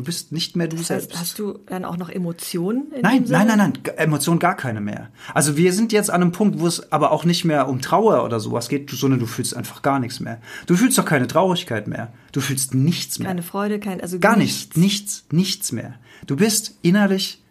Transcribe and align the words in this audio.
Du 0.00 0.04
bist 0.06 0.32
nicht 0.32 0.56
mehr 0.56 0.66
du 0.66 0.78
Das 0.78 0.86
selbst. 0.86 1.10
heißt, 1.10 1.20
hast 1.20 1.38
du 1.38 1.58
dann 1.66 1.84
auch 1.84 1.98
noch 1.98 2.08
Emotionen? 2.08 2.90
In 2.94 3.02
Nein, 3.02 3.18
dem 3.18 3.26
Sinne? 3.26 3.38
nein, 3.44 3.58
nein, 3.58 3.72
nein, 3.84 3.94
Emotionen 3.98 4.38
gar 4.38 4.56
keine 4.56 4.80
mehr. 4.80 5.10
Also 5.34 5.58
wir 5.58 5.74
sind 5.74 5.92
jetzt 5.92 6.10
an 6.10 6.22
einem 6.22 6.32
Punkt, 6.32 6.58
wo 6.58 6.66
es 6.66 6.90
aber 6.90 7.10
auch 7.12 7.26
nicht 7.26 7.44
mehr 7.44 7.68
um 7.68 7.82
Trauer 7.82 8.24
oder 8.24 8.40
sowas 8.40 8.70
geht, 8.70 8.88
sondern 8.88 9.20
du 9.20 9.26
fühlst 9.26 9.54
einfach 9.54 9.82
gar 9.82 9.98
nichts 9.98 10.18
mehr. 10.18 10.40
Du 10.66 10.74
fühlst 10.74 10.96
doch 10.96 11.04
keine 11.04 11.26
Traurigkeit 11.26 11.86
mehr. 11.86 12.14
Du 12.32 12.40
fühlst 12.40 12.72
nichts 12.72 13.18
mehr. 13.18 13.28
Keine 13.28 13.42
Freude, 13.42 13.78
kein, 13.78 14.00
also 14.00 14.18
gar 14.18 14.38
nichts, 14.38 14.74
nichts, 14.74 15.26
nichts 15.32 15.70
mehr. 15.70 15.96
Du 16.26 16.34
bist 16.36 16.78
innerlich, 16.80 17.42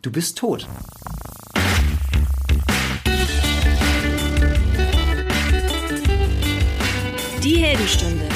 du 0.00 0.10
bist 0.10 0.38
tot. 0.38 0.66
Die 7.42 7.56
Heldenstunde, 7.58 8.26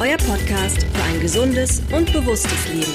euer 0.00 0.16
Podcast 0.16 0.84
für 0.84 1.02
ein 1.02 1.20
gesundes 1.20 1.82
und 1.92 2.12
bewusstes 2.12 2.68
Leben. 2.68 2.92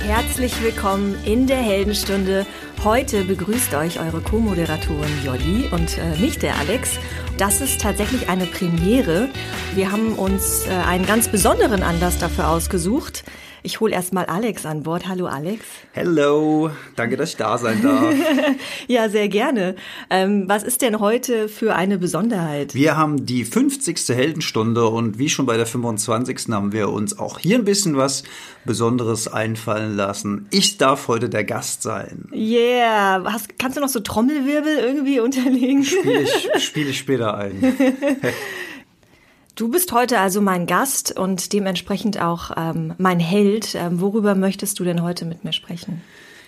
Herzlich 0.00 0.62
willkommen 0.62 1.16
in 1.24 1.46
der 1.46 1.62
Heldenstunde. 1.62 2.44
Heute 2.84 3.24
begrüßt 3.24 3.74
euch 3.74 3.98
eure 3.98 4.20
Co-Moderatorin 4.20 5.24
Jolli 5.24 5.68
und 5.70 5.96
äh, 5.96 6.20
nicht 6.20 6.42
der 6.42 6.56
Alex. 6.56 6.98
Das 7.38 7.62
ist 7.62 7.80
tatsächlich 7.80 8.28
eine 8.28 8.44
Premiere. 8.44 9.30
Wir 9.74 9.90
haben 9.90 10.12
uns 10.14 10.66
äh, 10.66 10.70
einen 10.70 11.06
ganz 11.06 11.28
besonderen 11.28 11.82
Anlass 11.82 12.18
dafür 12.18 12.48
ausgesucht. 12.48 13.24
Ich 13.66 13.80
hole 13.80 13.92
erstmal 13.92 14.26
Alex 14.26 14.64
an 14.64 14.84
Bord. 14.84 15.08
Hallo 15.08 15.26
Alex. 15.26 15.64
Hello, 15.90 16.70
danke, 16.94 17.16
dass 17.16 17.30
ich 17.30 17.36
da 17.36 17.58
sein 17.58 17.82
darf. 17.82 18.14
Ja, 18.86 19.08
sehr 19.08 19.28
gerne. 19.28 19.74
Ähm, 20.08 20.44
was 20.46 20.62
ist 20.62 20.82
denn 20.82 21.00
heute 21.00 21.48
für 21.48 21.74
eine 21.74 21.98
Besonderheit? 21.98 22.74
Wir 22.76 22.96
haben 22.96 23.26
die 23.26 23.44
50. 23.44 23.98
Heldenstunde 24.10 24.86
und 24.86 25.18
wie 25.18 25.28
schon 25.28 25.46
bei 25.46 25.56
der 25.56 25.66
25. 25.66 26.46
haben 26.50 26.70
wir 26.70 26.90
uns 26.90 27.18
auch 27.18 27.40
hier 27.40 27.56
ein 27.58 27.64
bisschen 27.64 27.96
was 27.96 28.22
Besonderes 28.64 29.26
einfallen 29.26 29.96
lassen. 29.96 30.46
Ich 30.52 30.78
darf 30.78 31.08
heute 31.08 31.28
der 31.28 31.42
Gast 31.42 31.82
sein. 31.82 32.28
Yeah, 32.32 33.24
Hast, 33.24 33.58
kannst 33.58 33.76
du 33.76 33.80
noch 33.80 33.88
so 33.88 33.98
Trommelwirbel 33.98 34.78
irgendwie 34.78 35.18
unterlegen? 35.26 35.82
Spiele 35.82 36.22
ich, 36.22 36.62
spiel 36.62 36.88
ich 36.88 36.98
später 36.98 37.36
ein. 37.36 37.60
Du 39.56 39.68
bist 39.68 39.90
heute 39.92 40.20
also 40.20 40.42
mein 40.42 40.66
Gast 40.66 41.18
und 41.18 41.54
dementsprechend 41.54 42.20
auch 42.20 42.50
ähm, 42.58 42.92
mein 42.98 43.18
Held. 43.18 43.74
Ähm, 43.74 44.02
worüber 44.02 44.34
möchtest 44.34 44.78
du 44.78 44.84
denn 44.84 45.02
heute 45.02 45.24
mit 45.24 45.44
mir 45.44 45.54
sprechen? 45.54 46.02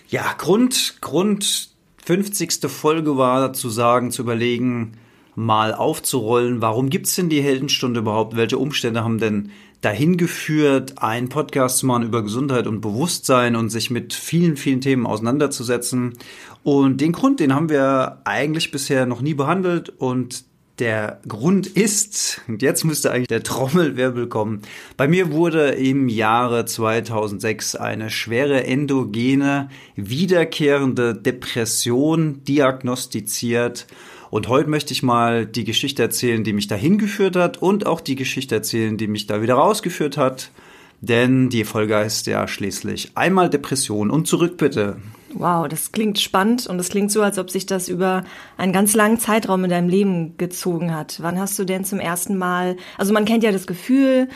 Ja, 0.09 0.31
Grund, 0.37 0.97
Grund 1.01 1.69
50. 2.05 2.69
Folge 2.69 3.17
war 3.17 3.51
zu 3.53 3.69
sagen, 3.69 4.11
zu 4.11 4.21
überlegen, 4.21 4.93
mal 5.33 5.73
aufzurollen, 5.73 6.61
warum 6.61 6.91
gibt's 6.91 7.15
denn 7.15 7.29
die 7.29 7.41
Heldenstunde 7.41 8.01
überhaupt? 8.01 8.35
Welche 8.35 8.59
Umstände 8.59 9.03
haben 9.03 9.17
denn 9.17 9.49
dahin 9.81 10.17
geführt, 10.17 11.01
einen 11.01 11.29
Podcast 11.29 11.79
zu 11.79 11.87
machen 11.87 12.03
über 12.03 12.21
Gesundheit 12.21 12.67
und 12.67 12.79
Bewusstsein 12.79 13.55
und 13.55 13.69
sich 13.69 13.89
mit 13.89 14.13
vielen, 14.13 14.55
vielen 14.55 14.81
Themen 14.81 15.07
auseinanderzusetzen? 15.07 16.13
Und 16.61 17.01
den 17.01 17.13
Grund, 17.13 17.39
den 17.39 17.55
haben 17.55 17.69
wir 17.69 18.21
eigentlich 18.25 18.69
bisher 18.69 19.07
noch 19.07 19.21
nie 19.21 19.33
behandelt 19.33 19.89
und 19.89 20.43
der 20.79 21.19
Grund 21.27 21.67
ist, 21.67 22.41
und 22.47 22.61
jetzt 22.61 22.83
müsste 22.83 23.11
eigentlich 23.11 23.27
der 23.27 23.43
Trommelwirbel 23.43 24.27
kommen, 24.27 24.61
bei 24.97 25.07
mir 25.07 25.31
wurde 25.31 25.69
im 25.69 26.09
Jahre 26.09 26.65
2006 26.65 27.75
eine 27.75 28.09
schwere 28.09 28.63
endogene, 28.63 29.69
wiederkehrende 29.95 31.13
Depression 31.13 32.43
diagnostiziert. 32.43 33.87
Und 34.29 34.47
heute 34.47 34.69
möchte 34.69 34.93
ich 34.93 35.03
mal 35.03 35.45
die 35.45 35.63
Geschichte 35.63 36.03
erzählen, 36.03 36.43
die 36.43 36.53
mich 36.53 36.67
dahin 36.67 36.97
geführt 36.97 37.35
hat 37.35 37.57
und 37.57 37.85
auch 37.85 38.01
die 38.01 38.15
Geschichte 38.15 38.55
erzählen, 38.55 38.97
die 38.97 39.07
mich 39.07 39.27
da 39.27 39.41
wieder 39.41 39.55
rausgeführt 39.55 40.17
hat. 40.17 40.51
Denn 41.01 41.49
die 41.49 41.63
Folge 41.63 41.95
heißt 41.95 42.27
ja 42.27 42.47
schließlich 42.47 43.11
einmal 43.15 43.49
Depression 43.49 44.09
und 44.09 44.27
zurück 44.27 44.57
bitte. 44.57 44.97
Wow, 45.33 45.67
das 45.67 45.91
klingt 45.91 46.19
spannend 46.19 46.67
und 46.67 46.79
es 46.79 46.89
klingt 46.89 47.11
so, 47.11 47.21
als 47.21 47.37
ob 47.37 47.49
sich 47.49 47.65
das 47.65 47.87
über 47.87 48.23
einen 48.57 48.73
ganz 48.73 48.95
langen 48.95 49.19
Zeitraum 49.19 49.63
in 49.63 49.69
deinem 49.69 49.89
Leben 49.89 50.37
gezogen 50.37 50.93
hat. 50.93 51.19
Wann 51.21 51.39
hast 51.39 51.57
du 51.59 51.65
denn 51.65 51.85
zum 51.85 51.99
ersten 51.99 52.37
Mal, 52.37 52.77
also 52.97 53.13
man 53.13 53.25
kennt 53.25 53.43
ja 53.43 53.51
das 53.51 53.67
Gefühl, 53.67 54.27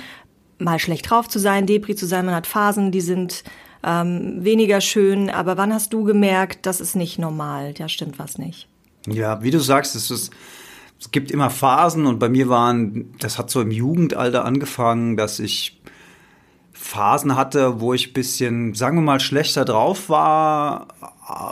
mal 0.60 0.80
schlecht 0.80 1.10
drauf 1.10 1.28
zu 1.28 1.40
sein, 1.40 1.66
Depri 1.66 1.96
zu 1.96 2.06
sein, 2.06 2.26
man 2.26 2.36
hat 2.36 2.48
Phasen, 2.48 2.92
die 2.92 3.02
sind 3.02 3.44
ähm, 3.84 4.44
weniger 4.44 4.82
schön, 4.82 5.30
aber 5.30 5.58
wann 5.58 5.74
hast 5.74 5.94
du 5.94 6.04
gemerkt, 6.04 6.66
das 6.66 6.80
ist 6.80 6.96
nicht 6.96 7.20
normal, 7.20 7.74
da 7.74 7.90
stimmt 7.90 8.20
was 8.20 8.38
nicht? 8.38 8.68
Ja, 9.08 9.44
wie 9.44 9.52
du 9.52 9.60
sagst, 9.60 9.96
es 9.96 10.10
ist, 10.12 10.32
es 11.00 11.12
gibt 11.12 11.32
immer 11.32 11.50
Phasen 11.50 12.06
und 12.06 12.20
bei 12.20 12.30
mir 12.30 12.48
waren, 12.50 13.14
das 13.20 13.38
hat 13.38 13.50
so 13.50 13.62
im 13.62 13.72
Jugendalter 13.72 14.46
angefangen, 14.46 15.18
dass 15.18 15.40
ich 15.40 15.82
Phasen 16.74 17.36
hatte, 17.36 17.80
wo 17.80 17.94
ich 17.94 18.14
bisschen, 18.14 18.74
sagen 18.74 18.98
wir 18.98 19.02
mal, 19.02 19.20
schlechter 19.20 19.64
drauf 19.64 20.10
war, 20.10 20.88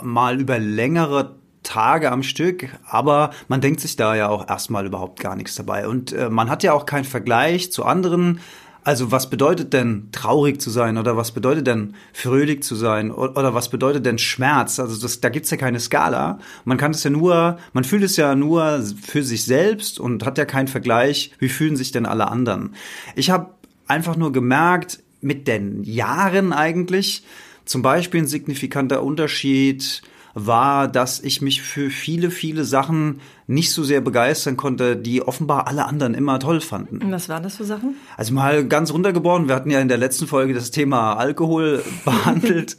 mal 0.02 0.40
über 0.40 0.58
längere 0.58 1.36
Tage 1.62 2.10
am 2.10 2.22
Stück, 2.22 2.68
aber 2.84 3.30
man 3.48 3.60
denkt 3.60 3.80
sich 3.80 3.96
da 3.96 4.14
ja 4.14 4.28
auch 4.28 4.48
erstmal 4.48 4.84
überhaupt 4.84 5.20
gar 5.20 5.36
nichts 5.36 5.54
dabei. 5.54 5.86
Und 5.86 6.12
äh, 6.12 6.28
man 6.28 6.50
hat 6.50 6.62
ja 6.62 6.72
auch 6.72 6.86
keinen 6.86 7.04
Vergleich 7.04 7.72
zu 7.72 7.84
anderen. 7.84 8.40
Also 8.84 9.12
was 9.12 9.30
bedeutet 9.30 9.72
denn 9.72 10.08
traurig 10.10 10.60
zu 10.60 10.68
sein 10.68 10.98
oder 10.98 11.16
was 11.16 11.30
bedeutet 11.30 11.68
denn 11.68 11.94
fröhlich 12.12 12.64
zu 12.64 12.74
sein 12.74 13.12
oder, 13.12 13.36
oder 13.36 13.54
was 13.54 13.68
bedeutet 13.68 14.04
denn 14.04 14.18
Schmerz? 14.18 14.80
Also 14.80 15.00
das, 15.00 15.20
da 15.20 15.28
gibt's 15.28 15.52
ja 15.52 15.56
keine 15.56 15.78
Skala. 15.78 16.40
Man 16.64 16.78
kann 16.78 16.90
es 16.90 17.04
ja 17.04 17.10
nur, 17.10 17.58
man 17.72 17.84
fühlt 17.84 18.02
es 18.02 18.16
ja 18.16 18.34
nur 18.34 18.82
für 19.00 19.22
sich 19.22 19.44
selbst 19.44 20.00
und 20.00 20.26
hat 20.26 20.36
ja 20.36 20.44
keinen 20.44 20.66
Vergleich, 20.66 21.32
wie 21.38 21.48
fühlen 21.48 21.76
sich 21.76 21.92
denn 21.92 22.06
alle 22.06 22.26
anderen. 22.28 22.74
Ich 23.14 23.30
habe 23.30 23.54
einfach 23.86 24.16
nur 24.16 24.32
gemerkt, 24.32 24.98
mit 25.22 25.48
den 25.48 25.82
Jahren 25.84 26.52
eigentlich, 26.52 27.24
zum 27.64 27.82
Beispiel 27.82 28.22
ein 28.22 28.26
signifikanter 28.26 29.02
Unterschied 29.02 30.02
war, 30.34 30.88
dass 30.88 31.20
ich 31.20 31.42
mich 31.42 31.62
für 31.62 31.90
viele, 31.90 32.30
viele 32.30 32.64
Sachen 32.64 33.20
nicht 33.46 33.72
so 33.72 33.84
sehr 33.84 34.00
begeistern 34.00 34.56
konnte, 34.56 34.96
die 34.96 35.22
offenbar 35.22 35.66
alle 35.66 35.86
anderen 35.86 36.14
immer 36.14 36.38
toll 36.38 36.60
fanden. 36.60 36.98
Und 37.02 37.12
was 37.12 37.28
waren 37.28 37.42
das 37.42 37.56
für 37.56 37.64
Sachen? 37.64 37.96
Also 38.16 38.32
mal 38.32 38.66
ganz 38.66 38.92
runtergeboren, 38.92 39.48
wir 39.48 39.54
hatten 39.54 39.70
ja 39.70 39.80
in 39.80 39.88
der 39.88 39.98
letzten 39.98 40.26
Folge 40.26 40.54
das 40.54 40.70
Thema 40.70 41.14
Alkohol 41.14 41.82
behandelt. 42.04 42.76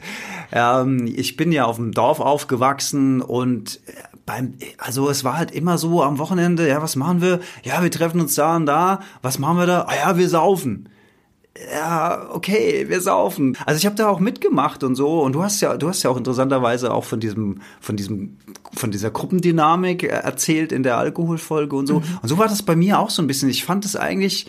ähm, 0.52 1.06
ich 1.16 1.36
bin 1.38 1.52
ja 1.52 1.66
auf 1.66 1.75
dem 1.75 1.92
Dorf 1.92 2.20
aufgewachsen 2.20 3.22
und 3.22 3.80
beim, 4.25 4.54
also 4.78 5.10
es 5.10 5.24
war 5.24 5.38
halt 5.38 5.52
immer 5.52 5.78
so 5.78 6.02
am 6.02 6.18
Wochenende, 6.18 6.68
ja, 6.68 6.81
was 6.81 6.96
machen 6.96 7.22
wir? 7.22 7.40
Ja, 7.64 7.84
wir 7.84 7.92
treffen 7.92 8.22
uns 8.22 8.36
da 8.36 8.56
und 8.56 8.66
da. 8.66 9.02
Was 9.22 9.38
machen 9.38 9.58
wir 9.58 9.66
da? 9.66 9.81
Ah 9.81 9.96
ja, 9.96 10.18
wir 10.18 10.30
saufen 10.30 10.90
ja, 11.72 12.30
okay, 12.31 12.90
wir 12.90 13.00
saufen. 13.00 13.56
Also 13.66 13.78
ich 13.78 13.86
habe 13.86 13.96
da 13.96 14.08
auch 14.08 14.19
mitgemacht 14.19 14.84
und 14.84 14.96
so. 14.96 15.22
Und 15.22 15.34
du 15.34 15.44
hast 15.44 15.62
ja, 15.62 15.78
du 15.78 15.88
hast 15.88 16.02
ja 16.02 16.09
auch 16.09 16.18
interessanterweise 16.18 16.91
auch 16.91 17.03
von 17.03 17.19
diesem, 17.19 17.62
von 17.80 17.96
diesem, 17.96 18.38
von 18.74 18.90
dieser 18.90 19.12
Gruppendynamik 19.12 20.03
erzählt 20.03 20.72
in 20.72 20.81
der 20.81 20.97
Alkoholfolge 20.97 21.75
und 21.75 21.86
so. 21.86 22.00
Mhm. 22.00 22.06
Und 22.24 22.30
so 22.30 22.38
war 22.40 22.47
das 22.47 22.63
bei 22.63 22.75
mir 22.75 22.97
auch 22.97 23.12
so 23.12 23.22
ein 23.22 23.28
bisschen. 23.28 23.50
Ich 23.50 23.66
fand 23.66 23.86
es 23.86 23.96
eigentlich 23.96 24.47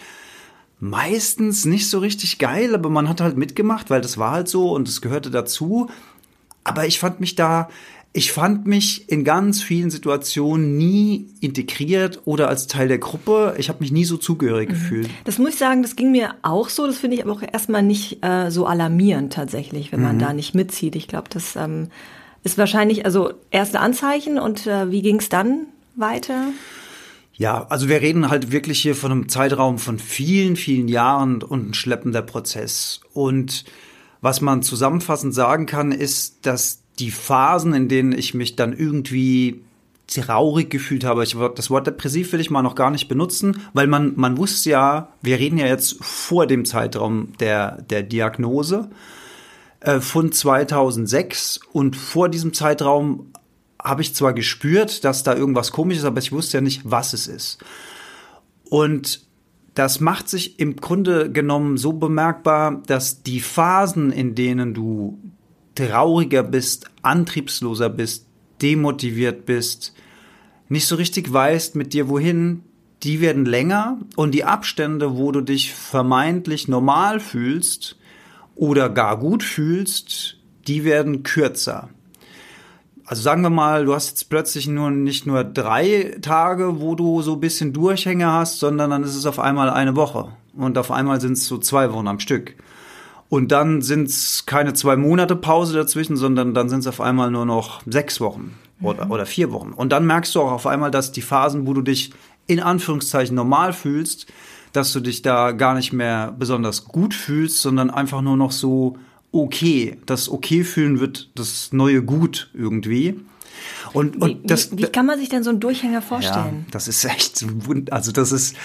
meistens 0.80 1.66
nicht 1.66 1.90
so 1.90 1.98
richtig 1.98 2.38
geil, 2.38 2.74
aber 2.74 2.88
man 2.88 3.08
hat 3.08 3.20
halt 3.20 3.36
mitgemacht, 3.36 3.90
weil 3.90 4.00
das 4.00 4.16
war 4.16 4.32
halt 4.32 4.48
so 4.48 4.72
und 4.72 4.88
es 4.88 5.02
gehörte 5.02 5.30
dazu. 5.30 5.90
Aber 6.64 6.86
ich 6.86 6.98
fand 6.98 7.20
mich 7.20 7.34
da, 7.34 7.68
ich 8.16 8.30
fand 8.30 8.64
mich 8.64 9.10
in 9.10 9.24
ganz 9.24 9.60
vielen 9.60 9.90
Situationen 9.90 10.78
nie 10.78 11.26
integriert 11.40 12.22
oder 12.26 12.48
als 12.48 12.68
Teil 12.68 12.86
der 12.86 12.98
Gruppe. 12.98 13.56
Ich 13.58 13.68
habe 13.68 13.80
mich 13.80 13.90
nie 13.90 14.04
so 14.04 14.16
zugehörig 14.16 14.68
mhm. 14.68 14.72
gefühlt. 14.72 15.10
Das 15.24 15.38
muss 15.38 15.50
ich 15.50 15.58
sagen, 15.58 15.82
das 15.82 15.96
ging 15.96 16.12
mir 16.12 16.36
auch 16.42 16.68
so. 16.68 16.86
Das 16.86 16.98
finde 16.98 17.16
ich 17.16 17.24
aber 17.24 17.32
auch 17.32 17.42
erstmal 17.42 17.82
nicht 17.82 18.24
äh, 18.24 18.50
so 18.50 18.66
alarmierend 18.66 19.32
tatsächlich, 19.32 19.90
wenn 19.90 20.00
man 20.00 20.14
mhm. 20.14 20.20
da 20.20 20.32
nicht 20.32 20.54
mitzieht. 20.54 20.94
Ich 20.94 21.08
glaube, 21.08 21.28
das 21.28 21.56
ähm, 21.56 21.88
ist 22.44 22.56
wahrscheinlich 22.56 23.04
also 23.04 23.32
erste 23.50 23.80
Anzeichen. 23.80 24.38
Und 24.38 24.68
äh, 24.68 24.92
wie 24.92 25.02
ging 25.02 25.16
es 25.18 25.28
dann 25.28 25.66
weiter? 25.96 26.50
Ja, 27.32 27.66
also 27.68 27.88
wir 27.88 28.00
reden 28.00 28.30
halt 28.30 28.52
wirklich 28.52 28.80
hier 28.80 28.94
von 28.94 29.10
einem 29.10 29.28
Zeitraum 29.28 29.78
von 29.78 29.98
vielen, 29.98 30.54
vielen 30.54 30.86
Jahren 30.86 31.42
und 31.42 31.70
ein 31.70 31.74
schleppender 31.74 32.22
Prozess. 32.22 33.00
Und 33.12 33.64
was 34.20 34.40
man 34.40 34.62
zusammenfassend 34.62 35.34
sagen 35.34 35.66
kann, 35.66 35.90
ist, 35.90 36.46
dass 36.46 36.83
die 36.98 37.10
Phasen, 37.10 37.74
in 37.74 37.88
denen 37.88 38.12
ich 38.12 38.34
mich 38.34 38.56
dann 38.56 38.72
irgendwie 38.72 39.62
traurig 40.06 40.70
gefühlt 40.70 41.04
habe. 41.04 41.24
Ich, 41.24 41.36
das 41.54 41.70
Wort 41.70 41.86
depressiv 41.86 42.32
will 42.32 42.40
ich 42.40 42.50
mal 42.50 42.62
noch 42.62 42.74
gar 42.74 42.90
nicht 42.90 43.08
benutzen, 43.08 43.62
weil 43.72 43.86
man, 43.86 44.12
man 44.16 44.36
wusste 44.36 44.70
ja, 44.70 45.08
wir 45.22 45.38
reden 45.38 45.58
ja 45.58 45.66
jetzt 45.66 45.96
vor 46.02 46.46
dem 46.46 46.64
Zeitraum 46.64 47.32
der, 47.40 47.82
der 47.82 48.02
Diagnose 48.02 48.90
äh, 49.80 50.00
von 50.00 50.30
2006 50.30 51.60
und 51.72 51.96
vor 51.96 52.28
diesem 52.28 52.52
Zeitraum 52.52 53.32
habe 53.82 54.02
ich 54.02 54.14
zwar 54.14 54.32
gespürt, 54.32 55.04
dass 55.04 55.22
da 55.22 55.34
irgendwas 55.34 55.72
komisch 55.72 55.98
ist, 55.98 56.04
aber 56.04 56.18
ich 56.18 56.32
wusste 56.32 56.58
ja 56.58 56.60
nicht, 56.60 56.82
was 56.84 57.12
es 57.12 57.26
ist. 57.26 57.58
Und 58.70 59.20
das 59.74 60.00
macht 60.00 60.28
sich 60.28 60.58
im 60.60 60.76
Grunde 60.76 61.30
genommen 61.30 61.76
so 61.76 61.92
bemerkbar, 61.92 62.82
dass 62.86 63.22
die 63.22 63.40
Phasen, 63.40 64.10
in 64.12 64.34
denen 64.34 64.72
du 64.72 65.18
trauriger 65.74 66.42
bist, 66.42 66.90
antriebsloser 67.02 67.88
bist, 67.88 68.26
demotiviert 68.62 69.46
bist, 69.46 69.94
nicht 70.68 70.86
so 70.86 70.96
richtig 70.96 71.32
weißt 71.32 71.76
mit 71.76 71.92
dir 71.92 72.08
wohin, 72.08 72.62
die 73.02 73.20
werden 73.20 73.44
länger 73.44 73.98
und 74.16 74.32
die 74.32 74.44
Abstände, 74.44 75.16
wo 75.16 75.30
du 75.30 75.42
dich 75.42 75.74
vermeintlich 75.74 76.68
normal 76.68 77.20
fühlst 77.20 77.98
oder 78.54 78.88
gar 78.88 79.18
gut 79.18 79.42
fühlst, 79.42 80.38
die 80.66 80.84
werden 80.84 81.22
kürzer. 81.22 81.90
Also 83.04 83.20
sagen 83.20 83.42
wir 83.42 83.50
mal, 83.50 83.84
du 83.84 83.94
hast 83.94 84.08
jetzt 84.08 84.30
plötzlich 84.30 84.66
nur 84.66 84.90
nicht 84.90 85.26
nur 85.26 85.44
drei 85.44 86.16
Tage, 86.22 86.80
wo 86.80 86.94
du 86.94 87.20
so 87.20 87.34
ein 87.34 87.40
bisschen 87.40 87.74
Durchhänge 87.74 88.32
hast, 88.32 88.58
sondern 88.58 88.90
dann 88.90 89.04
ist 89.04 89.14
es 89.14 89.26
auf 89.26 89.38
einmal 89.38 89.68
eine 89.68 89.94
Woche 89.94 90.28
und 90.56 90.78
auf 90.78 90.90
einmal 90.90 91.20
sind 91.20 91.32
es 91.32 91.46
so 91.46 91.58
zwei 91.58 91.92
Wochen 91.92 92.08
am 92.08 92.20
Stück. 92.20 92.54
Und 93.28 93.52
dann 93.52 93.82
sind 93.82 94.08
es 94.08 94.46
keine 94.46 94.74
zwei 94.74 94.96
Monate 94.96 95.34
Pause 95.34 95.74
dazwischen, 95.74 96.16
sondern 96.16 96.54
dann 96.54 96.68
sind 96.68 96.80
es 96.80 96.86
auf 96.86 97.00
einmal 97.00 97.30
nur 97.30 97.46
noch 97.46 97.82
sechs 97.86 98.20
Wochen 98.20 98.54
oder, 98.80 99.06
mhm. 99.06 99.10
oder 99.10 99.26
vier 99.26 99.50
Wochen. 99.50 99.72
Und 99.72 99.90
dann 99.90 100.06
merkst 100.06 100.34
du 100.34 100.40
auch 100.40 100.52
auf 100.52 100.66
einmal, 100.66 100.90
dass 100.90 101.12
die 101.12 101.22
Phasen, 101.22 101.66
wo 101.66 101.72
du 101.72 101.82
dich 101.82 102.12
in 102.46 102.60
Anführungszeichen 102.60 103.34
normal 103.34 103.72
fühlst, 103.72 104.26
dass 104.72 104.92
du 104.92 105.00
dich 105.00 105.22
da 105.22 105.52
gar 105.52 105.74
nicht 105.74 105.92
mehr 105.92 106.34
besonders 106.38 106.84
gut 106.84 107.14
fühlst, 107.14 107.60
sondern 107.60 107.90
einfach 107.90 108.20
nur 108.20 108.36
noch 108.36 108.52
so 108.52 108.98
okay. 109.32 109.98
Das 110.06 110.28
okay 110.28 110.64
fühlen 110.64 111.00
wird 111.00 111.30
das 111.34 111.72
neue 111.72 112.02
Gut 112.02 112.50
irgendwie. 112.54 113.20
Und, 113.92 114.20
und 114.20 114.42
wie, 114.42 114.46
das, 114.46 114.72
wie, 114.72 114.78
wie 114.78 114.86
kann 114.86 115.06
man 115.06 115.18
sich 115.18 115.28
denn 115.28 115.44
so 115.44 115.50
einen 115.50 115.60
Durchhänger 115.60 116.02
vorstellen? 116.02 116.64
Ja, 116.66 116.70
das 116.72 116.88
ist 116.88 117.04
echt, 117.04 117.44
also 117.90 118.12
das 118.12 118.32
ist, 118.32 118.56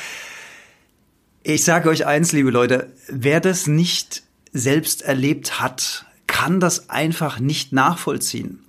ich 1.44 1.64
sage 1.64 1.90
euch 1.90 2.06
eins, 2.06 2.32
liebe 2.32 2.50
Leute, 2.50 2.92
wer 3.08 3.40
das 3.40 3.68
nicht 3.68 4.24
selbst 4.52 5.02
erlebt 5.02 5.60
hat, 5.60 6.06
kann 6.28 6.60
das 6.60 6.90
einfach 6.90 7.40
nicht 7.40 7.74
nachvollziehen. 7.74 8.60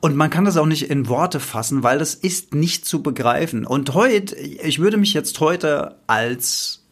Und 0.00 0.16
man 0.16 0.30
kann 0.30 0.44
das 0.44 0.56
auch 0.56 0.66
nicht 0.66 0.88
in 0.88 1.08
Worte 1.08 1.40
fassen, 1.40 1.82
weil 1.82 1.98
das 1.98 2.14
ist 2.14 2.54
nicht 2.54 2.86
zu 2.86 3.02
begreifen. 3.02 3.66
Und 3.66 3.92
heute, 3.94 4.36
ich 4.36 4.78
würde 4.78 4.96
mich 4.96 5.14
jetzt 5.14 5.38
heute 5.40 5.96
als 6.06 6.84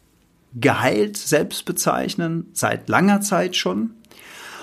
geheilt 0.53 1.17
selbst 1.17 1.65
bezeichnen, 1.65 2.47
seit 2.53 2.89
langer 2.89 3.21
Zeit 3.21 3.55
schon. 3.55 3.91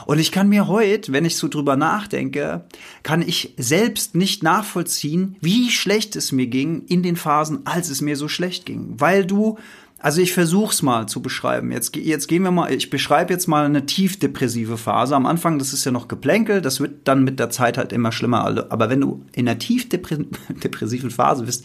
Und 0.06 0.18
ich 0.18 0.32
kann 0.32 0.48
mir 0.48 0.68
heute, 0.68 1.12
wenn 1.12 1.24
ich 1.24 1.36
so 1.36 1.48
drüber 1.48 1.76
nachdenke, 1.76 2.66
kann 3.02 3.22
ich 3.22 3.54
selbst 3.56 4.14
nicht 4.14 4.42
nachvollziehen, 4.42 5.36
wie 5.40 5.70
schlecht 5.70 6.14
es 6.14 6.30
mir 6.30 6.46
ging 6.46 6.84
in 6.86 7.02
den 7.02 7.16
Phasen, 7.16 7.66
als 7.66 7.88
es 7.88 8.00
mir 8.00 8.16
so 8.16 8.28
schlecht 8.28 8.66
ging. 8.66 8.94
Weil 8.98 9.24
du 9.24 9.58
also 10.04 10.20
ich 10.20 10.34
versuch's 10.34 10.82
mal 10.82 11.06
zu 11.06 11.22
beschreiben. 11.22 11.72
Jetzt, 11.72 11.96
jetzt 11.96 12.28
gehen 12.28 12.42
wir 12.42 12.50
mal, 12.50 12.70
ich 12.70 12.90
beschreibe 12.90 13.32
jetzt 13.32 13.46
mal 13.46 13.64
eine 13.64 13.86
tiefdepressive 13.86 14.76
Phase. 14.76 15.16
Am 15.16 15.24
Anfang, 15.24 15.58
das 15.58 15.72
ist 15.72 15.86
ja 15.86 15.92
noch 15.92 16.08
Geplänkel, 16.08 16.60
das 16.60 16.78
wird 16.78 17.08
dann 17.08 17.24
mit 17.24 17.40
der 17.40 17.48
Zeit 17.48 17.78
halt 17.78 17.90
immer 17.90 18.12
schlimmer. 18.12 18.66
Aber 18.68 18.90
wenn 18.90 19.00
du 19.00 19.24
in 19.32 19.48
einer 19.48 19.58
tiefdepressiven 19.58 21.10
Phase 21.10 21.44
bist, 21.44 21.64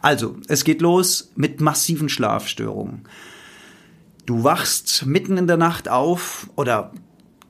also 0.00 0.36
es 0.46 0.62
geht 0.62 0.80
los 0.80 1.32
mit 1.34 1.60
massiven 1.60 2.08
Schlafstörungen. 2.08 3.00
Du 4.26 4.44
wachst 4.44 5.04
mitten 5.04 5.36
in 5.36 5.48
der 5.48 5.56
Nacht 5.56 5.88
auf 5.88 6.48
oder 6.54 6.92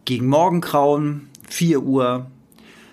gegen 0.07 0.29
Morgengrauen, 0.29 1.29
4 1.51 1.83
Uhr. 1.83 2.31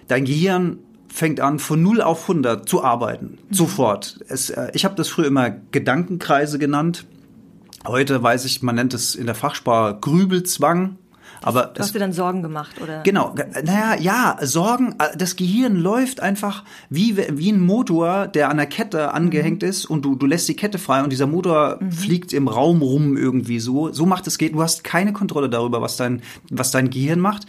Dein 0.10 0.26
Gehirn 0.26 0.80
fängt 1.08 1.40
an, 1.40 1.60
von 1.60 1.82
0 1.82 2.02
auf 2.02 2.24
100 2.24 2.68
zu 2.68 2.84
arbeiten. 2.84 3.38
Mhm. 3.48 3.54
Sofort. 3.54 4.20
Es, 4.28 4.50
äh, 4.50 4.72
ich 4.74 4.84
habe 4.84 4.96
das 4.96 5.08
früher 5.08 5.28
immer 5.28 5.52
Gedankenkreise 5.72 6.60
genannt. 6.60 7.06
Heute 7.88 8.22
weiß 8.22 8.46
ich, 8.46 8.62
man 8.62 8.76
nennt 8.76 8.94
es 8.94 9.16
in 9.16 9.26
der 9.26 9.36
Fachsprache 9.36 9.98
Grübelzwang. 10.00 10.98
Aber 11.42 11.72
du 11.74 11.80
hast 11.80 11.96
dir 11.96 12.00
dann 12.00 12.12
Sorgen 12.12 12.42
gemacht, 12.44 12.82
oder? 12.82 13.02
Genau, 13.04 13.34
naja, 13.64 13.96
ja, 13.98 14.38
Sorgen, 14.42 14.96
äh, 15.00 15.16
das 15.16 15.38
Gehirn 15.38 15.78
läuft 15.78 16.20
einfach 16.20 16.66
wie, 16.90 17.16
wie 17.18 17.52
ein 17.52 17.62
Motor, 17.62 18.28
der 18.28 18.50
an 18.50 18.58
der 18.58 18.66
Kette 18.66 19.14
angehängt 19.14 19.62
mhm. 19.62 19.70
ist 19.70 19.86
und 19.86 20.04
du, 20.04 20.16
du 20.16 20.26
lässt 20.26 20.50
die 20.50 20.56
Kette 20.56 20.78
frei 20.78 21.02
und 21.02 21.12
dieser 21.12 21.28
Motor 21.28 21.78
mhm. 21.80 21.92
fliegt 21.94 22.34
im 22.34 22.50
Raum 22.50 22.82
rum 22.82 23.16
irgendwie 23.16 23.60
so. 23.60 23.92
So 23.94 24.06
macht 24.06 24.28
es 24.28 24.38
geht. 24.38 24.54
Du 24.54 24.62
hast 24.62 24.84
keine 24.84 25.14
Kontrolle 25.14 25.50
darüber, 25.50 25.82
was 25.82 25.96
dein, 25.96 26.22
was 26.50 26.72
dein 26.72 26.90
Gehirn 26.90 27.22
macht. 27.22 27.48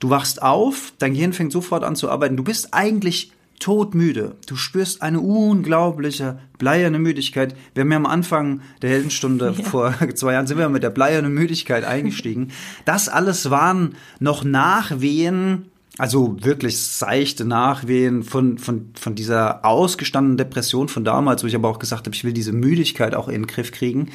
Du 0.00 0.10
wachst 0.10 0.42
auf, 0.42 0.92
dein 0.98 1.14
Gehirn 1.14 1.32
fängt 1.32 1.52
sofort 1.52 1.84
an 1.84 1.94
zu 1.94 2.10
arbeiten. 2.10 2.36
Du 2.36 2.44
bist 2.44 2.74
eigentlich 2.74 3.32
todmüde. 3.58 4.36
Du 4.46 4.56
spürst 4.56 5.02
eine 5.02 5.20
unglaubliche 5.20 6.38
bleierne 6.58 6.98
Müdigkeit. 6.98 7.54
Wir 7.74 7.82
haben 7.82 7.90
ja 7.90 7.96
am 7.96 8.06
Anfang 8.06 8.60
der 8.82 8.90
Heldenstunde 8.90 9.54
ja. 9.58 9.64
vor 9.64 9.94
zwei 10.14 10.32
Jahren 10.34 10.46
sind 10.46 10.58
wir 10.58 10.68
mit 10.68 10.82
der 10.82 10.90
bleiernen 10.90 11.32
Müdigkeit 11.32 11.84
eingestiegen. 11.84 12.52
Das 12.84 13.08
alles 13.08 13.50
waren 13.50 13.94
noch 14.20 14.44
Nachwehen, 14.44 15.66
also 15.98 16.36
wirklich 16.40 16.78
seichte 16.80 17.44
Nachwehen 17.44 18.22
von, 18.22 18.58
von, 18.58 18.90
von 18.94 19.14
dieser 19.14 19.64
ausgestandenen 19.64 20.38
Depression 20.38 20.88
von 20.88 21.04
damals, 21.04 21.42
wo 21.42 21.48
ich 21.48 21.56
aber 21.56 21.68
auch 21.68 21.80
gesagt 21.80 22.06
habe, 22.06 22.14
ich 22.14 22.24
will 22.24 22.32
diese 22.32 22.52
Müdigkeit 22.52 23.14
auch 23.14 23.28
in 23.28 23.42
den 23.42 23.46
Griff 23.46 23.72
kriegen, 23.72 24.10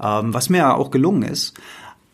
ähm, 0.00 0.32
was 0.32 0.48
mir 0.48 0.58
ja 0.58 0.74
auch 0.74 0.90
gelungen 0.90 1.24
ist. 1.24 1.54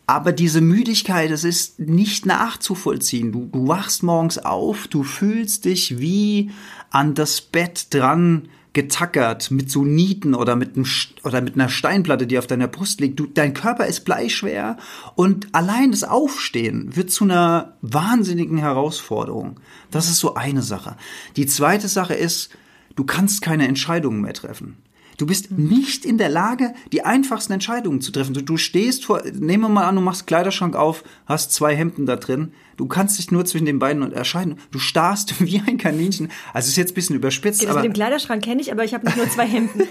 Aber 0.07 0.31
diese 0.31 0.61
Müdigkeit, 0.61 1.31
es 1.31 1.43
ist 1.43 1.79
nicht 1.79 2.25
nachzuvollziehen. 2.25 3.31
Du, 3.31 3.47
du 3.51 3.67
wachst 3.67 4.03
morgens 4.03 4.37
auf, 4.37 4.87
du 4.87 5.03
fühlst 5.03 5.65
dich 5.65 5.99
wie 5.99 6.51
an 6.89 7.13
das 7.13 7.41
Bett 7.41 7.93
dran 7.93 8.49
getackert 8.73 9.51
mit 9.51 9.69
so 9.69 9.83
Nieten 9.83 10.33
oder 10.33 10.55
mit, 10.55 10.75
einem, 10.75 10.85
oder 11.23 11.41
mit 11.41 11.55
einer 11.55 11.67
Steinplatte, 11.67 12.25
die 12.25 12.37
auf 12.37 12.47
deiner 12.47 12.67
Brust 12.67 13.01
liegt. 13.01 13.19
Du, 13.19 13.25
dein 13.25 13.53
Körper 13.53 13.85
ist 13.85 14.05
bleischwer 14.05 14.77
und 15.15 15.53
allein 15.53 15.91
das 15.91 16.03
Aufstehen 16.03 16.95
wird 16.95 17.11
zu 17.11 17.25
einer 17.25 17.77
wahnsinnigen 17.81 18.57
Herausforderung. 18.57 19.59
Das 19.91 20.09
ist 20.09 20.19
so 20.19 20.35
eine 20.35 20.61
Sache. 20.61 20.95
Die 21.35 21.47
zweite 21.47 21.89
Sache 21.89 22.13
ist, 22.13 22.49
du 22.95 23.03
kannst 23.03 23.41
keine 23.41 23.67
Entscheidungen 23.67 24.21
mehr 24.21 24.33
treffen. 24.33 24.77
Du 25.21 25.27
bist 25.27 25.51
nicht 25.51 26.03
in 26.03 26.17
der 26.17 26.29
Lage, 26.29 26.73
die 26.91 27.05
einfachsten 27.05 27.53
Entscheidungen 27.53 28.01
zu 28.01 28.11
treffen. 28.11 28.33
Du, 28.33 28.41
du 28.41 28.57
stehst 28.57 29.05
vor, 29.05 29.21
nehmen 29.31 29.61
wir 29.61 29.69
mal 29.69 29.85
an, 29.85 29.95
du 29.95 30.01
machst 30.01 30.25
Kleiderschrank 30.25 30.75
auf, 30.75 31.03
hast 31.27 31.51
zwei 31.51 31.75
Hemden 31.75 32.07
da 32.07 32.15
drin. 32.15 32.53
Du 32.75 32.87
kannst 32.87 33.19
dich 33.19 33.29
nur 33.29 33.45
zwischen 33.45 33.65
den 33.65 33.77
beiden 33.77 34.01
entscheiden. 34.13 34.57
Du 34.71 34.79
starrst 34.79 35.39
wie 35.45 35.61
ein 35.67 35.77
Kaninchen. 35.77 36.31
Also 36.55 36.69
ist 36.69 36.75
jetzt 36.75 36.93
ein 36.93 36.95
bisschen 36.95 37.15
überspitzt. 37.15 37.61
Das 37.61 37.69
aber 37.69 37.81
mit 37.81 37.91
dem 37.91 37.93
Kleiderschrank 37.93 38.43
kenne 38.43 38.61
ich, 38.61 38.71
aber 38.71 38.83
ich 38.83 38.95
habe 38.95 39.05
nicht 39.05 39.15
nur 39.15 39.29
zwei 39.29 39.45
Hemden. 39.45 39.83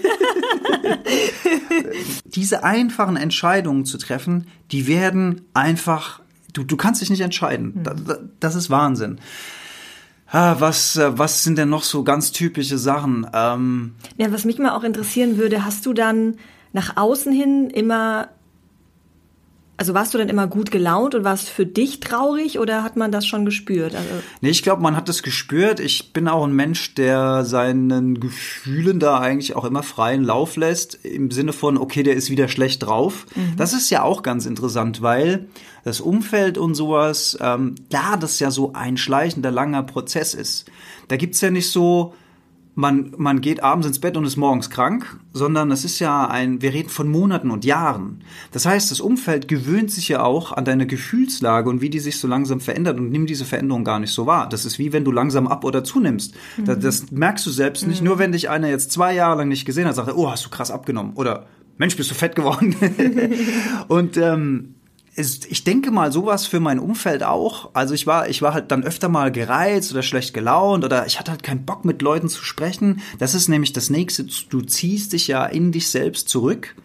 Diese 2.25 2.65
einfachen 2.65 3.15
Entscheidungen 3.15 3.85
zu 3.85 3.97
treffen, 3.97 4.47
die 4.73 4.85
werden 4.87 5.43
einfach, 5.53 6.21
du, 6.51 6.65
du 6.65 6.75
kannst 6.75 6.99
dich 7.01 7.09
nicht 7.09 7.21
entscheiden. 7.21 7.73
Hm. 7.73 7.83
Das, 7.83 8.19
das 8.41 8.55
ist 8.55 8.69
Wahnsinn. 8.69 9.21
Ah, 10.31 10.55
was, 10.59 10.95
äh, 10.95 11.17
was 11.17 11.43
sind 11.43 11.57
denn 11.57 11.69
noch 11.69 11.83
so 11.83 12.03
ganz 12.03 12.31
typische 12.31 12.77
Sachen? 12.77 13.27
Ähm 13.33 13.95
ja, 14.17 14.31
was 14.31 14.45
mich 14.45 14.59
mal 14.59 14.71
auch 14.71 14.83
interessieren 14.83 15.37
würde, 15.37 15.65
hast 15.65 15.85
du 15.85 15.93
dann 15.93 16.37
nach 16.71 16.95
außen 16.95 17.33
hin 17.33 17.69
immer 17.69 18.29
also 19.81 19.95
warst 19.95 20.13
du 20.13 20.19
dann 20.19 20.29
immer 20.29 20.45
gut 20.45 20.69
gelaunt 20.69 21.15
und 21.15 21.23
warst 21.23 21.49
für 21.49 21.65
dich 21.65 22.01
traurig 22.01 22.59
oder 22.59 22.83
hat 22.83 22.97
man 22.97 23.11
das 23.11 23.25
schon 23.25 23.45
gespürt? 23.45 23.95
Also 23.95 24.09
nee, 24.39 24.51
ich 24.51 24.61
glaube, 24.61 24.83
man 24.83 24.95
hat 24.95 25.09
das 25.09 25.23
gespürt. 25.23 25.79
Ich 25.79 26.13
bin 26.13 26.27
auch 26.27 26.45
ein 26.45 26.53
Mensch, 26.53 26.93
der 26.93 27.45
seinen 27.45 28.19
Gefühlen 28.19 28.99
da 28.99 29.17
eigentlich 29.17 29.55
auch 29.55 29.65
immer 29.65 29.81
freien 29.81 30.23
Lauf 30.23 30.55
lässt, 30.55 31.03
im 31.03 31.31
Sinne 31.31 31.51
von, 31.51 31.79
okay, 31.79 32.03
der 32.03 32.13
ist 32.13 32.29
wieder 32.29 32.47
schlecht 32.47 32.83
drauf. 32.83 33.25
Mhm. 33.33 33.55
Das 33.57 33.73
ist 33.73 33.89
ja 33.89 34.03
auch 34.03 34.21
ganz 34.21 34.45
interessant, 34.45 35.01
weil 35.01 35.47
das 35.83 35.99
Umfeld 35.99 36.59
und 36.59 36.75
sowas, 36.75 37.35
ähm, 37.41 37.73
da 37.89 38.17
das 38.17 38.39
ja 38.39 38.51
so 38.51 38.73
ein 38.73 38.97
schleichender, 38.97 39.49
langer 39.49 39.81
Prozess 39.81 40.35
ist. 40.35 40.69
Da 41.07 41.17
gibt's 41.17 41.41
ja 41.41 41.49
nicht 41.49 41.71
so, 41.71 42.13
man, 42.73 43.13
man 43.17 43.41
geht 43.41 43.63
abends 43.63 43.85
ins 43.85 43.99
Bett 43.99 44.15
und 44.15 44.25
ist 44.25 44.37
morgens 44.37 44.69
krank, 44.69 45.19
sondern 45.33 45.71
es 45.71 45.83
ist 45.83 45.99
ja 45.99 46.27
ein, 46.27 46.61
wir 46.61 46.73
reden 46.73 46.89
von 46.89 47.09
Monaten 47.09 47.51
und 47.51 47.65
Jahren. 47.65 48.23
Das 48.51 48.65
heißt, 48.65 48.91
das 48.91 49.01
Umfeld 49.01 49.47
gewöhnt 49.47 49.91
sich 49.91 50.07
ja 50.07 50.23
auch 50.23 50.53
an 50.53 50.63
deine 50.63 50.87
Gefühlslage 50.87 51.69
und 51.69 51.81
wie 51.81 51.89
die 51.89 51.99
sich 51.99 52.17
so 52.17 52.27
langsam 52.27 52.61
verändert 52.61 52.97
und 52.97 53.11
nimmt 53.11 53.29
diese 53.29 53.45
Veränderung 53.45 53.83
gar 53.83 53.99
nicht 53.99 54.11
so 54.11 54.25
wahr. 54.25 54.47
Das 54.47 54.65
ist 54.65 54.79
wie 54.79 54.93
wenn 54.93 55.03
du 55.03 55.11
langsam 55.11 55.47
ab 55.47 55.65
oder 55.65 55.83
zunimmst. 55.83 56.33
Mhm. 56.57 56.65
Das, 56.65 56.79
das, 56.79 57.11
merkst 57.11 57.45
du 57.45 57.49
selbst 57.49 57.85
nicht. 57.87 58.01
Mhm. 58.01 58.07
Nur 58.07 58.19
wenn 58.19 58.31
dich 58.31 58.49
einer 58.49 58.69
jetzt 58.69 58.91
zwei 58.91 59.13
Jahre 59.13 59.39
lang 59.39 59.49
nicht 59.49 59.65
gesehen 59.65 59.87
hat, 59.87 59.95
sagt 59.95 60.07
er, 60.07 60.17
oh, 60.17 60.31
hast 60.31 60.45
du 60.45 60.49
krass 60.49 60.71
abgenommen 60.71 61.13
oder 61.15 61.47
Mensch, 61.77 61.97
bist 61.97 62.11
du 62.11 62.15
fett 62.15 62.35
geworden. 62.35 62.75
und 63.87 64.15
ähm, 64.15 64.75
ich 65.15 65.63
denke 65.65 65.91
mal 65.91 66.11
sowas 66.11 66.45
für 66.45 66.61
mein 66.61 66.79
Umfeld 66.79 67.23
auch. 67.23 67.71
Also 67.73 67.93
ich 67.93 68.07
war, 68.07 68.29
ich 68.29 68.41
war 68.41 68.53
halt 68.53 68.71
dann 68.71 68.83
öfter 68.83 69.09
mal 69.09 69.31
gereizt 69.31 69.91
oder 69.91 70.03
schlecht 70.03 70.33
gelaunt 70.33 70.85
oder 70.85 71.05
ich 71.05 71.19
hatte 71.19 71.31
halt 71.31 71.43
keinen 71.43 71.65
Bock 71.65 71.83
mit 71.83 72.01
Leuten 72.01 72.29
zu 72.29 72.43
sprechen. 72.43 73.01
Das 73.19 73.35
ist 73.35 73.49
nämlich 73.49 73.73
das 73.73 73.89
nächste. 73.89 74.25
Du 74.49 74.61
ziehst 74.61 75.11
dich 75.11 75.27
ja 75.27 75.45
in 75.45 75.73
dich 75.73 75.89
selbst 75.89 76.29
zurück 76.29 76.75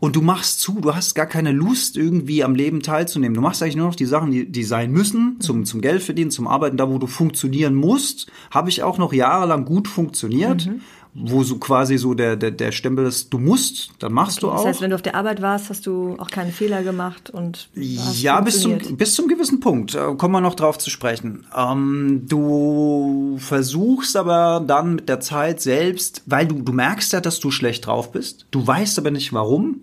und 0.00 0.16
du 0.16 0.20
machst 0.20 0.60
zu, 0.60 0.80
du 0.80 0.94
hast 0.94 1.14
gar 1.14 1.26
keine 1.26 1.52
Lust 1.52 1.96
irgendwie 1.96 2.44
am 2.44 2.54
Leben 2.54 2.82
teilzunehmen. 2.82 3.34
Du 3.34 3.40
machst 3.40 3.62
eigentlich 3.62 3.76
nur 3.76 3.86
noch 3.86 3.94
die 3.94 4.04
Sachen, 4.04 4.30
die, 4.30 4.46
die 4.46 4.64
sein 4.64 4.92
müssen, 4.92 5.40
zum, 5.40 5.64
zum 5.64 5.80
Geld 5.80 6.02
verdienen, 6.02 6.30
zum 6.30 6.48
Arbeiten, 6.48 6.76
da 6.76 6.90
wo 6.90 6.98
du 6.98 7.06
funktionieren 7.06 7.74
musst, 7.74 8.30
habe 8.50 8.68
ich 8.68 8.82
auch 8.82 8.98
noch 8.98 9.14
jahrelang 9.14 9.64
gut 9.64 9.88
funktioniert. 9.88 10.66
Mhm 10.66 10.82
wo 11.18 11.42
so 11.42 11.56
quasi 11.58 11.96
so 11.96 12.14
der, 12.14 12.36
der, 12.36 12.50
der 12.50 12.72
Stempel 12.72 13.06
ist, 13.06 13.32
du 13.32 13.38
musst, 13.38 13.90
dann 13.98 14.12
machst 14.12 14.38
Okay, 14.38 14.46
du 14.46 14.52
auch. 14.52 14.56
Das 14.56 14.66
heißt, 14.66 14.80
wenn 14.82 14.90
du 14.90 14.96
auf 14.96 15.02
der 15.02 15.14
Arbeit 15.14 15.40
warst, 15.40 15.70
hast 15.70 15.86
du 15.86 16.16
auch 16.18 16.30
keine 16.30 16.52
Fehler 16.52 16.82
gemacht 16.82 17.30
und 17.30 17.68
Ja, 17.74 18.40
bis 18.40 18.60
zum, 18.60 18.78
bis 18.78 19.14
zum 19.14 19.28
gewissen 19.28 19.60
Punkt. 19.60 19.94
Äh, 19.94 20.14
kommen 20.16 20.32
wir 20.32 20.40
noch 20.40 20.54
drauf 20.54 20.78
zu 20.78 20.90
sprechen. 20.90 21.46
Ähm, 21.56 22.24
du 22.28 23.36
versuchst 23.38 24.16
aber 24.16 24.62
dann 24.66 24.96
mit 24.96 25.08
der 25.08 25.20
Zeit 25.20 25.60
selbst, 25.60 26.22
weil 26.26 26.46
du, 26.46 26.62
du 26.62 26.72
merkst 26.72 27.12
ja, 27.12 27.20
dass 27.20 27.40
du 27.40 27.50
schlecht 27.50 27.86
drauf 27.86 28.12
bist. 28.12 28.46
Du 28.50 28.66
weißt 28.66 28.98
aber 28.98 29.10
nicht 29.10 29.32
warum. 29.32 29.82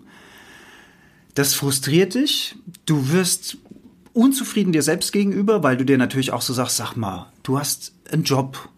Das 1.34 1.54
frustriert 1.54 2.14
dich. 2.14 2.54
Du 2.86 3.10
wirst 3.10 3.58
unzufrieden 4.12 4.72
dir 4.72 4.82
selbst 4.82 5.12
gegenüber, 5.12 5.62
weil 5.62 5.76
du 5.76 5.84
dir 5.84 5.98
natürlich 5.98 6.32
auch 6.32 6.42
so 6.42 6.52
sagst, 6.52 6.76
sag 6.76 6.94
mal, 6.94 7.26
du 7.42 7.58
hast 7.58 7.92
einen 8.10 8.22
Job. 8.22 8.68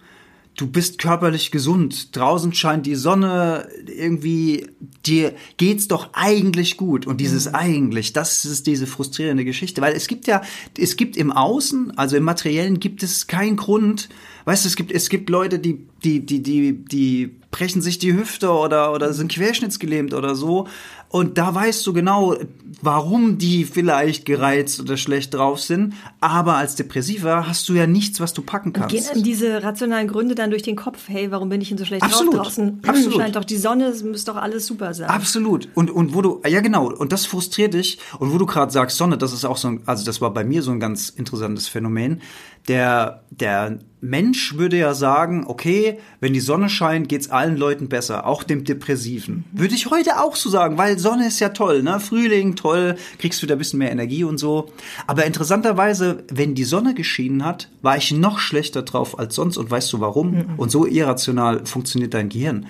Du 0.57 0.67
bist 0.67 0.99
körperlich 0.99 1.51
gesund. 1.51 2.17
Draußen 2.17 2.53
scheint 2.55 2.87
die 2.87 2.95
Sonne. 2.95 3.69
Irgendwie, 3.87 4.67
dir 5.05 5.35
geht's 5.59 5.87
doch 5.87 6.11
eigentlich 6.15 6.79
gut. 6.79 7.07
Und 7.07 7.21
dieses 7.21 7.53
eigentlich, 7.53 8.15
das 8.15 8.47
ist 8.47 8.67
diese 8.67 8.87
frustrierende 8.87 9.45
Geschichte. 9.45 9.83
Weil 9.83 9.95
es 9.95 10.07
gibt 10.07 10.27
ja, 10.27 10.41
es 10.79 10.97
gibt 10.97 11.19
im 11.19 11.31
Außen, 11.31 11.99
also 11.99 12.17
im 12.17 12.25
Materiellen 12.25 12.81
gibt 12.81 13.03
es 13.03 13.27
keinen 13.27 13.57
Grund. 13.57 14.09
Weißt 14.47 14.65
du, 14.65 14.69
es 14.69 14.77
gibt, 14.77 14.93
es 14.93 15.09
gibt 15.09 15.29
Leute, 15.29 15.59
die, 15.59 15.87
die, 16.05 16.25
die, 16.25 16.41
die, 16.41 16.73
die 16.85 17.37
brechen 17.51 17.83
sich 17.83 17.99
die 17.99 18.15
Hüfte 18.15 18.51
oder, 18.51 18.93
oder 18.93 19.13
sind 19.13 19.33
querschnittsgelähmt 19.33 20.15
oder 20.15 20.37
so. 20.37 20.69
Und 21.09 21.39
da 21.39 21.55
weißt 21.55 21.87
du 21.87 21.93
genau, 21.93 22.37
warum 22.83 23.39
die 23.39 23.65
vielleicht 23.65 24.25
gereizt 24.25 24.81
oder 24.81 24.97
schlecht 24.97 25.35
drauf 25.35 25.61
sind. 25.61 25.95
Aber 26.21 26.57
als 26.57 26.75
Depressiver 26.75 27.49
hast 27.49 27.69
du 27.69 27.75
ja 27.75 27.87
nichts, 27.87 28.21
was 28.21 28.35
du 28.35 28.43
packen 28.43 28.73
kannst. 28.73 28.95
Gehen 28.95 29.07
einem 29.09 29.23
diese 29.23 29.63
rationalen 29.63 30.09
Gründe 30.09 30.35
dann 30.35 30.51
durch 30.51 30.63
den 30.63 30.77
Kopf? 30.77 31.09
Hey, 31.09 31.31
warum 31.31 31.49
bin 31.49 31.61
ich 31.61 31.71
denn 31.71 31.79
so 31.79 31.85
schlecht 31.85 32.03
Absolut. 32.03 32.35
drauf 32.35 32.43
draußen? 32.43 32.81
Absolut. 32.87 33.15
Scheint 33.15 33.37
doch 33.37 33.45
die 33.45 33.57
Sonne, 33.57 33.87
es 33.87 34.03
müsste 34.03 34.33
doch 34.33 34.41
alles 34.41 34.67
super 34.67 34.93
sein. 34.95 35.09
Absolut. 35.09 35.69
Und, 35.75 35.91
und 35.91 36.15
wo 36.15 36.23
du, 36.23 36.43
ja 36.47 36.61
genau, 36.61 36.93
und 36.93 37.13
das 37.13 37.25
frustriert 37.25 37.75
dich. 37.75 37.99
Und 38.19 38.33
wo 38.33 38.39
du 38.39 38.47
gerade 38.47 38.73
sagst, 38.73 38.97
Sonne, 38.97 39.17
das 39.17 39.33
ist 39.33 39.45
auch 39.45 39.57
so 39.57 39.69
ein, 39.69 39.81
also 39.87 40.05
das 40.05 40.21
war 40.21 40.35
bei 40.35 40.45
mir 40.45 40.63
so 40.63 40.73
ein 40.73 40.81
ganz 40.81 41.09
interessantes 41.09 41.69
Phänomen. 41.69 42.21
Der, 42.69 43.23
der 43.31 43.79
Mensch 44.01 44.57
würde 44.57 44.77
ja 44.77 44.95
sagen, 44.95 45.45
okay, 45.47 45.99
wenn 46.21 46.33
die 46.33 46.41
Sonne 46.41 46.69
scheint, 46.69 47.09
geht's 47.09 47.31
allen 47.31 47.57
Leuten 47.57 47.89
besser, 47.89 48.27
auch 48.27 48.43
dem 48.43 48.65
Depressiven. 48.65 49.45
Würde 49.53 49.75
ich 49.75 49.91
heute 49.91 50.21
auch 50.21 50.37
so 50.37 50.51
sagen, 50.51 50.77
weil 50.79 50.99
Sonne 50.99 51.29
ist 51.29 51.41
ja 51.41 51.51
toll, 51.51 51.83
ne? 51.83 52.01
Frühling, 52.01 52.57
toll, 52.57 52.97
kriegst 53.19 53.43
wieder 53.43 53.55
ein 53.55 53.59
bisschen 53.59 53.79
mehr 53.79 53.93
Energie 53.93 54.25
und 54.25 54.39
so. 54.39 54.73
Aber 55.07 55.25
interessanterweise, 55.25 56.25
wenn 56.31 56.55
die 56.55 56.65
Sonne 56.65 56.95
geschienen 56.95 57.45
hat, 57.45 57.69
war 57.83 57.97
ich 57.97 58.13
noch 58.13 58.39
schlechter 58.39 58.83
drauf 58.83 59.19
als 59.19 59.35
sonst 59.35 59.57
und 59.57 59.71
weißt 59.71 59.93
du 59.93 60.01
warum? 60.01 60.55
Und 60.57 60.71
so 60.71 60.87
irrational 60.87 61.67
funktioniert 61.67 62.15
dein 62.15 62.29
Gehirn. 62.29 62.67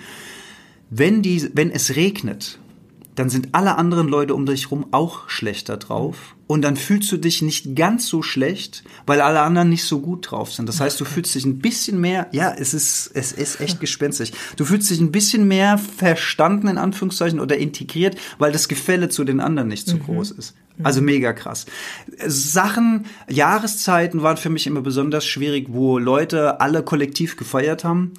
Wenn, 0.89 1.21
die, 1.21 1.49
wenn 1.53 1.71
es 1.71 1.95
regnet, 1.95 2.59
dann 3.15 3.29
sind 3.29 3.49
alle 3.51 3.75
anderen 3.77 4.07
Leute 4.07 4.35
um 4.35 4.45
dich 4.45 4.71
rum 4.71 4.87
auch 4.91 5.27
schlechter 5.27 5.77
drauf. 5.77 6.36
Und 6.47 6.61
dann 6.61 6.77
fühlst 6.77 7.11
du 7.11 7.17
dich 7.17 7.41
nicht 7.41 7.75
ganz 7.75 8.07
so 8.07 8.21
schlecht, 8.21 8.83
weil 9.05 9.19
alle 9.19 9.41
anderen 9.41 9.69
nicht 9.69 9.83
so 9.83 9.99
gut 9.99 10.31
drauf 10.31 10.53
sind. 10.53 10.67
Das 10.67 10.79
heißt, 10.79 10.99
du 10.99 11.05
fühlst 11.05 11.35
dich 11.35 11.45
ein 11.45 11.59
bisschen 11.59 11.99
mehr, 11.99 12.27
ja, 12.31 12.53
es 12.57 12.73
ist, 12.73 13.11
es 13.13 13.33
ist 13.33 13.59
echt 13.59 13.81
gespenstisch. 13.81 14.31
Du 14.55 14.63
fühlst 14.63 14.89
dich 14.89 15.01
ein 15.01 15.11
bisschen 15.11 15.47
mehr 15.47 15.77
verstanden, 15.77 16.69
in 16.69 16.77
Anführungszeichen, 16.77 17.41
oder 17.41 17.57
integriert, 17.57 18.17
weil 18.39 18.53
das 18.53 18.69
Gefälle 18.69 19.09
zu 19.09 19.25
den 19.25 19.41
anderen 19.41 19.67
nicht 19.67 19.87
so 19.87 19.97
groß 19.97 20.31
ist. 20.31 20.55
Also 20.83 21.01
mega 21.01 21.33
krass. 21.33 21.65
Sachen, 22.27 23.05
Jahreszeiten 23.27 24.21
waren 24.21 24.37
für 24.37 24.49
mich 24.49 24.67
immer 24.67 24.81
besonders 24.81 25.25
schwierig, 25.25 25.67
wo 25.69 25.97
Leute 25.97 26.61
alle 26.61 26.83
kollektiv 26.83 27.35
gefeiert 27.35 27.83
haben. 27.83 28.13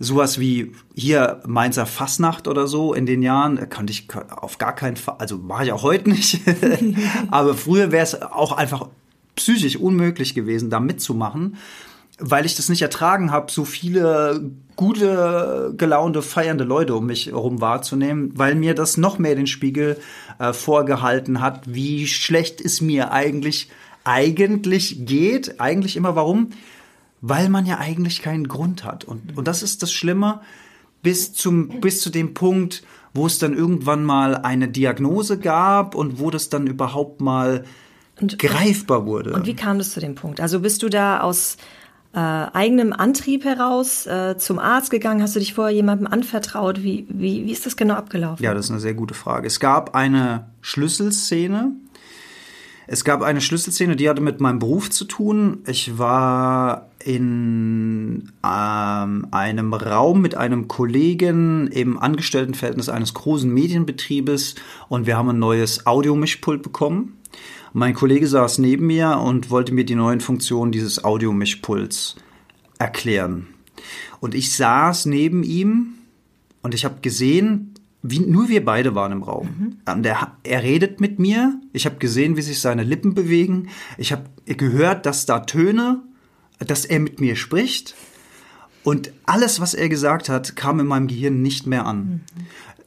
Sowas 0.00 0.40
wie 0.40 0.72
hier 0.94 1.40
Mainzer 1.46 1.86
Fasnacht 1.86 2.48
oder 2.48 2.66
so 2.66 2.94
in 2.94 3.06
den 3.06 3.22
Jahren, 3.22 3.58
äh, 3.58 3.66
kannte 3.66 3.92
ich 3.92 4.08
auf 4.30 4.58
gar 4.58 4.74
keinen 4.74 4.96
Fall, 4.96 5.16
also 5.18 5.38
mache 5.38 5.64
ich 5.64 5.72
auch 5.72 5.82
heute 5.82 6.10
nicht. 6.10 6.40
Aber 7.30 7.54
früher 7.54 7.69
wäre 7.76 8.02
es 8.02 8.20
auch 8.20 8.52
einfach 8.52 8.88
psychisch 9.36 9.76
unmöglich 9.76 10.34
gewesen, 10.34 10.70
da 10.70 10.80
mitzumachen 10.80 11.56
weil 12.20 12.44
ich 12.44 12.54
das 12.54 12.68
nicht 12.68 12.82
ertragen 12.82 13.32
habe, 13.32 13.50
so 13.50 13.64
viele 13.64 14.50
gute, 14.76 15.72
gelaunte, 15.76 16.20
feiernde 16.20 16.64
Leute 16.64 16.94
um 16.94 17.06
mich 17.06 17.26
herum 17.26 17.60
wahrzunehmen, 17.62 18.32
weil 18.36 18.54
mir 18.54 18.74
das 18.74 18.98
noch 18.98 19.18
mehr 19.18 19.34
den 19.34 19.46
Spiegel 19.46 19.98
äh, 20.38 20.52
vorgehalten 20.52 21.40
hat, 21.40 21.62
wie 21.74 22.06
schlecht 22.06 22.60
es 22.60 22.80
mir 22.80 23.10
eigentlich 23.10 23.70
eigentlich 24.04 25.06
geht. 25.06 25.60
Eigentlich 25.60 25.96
immer 25.96 26.14
warum? 26.14 26.50
Weil 27.20 27.48
man 27.48 27.66
ja 27.66 27.78
eigentlich 27.78 28.22
keinen 28.22 28.48
Grund 28.48 28.84
hat. 28.84 29.04
Und, 29.04 29.36
und 29.36 29.48
das 29.48 29.62
ist 29.62 29.82
das 29.82 29.92
Schlimme 29.92 30.40
bis 31.02 31.32
zum, 31.32 31.80
bis 31.80 32.00
zu 32.00 32.10
dem 32.10 32.34
Punkt, 32.34 32.82
wo 33.14 33.26
es 33.26 33.38
dann 33.38 33.54
irgendwann 33.54 34.04
mal 34.04 34.36
eine 34.36 34.68
Diagnose 34.68 35.38
gab 35.38 35.94
und 35.94 36.20
wo 36.20 36.30
das 36.30 36.48
dann 36.48 36.66
überhaupt 36.66 37.20
mal 37.20 37.64
greifbar 38.38 39.06
wurde. 39.06 39.32
Und 39.32 39.46
wie 39.46 39.54
kam 39.54 39.78
das 39.78 39.92
zu 39.92 40.00
dem 40.00 40.14
Punkt? 40.14 40.40
Also 40.40 40.60
bist 40.60 40.82
du 40.82 40.88
da 40.88 41.20
aus 41.20 41.56
äh, 42.12 42.18
eigenem 42.18 42.92
Antrieb 42.92 43.44
heraus 43.44 44.06
äh, 44.06 44.36
zum 44.36 44.58
Arzt 44.58 44.90
gegangen? 44.90 45.22
Hast 45.22 45.36
du 45.36 45.40
dich 45.40 45.54
vorher 45.54 45.74
jemandem 45.74 46.06
anvertraut? 46.06 46.82
Wie, 46.82 47.06
wie, 47.08 47.46
wie 47.46 47.52
ist 47.52 47.66
das 47.66 47.76
genau 47.76 47.94
abgelaufen? 47.94 48.44
Ja, 48.44 48.52
das 48.54 48.66
ist 48.66 48.70
eine 48.70 48.80
sehr 48.80 48.94
gute 48.94 49.14
Frage. 49.14 49.46
Es 49.46 49.60
gab 49.60 49.94
eine 49.94 50.50
Schlüsselszene. 50.60 51.72
Es 52.86 53.04
gab 53.04 53.22
eine 53.22 53.40
Schlüsselszene, 53.40 53.96
die 53.96 54.08
hatte 54.08 54.20
mit 54.20 54.40
meinem 54.40 54.58
Beruf 54.58 54.90
zu 54.90 55.04
tun. 55.04 55.62
Ich 55.66 55.98
war 55.98 56.89
in 57.04 58.30
ähm, 58.44 59.26
einem 59.30 59.72
Raum 59.72 60.20
mit 60.20 60.34
einem 60.34 60.68
Kollegen 60.68 61.66
im 61.68 61.98
Angestelltenverhältnis 61.98 62.88
eines 62.88 63.14
großen 63.14 63.52
Medienbetriebes 63.52 64.56
und 64.88 65.06
wir 65.06 65.16
haben 65.16 65.30
ein 65.30 65.38
neues 65.38 65.86
Audiomischpult 65.86 66.62
bekommen. 66.62 67.16
Mein 67.72 67.94
Kollege 67.94 68.26
saß 68.26 68.58
neben 68.58 68.86
mir 68.86 69.18
und 69.18 69.50
wollte 69.50 69.72
mir 69.72 69.84
die 69.84 69.94
neuen 69.94 70.20
Funktionen 70.20 70.72
dieses 70.72 71.04
Audiomischpults 71.04 72.16
erklären. 72.78 73.46
Und 74.20 74.34
ich 74.34 74.52
saß 74.54 75.06
neben 75.06 75.42
ihm 75.42 75.94
und 76.62 76.74
ich 76.74 76.84
habe 76.84 77.00
gesehen, 77.00 77.74
wie 78.02 78.20
nur 78.20 78.48
wir 78.48 78.64
beide 78.64 78.94
waren 78.94 79.12
im 79.12 79.22
Raum. 79.22 79.76
Und 79.86 80.06
er, 80.06 80.36
er 80.42 80.62
redet 80.62 81.00
mit 81.00 81.18
mir. 81.18 81.60
Ich 81.72 81.86
habe 81.86 81.96
gesehen, 81.96 82.36
wie 82.36 82.42
sich 82.42 82.60
seine 82.60 82.82
Lippen 82.82 83.14
bewegen. 83.14 83.68
Ich 83.98 84.12
habe 84.12 84.24
gehört, 84.46 85.06
dass 85.06 85.26
da 85.26 85.40
Töne, 85.40 86.02
dass 86.60 86.84
er 86.84 87.00
mit 87.00 87.20
mir 87.20 87.36
spricht. 87.36 87.94
Und 88.82 89.12
alles, 89.26 89.60
was 89.60 89.74
er 89.74 89.88
gesagt 89.88 90.28
hat, 90.28 90.56
kam 90.56 90.80
in 90.80 90.86
meinem 90.86 91.06
Gehirn 91.06 91.42
nicht 91.42 91.66
mehr 91.66 91.86
an. 91.86 92.22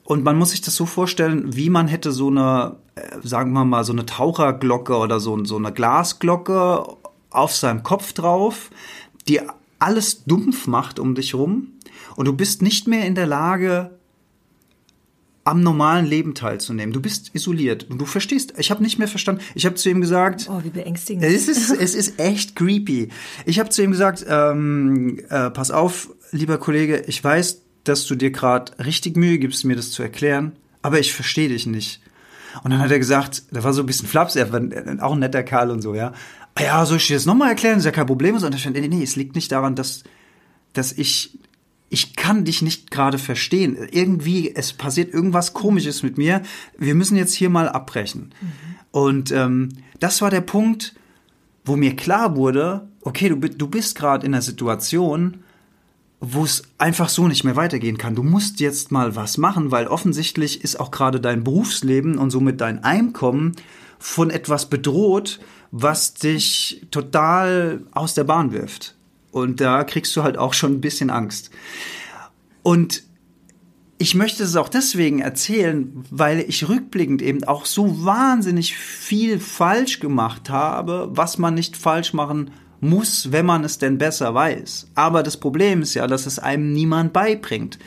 Und 0.03 0.24
man 0.24 0.38
muss 0.38 0.51
sich 0.51 0.62
das 0.62 0.75
so 0.75 0.86
vorstellen, 0.86 1.56
wie 1.56 1.70
man 1.70 1.88
hätte 1.88 2.12
so 2.12 2.27
eine, 2.27 2.77
äh, 2.96 3.20
sagen 3.24 3.53
wir 3.53 3.63
mal, 3.63 3.84
so 3.84 3.94
eine 3.94 4.06
Taucherglocke 4.06 4.98
oder 4.98 5.20
so, 5.20 5.44
so 5.46 5.56
eine 5.56 5.72
Glasglocke 5.72 6.86
auf 7.30 7.56
seinem 7.56 7.84
Kopf 7.84 8.13
drauf, 8.13 8.70
die 9.27 9.42
alles 9.80 10.24
dumpf 10.25 10.68
macht 10.68 11.00
um 11.00 11.15
dich 11.15 11.36
rum. 11.36 11.74
Und 12.15 12.27
du 12.27 12.34
bist 12.34 12.62
nicht 12.62 12.88
mehr 12.88 13.06
in 13.06 13.15
der 13.15 13.27
Lage, 13.27 13.92
am 15.45 15.62
normalen 15.62 16.05
Leben 16.05 16.35
teilzunehmen. 16.35 16.93
Du 16.93 17.01
bist 17.01 17.31
isoliert 17.33 17.89
und 17.89 18.00
du 18.00 18.05
verstehst. 18.05 18.53
Ich 18.57 18.71
habe 18.71 18.81
nicht 18.81 18.97
mehr 18.97 19.07
verstanden. 19.09 19.41
Ich 19.55 19.65
habe 19.65 19.75
zu 19.75 19.89
ihm 19.89 20.00
gesagt, 20.00 20.47
Oh, 20.50 20.62
wie 20.63 20.69
beängstigend. 20.69 21.23
es 21.25 21.47
ist, 21.50 21.69
es 21.69 21.95
ist 21.95 22.19
echt 22.19 22.55
creepy. 22.55 23.09
Ich 23.45 23.59
habe 23.59 23.69
zu 23.69 23.83
ihm 23.83 23.91
gesagt, 23.91 24.25
ähm, 24.27 25.19
äh, 25.29 25.50
pass 25.50 25.69
auf, 25.71 26.09
lieber 26.31 26.57
Kollege, 26.57 27.03
ich 27.07 27.21
weiß, 27.21 27.62
dass 27.83 28.05
du 28.05 28.15
dir 28.15 28.31
gerade 28.31 28.71
richtig 28.85 29.17
Mühe 29.17 29.38
gibst, 29.38 29.65
mir 29.65 29.75
das 29.75 29.91
zu 29.91 30.01
erklären, 30.01 30.53
aber 30.81 31.00
ich 31.00 31.13
verstehe 31.13 31.50
dich 31.50 31.65
nicht. 31.65 32.00
Und 32.63 32.71
dann 32.71 32.79
hat 32.79 32.91
er 32.91 33.00
gesagt, 33.00 33.43
da 33.51 33.63
war 33.63 33.73
so 33.73 33.81
ein 33.83 33.85
bisschen 33.85 34.07
Flaps, 34.07 34.35
er 34.38 34.51
war 34.53 34.62
auch 35.05 35.13
ein 35.13 35.19
netter 35.19 35.43
Kerl 35.43 35.71
und 35.71 35.81
so, 35.81 35.93
ja. 35.95 36.13
"Ah 36.55 36.62
Ja, 36.63 36.85
soll 36.85 36.97
ich 36.97 37.07
dir 37.07 37.15
das 37.15 37.25
nochmal 37.25 37.50
erklären? 37.50 37.73
Das 37.75 37.81
ist 37.81 37.85
ja 37.88 37.91
kein 37.91 38.05
Problem. 38.05 38.35
Und 38.35 38.43
er 38.43 38.57
stand, 38.57 38.77
nee, 38.77 38.88
nee, 38.88 39.03
es 39.03 39.15
liegt 39.17 39.35
nicht 39.35 39.51
daran, 39.51 39.75
dass, 39.75 40.03
dass 40.71 40.91
ich, 40.93 41.38
ich 41.93 42.15
kann 42.15 42.43
dich 42.43 42.63
nicht 42.63 42.89
gerade 42.89 43.19
verstehen. 43.19 43.77
Irgendwie, 43.91 44.53
es 44.53 44.73
passiert 44.73 45.13
irgendwas 45.13 45.53
Komisches 45.53 46.01
mit 46.01 46.17
mir. 46.17 46.41
Wir 46.75 46.95
müssen 46.95 47.15
jetzt 47.15 47.35
hier 47.35 47.51
mal 47.51 47.69
abbrechen. 47.69 48.33
Und 48.89 49.31
ähm, 49.31 49.69
das 50.00 50.19
war 50.23 50.31
der 50.31 50.41
Punkt, 50.41 50.95
wo 51.63 51.75
mir 51.75 51.95
klar 51.95 52.35
wurde, 52.35 52.88
okay, 53.01 53.29
du, 53.29 53.35
du 53.35 53.67
bist 53.67 53.95
gerade 53.95 54.25
in 54.25 54.33
einer 54.33 54.41
Situation, 54.41 55.43
wo 56.19 56.43
es 56.43 56.63
einfach 56.79 57.09
so 57.09 57.27
nicht 57.27 57.43
mehr 57.43 57.55
weitergehen 57.55 58.00
kann. 58.00 58.15
Du 58.15 58.23
musst 58.23 58.59
jetzt 58.59 58.91
mal 58.91 59.15
was 59.15 59.38
machen, 59.38 59.69
weil 59.69 59.85
offensichtlich 59.85 60.63
ist 60.63 60.79
auch 60.79 60.89
gerade 60.89 61.21
dein 61.21 61.43
Berufsleben 61.43 62.17
und 62.17 62.31
somit 62.31 62.59
dein 62.59 62.83
Einkommen 62.83 63.51
von 64.00 64.31
etwas 64.31 64.67
bedroht, 64.67 65.39
was 65.69 66.15
dich 66.15 66.88
total 66.89 67.81
aus 67.91 68.15
der 68.15 68.23
Bahn 68.23 68.51
wirft. 68.51 68.95
Und 69.34 69.62
da 69.62 69.84
kriegst 69.84 70.16
du 70.16 70.22
halt 70.22 70.38
auch 70.38 70.54
schon 70.54 70.74
ein 70.74 70.82
bisschen 70.82 71.10
Angst. 71.10 71.50
Und 72.62 73.04
ich 73.98 74.13
möchte 74.13 74.44
es 74.44 74.56
auch 74.56 74.70
deswegen 74.70 75.20
erzählen, 75.20 76.06
weil 76.12 76.42
ich 76.42 76.70
rückblickend 76.70 77.24
eben 77.24 77.44
auch 77.44 77.66
so 77.66 78.06
wahnsinnig 78.06 78.78
viel 78.78 79.40
falsch 79.40 80.00
gemacht 80.00 80.52
habe, 80.52 81.10
was 81.12 81.40
man 81.40 81.56
nicht 81.56 81.75
falsch 81.75 82.13
machen 82.13 82.52
muss, 82.80 83.32
wenn 83.32 83.48
man 83.48 83.63
es 83.63 83.80
denn 83.80 83.98
besser 83.98 84.36
weiß. 84.36 84.92
Aber 84.94 85.24
das 85.24 85.38
Problem 85.38 85.82
ist 85.82 85.96
ja, 85.96 86.06
dass 86.06 86.28
es 86.28 86.38
einem 86.38 86.72
niemand 86.72 87.12
beibringt. 87.12 87.80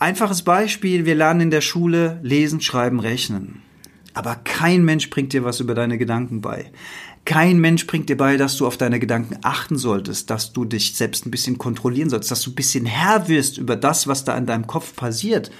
Einfaches 0.00 0.42
Beispiel, 0.42 1.04
wir 1.04 1.14
lernen 1.14 1.42
in 1.42 1.50
der 1.52 1.60
Schule 1.60 2.18
lesen, 2.22 2.60
schreiben, 2.60 2.98
rechnen. 2.98 3.62
Aber 4.14 4.34
kein 4.34 4.84
Mensch 4.84 5.10
bringt 5.10 5.32
dir 5.32 5.44
was 5.44 5.60
über 5.60 5.74
deine 5.74 5.96
Gedanken 5.96 6.40
bei. 6.40 6.72
Kein 7.24 7.58
Mensch 7.58 7.86
bringt 7.86 8.10
dir 8.10 8.16
bei, 8.16 8.36
dass 8.36 8.56
du 8.56 8.66
auf 8.66 8.76
deine 8.76 9.00
Gedanken 9.00 9.38
achten 9.42 9.78
solltest, 9.78 10.28
dass 10.28 10.52
du 10.52 10.64
dich 10.64 10.94
selbst 10.94 11.24
ein 11.24 11.30
bisschen 11.30 11.56
kontrollieren 11.56 12.10
solltest, 12.10 12.30
dass 12.30 12.42
du 12.42 12.50
ein 12.50 12.54
bisschen 12.54 12.84
Herr 12.84 13.28
wirst 13.28 13.56
über 13.56 13.76
das, 13.76 14.06
was 14.06 14.24
da 14.24 14.36
in 14.36 14.46
deinem 14.46 14.66
Kopf 14.66 14.94
passiert. 14.94 15.50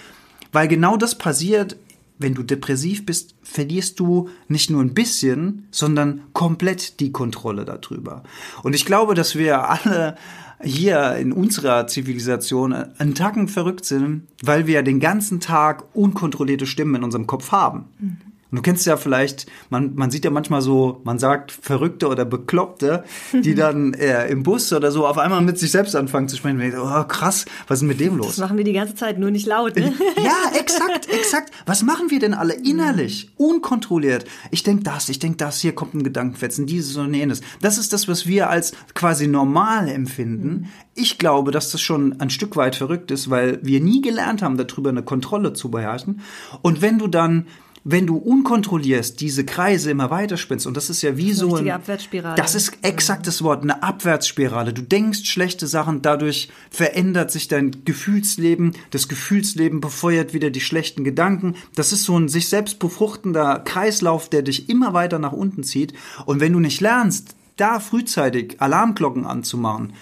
Weil 0.53 0.69
genau 0.69 0.97
das 0.97 1.17
passiert, 1.17 1.77
wenn 2.19 2.35
du 2.35 2.43
depressiv 2.43 3.07
bist, 3.07 3.35
verlierst 3.43 3.99
du 3.99 4.29
nicht 4.47 4.71
nur 4.71 4.83
ein 4.83 4.95
bisschen, 4.95 5.67
sondern 5.71 6.23
komplett 6.33 7.01
die 7.01 7.13
Kontrolle 7.13 7.65
darüber. 7.65 8.23
Und 8.63 8.75
ich 8.75 8.85
glaube, 8.85 9.15
dass 9.15 9.35
wir 9.35 9.69
alle 9.69 10.17
hier 10.63 11.17
in 11.17 11.33
unserer 11.33 11.87
Zivilisation 11.87 12.73
einen 12.73 13.15
Tacken 13.15 13.49
verrückt 13.49 13.85
sind, 13.85 14.29
weil 14.43 14.67
wir 14.67 14.83
den 14.83 15.01
ganzen 15.01 15.41
Tag 15.41 15.85
unkontrollierte 15.95 16.67
Stimmen 16.67 16.97
in 16.97 17.05
unserem 17.05 17.27
Kopf 17.27 17.53
haben. 17.53 17.87
Mhm. 17.99 18.17
Und 18.55 18.59
du 18.59 18.63
kennst 18.63 18.87
ja 18.87 18.97
vielleicht, 18.97 19.47
man, 19.69 19.97
man 19.97 20.13
sieht 20.13 20.25
ja 20.25 20.31
manchmal 20.31 20.63
so, 20.63 21.01
man 21.03 21.19
sagt 21.19 21.51
Verrückte 21.51 22.07
oder 22.07 22.25
Bekloppte, 22.25 23.03
die 23.33 23.55
dann 23.57 23.95
äh, 23.95 24.29
im 24.29 24.45
Bus 24.45 24.73
oder 24.73 24.93
so 24.93 25.09
auf 25.09 25.19
einmal 25.19 25.41
mit 25.41 25.59
sich 25.59 25.73
selbst 25.73 25.97
anfangen 25.97 26.29
zu 26.29 26.37
sprechen. 26.37 26.61
denke, 26.61 26.81
oh 26.81 27.03
krass, 27.03 27.47
was 27.67 27.81
ist 27.81 27.89
mit 27.89 27.99
dem 27.99 28.17
los? 28.17 28.29
Das 28.29 28.39
machen 28.39 28.57
wir 28.57 28.63
die 28.63 28.73
ganze 28.73 28.95
Zeit, 28.95 29.19
nur 29.19 29.33
nicht 29.33 29.49
laut. 29.49 29.75
Ne? 29.75 29.93
ja, 30.23 30.57
exakt, 30.57 31.09
exakt. 31.13 31.53
Was 31.67 31.83
machen 31.83 32.13
wir 32.13 32.21
denn 32.21 32.33
alle 32.33 32.55
innerlich, 32.55 33.33
unkontrolliert? 33.39 34.25
Ich 34.53 34.63
denke 34.63 34.85
das, 34.85 35.09
ich 35.09 35.19
denke 35.19 35.39
das, 35.39 35.59
hier 35.61 35.75
kommt 35.75 35.95
ein 35.95 36.05
Gedankenfetzen, 36.05 36.65
dieses 36.65 36.97
und 36.97 37.13
jenes. 37.13 37.41
Das 37.61 37.77
ist 37.77 37.93
das, 37.93 38.07
was 38.07 38.29
wir 38.29 38.51
als 38.51 38.71
quasi 38.95 39.27
normal 39.27 39.89
empfinden. 39.89 40.71
Ich 40.95 41.19
glaube, 41.19 41.51
dass 41.51 41.73
das 41.73 41.81
schon 41.81 42.21
ein 42.21 42.31
Stück 42.31 42.55
weit 42.55 42.77
verrückt 42.77 43.11
ist, 43.11 43.31
weil 43.31 43.59
wir 43.63 43.81
nie 43.81 44.01
gelernt 44.01 44.43
haben, 44.43 44.57
darüber 44.57 44.91
eine 44.91 45.03
Kontrolle 45.03 45.55
zu 45.55 45.73
beherrschen. 45.73 46.21
Und 46.63 46.83
wenn 46.83 47.01
du 47.01 47.09
dann 47.09 47.47
wenn 47.85 48.07
du 48.07 48.17
unkontrolliert 48.17 49.21
diese 49.21 49.45
Kreise 49.45 49.91
immer 49.91 50.11
weiter 50.11 50.39
spinnst, 50.39 50.67
und 50.67 50.77
das 50.77 50.89
ist 50.89 51.03
ja 51.03 51.19
wie 51.19 51.31
das 51.31 51.39
so 51.39 51.55
ein, 51.57 51.71
Abwärtsspirale. 51.71 52.35
Das 52.37 52.55
ist 52.55 52.79
exakt 52.81 53.27
das 53.27 53.43
Wort, 53.43 53.63
eine 53.63 53.83
Abwärtsspirale. 53.83 54.73
Du 54.73 54.83
denkst 54.83 55.27
schlechte 55.27 55.67
Sachen, 55.67 56.01
dadurch 56.01 56.49
verändert 56.71 57.31
sich 57.31 57.47
dein 57.47 57.85
Gefühlsleben, 57.85 58.75
das 58.91 59.09
Gefühlsleben 59.09 59.81
befeuert 59.81 60.33
wieder 60.33 60.49
die 60.49 60.63
schlechten 60.63 61.05
Gedanken. 61.05 61.57
Das 61.75 61.93
ist 61.93 62.05
so 62.05 62.19
ein 62.19 62.29
sich 62.29 62.49
selbst 62.49 62.79
befruchtender 62.79 63.61
Kreislauf, 63.61 64.31
der 64.31 64.43
dich 64.43 64.71
immer 64.71 64.95
weiter 64.95 65.19
nach 65.19 65.33
unten 65.33 65.63
zieht. 65.63 65.93
Und 66.25 66.41
wenn 66.41 66.55
du 66.55 66.61
nicht 66.61 66.81
lernst, 66.81 67.37
da 67.57 67.81
frühzeitig 67.81 68.61
Alarmglocken 68.61 69.27
anzumachen, 69.27 69.93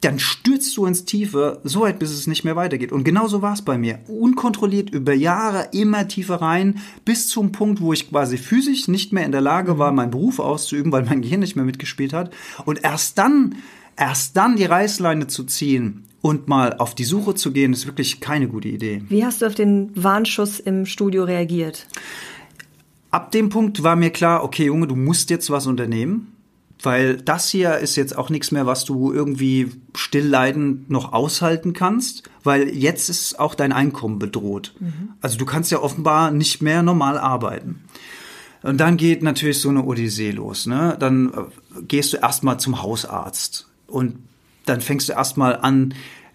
dann 0.00 0.18
stürzt 0.18 0.76
du 0.76 0.86
ins 0.86 1.04
Tiefe, 1.04 1.60
so 1.64 1.80
weit, 1.80 1.98
bis 1.98 2.10
es 2.10 2.26
nicht 2.26 2.44
mehr 2.44 2.56
weitergeht. 2.56 2.92
Und 2.92 3.04
genau 3.04 3.28
so 3.28 3.42
war 3.42 3.54
es 3.54 3.62
bei 3.62 3.78
mir. 3.78 3.98
Unkontrolliert 4.08 4.90
über 4.90 5.14
Jahre 5.14 5.68
immer 5.72 6.06
tiefer 6.08 6.36
rein, 6.36 6.80
bis 7.04 7.28
zum 7.28 7.52
Punkt, 7.52 7.80
wo 7.80 7.92
ich 7.92 8.10
quasi 8.10 8.38
physisch 8.38 8.88
nicht 8.88 9.12
mehr 9.12 9.24
in 9.24 9.32
der 9.32 9.40
Lage 9.40 9.78
war, 9.78 9.92
meinen 9.92 10.10
Beruf 10.10 10.38
auszuüben, 10.38 10.92
weil 10.92 11.04
mein 11.04 11.22
Gehirn 11.22 11.40
nicht 11.40 11.56
mehr 11.56 11.64
mitgespielt 11.64 12.12
hat. 12.12 12.32
Und 12.64 12.84
erst 12.84 13.18
dann, 13.18 13.56
erst 13.96 14.36
dann 14.36 14.56
die 14.56 14.64
Reißleine 14.64 15.26
zu 15.26 15.44
ziehen 15.44 16.04
und 16.20 16.48
mal 16.48 16.74
auf 16.74 16.94
die 16.94 17.04
Suche 17.04 17.34
zu 17.34 17.52
gehen, 17.52 17.72
ist 17.72 17.86
wirklich 17.86 18.20
keine 18.20 18.48
gute 18.48 18.68
Idee. 18.68 19.02
Wie 19.08 19.24
hast 19.24 19.42
du 19.42 19.46
auf 19.46 19.54
den 19.54 19.90
Warnschuss 19.94 20.60
im 20.60 20.86
Studio 20.86 21.24
reagiert? 21.24 21.86
Ab 23.10 23.32
dem 23.32 23.48
Punkt 23.48 23.82
war 23.82 23.96
mir 23.96 24.10
klar, 24.10 24.44
okay, 24.44 24.66
Junge, 24.66 24.88
du 24.88 24.96
musst 24.96 25.30
jetzt 25.30 25.50
was 25.50 25.66
unternehmen 25.66 26.35
weil 26.86 27.16
das 27.16 27.50
hier 27.50 27.78
ist 27.78 27.96
jetzt 27.96 28.16
auch 28.16 28.30
nichts 28.30 28.52
mehr, 28.52 28.64
was 28.64 28.84
du 28.84 29.12
irgendwie 29.12 29.72
stillleidend 29.94 30.88
noch 30.88 31.12
aushalten 31.12 31.72
kannst, 31.72 32.22
weil 32.44 32.68
jetzt 32.68 33.10
ist 33.10 33.40
auch 33.40 33.56
dein 33.56 33.72
Einkommen 33.72 34.20
bedroht. 34.20 34.72
Mhm. 34.78 35.10
Also 35.20 35.36
du 35.36 35.44
kannst 35.44 35.72
ja 35.72 35.82
offenbar 35.82 36.30
nicht 36.30 36.62
mehr 36.62 36.84
normal 36.84 37.18
arbeiten. 37.18 37.84
Und 38.62 38.78
dann 38.78 38.96
geht 38.96 39.22
natürlich 39.22 39.60
so 39.60 39.68
eine 39.68 39.84
Odyssee 39.84 40.30
los. 40.30 40.66
Ne? 40.66 40.96
Dann 40.98 41.32
äh, 41.32 41.82
gehst 41.82 42.12
du 42.12 42.18
erstmal 42.18 42.58
zum 42.58 42.82
Hausarzt 42.82 43.68
und 43.88 44.20
dann 44.64 44.80
fängst 44.80 45.08
du 45.08 45.12
erstmal 45.12 45.56
an, 45.56 45.92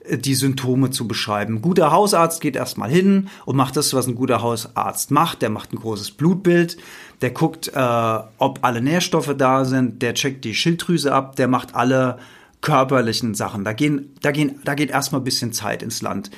die 0.10 0.36
Symptome 0.36 0.89
zu 0.89 1.08
beschreiben. 1.08 1.55
Ein 1.55 1.62
guter 1.62 1.91
Hausarzt 1.91 2.41
geht 2.41 2.55
erstmal 2.55 2.89
hin 2.89 3.29
und 3.46 3.55
macht 3.55 3.77
das, 3.77 3.93
was 3.93 4.08
ein 4.08 4.15
guter 4.15 4.41
Hausarzt 4.41 5.12
macht. 5.12 5.41
Der 5.41 5.50
macht 5.50 5.74
ein 5.74 5.77
großes 5.77 6.12
Blutbild, 6.12 6.77
der 7.21 7.31
guckt, 7.31 7.71
äh, 7.73 8.19
ob 8.37 8.59
alle 8.61 8.81
Nährstoffe 8.81 9.35
da 9.37 9.65
sind, 9.65 10.01
der 10.01 10.13
checkt 10.13 10.43
die 10.45 10.55
Schilddrüse 10.55 11.13
ab, 11.13 11.35
der 11.35 11.47
macht 11.47 11.75
alle 11.75 12.17
körperlichen 12.62 13.34
Sachen. 13.36 13.63
Da 13.63 13.73
gehen, 13.73 14.13
da 14.21 14.31
gehen, 14.31 14.60
da 14.63 14.75
geht 14.75 14.91
erstmal 14.91 15.21
ein 15.21 15.25
bisschen 15.25 15.53
Zeit 15.53 15.84
ins 15.84 16.01
Land 16.01 16.31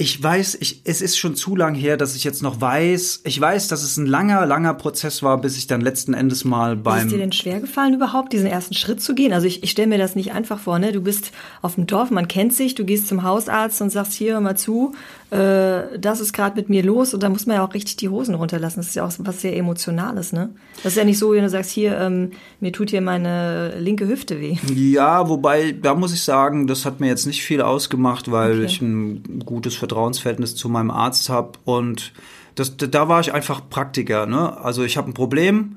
ich 0.00 0.22
weiß, 0.22 0.58
ich, 0.60 0.82
es 0.84 1.02
ist 1.02 1.18
schon 1.18 1.34
zu 1.34 1.56
lang 1.56 1.74
her, 1.74 1.96
dass 1.96 2.14
ich 2.14 2.22
jetzt 2.22 2.40
noch 2.40 2.60
weiß. 2.60 3.22
Ich 3.24 3.40
weiß, 3.40 3.66
dass 3.66 3.82
es 3.82 3.96
ein 3.96 4.06
langer, 4.06 4.46
langer 4.46 4.74
Prozess 4.74 5.24
war, 5.24 5.40
bis 5.40 5.58
ich 5.58 5.66
dann 5.66 5.80
letzten 5.80 6.14
Endes 6.14 6.44
mal 6.44 6.76
beim. 6.76 6.98
Ist 6.98 7.04
es 7.06 7.10
dir 7.10 7.18
denn 7.18 7.32
schwer 7.32 7.60
gefallen, 7.60 7.94
überhaupt 7.94 8.32
diesen 8.32 8.46
ersten 8.46 8.74
Schritt 8.74 9.02
zu 9.02 9.16
gehen? 9.16 9.32
Also 9.32 9.48
ich, 9.48 9.64
ich 9.64 9.72
stelle 9.72 9.88
mir 9.88 9.98
das 9.98 10.14
nicht 10.14 10.32
einfach 10.32 10.60
vor, 10.60 10.78
ne? 10.78 10.92
Du 10.92 11.00
bist 11.00 11.32
auf 11.62 11.74
dem 11.74 11.88
Dorf, 11.88 12.12
man 12.12 12.28
kennt 12.28 12.54
sich, 12.54 12.76
du 12.76 12.84
gehst 12.84 13.08
zum 13.08 13.24
Hausarzt 13.24 13.82
und 13.82 13.90
sagst 13.90 14.12
hier 14.12 14.34
hör 14.34 14.40
mal 14.40 14.56
zu, 14.56 14.94
äh, 15.30 15.98
das 15.98 16.20
ist 16.20 16.32
gerade 16.32 16.56
mit 16.56 16.70
mir 16.70 16.82
los 16.82 17.12
und 17.12 17.22
da 17.22 17.28
muss 17.28 17.46
man 17.46 17.56
ja 17.56 17.64
auch 17.66 17.74
richtig 17.74 17.96
die 17.96 18.08
Hosen 18.08 18.34
runterlassen. 18.34 18.80
Das 18.80 18.88
ist 18.88 18.94
ja 18.94 19.04
auch 19.04 19.12
was 19.18 19.42
sehr 19.42 19.56
Emotionales, 19.56 20.32
ne? 20.32 20.50
Das 20.82 20.92
ist 20.92 20.96
ja 20.96 21.04
nicht 21.04 21.18
so, 21.18 21.32
wenn 21.32 21.42
du 21.42 21.50
sagst, 21.50 21.70
hier, 21.70 21.98
ähm, 21.98 22.30
mir 22.60 22.72
tut 22.72 22.90
hier 22.90 23.02
meine 23.02 23.78
linke 23.78 24.08
Hüfte 24.08 24.40
weh. 24.40 24.56
Ja, 24.74 25.28
wobei, 25.28 25.72
da 25.72 25.94
muss 25.94 26.14
ich 26.14 26.22
sagen, 26.22 26.66
das 26.66 26.86
hat 26.86 27.00
mir 27.00 27.08
jetzt 27.08 27.26
nicht 27.26 27.42
viel 27.42 27.60
ausgemacht, 27.60 28.30
weil 28.30 28.52
okay. 28.52 28.64
ich 28.64 28.80
ein 28.80 29.42
gutes 29.44 29.74
Vertrauensverhältnis 29.74 30.56
zu 30.56 30.68
meinem 30.68 30.90
Arzt 30.90 31.28
habe 31.28 31.52
und 31.64 32.12
das, 32.54 32.76
da 32.76 33.08
war 33.08 33.20
ich 33.20 33.32
einfach 33.32 33.68
Praktiker. 33.68 34.26
Ne? 34.26 34.56
Also 34.58 34.82
ich 34.82 34.96
habe 34.96 35.10
ein 35.10 35.14
Problem, 35.14 35.76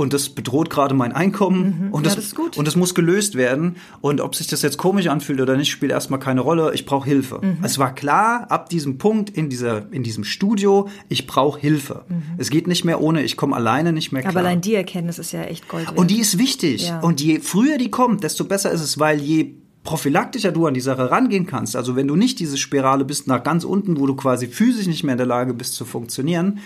und 0.00 0.14
das 0.14 0.30
bedroht 0.30 0.70
gerade 0.70 0.94
mein 0.94 1.12
Einkommen 1.12 1.88
mhm. 1.88 1.92
und, 1.92 2.06
das, 2.06 2.14
ja, 2.14 2.20
das 2.20 2.56
und 2.56 2.66
das 2.66 2.74
muss 2.74 2.94
gelöst 2.94 3.34
werden. 3.34 3.76
Und 4.00 4.22
ob 4.22 4.34
sich 4.34 4.46
das 4.46 4.62
jetzt 4.62 4.78
komisch 4.78 5.08
anfühlt 5.08 5.42
oder 5.42 5.58
nicht, 5.58 5.70
spielt 5.70 5.92
erstmal 5.92 6.18
keine 6.18 6.40
Rolle. 6.40 6.72
Ich 6.72 6.86
brauche 6.86 7.06
Hilfe. 7.06 7.40
Mhm. 7.42 7.58
Es 7.62 7.78
war 7.78 7.94
klar, 7.94 8.50
ab 8.50 8.70
diesem 8.70 8.96
Punkt 8.96 9.28
in, 9.28 9.50
dieser, 9.50 9.92
in 9.92 10.02
diesem 10.02 10.24
Studio, 10.24 10.88
ich 11.10 11.26
brauche 11.26 11.60
Hilfe. 11.60 12.06
Mhm. 12.08 12.22
Es 12.38 12.48
geht 12.48 12.66
nicht 12.66 12.86
mehr 12.86 13.02
ohne, 13.02 13.22
ich 13.22 13.36
komme 13.36 13.54
alleine 13.54 13.92
nicht 13.92 14.10
mehr 14.10 14.22
klar. 14.22 14.32
Aber 14.32 14.40
allein 14.40 14.62
die 14.62 14.74
Erkenntnis 14.74 15.18
ist 15.18 15.32
ja 15.32 15.42
echt 15.42 15.68
Gold. 15.68 15.88
Wert. 15.88 15.98
Und 15.98 16.10
die 16.10 16.18
ist 16.18 16.38
wichtig. 16.38 16.88
Ja. 16.88 17.00
Und 17.00 17.20
je 17.20 17.40
früher 17.40 17.76
die 17.76 17.90
kommt, 17.90 18.24
desto 18.24 18.44
besser 18.44 18.70
ist 18.70 18.80
es, 18.80 18.98
weil 18.98 19.20
je 19.20 19.54
prophylaktischer 19.84 20.50
du 20.50 20.66
an 20.66 20.72
die 20.72 20.80
Sache 20.80 21.10
rangehen 21.10 21.46
kannst, 21.46 21.76
also 21.76 21.94
wenn 21.94 22.08
du 22.08 22.16
nicht 22.16 22.38
diese 22.38 22.56
Spirale 22.56 23.04
bist 23.04 23.26
nach 23.26 23.42
ganz 23.42 23.64
unten, 23.64 23.98
wo 23.98 24.06
du 24.06 24.14
quasi 24.14 24.46
physisch 24.46 24.86
nicht 24.86 25.04
mehr 25.04 25.12
in 25.12 25.18
der 25.18 25.26
Lage 25.26 25.52
bist 25.52 25.74
zu 25.74 25.84
funktionieren, 25.84 26.60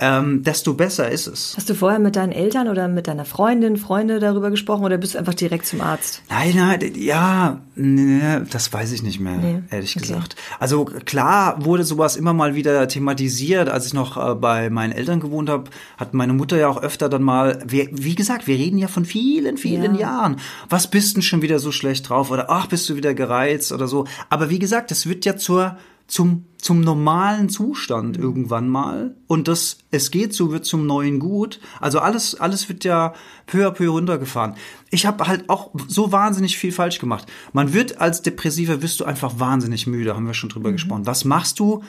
ähm, 0.00 0.42
desto 0.42 0.72
besser 0.72 1.10
ist 1.10 1.26
es. 1.26 1.54
Hast 1.56 1.68
du 1.68 1.74
vorher 1.74 1.98
mit 1.98 2.16
deinen 2.16 2.32
Eltern 2.32 2.68
oder 2.68 2.88
mit 2.88 3.06
deiner 3.06 3.26
Freundin, 3.26 3.76
Freunde 3.76 4.18
darüber 4.18 4.50
gesprochen 4.50 4.84
oder 4.84 4.96
bist 4.96 5.14
du 5.14 5.18
einfach 5.18 5.34
direkt 5.34 5.66
zum 5.66 5.82
Arzt? 5.82 6.22
Nein, 6.30 6.54
nein, 6.56 6.92
ja, 6.96 7.60
nee, 7.76 8.40
das 8.50 8.72
weiß 8.72 8.92
ich 8.92 9.02
nicht 9.02 9.20
mehr, 9.20 9.36
nee. 9.36 9.62
ehrlich 9.70 9.94
okay. 9.96 10.06
gesagt. 10.06 10.36
Also 10.58 10.86
klar 10.86 11.64
wurde 11.64 11.84
sowas 11.84 12.16
immer 12.16 12.32
mal 12.32 12.54
wieder 12.54 12.88
thematisiert. 12.88 13.68
Als 13.68 13.86
ich 13.86 13.94
noch 13.94 14.16
äh, 14.16 14.34
bei 14.34 14.70
meinen 14.70 14.92
Eltern 14.92 15.20
gewohnt 15.20 15.50
habe, 15.50 15.64
hat 15.98 16.14
meine 16.14 16.32
Mutter 16.32 16.56
ja 16.56 16.68
auch 16.68 16.82
öfter 16.82 17.10
dann 17.10 17.22
mal, 17.22 17.62
wie, 17.66 17.90
wie 17.92 18.14
gesagt, 18.14 18.46
wir 18.46 18.56
reden 18.56 18.78
ja 18.78 18.88
von 18.88 19.04
vielen, 19.04 19.58
vielen 19.58 19.96
ja. 19.96 20.00
Jahren. 20.00 20.36
Was 20.70 20.88
bist 20.88 21.16
denn 21.16 21.22
schon 21.22 21.42
wieder 21.42 21.58
so 21.58 21.72
schlecht 21.72 22.08
drauf? 22.08 22.30
Oder 22.30 22.48
ach, 22.48 22.66
bist 22.66 22.88
du 22.88 22.96
wieder 22.96 23.12
gereizt 23.12 23.70
oder 23.70 23.86
so. 23.86 24.06
Aber 24.30 24.48
wie 24.48 24.58
gesagt, 24.58 24.90
das 24.90 25.06
wird 25.06 25.26
ja 25.26 25.36
zur 25.36 25.76
zum, 26.10 26.44
zum 26.58 26.80
normalen 26.80 27.48
Zustand 27.48 28.16
irgendwann 28.16 28.68
mal. 28.68 29.14
Und 29.28 29.46
das, 29.46 29.78
es 29.92 30.10
geht 30.10 30.34
so, 30.34 30.50
wird 30.50 30.66
zum 30.66 30.84
neuen 30.84 31.20
Gut. 31.20 31.60
Also 31.80 32.00
alles, 32.00 32.34
alles 32.34 32.68
wird 32.68 32.82
ja 32.84 33.14
peu 33.46 33.66
à 33.66 33.70
peu 33.70 33.88
runtergefahren. 33.88 34.56
Ich 34.90 35.06
habe 35.06 35.28
halt 35.28 35.48
auch 35.48 35.70
so 35.86 36.10
wahnsinnig 36.10 36.58
viel 36.58 36.72
falsch 36.72 36.98
gemacht. 36.98 37.26
Man 37.52 37.72
wird 37.72 38.00
als 38.00 38.22
Depressiver, 38.22 38.82
wirst 38.82 38.98
du 38.98 39.04
einfach 39.04 39.38
wahnsinnig 39.38 39.86
müde, 39.86 40.16
haben 40.16 40.26
wir 40.26 40.34
schon 40.34 40.50
drüber 40.50 40.70
mhm. 40.70 40.74
gesprochen. 40.74 41.06
Was 41.06 41.24
machst 41.24 41.60
du? 41.60 41.84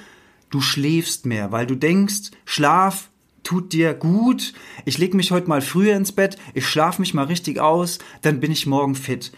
Du 0.52 0.62
schläfst 0.62 1.26
mehr, 1.26 1.52
weil 1.52 1.66
du 1.66 1.76
denkst, 1.76 2.30
Schlaf 2.46 3.10
tut 3.42 3.74
dir 3.74 3.96
gut. 3.96 4.54
Ich 4.86 5.00
leg 5.00 5.16
mich 5.16 5.32
heute 5.32 5.48
mal 5.48 5.62
früher 5.62 5.96
ins 5.96 6.12
Bett, 6.12 6.38
ich 6.54 6.68
schlaf 6.68 7.00
mich 7.00 7.16
mal 7.16 7.26
richtig 7.26 7.60
aus, 7.60 7.98
dann 8.22 8.40
bin 8.40 8.52
ich 8.52 8.68
morgen 8.68 8.94
fit. 8.94 9.32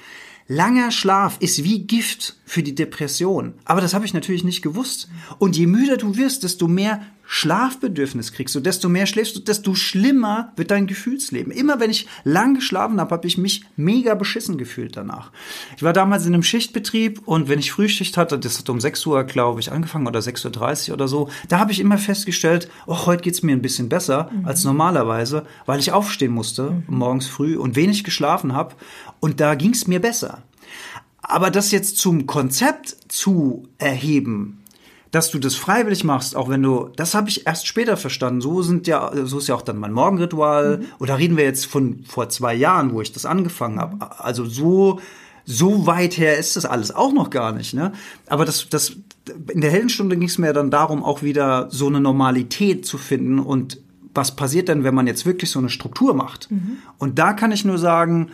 Langer 0.47 0.91
Schlaf 0.91 1.37
ist 1.39 1.63
wie 1.63 1.79
Gift 1.79 2.35
für 2.45 2.63
die 2.63 2.75
Depression. 2.75 3.53
Aber 3.63 3.81
das 3.81 3.93
habe 3.93 4.05
ich 4.05 4.13
natürlich 4.13 4.43
nicht 4.43 4.61
gewusst. 4.61 5.09
Und 5.39 5.55
je 5.57 5.67
müder 5.67 5.97
du 5.97 6.17
wirst, 6.17 6.43
desto 6.43 6.67
mehr 6.67 7.01
Schlafbedürfnis 7.35 8.31
kriegst 8.31 8.53
du, 8.53 8.59
desto 8.59 8.89
mehr 8.89 9.07
schläfst 9.07 9.35
du, 9.35 9.39
desto 9.39 9.73
schlimmer 9.73 10.53
wird 10.55 10.69
dein 10.69 10.85
Gefühlsleben. 10.85 11.51
Immer 11.51 11.79
wenn 11.79 11.89
ich 11.89 12.05
lang 12.23 12.53
geschlafen 12.53 13.01
habe, 13.01 13.09
habe 13.09 13.25
ich 13.25 13.39
mich 13.39 13.63
mega 13.75 14.13
beschissen 14.13 14.55
gefühlt 14.55 14.95
danach. 14.95 15.31
Ich 15.75 15.81
war 15.81 15.93
damals 15.93 16.27
in 16.27 16.35
einem 16.35 16.43
Schichtbetrieb 16.43 17.23
und 17.25 17.49
wenn 17.49 17.57
ich 17.57 17.71
Frühschicht 17.71 18.17
hatte, 18.17 18.37
das 18.37 18.59
hat 18.59 18.69
um 18.69 18.79
6 18.79 19.03
Uhr, 19.07 19.23
glaube 19.23 19.61
ich, 19.61 19.71
angefangen 19.71 20.05
oder 20.05 20.19
6.30 20.19 20.89
Uhr 20.89 20.93
oder 20.93 21.07
so, 21.07 21.27
da 21.47 21.57
habe 21.57 21.71
ich 21.71 21.79
immer 21.79 21.97
festgestellt, 21.97 22.69
oh, 22.85 23.07
heute 23.07 23.23
geht's 23.23 23.41
mir 23.41 23.53
ein 23.53 23.63
bisschen 23.63 23.89
besser 23.89 24.29
mhm. 24.31 24.45
als 24.45 24.63
normalerweise, 24.63 25.47
weil 25.65 25.79
ich 25.79 25.91
aufstehen 25.91 26.33
musste 26.33 26.69
mhm. 26.69 26.83
morgens 26.87 27.25
früh 27.25 27.57
und 27.57 27.75
wenig 27.75 28.03
geschlafen 28.03 28.53
habe 28.53 28.75
und 29.19 29.39
da 29.39 29.55
ging's 29.55 29.87
mir 29.87 29.99
besser. 29.99 30.43
Aber 31.23 31.49
das 31.49 31.71
jetzt 31.71 31.97
zum 31.97 32.27
Konzept 32.27 32.95
zu 33.07 33.67
erheben, 33.79 34.62
dass 35.13 35.29
du 35.29 35.37
das 35.37 35.53
freiwillig 35.53 36.03
machst, 36.03 36.35
auch 36.35 36.49
wenn 36.49 36.63
du, 36.63 36.89
das 36.95 37.13
habe 37.13 37.29
ich 37.29 37.45
erst 37.45 37.67
später 37.67 37.97
verstanden. 37.97 38.41
So 38.41 38.63
sind 38.63 38.87
ja, 38.87 39.11
so 39.25 39.37
ist 39.37 39.47
ja 39.47 39.53
auch 39.53 39.61
dann 39.61 39.77
mein 39.77 39.93
Morgenritual. 39.93 40.79
Mhm. 40.79 40.85
Oder 40.97 41.19
reden 41.19 41.37
wir 41.37 41.43
jetzt 41.43 41.67
von 41.67 42.03
vor 42.03 42.29
zwei 42.29 42.55
Jahren, 42.55 42.93
wo 42.93 42.99
ich 42.99 43.13
das 43.13 43.27
angefangen 43.27 43.79
habe. 43.79 44.19
Also 44.19 44.43
so, 44.43 44.99
so 45.45 45.85
weit 45.85 46.17
her 46.17 46.39
ist 46.39 46.55
das 46.55 46.65
alles 46.65 46.89
auch 46.89 47.13
noch 47.13 47.29
gar 47.29 47.51
nicht. 47.51 47.75
Ne? 47.75 47.91
Aber 48.25 48.43
das, 48.43 48.67
das, 48.69 48.93
in 49.51 49.61
der 49.61 49.69
hellen 49.69 49.89
Stunde 49.89 50.17
ging 50.17 50.27
es 50.27 50.39
mir 50.39 50.51
dann 50.51 50.71
darum, 50.71 51.03
auch 51.03 51.21
wieder 51.21 51.67
so 51.69 51.85
eine 51.85 52.01
Normalität 52.01 52.87
zu 52.87 52.97
finden 52.97 53.37
und 53.37 53.79
was 54.15 54.35
passiert 54.35 54.67
denn, 54.67 54.83
wenn 54.83 54.95
man 54.95 55.05
jetzt 55.05 55.27
wirklich 55.27 55.51
so 55.51 55.59
eine 55.59 55.69
Struktur 55.69 56.15
macht? 56.15 56.49
Mhm. 56.49 56.77
Und 56.97 57.19
da 57.19 57.33
kann 57.33 57.51
ich 57.51 57.65
nur 57.65 57.77
sagen, 57.77 58.29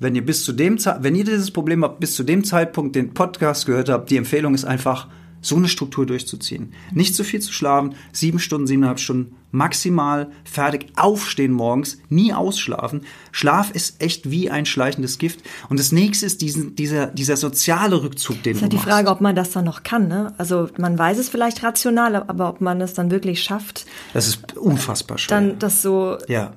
wenn 0.00 0.16
ihr 0.16 0.26
bis 0.26 0.42
zu 0.42 0.52
dem 0.52 0.78
wenn 0.98 1.14
ihr 1.14 1.24
dieses 1.24 1.52
Problem 1.52 1.84
habt, 1.84 2.00
bis 2.00 2.16
zu 2.16 2.24
dem 2.24 2.42
Zeitpunkt 2.42 2.96
den 2.96 3.14
Podcast 3.14 3.66
gehört 3.66 3.88
habt, 3.88 4.10
die 4.10 4.16
Empfehlung 4.16 4.54
ist 4.54 4.64
einfach, 4.64 5.06
so 5.44 5.56
eine 5.56 5.68
Struktur 5.68 6.06
durchzuziehen. 6.06 6.72
Nicht 6.92 7.14
zu 7.14 7.24
viel 7.24 7.40
zu 7.40 7.52
schlafen, 7.52 7.94
sieben 8.12 8.38
Stunden, 8.38 8.66
siebeneinhalb 8.66 9.00
Stunden 9.00 9.36
maximal 9.54 10.30
fertig 10.44 10.88
aufstehen 10.96 11.52
morgens, 11.52 11.98
nie 12.08 12.32
ausschlafen. 12.32 13.02
Schlaf 13.30 13.70
ist 13.70 14.02
echt 14.02 14.28
wie 14.30 14.50
ein 14.50 14.66
schleichendes 14.66 15.18
Gift. 15.18 15.40
Und 15.68 15.78
das 15.78 15.92
nächste 15.92 16.26
ist 16.26 16.42
diesen, 16.42 16.74
dieser, 16.74 17.06
dieser 17.06 17.36
soziale 17.36 18.02
Rückzug, 18.02 18.42
den 18.42 18.54
das 18.54 18.60
du 18.62 18.66
ist 18.66 18.72
ja 18.72 18.78
die 18.80 18.84
Frage, 18.84 19.10
ob 19.10 19.20
man 19.20 19.36
das 19.36 19.52
dann 19.52 19.64
noch 19.64 19.84
kann. 19.84 20.08
Ne? 20.08 20.34
Also 20.38 20.68
man 20.76 20.98
weiß 20.98 21.18
es 21.18 21.28
vielleicht 21.28 21.62
rational, 21.62 22.16
aber 22.16 22.48
ob 22.48 22.60
man 22.60 22.80
es 22.80 22.94
dann 22.94 23.12
wirklich 23.12 23.42
schafft. 23.44 23.86
Das 24.12 24.26
ist 24.26 24.56
unfassbar 24.56 25.18
schwer. 25.18 25.40
Dann 25.40 25.58
das 25.60 25.82
so 25.82 26.18
ja. 26.26 26.52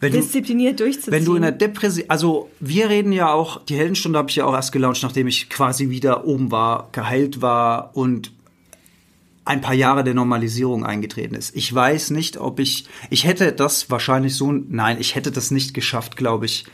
Wenn 0.00 0.12
diszipliniert 0.12 0.80
du, 0.80 0.84
durchzuziehen. 0.84 1.12
Wenn 1.12 1.24
du 1.24 1.34
in 1.34 1.42
der 1.42 1.52
Depression, 1.52 2.08
also 2.08 2.50
wir 2.60 2.88
reden 2.88 3.12
ja 3.12 3.32
auch, 3.32 3.64
die 3.64 3.76
Heldenstunde 3.76 4.18
habe 4.18 4.30
ich 4.30 4.36
ja 4.36 4.44
auch 4.44 4.54
erst 4.54 4.72
gelauncht, 4.72 5.02
nachdem 5.02 5.26
ich 5.26 5.48
quasi 5.48 5.90
wieder 5.90 6.26
oben 6.26 6.50
war, 6.50 6.88
geheilt 6.92 7.42
war 7.42 7.96
und 7.96 8.32
ein 9.44 9.60
paar 9.60 9.74
Jahre 9.74 10.04
der 10.04 10.14
Normalisierung 10.14 10.84
eingetreten 10.84 11.34
ist. 11.34 11.56
Ich 11.56 11.74
weiß 11.74 12.10
nicht, 12.10 12.36
ob 12.36 12.60
ich, 12.60 12.86
ich 13.08 13.24
hätte 13.24 13.52
das 13.52 13.90
wahrscheinlich 13.90 14.34
so, 14.34 14.52
nein, 14.52 14.98
ich 15.00 15.14
hätte 15.14 15.32
das 15.32 15.50
nicht 15.50 15.72
geschafft, 15.72 16.16
glaube 16.16 16.44
ich, 16.46 16.66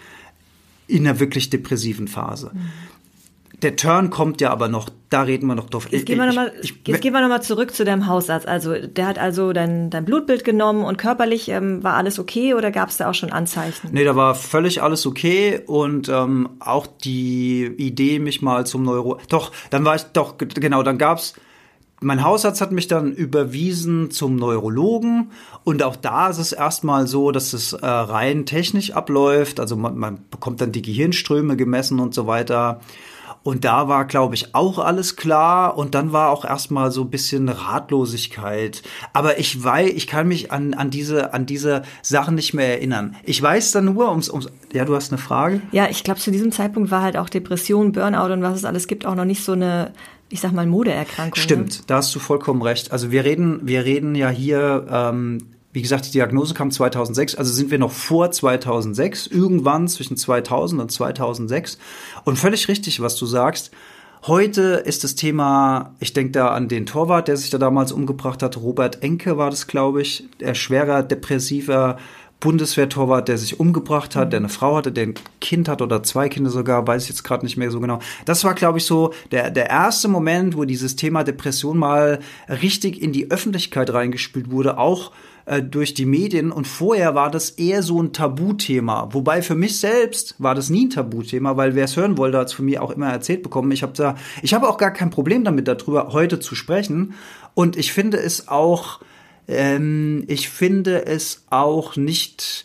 in 0.86 1.06
einer 1.06 1.20
wirklich 1.20 1.50
depressiven 1.50 2.08
Phase. 2.08 2.50
Mhm 2.52 2.70
der 3.64 3.76
Turn 3.76 4.10
kommt 4.10 4.40
ja 4.40 4.50
aber 4.50 4.68
noch, 4.68 4.90
da 5.10 5.22
reden 5.22 5.46
wir 5.46 5.54
noch 5.54 5.70
drauf. 5.70 5.88
Jetzt 5.90 6.06
gehen 6.06 6.18
wir 6.18 6.26
nochmal 6.26 6.52
noch, 7.28 7.40
zurück 7.40 7.74
zu 7.74 7.84
deinem 7.84 8.06
Hausarzt. 8.06 8.46
Also 8.46 8.74
der 8.74 9.06
hat 9.06 9.18
also 9.18 9.52
dein, 9.52 9.90
dein 9.90 10.04
Blutbild 10.04 10.44
genommen 10.44 10.84
und 10.84 10.98
körperlich 10.98 11.48
ähm, 11.48 11.82
war 11.82 11.94
alles 11.94 12.18
okay 12.18 12.54
oder 12.54 12.70
gab 12.70 12.90
es 12.90 12.98
da 12.98 13.10
auch 13.10 13.14
schon 13.14 13.32
Anzeichen? 13.32 13.88
Nee, 13.92 14.04
da 14.04 14.14
war 14.14 14.34
völlig 14.34 14.82
alles 14.82 15.06
okay 15.06 15.60
und 15.66 16.08
ähm, 16.08 16.50
auch 16.60 16.86
die 16.86 17.64
Idee, 17.64 18.18
mich 18.18 18.42
mal 18.42 18.66
zum 18.66 18.84
Neuro... 18.84 19.18
Doch, 19.30 19.50
dann 19.70 19.84
war 19.84 19.96
ich, 19.96 20.02
doch, 20.12 20.36
genau, 20.38 20.82
dann 20.82 20.98
gab's 20.98 21.34
mein 22.04 22.22
Hausarzt 22.22 22.60
hat 22.60 22.72
mich 22.72 22.86
dann 22.86 23.12
überwiesen 23.12 24.10
zum 24.10 24.36
Neurologen 24.36 25.30
und 25.64 25.82
auch 25.82 25.96
da 25.96 26.28
ist 26.28 26.38
es 26.38 26.52
erstmal 26.52 27.06
so, 27.06 27.32
dass 27.32 27.52
es 27.52 27.72
äh, 27.72 27.86
rein 27.86 28.46
technisch 28.46 28.92
abläuft. 28.92 29.58
Also 29.58 29.76
man, 29.76 29.96
man 29.96 30.18
bekommt 30.30 30.60
dann 30.60 30.72
die 30.72 30.82
Gehirnströme 30.82 31.56
gemessen 31.56 32.00
und 32.00 32.14
so 32.14 32.26
weiter. 32.26 32.80
Und 33.44 33.66
da 33.66 33.88
war, 33.88 34.06
glaube 34.06 34.34
ich, 34.34 34.54
auch 34.54 34.78
alles 34.78 35.16
klar. 35.16 35.76
Und 35.76 35.94
dann 35.94 36.12
war 36.12 36.30
auch 36.30 36.46
erstmal 36.46 36.90
so 36.90 37.02
ein 37.02 37.10
bisschen 37.10 37.50
Ratlosigkeit. 37.50 38.82
Aber 39.12 39.38
ich 39.38 39.62
weiß, 39.62 39.92
ich 39.94 40.06
kann 40.06 40.26
mich 40.26 40.50
an, 40.50 40.72
an 40.72 40.90
diese, 40.90 41.34
an 41.34 41.44
diese 41.44 41.82
Sachen 42.00 42.36
nicht 42.36 42.54
mehr 42.54 42.68
erinnern. 42.68 43.16
Ich 43.22 43.40
weiß 43.40 43.72
dann 43.72 43.84
nur 43.84 44.08
ums, 44.08 44.30
ums 44.30 44.48
ja, 44.72 44.86
du 44.86 44.96
hast 44.96 45.12
eine 45.12 45.18
Frage? 45.18 45.60
Ja, 45.72 45.88
ich 45.90 46.02
glaube, 46.04 46.20
zu 46.20 46.30
diesem 46.30 46.52
Zeitpunkt 46.52 46.90
war 46.90 47.02
halt 47.02 47.18
auch 47.18 47.28
Depression, 47.28 47.92
Burnout 47.92 48.32
und 48.32 48.42
was 48.42 48.56
es 48.56 48.64
alles 48.64 48.88
gibt, 48.88 49.04
auch 49.04 49.14
noch 49.14 49.26
nicht 49.26 49.44
so 49.44 49.52
eine, 49.52 49.92
ich 50.28 50.40
sag 50.40 50.52
mal, 50.52 50.66
Modeerkrankung. 50.66 51.40
Stimmt, 51.40 51.78
ne? 51.78 51.84
da 51.86 51.96
hast 51.96 52.14
du 52.14 52.18
vollkommen 52.18 52.62
recht. 52.62 52.92
Also 52.92 53.10
wir 53.10 53.24
reden, 53.24 53.60
wir 53.64 53.84
reden 53.84 54.14
ja 54.14 54.30
hier 54.30 54.86
ähm, 54.90 55.54
wie 55.74 55.82
gesagt, 55.82 56.06
die 56.06 56.12
Diagnose 56.12 56.54
kam 56.54 56.70
2006, 56.70 57.34
also 57.34 57.52
sind 57.52 57.72
wir 57.72 57.80
noch 57.80 57.90
vor 57.90 58.30
2006, 58.30 59.26
irgendwann 59.26 59.88
zwischen 59.88 60.16
2000 60.16 60.80
und 60.80 60.92
2006. 60.92 61.78
Und 62.22 62.38
völlig 62.38 62.68
richtig, 62.68 63.00
was 63.00 63.16
du 63.16 63.26
sagst. 63.26 63.72
Heute 64.26 64.82
ist 64.86 65.02
das 65.02 65.16
Thema, 65.16 65.96
ich 65.98 66.12
denke 66.12 66.30
da 66.30 66.54
an 66.54 66.68
den 66.68 66.86
Torwart, 66.86 67.26
der 67.26 67.36
sich 67.36 67.50
da 67.50 67.58
damals 67.58 67.90
umgebracht 67.90 68.40
hat, 68.42 68.56
Robert 68.56 69.02
Enke 69.02 69.36
war 69.36 69.50
das, 69.50 69.66
glaube 69.66 70.00
ich, 70.00 70.28
der 70.38 70.54
schwerer 70.54 71.02
depressiver 71.02 71.98
Bundeswehrtorwart, 72.44 73.26
der 73.26 73.38
sich 73.38 73.58
umgebracht 73.58 74.14
hat, 74.14 74.34
der 74.34 74.40
eine 74.40 74.50
Frau 74.50 74.76
hatte, 74.76 74.92
der 74.92 75.04
ein 75.04 75.14
Kind 75.40 75.66
hat 75.66 75.80
oder 75.80 76.02
zwei 76.02 76.28
Kinder 76.28 76.50
sogar, 76.50 76.86
weiß 76.86 77.04
ich 77.04 77.08
jetzt 77.08 77.24
gerade 77.24 77.42
nicht 77.42 77.56
mehr 77.56 77.70
so 77.70 77.80
genau. 77.80 78.00
Das 78.26 78.44
war, 78.44 78.52
glaube 78.52 78.76
ich, 78.76 78.84
so 78.84 79.14
der, 79.32 79.50
der 79.50 79.70
erste 79.70 80.08
Moment, 80.08 80.54
wo 80.54 80.66
dieses 80.66 80.94
Thema 80.94 81.24
Depression 81.24 81.78
mal 81.78 82.18
richtig 82.48 83.00
in 83.00 83.12
die 83.12 83.30
Öffentlichkeit 83.30 83.94
reingespielt 83.94 84.50
wurde, 84.50 84.76
auch 84.76 85.12
äh, 85.46 85.62
durch 85.62 85.94
die 85.94 86.04
Medien 86.04 86.52
und 86.52 86.66
vorher 86.66 87.14
war 87.14 87.30
das 87.30 87.48
eher 87.48 87.82
so 87.82 88.02
ein 88.02 88.12
Tabuthema. 88.12 89.08
Wobei 89.12 89.40
für 89.40 89.54
mich 89.54 89.80
selbst 89.80 90.34
war 90.38 90.54
das 90.54 90.68
nie 90.68 90.84
ein 90.84 90.90
Tabuthema, 90.90 91.56
weil 91.56 91.74
wer 91.74 91.86
es 91.86 91.96
hören 91.96 92.18
wollte, 92.18 92.36
hat 92.36 92.48
es 92.48 92.52
von 92.52 92.66
mir 92.66 92.82
auch 92.82 92.90
immer 92.90 93.08
erzählt 93.08 93.42
bekommen. 93.42 93.70
Ich 93.72 93.82
habe 93.82 93.94
da, 93.94 94.16
ich 94.42 94.52
habe 94.52 94.68
auch 94.68 94.76
gar 94.76 94.90
kein 94.90 95.08
Problem 95.08 95.44
damit, 95.44 95.66
darüber 95.66 96.12
heute 96.12 96.40
zu 96.40 96.54
sprechen. 96.54 97.14
Und 97.54 97.78
ich 97.78 97.90
finde 97.94 98.18
es 98.18 98.48
auch, 98.48 99.00
ähm, 99.48 100.24
ich 100.28 100.48
finde 100.48 101.06
es 101.06 101.44
auch 101.50 101.96
nicht 101.96 102.64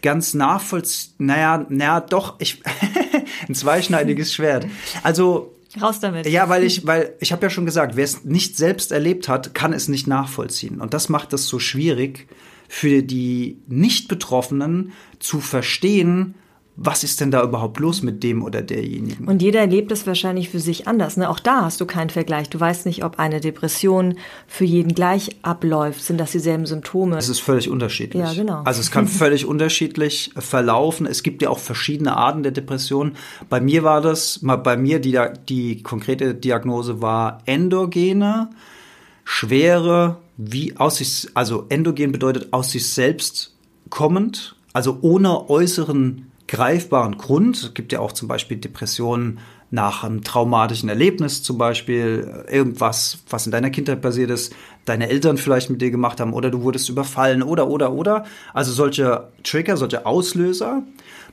ganz 0.00 0.34
nachvollziehbar. 0.34 1.14
Naja, 1.18 1.66
naja, 1.68 2.00
doch, 2.00 2.36
ich 2.38 2.62
ein 3.48 3.54
zweischneidiges 3.54 4.34
Schwert. 4.34 4.66
Also 5.02 5.52
Raus 5.80 6.00
damit. 6.00 6.26
Ja, 6.26 6.48
weil 6.48 6.64
ich, 6.64 6.86
weil 6.86 7.14
ich 7.20 7.32
habe 7.32 7.44
ja 7.44 7.50
schon 7.50 7.64
gesagt, 7.64 7.96
wer 7.96 8.04
es 8.04 8.24
nicht 8.24 8.56
selbst 8.56 8.92
erlebt 8.92 9.28
hat, 9.28 9.54
kann 9.54 9.72
es 9.72 9.88
nicht 9.88 10.06
nachvollziehen. 10.06 10.80
Und 10.80 10.92
das 10.92 11.08
macht 11.08 11.32
es 11.32 11.46
so 11.46 11.58
schwierig 11.58 12.28
für 12.68 13.02
die 13.02 13.58
Nicht-Betroffenen 13.68 14.92
zu 15.18 15.40
verstehen, 15.40 16.34
was 16.74 17.04
ist 17.04 17.20
denn 17.20 17.30
da 17.30 17.42
überhaupt 17.42 17.78
los 17.80 18.02
mit 18.02 18.22
dem 18.22 18.42
oder 18.42 18.62
derjenigen? 18.62 19.28
Und 19.28 19.42
jeder 19.42 19.60
erlebt 19.60 19.92
es 19.92 20.06
wahrscheinlich 20.06 20.48
für 20.48 20.58
sich 20.58 20.88
anders. 20.88 21.18
Ne? 21.18 21.28
Auch 21.28 21.38
da 21.38 21.66
hast 21.66 21.80
du 21.82 21.86
keinen 21.86 22.08
Vergleich. 22.08 22.48
Du 22.48 22.58
weißt 22.58 22.86
nicht, 22.86 23.04
ob 23.04 23.18
eine 23.18 23.40
Depression 23.40 24.16
für 24.46 24.64
jeden 24.64 24.94
gleich 24.94 25.36
abläuft. 25.42 26.02
Sind 26.02 26.18
das 26.18 26.32
dieselben 26.32 26.64
Symptome? 26.64 27.18
Es 27.18 27.28
ist 27.28 27.40
völlig 27.40 27.68
unterschiedlich. 27.68 28.22
Ja, 28.22 28.32
genau. 28.32 28.62
Also 28.64 28.80
es 28.80 28.90
kann 28.90 29.06
völlig 29.08 29.44
unterschiedlich 29.44 30.32
verlaufen. 30.34 31.06
Es 31.06 31.22
gibt 31.22 31.42
ja 31.42 31.50
auch 31.50 31.58
verschiedene 31.58 32.16
Arten 32.16 32.42
der 32.42 32.52
Depression. 32.52 33.16
Bei 33.50 33.60
mir 33.60 33.82
war 33.82 34.00
das, 34.00 34.40
bei 34.42 34.76
mir 34.78 34.98
die, 34.98 35.20
die 35.48 35.82
konkrete 35.82 36.34
Diagnose 36.34 37.02
war 37.02 37.42
endogene, 37.44 38.48
schwere, 39.24 40.16
wie 40.38 40.76
aus 40.78 40.96
sich, 40.96 41.28
also 41.34 41.66
endogen 41.68 42.12
bedeutet 42.12 42.54
aus 42.54 42.72
sich 42.72 42.90
selbst 42.90 43.54
kommend, 43.90 44.56
also 44.72 44.98
ohne 45.02 45.50
äußeren 45.50 46.31
greifbaren 46.52 47.16
Grund. 47.16 47.56
Es 47.56 47.72
gibt 47.72 47.92
ja 47.92 48.00
auch 48.00 48.12
zum 48.12 48.28
Beispiel 48.28 48.58
Depressionen 48.58 49.38
nach 49.70 50.04
einem 50.04 50.22
traumatischen 50.22 50.90
Erlebnis, 50.90 51.42
zum 51.42 51.56
Beispiel 51.56 52.44
irgendwas, 52.46 53.22
was 53.30 53.46
in 53.46 53.52
deiner 53.52 53.70
Kindheit 53.70 54.02
passiert 54.02 54.30
ist, 54.30 54.54
deine 54.84 55.08
Eltern 55.08 55.38
vielleicht 55.38 55.70
mit 55.70 55.80
dir 55.80 55.90
gemacht 55.90 56.20
haben 56.20 56.34
oder 56.34 56.50
du 56.50 56.62
wurdest 56.62 56.90
überfallen 56.90 57.42
oder, 57.42 57.68
oder, 57.68 57.92
oder. 57.92 58.26
Also 58.52 58.70
solche 58.72 59.28
Trigger, 59.42 59.78
solche 59.78 60.04
Auslöser. 60.04 60.82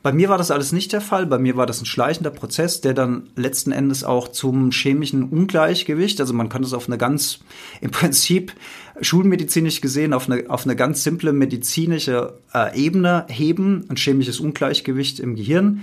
Bei 0.01 0.13
mir 0.13 0.29
war 0.29 0.37
das 0.37 0.51
alles 0.51 0.71
nicht 0.71 0.93
der 0.93 1.01
Fall. 1.01 1.25
Bei 1.25 1.37
mir 1.37 1.57
war 1.57 1.65
das 1.65 1.81
ein 1.81 1.85
schleichender 1.85 2.29
Prozess, 2.29 2.79
der 2.79 2.93
dann 2.93 3.29
letzten 3.35 3.71
Endes 3.71 4.03
auch 4.03 4.29
zum 4.29 4.71
chemischen 4.71 5.23
Ungleichgewicht, 5.23 6.21
also 6.21 6.33
man 6.33 6.47
kann 6.47 6.61
das 6.61 6.73
auf 6.73 6.87
eine 6.87 6.97
ganz, 6.97 7.39
im 7.81 7.91
Prinzip 7.91 8.53
schulmedizinisch 9.01 9.81
gesehen, 9.81 10.13
auf 10.13 10.29
eine, 10.29 10.49
auf 10.49 10.65
eine 10.65 10.75
ganz 10.75 11.03
simple 11.03 11.33
medizinische 11.33 12.33
äh, 12.53 12.77
Ebene 12.79 13.25
heben, 13.29 13.85
ein 13.89 13.97
chemisches 13.97 14.39
Ungleichgewicht 14.39 15.19
im 15.19 15.35
Gehirn, 15.35 15.81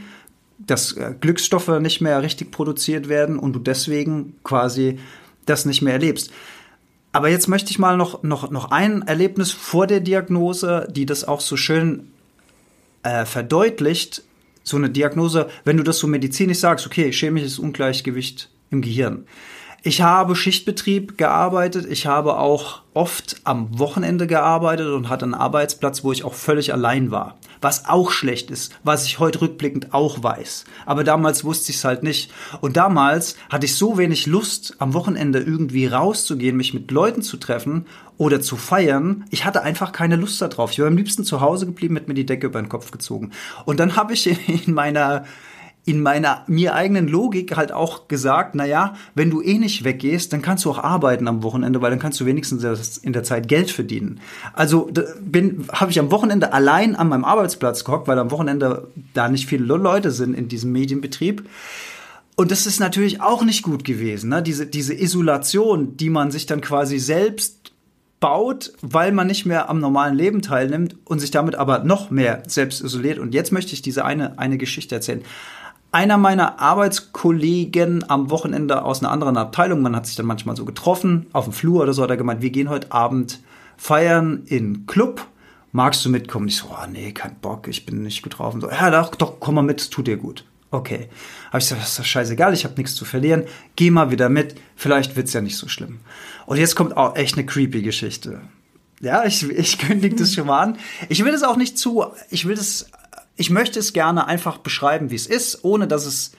dass 0.59 0.93
äh, 0.93 1.15
Glücksstoffe 1.21 1.81
nicht 1.81 2.01
mehr 2.01 2.23
richtig 2.23 2.51
produziert 2.51 3.09
werden 3.09 3.39
und 3.39 3.53
du 3.53 3.59
deswegen 3.59 4.35
quasi 4.45 4.99
das 5.45 5.67
nicht 5.67 5.83
mehr 5.83 5.95
erlebst. 5.95 6.31
Aber 7.13 7.29
jetzt 7.29 7.49
möchte 7.49 7.71
ich 7.71 7.79
mal 7.79 7.97
noch, 7.97 8.23
noch, 8.23 8.51
noch 8.51 8.71
ein 8.71 9.03
Erlebnis 9.03 9.51
vor 9.51 9.87
der 9.87 10.01
Diagnose, 10.01 10.87
die 10.91 11.07
das 11.07 11.25
auch 11.25 11.41
so 11.41 11.57
schön 11.57 12.11
äh, 13.07 13.25
verdeutlicht, 13.25 14.23
so 14.65 14.77
eine 14.77 14.91
Diagnose, 14.91 15.49
wenn 15.65 15.77
du 15.77 15.85
das 15.85 15.99
so 15.99 16.09
medizinisch 16.09 16.59
sagst, 16.59 16.87
okay, 16.87 17.13
chemisches 17.13 17.59
Ungleichgewicht 17.61 18.51
im 18.71 18.83
Gehirn. 18.83 19.27
Ich 19.85 20.03
habe 20.03 20.35
Schichtbetrieb 20.35 21.17
gearbeitet. 21.17 21.87
Ich 21.89 22.07
habe 22.07 22.39
auch 22.39 22.83
oft 22.93 23.37
am 23.45 23.79
Wochenende 23.79 24.27
gearbeitet 24.27 24.89
und 24.89 25.09
hatte 25.09 25.25
einen 25.25 25.35
Arbeitsplatz, 25.35 26.03
wo 26.03 26.11
ich 26.11 26.25
auch 26.25 26.35
völlig 26.35 26.73
allein 26.73 27.13
war. 27.13 27.39
Was 27.61 27.87
auch 27.87 28.11
schlecht 28.11 28.51
ist, 28.51 28.75
was 28.85 29.07
ich 29.07 29.19
heute 29.19 29.41
rückblickend 29.41 29.93
auch 29.95 30.23
weiß. 30.23 30.65
Aber 30.85 31.05
damals 31.05 31.45
wusste 31.45 31.71
ich 31.71 31.79
es 31.79 31.85
halt 31.85 32.03
nicht. 32.03 32.33
Und 32.61 32.77
damals 32.77 33.37
hatte 33.49 33.67
ich 33.67 33.75
so 33.75 33.99
wenig 33.99 34.27
Lust, 34.27 34.77
am 34.79 34.95
Wochenende 34.95 35.41
irgendwie 35.41 35.87
rauszugehen, 35.87 36.57
mich 36.57 36.75
mit 36.75 36.91
Leuten 36.91 37.23
zu 37.23 37.37
treffen 37.37 37.87
oder 38.19 38.41
zu 38.41 38.57
feiern. 38.57 39.25
Ich 39.31 39.45
hatte 39.45 39.63
einfach 39.63 39.93
keine 39.93 40.17
Lust 40.17 40.41
darauf. 40.41 40.73
Ich 40.73 40.79
wäre 40.79 40.89
am 40.89 40.97
liebsten 40.97 41.25
zu 41.25 41.41
Hause 41.41 41.67
geblieben, 41.67 41.95
mit 41.95 42.09
mir 42.09 42.15
die 42.15 42.27
Decke 42.27 42.47
über 42.47 42.61
den 42.61 42.69
Kopf 42.69 42.91
gezogen. 42.91 43.33
Und 43.65 43.81
dann 43.81 43.97
habe 43.97 44.15
ich 44.15 44.27
in 44.27 44.75
meiner 44.75 45.25
in 45.87 46.03
meiner 46.03 46.43
mir 46.49 46.75
eigenen 46.75 47.07
Logik 47.07 47.57
halt 47.57 47.71
auch 47.71 48.09
gesagt, 48.09 48.57
na 48.57 48.67
ja, 48.67 48.97
wenn 49.15 49.31
du 49.31 49.41
eh 49.41 49.57
nicht 49.57 49.85
weggehst, 49.85 50.33
dann 50.33 50.43
kannst 50.43 50.65
du 50.65 50.71
auch 50.71 50.79
arbeiten 50.79 51.29
am 51.29 51.45
Wochenende, 51.45 51.81
weil 51.81 51.91
dann 51.91 52.01
kannst 52.01 52.21
du 52.21 52.27
wenigstens 52.27 52.99
in 52.99 53.13
der 53.13 53.23
Zeit 53.23 53.47
Geld 53.47 53.71
verdienen. 53.71 54.21
Also 54.53 54.91
bin 55.21 55.65
habe 55.73 55.93
ich 55.93 56.01
am 56.01 56.11
Wochenende 56.11 56.53
allein 56.53 56.97
an 56.97 57.09
meinem 57.09 57.25
Arbeitsplatz 57.25 57.85
gehockt, 57.85 58.09
weil 58.09 58.19
am 58.19 58.33
Wochenende 58.33 58.89
da 59.15 59.29
nicht 59.29 59.47
viele 59.47 59.65
Leute 59.65 60.11
sind 60.11 60.35
in 60.35 60.49
diesem 60.49 60.73
Medienbetrieb. 60.73 61.49
Und 62.35 62.51
das 62.51 62.67
ist 62.67 62.81
natürlich 62.81 63.21
auch 63.23 63.45
nicht 63.45 63.63
gut 63.63 63.85
gewesen, 63.85 64.31
ne? 64.31 64.43
diese, 64.43 64.67
diese 64.67 64.93
Isolation, 64.93 65.97
die 65.97 66.11
man 66.11 66.33
sich 66.33 66.47
dann 66.47 66.61
quasi 66.61 66.99
selbst 66.99 67.73
baut, 68.19 68.73
weil 68.83 69.13
man 69.13 69.29
nicht 69.29 69.47
mehr 69.47 69.71
am 69.71 69.79
normalen 69.79 70.17
Leben 70.17 70.43
teilnimmt 70.43 70.97
und 71.05 71.21
sich 71.21 71.31
damit 71.31 71.55
aber 71.55 71.85
noch 71.85 72.11
mehr 72.11 72.43
selbst 72.49 72.83
isoliert. 72.83 73.21
Und 73.21 73.35
jetzt 73.35 73.53
möchte 73.53 73.73
ich 73.73 73.83
diese 73.83 74.05
eine, 74.05 74.39
eine 74.39 74.59
Geschichte 74.59 74.97
erzählen 74.97 75.23
einer 75.97 76.19
meiner 76.19 76.61
Arbeitskollegen 76.61 78.11
am 78.11 78.29
Wochenende 78.29 78.83
aus 78.83 79.01
einer 79.01 79.11
anderen 79.11 79.39
Abteilung, 79.39 79.81
man 79.81 79.97
hat 79.97 80.05
sich 80.05 80.15
dann 80.15 80.27
manchmal 80.27 80.55
so 80.55 80.67
getroffen, 80.67 81.25
auf 81.33 81.45
dem 81.45 81.55
Flur 81.55 81.85
oder 81.85 81.95
so, 81.95 82.03
hat 82.03 82.11
er 82.11 82.19
gemeint, 82.19 82.43
wir 82.43 82.51
gehen 82.51 82.69
heute 82.69 82.93
Abend 82.93 83.41
feiern 83.79 84.43
in 84.45 84.87
Club. 84.87 85.27
Magst 85.73 86.05
du 86.05 86.11
mitkommen? 86.11 86.49
Ich 86.49 86.59
so, 86.59 86.67
oh, 86.71 86.87
nee, 86.93 87.13
kein 87.13 87.37
Bock, 87.37 87.67
ich 87.67 87.87
bin 87.87 88.03
nicht. 88.03 88.23
Und 88.39 88.61
so, 88.61 88.71
ja, 88.71 88.91
doch, 88.91 89.15
doch, 89.15 89.41
komm 89.41 89.55
mal 89.55 89.63
mit, 89.63 89.91
tut 89.91 90.07
dir 90.07 90.19
gut. 90.19 90.45
Okay. 90.71 91.09
Habe 91.47 91.61
ich 91.61 91.65
gesagt, 91.65 91.81
das 91.81 91.89
ist 91.89 91.99
doch 91.99 92.05
scheißegal, 92.05 92.53
ich 92.53 92.65
habe 92.65 92.75
nichts 92.77 92.95
zu 92.95 93.07
verlieren. 93.07 93.45
Geh 93.75 93.91
mal 93.91 94.11
wieder 94.11 94.29
mit, 94.29 94.55
vielleicht 94.75 95.17
wird's 95.17 95.33
ja 95.33 95.41
nicht 95.41 95.57
so 95.57 95.67
schlimm. 95.67 96.01
Und 96.45 96.59
jetzt 96.59 96.77
kommt 96.77 96.95
auch 96.95 97.17
echt 97.17 97.39
eine 97.39 97.47
creepy 97.47 97.81
Geschichte. 97.81 98.43
Ja, 99.01 99.25
ich, 99.25 99.49
ich 99.49 99.79
kündige 99.87 100.17
das 100.17 100.35
schon 100.35 100.47
mal 100.47 100.61
an. 100.61 100.79
Ich 101.09 101.25
will 101.25 101.33
das 101.33 101.43
auch 101.43 101.57
nicht 101.57 101.79
zu, 101.79 102.05
ich 102.29 102.47
will 102.47 102.55
das 102.55 102.91
ich 103.37 103.51
möchte 103.51 103.79
es 103.79 103.93
gerne 103.93 104.27
einfach 104.27 104.59
beschreiben, 104.59 105.11
wie 105.11 105.17
es 105.17 105.27
ist, 105.27 105.65
ohne 105.65 105.87
dass 105.87 106.07
es 106.07 106.33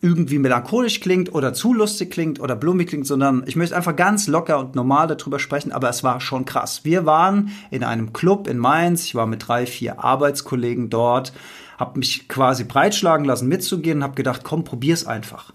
irgendwie 0.00 0.38
melancholisch 0.38 1.00
klingt 1.00 1.34
oder 1.34 1.54
zu 1.54 1.72
lustig 1.72 2.10
klingt 2.10 2.38
oder 2.38 2.56
blumig 2.56 2.88
klingt, 2.88 3.06
sondern 3.06 3.42
ich 3.46 3.56
möchte 3.56 3.74
einfach 3.74 3.96
ganz 3.96 4.26
locker 4.26 4.58
und 4.58 4.74
normal 4.74 5.06
darüber 5.06 5.38
sprechen, 5.38 5.72
aber 5.72 5.88
es 5.88 6.04
war 6.04 6.20
schon 6.20 6.44
krass. 6.44 6.84
Wir 6.84 7.06
waren 7.06 7.50
in 7.70 7.82
einem 7.82 8.12
Club 8.12 8.46
in 8.46 8.58
Mainz, 8.58 9.04
ich 9.04 9.14
war 9.14 9.26
mit 9.26 9.48
drei, 9.48 9.64
vier 9.64 10.04
Arbeitskollegen 10.04 10.90
dort, 10.90 11.32
habe 11.78 11.98
mich 11.98 12.28
quasi 12.28 12.64
breitschlagen 12.64 13.24
lassen 13.24 13.48
mitzugehen 13.48 13.98
und 13.98 14.04
habe 14.04 14.14
gedacht, 14.14 14.42
komm, 14.44 14.64
probier's 14.64 15.06
einfach. 15.06 15.52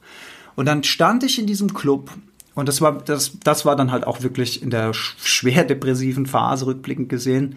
Und 0.56 0.66
dann 0.66 0.84
stand 0.84 1.24
ich 1.24 1.38
in 1.38 1.46
diesem 1.46 1.74
Club 1.74 2.10
und 2.56 2.68
das 2.68 2.82
war, 2.82 2.98
das, 2.98 3.34
das 3.44 3.66
war 3.66 3.76
dann 3.76 3.92
halt 3.92 4.08
auch 4.08 4.24
wirklich 4.24 4.64
in 4.64 4.72
der 4.72 4.94
schwer 4.94 5.64
depressiven 5.64 6.26
Phase 6.26 6.66
rückblickend 6.66 7.08
gesehen. 7.08 7.56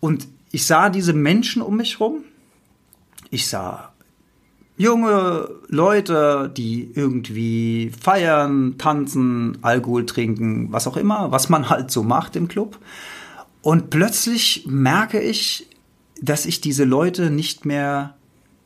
Und 0.00 0.28
ich 0.52 0.66
sah 0.66 0.90
diese 0.90 1.14
Menschen 1.14 1.62
um 1.62 1.78
mich 1.78 1.98
rum, 1.98 2.24
ich 3.30 3.48
sah 3.48 3.92
junge 4.80 5.50
Leute, 5.68 6.50
die 6.56 6.90
irgendwie 6.94 7.92
feiern, 8.00 8.78
tanzen, 8.78 9.58
Alkohol 9.60 10.06
trinken, 10.06 10.72
was 10.72 10.86
auch 10.86 10.96
immer, 10.96 11.30
was 11.30 11.50
man 11.50 11.68
halt 11.68 11.90
so 11.90 12.02
macht 12.02 12.34
im 12.34 12.48
Club. 12.48 12.78
Und 13.60 13.90
plötzlich 13.90 14.64
merke 14.66 15.20
ich, 15.20 15.68
dass 16.22 16.46
ich 16.46 16.62
diese 16.62 16.84
Leute 16.84 17.30
nicht 17.30 17.66
mehr 17.66 18.16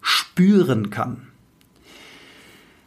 spüren 0.03 0.91
kann. 0.91 1.27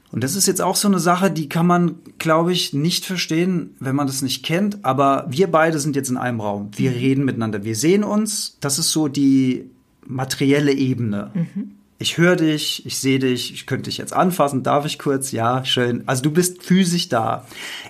Und 0.09 0.23
das 0.23 0.35
ist 0.35 0.47
jetzt 0.47 0.61
auch 0.61 0.77
so 0.77 0.87
eine 0.87 0.99
Sache, 0.99 1.29
die 1.29 1.49
kann 1.49 1.67
man, 1.67 1.95
glaube 2.17 2.53
ich, 2.53 2.71
nicht 2.71 3.05
verstehen, 3.05 3.75
wenn 3.81 3.95
man 3.95 4.07
das 4.07 4.21
nicht 4.21 4.45
kennt. 4.45 4.85
Aber 4.85 5.25
wir 5.27 5.51
beide 5.51 5.79
sind 5.79 5.97
jetzt 5.97 6.09
in 6.09 6.15
einem 6.15 6.39
Raum. 6.39 6.69
Wir 6.77 6.91
mhm. 6.91 6.97
reden 6.97 7.25
miteinander. 7.25 7.65
Wir 7.65 7.75
sehen 7.75 8.05
uns. 8.05 8.57
Das 8.61 8.79
ist 8.79 8.91
so 8.91 9.09
die 9.09 9.69
materielle 10.07 10.73
Ebene. 10.73 11.31
Mhm. 11.33 11.71
Ich 11.99 12.17
höre 12.17 12.35
dich, 12.35 12.85
ich 12.85 12.97
sehe 12.99 13.19
dich, 13.19 13.53
ich 13.53 13.65
könnte 13.65 13.89
dich 13.89 13.97
jetzt 13.97 14.13
anfassen, 14.13 14.63
darf 14.63 14.85
ich 14.85 14.99
kurz? 14.99 15.31
Ja, 15.31 15.65
schön. 15.65 16.03
Also 16.05 16.23
du 16.23 16.31
bist 16.31 16.63
physisch 16.63 17.09
da. 17.09 17.47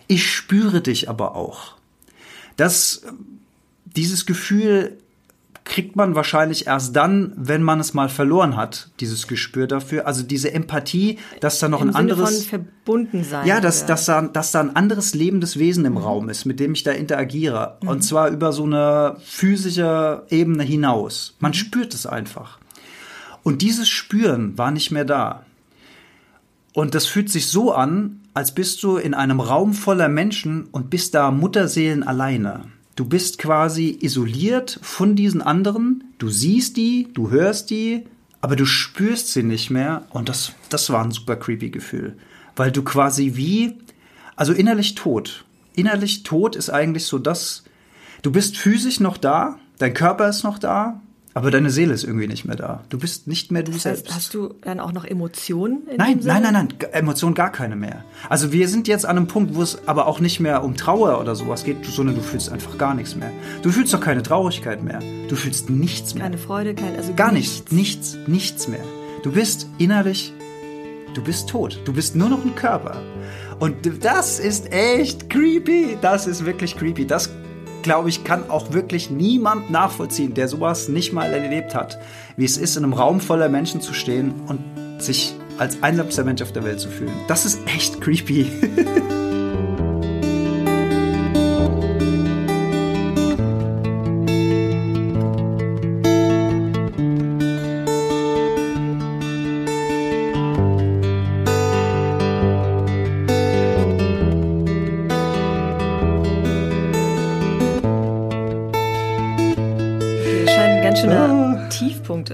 Ich 0.07 0.31
spüre 0.31 0.81
dich 0.81 1.09
aber 1.09 1.35
auch. 1.35 1.75
Das, 2.55 3.03
dieses 3.83 4.25
Gefühl 4.25 4.97
kriegt 5.67 5.95
man 5.95 6.15
wahrscheinlich 6.15 6.67
erst 6.67 6.95
dann, 6.95 7.33
wenn 7.35 7.61
man 7.61 7.79
es 7.79 7.93
mal 7.93 8.09
verloren 8.09 8.55
hat, 8.55 8.89
dieses 8.99 9.27
Gespür 9.27 9.67
dafür. 9.67 10.07
Also 10.07 10.23
diese 10.23 10.53
Empathie, 10.53 11.19
dass 11.39 11.59
da 11.59 11.69
noch 11.69 11.81
Im 11.81 11.89
ein 11.89 11.93
Sinne 11.93 12.13
anderes. 12.13 12.45
Von 12.45 12.59
verbunden 12.59 13.23
sein. 13.23 13.45
Ja, 13.45 13.59
dass, 13.59 13.85
dass, 13.85 14.05
da, 14.05 14.21
dass 14.21 14.51
da 14.51 14.61
ein 14.61 14.75
anderes 14.75 15.13
lebendes 15.13 15.59
Wesen 15.59 15.85
im 15.85 15.93
mhm. 15.93 15.99
Raum 15.99 16.29
ist, 16.29 16.45
mit 16.45 16.59
dem 16.59 16.73
ich 16.73 16.83
da 16.83 16.91
interagiere. 16.91 17.77
Mhm. 17.81 17.89
Und 17.89 18.01
zwar 18.03 18.29
über 18.29 18.53
so 18.53 18.63
eine 18.63 19.17
physische 19.23 20.23
Ebene 20.29 20.63
hinaus. 20.63 21.35
Man 21.39 21.51
mhm. 21.51 21.55
spürt 21.55 21.93
es 21.93 22.05
einfach. 22.05 22.59
Und 23.43 23.61
dieses 23.61 23.87
Spüren 23.87 24.57
war 24.57 24.71
nicht 24.71 24.91
mehr 24.91 25.05
da. 25.05 25.45
Und 26.73 26.95
das 26.95 27.05
fühlt 27.05 27.29
sich 27.29 27.47
so 27.47 27.73
an, 27.73 28.21
als 28.33 28.53
bist 28.53 28.83
du 28.83 28.97
in 28.97 29.13
einem 29.13 29.39
Raum 29.39 29.73
voller 29.73 30.09
Menschen 30.09 30.65
und 30.65 30.89
bist 30.89 31.15
da 31.15 31.31
Mutterseelen 31.31 32.03
alleine. 32.03 32.65
Du 32.97 33.05
bist 33.05 33.37
quasi 33.37 33.95
isoliert 34.01 34.79
von 34.81 35.15
diesen 35.15 35.43
anderen, 35.43 36.03
du 36.17 36.29
siehst 36.29 36.77
die, 36.77 37.07
du 37.13 37.29
hörst 37.29 37.69
die, 37.69 38.07
aber 38.41 38.55
du 38.55 38.65
spürst 38.65 39.31
sie 39.31 39.43
nicht 39.43 39.69
mehr. 39.69 40.07
Und 40.09 40.29
das, 40.29 40.53
das 40.69 40.89
war 40.89 41.03
ein 41.03 41.11
super 41.11 41.35
creepy 41.35 41.69
Gefühl, 41.69 42.17
weil 42.55 42.71
du 42.71 42.81
quasi 42.81 43.33
wie, 43.35 43.77
also 44.35 44.51
innerlich 44.51 44.95
tot. 44.95 45.45
Innerlich 45.75 46.23
tot 46.23 46.55
ist 46.55 46.71
eigentlich 46.71 47.05
so 47.05 47.19
das, 47.19 47.65
du 48.23 48.31
bist 48.31 48.57
physisch 48.57 48.99
noch 48.99 49.17
da, 49.17 49.59
dein 49.77 49.93
Körper 49.93 50.27
ist 50.27 50.43
noch 50.43 50.57
da, 50.57 50.99
aber 51.37 51.51
deine 51.51 51.69
Seele 51.69 51.93
ist 51.93 52.03
irgendwie 52.03 52.27
nicht 52.27 52.45
mehr 52.45 52.55
da. 52.55 52.83
Du 52.89 52.97
bist 52.97 53.27
nicht 53.27 53.51
mehr 53.51 53.61
du 53.61 53.71
das 53.71 53.85
heißt, 53.85 54.05
selbst. 54.05 54.15
Hast 54.15 54.33
du 54.33 54.55
dann 54.61 54.79
auch 54.79 54.91
noch 54.91 55.05
Emotionen? 55.05 55.83
nein, 55.95 56.19
nein, 56.23 56.41
nein, 56.41 56.53
nein, 56.53 56.69
Emotionen 56.93 57.35
gar 57.35 57.51
keine 57.51 57.75
mehr. 57.75 58.03
Also 58.27 58.51
wir 58.51 58.67
sind 58.67 58.87
jetzt 58.87 59.05
an 59.05 59.17
einem 59.17 59.27
Punkt, 59.27 59.53
wo 59.53 59.61
es 59.61 59.87
aber 59.87 60.07
auch 60.07 60.19
nicht 60.19 60.39
mehr 60.39 60.63
um 60.63 60.75
Trauer 60.75 61.21
oder 61.21 61.35
sowas 61.35 61.63
geht, 61.63 61.85
sondern 61.85 62.15
du 62.15 62.23
fühlst 62.23 62.51
einfach 62.51 62.79
gar 62.79 62.95
nichts 62.95 63.15
mehr. 63.15 63.29
Du 63.61 63.69
fühlst 63.69 63.93
doch 63.93 64.01
keine 64.01 64.23
Traurigkeit 64.23 64.83
mehr. 64.83 64.99
Du 65.27 65.35
fühlst 65.35 65.69
nichts 65.69 66.15
mehr. 66.15 66.23
Keine 66.23 66.39
Freude, 66.39 66.73
kein, 66.73 66.95
also 66.95 67.13
gar 67.13 67.31
nichts, 67.31 67.71
nichts, 67.71 68.17
nichts 68.25 68.67
mehr. 68.67 68.83
Du 69.21 69.31
bist 69.31 69.67
innerlich, 69.77 70.33
du 71.13 71.21
bist 71.21 71.49
tot. 71.49 71.79
Du 71.85 71.93
bist 71.93 72.15
nur 72.15 72.29
noch 72.29 72.43
ein 72.43 72.55
Körper. 72.55 72.99
Und 73.59 73.75
das 74.03 74.39
ist 74.39 74.71
echt 74.71 75.29
creepy. 75.29 75.99
Das 76.01 76.25
ist 76.25 76.45
wirklich 76.45 76.75
creepy. 76.75 77.05
Das 77.05 77.29
glaube 77.87 78.09
ich, 78.09 78.25
kann 78.25 78.49
auch 78.49 78.73
wirklich 78.73 79.09
niemand 79.09 79.71
nachvollziehen, 79.71 80.33
der 80.33 80.49
sowas 80.49 80.89
nicht 80.89 81.13
mal 81.13 81.31
erlebt 81.31 81.73
hat, 81.73 81.97
wie 82.35 82.43
es 82.43 82.57
ist, 82.57 82.75
in 82.75 82.83
einem 82.83 82.91
Raum 82.91 83.21
voller 83.21 83.47
Menschen 83.47 83.79
zu 83.79 83.93
stehen 83.93 84.33
und 84.47 84.59
sich 85.01 85.33
als 85.57 85.81
einsamster 85.81 86.25
Mensch 86.25 86.41
auf 86.41 86.51
der 86.51 86.65
Welt 86.65 86.81
zu 86.81 86.89
fühlen. 86.89 87.13
Das 87.29 87.45
ist 87.45 87.61
echt 87.65 88.01
creepy. 88.01 88.51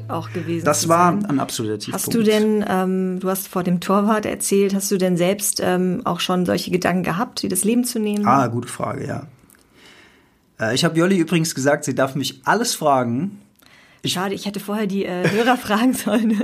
auch 0.09 0.31
gewesen. 0.31 0.65
Das 0.65 0.87
war 0.87 1.09
ein 1.09 1.39
absoluter 1.39 1.79
Tiefpunkt. 1.79 2.05
Hast 2.05 2.13
du 2.13 2.23
denn, 2.23 2.65
ähm, 2.67 3.19
du 3.19 3.29
hast 3.29 3.47
vor 3.47 3.63
dem 3.63 3.79
Torwart 3.79 4.25
erzählt, 4.25 4.73
hast 4.73 4.91
du 4.91 4.97
denn 4.97 5.17
selbst 5.17 5.59
ähm, 5.63 6.01
auch 6.05 6.19
schon 6.19 6.45
solche 6.45 6.71
Gedanken 6.71 7.03
gehabt, 7.03 7.41
dir 7.41 7.49
das 7.49 7.63
Leben 7.63 7.83
zu 7.83 7.99
nehmen? 7.99 8.25
Ah, 8.25 8.47
gute 8.47 8.67
Frage, 8.67 9.07
ja. 9.07 9.27
Äh, 10.59 10.75
ich 10.75 10.85
habe 10.85 10.97
Jolli 10.97 11.17
übrigens 11.17 11.55
gesagt, 11.55 11.83
sie 11.85 11.95
darf 11.95 12.15
mich 12.15 12.41
alles 12.45 12.75
fragen. 12.75 13.39
Ich, 14.05 14.13
Schade, 14.13 14.35
ich 14.35 14.45
hätte 14.45 14.59
vorher 14.59 14.85
die 14.85 15.05
äh, 15.05 15.29
Hörer 15.29 15.57
fragen 15.65 15.93
sollen, 15.93 16.41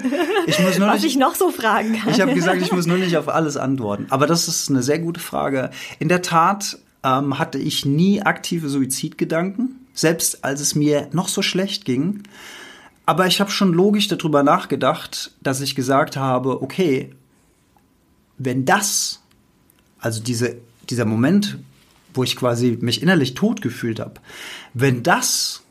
ich 0.47 0.59
muss 0.59 0.77
nur 0.77 0.87
was 0.87 1.01
nicht, 1.01 1.13
ich 1.13 1.17
noch 1.17 1.35
so 1.35 1.51
fragen 1.51 1.97
kann. 1.99 2.13
Ich 2.13 2.21
habe 2.21 2.33
gesagt, 2.33 2.61
ich 2.61 2.71
muss 2.71 2.87
nur 2.87 2.97
nicht 2.97 3.17
auf 3.17 3.27
alles 3.27 3.57
antworten. 3.57 4.07
Aber 4.09 4.27
das 4.27 4.47
ist 4.47 4.69
eine 4.69 4.81
sehr 4.81 4.99
gute 4.99 5.19
Frage. 5.19 5.69
In 5.99 6.07
der 6.07 6.21
Tat 6.21 6.79
ähm, 7.03 7.37
hatte 7.37 7.57
ich 7.57 7.85
nie 7.85 8.21
aktive 8.21 8.69
Suizidgedanken, 8.69 9.87
selbst 9.99 10.43
als 10.43 10.61
es 10.61 10.75
mir 10.75 11.09
noch 11.11 11.27
so 11.27 11.41
schlecht 11.41 11.85
ging. 11.85 12.23
Aber 13.05 13.27
ich 13.27 13.41
habe 13.41 13.51
schon 13.51 13.73
logisch 13.73 14.07
darüber 14.07 14.43
nachgedacht, 14.43 15.31
dass 15.41 15.61
ich 15.61 15.75
gesagt 15.75 16.15
habe, 16.15 16.61
okay, 16.61 17.13
wenn 18.37 18.65
das, 18.65 19.21
also 19.99 20.21
diese, 20.21 20.57
dieser 20.89 21.05
Moment, 21.05 21.57
wo 22.13 22.23
ich 22.23 22.35
quasi 22.35 22.77
mich 22.81 23.01
innerlich 23.01 23.33
tot 23.33 23.61
gefühlt 23.61 23.99
habe, 23.99 24.15
wenn 24.73 25.03
das 25.03 25.63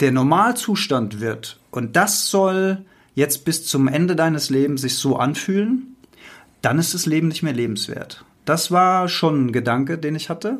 der 0.00 0.12
Normalzustand 0.12 1.20
wird 1.20 1.58
und 1.70 1.96
das 1.96 2.28
soll 2.30 2.84
jetzt 3.14 3.44
bis 3.44 3.66
zum 3.66 3.88
Ende 3.88 4.16
deines 4.16 4.50
Lebens 4.50 4.80
sich 4.80 4.96
so 4.96 5.16
anfühlen, 5.16 5.96
dann 6.62 6.78
ist 6.78 6.94
das 6.94 7.06
Leben 7.06 7.28
nicht 7.28 7.42
mehr 7.42 7.52
lebenswert. 7.52 8.24
Das 8.44 8.70
war 8.70 9.08
schon 9.08 9.46
ein 9.46 9.52
Gedanke, 9.52 9.98
den 9.98 10.14
ich 10.14 10.28
hatte. 10.30 10.58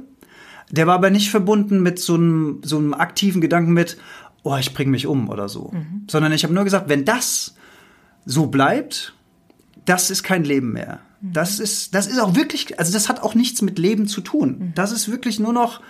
Der 0.71 0.87
war 0.87 0.95
aber 0.95 1.11
nicht 1.11 1.31
verbunden 1.31 1.83
mit 1.83 1.99
so 1.99 2.15
einem, 2.15 2.61
so 2.65 2.79
einem 2.79 2.95
aktiven 2.95 3.41
Gedanken 3.41 3.73
mit, 3.73 3.97
oh, 4.43 4.57
ich 4.57 4.73
bringe 4.73 4.91
mich 4.91 5.07
um 5.07 5.29
oder 5.29 5.49
so. 5.49 5.71
Mhm. 5.73 6.07
Sondern 6.11 6.33
ich 6.33 6.45
habe 6.45 6.55
nur 6.55 6.65
gesagt, 6.65 6.89
wenn 6.89 7.05
das 7.05 7.55
so 8.25 8.47
bleibt, 8.47 9.15
das 9.85 10.11
ist 10.11 10.23
kein 10.23 10.45
Leben 10.45 10.73
mehr. 10.73 11.01
Das 11.23 11.59
ist, 11.61 11.95
das 11.95 12.07
ist 12.07 12.19
auch 12.19 12.35
wirklich, 12.35 12.79
also 12.79 12.93
das 12.93 13.09
hat 13.11 13.23
auch 13.23 13.35
nichts 13.35 13.61
mit 13.61 13.79
Leben 13.79 14.07
zu 14.07 14.23
tun. 14.23 14.73
Das 14.75 14.91
ist 14.91 15.11
wirklich 15.11 15.39
nur 15.39 15.53
noch 15.53 15.81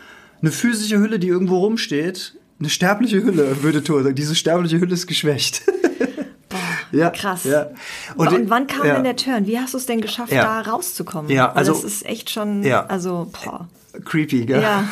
eine 0.42 0.50
physische 0.50 0.98
Hülle, 0.98 1.18
die 1.20 1.28
irgendwo 1.28 1.58
rumsteht. 1.58 2.36
Eine 2.58 2.68
sterbliche 2.68 3.22
Hülle, 3.22 3.62
würde 3.62 3.84
Thor 3.84 4.02
sagen. 4.02 4.14
Diese 4.16 4.34
sterbliche 4.34 4.80
Hülle 4.80 4.94
ist 4.94 5.06
geschwächt. 5.06 5.62
ja, 6.92 7.10
krass. 7.10 7.44
Ja. 7.44 7.68
Und, 8.16 8.28
und 8.32 8.50
wann 8.50 8.66
kam 8.66 8.86
ja. 8.86 8.94
denn 8.94 9.04
der 9.04 9.16
Turn? 9.16 9.46
Wie 9.46 9.58
hast 9.58 9.74
du 9.74 9.78
es 9.78 9.86
denn 9.86 10.00
geschafft, 10.00 10.32
Ja. 10.32 10.42
da 10.42 10.70
rauszukommen? 10.70 11.30
Ja, 11.30 11.48
Weil 11.50 11.58
also- 11.58 11.72
das 11.74 11.84
ist 11.84 12.06
echt 12.06 12.30
schon, 12.30 12.62
Ja. 12.64 12.86
also, 12.86 13.30
boah. 13.44 13.68
Creepy, 14.05 14.46
gell? 14.46 14.62
Ja. 14.62 14.85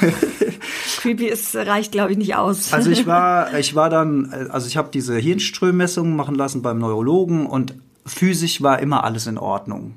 Creepy 1.00 1.26
ist, 1.26 1.54
reicht, 1.54 1.92
glaube 1.92 2.12
ich, 2.12 2.18
nicht 2.18 2.34
aus. 2.36 2.72
Also 2.72 2.90
ich 2.90 3.06
war, 3.06 3.54
ich 3.58 3.74
war 3.74 3.90
dann, 3.90 4.32
also 4.50 4.66
ich 4.66 4.76
habe 4.76 4.90
diese 4.92 5.16
Hirnströmmessungen 5.16 6.16
machen 6.16 6.34
lassen 6.34 6.62
beim 6.62 6.78
Neurologen 6.78 7.46
und 7.46 7.74
physisch 8.06 8.62
war 8.62 8.80
immer 8.80 9.04
alles 9.04 9.26
in 9.26 9.38
Ordnung. 9.38 9.94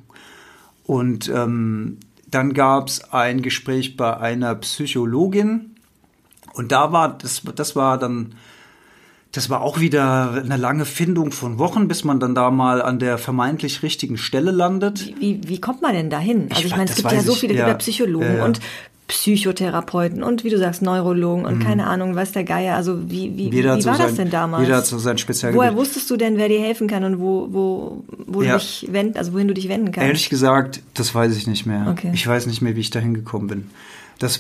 Und 0.86 1.30
ähm, 1.30 1.98
dann 2.30 2.54
gab 2.54 2.88
es 2.88 3.14
ein 3.14 3.42
Gespräch 3.42 3.98
bei 3.98 4.18
einer 4.18 4.56
Psychologin 4.56 5.76
und 6.54 6.72
da 6.72 6.92
war, 6.92 7.18
das, 7.18 7.42
das 7.56 7.76
war 7.76 7.98
dann, 7.98 8.36
das 9.32 9.50
war 9.50 9.62
auch 9.62 9.80
wieder 9.80 10.32
eine 10.34 10.58
lange 10.58 10.86
Findung 10.86 11.32
von 11.32 11.58
Wochen, 11.60 11.88
bis 11.88 12.04
man 12.04 12.20
dann 12.20 12.36
da 12.36 12.52
mal 12.52 12.82
an 12.82 13.00
der 13.00 13.18
vermeintlich 13.18 13.84
richtigen 13.84 14.18
Stelle 14.18 14.52
landet. 14.52 15.14
Wie, 15.20 15.42
wie 15.48 15.62
kommt 15.62 15.82
man 15.82 15.94
denn 15.94 16.10
dahin? 16.10 16.50
Also 16.52 16.66
ich 16.66 16.74
weiß- 16.74 16.78
meine, 16.78 16.90
es 16.90 16.96
gibt 16.96 17.12
ja 17.12 17.22
so 17.22 17.32
ich, 17.34 17.40
viele 17.40 17.56
ja. 17.56 17.74
Psychologen 17.76 18.38
ja. 18.38 18.46
und 18.46 18.60
Psychotherapeuten 19.12 20.24
und 20.24 20.44
wie 20.46 20.50
du 20.50 20.58
sagst, 20.58 20.82
Neurologen 20.82 21.46
und 21.46 21.60
keine 21.60 21.86
Ahnung, 21.88 22.16
was 22.16 22.32
der 22.32 22.44
Geier. 22.46 22.76
Also 22.78 23.10
wie, 23.10 23.38
wie, 23.38 23.48
Mhm. 23.48 23.54
Jeder 23.54 23.78
wie 23.78 23.86
war 23.86 23.98
das 23.98 24.08
sein- 24.08 24.16
denn 24.16 24.30
damals? 24.30 24.64
jeder 24.64 24.78
hat 24.78 24.86
so 24.86 24.98
sein 24.98 25.18
Spezialgebiet. 25.18 25.60
Woher 25.60 25.76
wusstest 25.76 26.10
du 26.10 26.16
denn, 26.18 26.38
wer 26.38 26.48
dir 26.48 26.62
helfen 26.62 26.88
kann 26.88 27.04
und 27.04 27.20
wo, 27.20 27.48
wo, 27.52 28.04
wo 28.26 28.42
Ja. 28.42 28.54
du 28.54 28.60
dich 28.60 28.88
wend, 28.92 29.18
also 29.18 29.34
wohin 29.34 29.48
du 29.50 29.54
dich 29.54 29.68
wenden 29.70 29.92
kannst? 29.92 30.08
Ehrlich 30.08 30.30
gesagt, 30.30 30.82
das 30.94 31.14
weiß 31.14 31.36
ich 31.36 31.46
nicht 31.46 31.66
mehr. 31.66 31.88
Okay. 31.92 32.12
Ich 32.14 32.26
weiß 32.26 32.48
nicht 32.48 32.62
mehr, 32.62 32.76
wie 32.76 32.80
ich 32.82 32.90
da 32.90 33.00
hingekommen 33.00 33.48
bin. 33.48 33.70
Das 34.22 34.40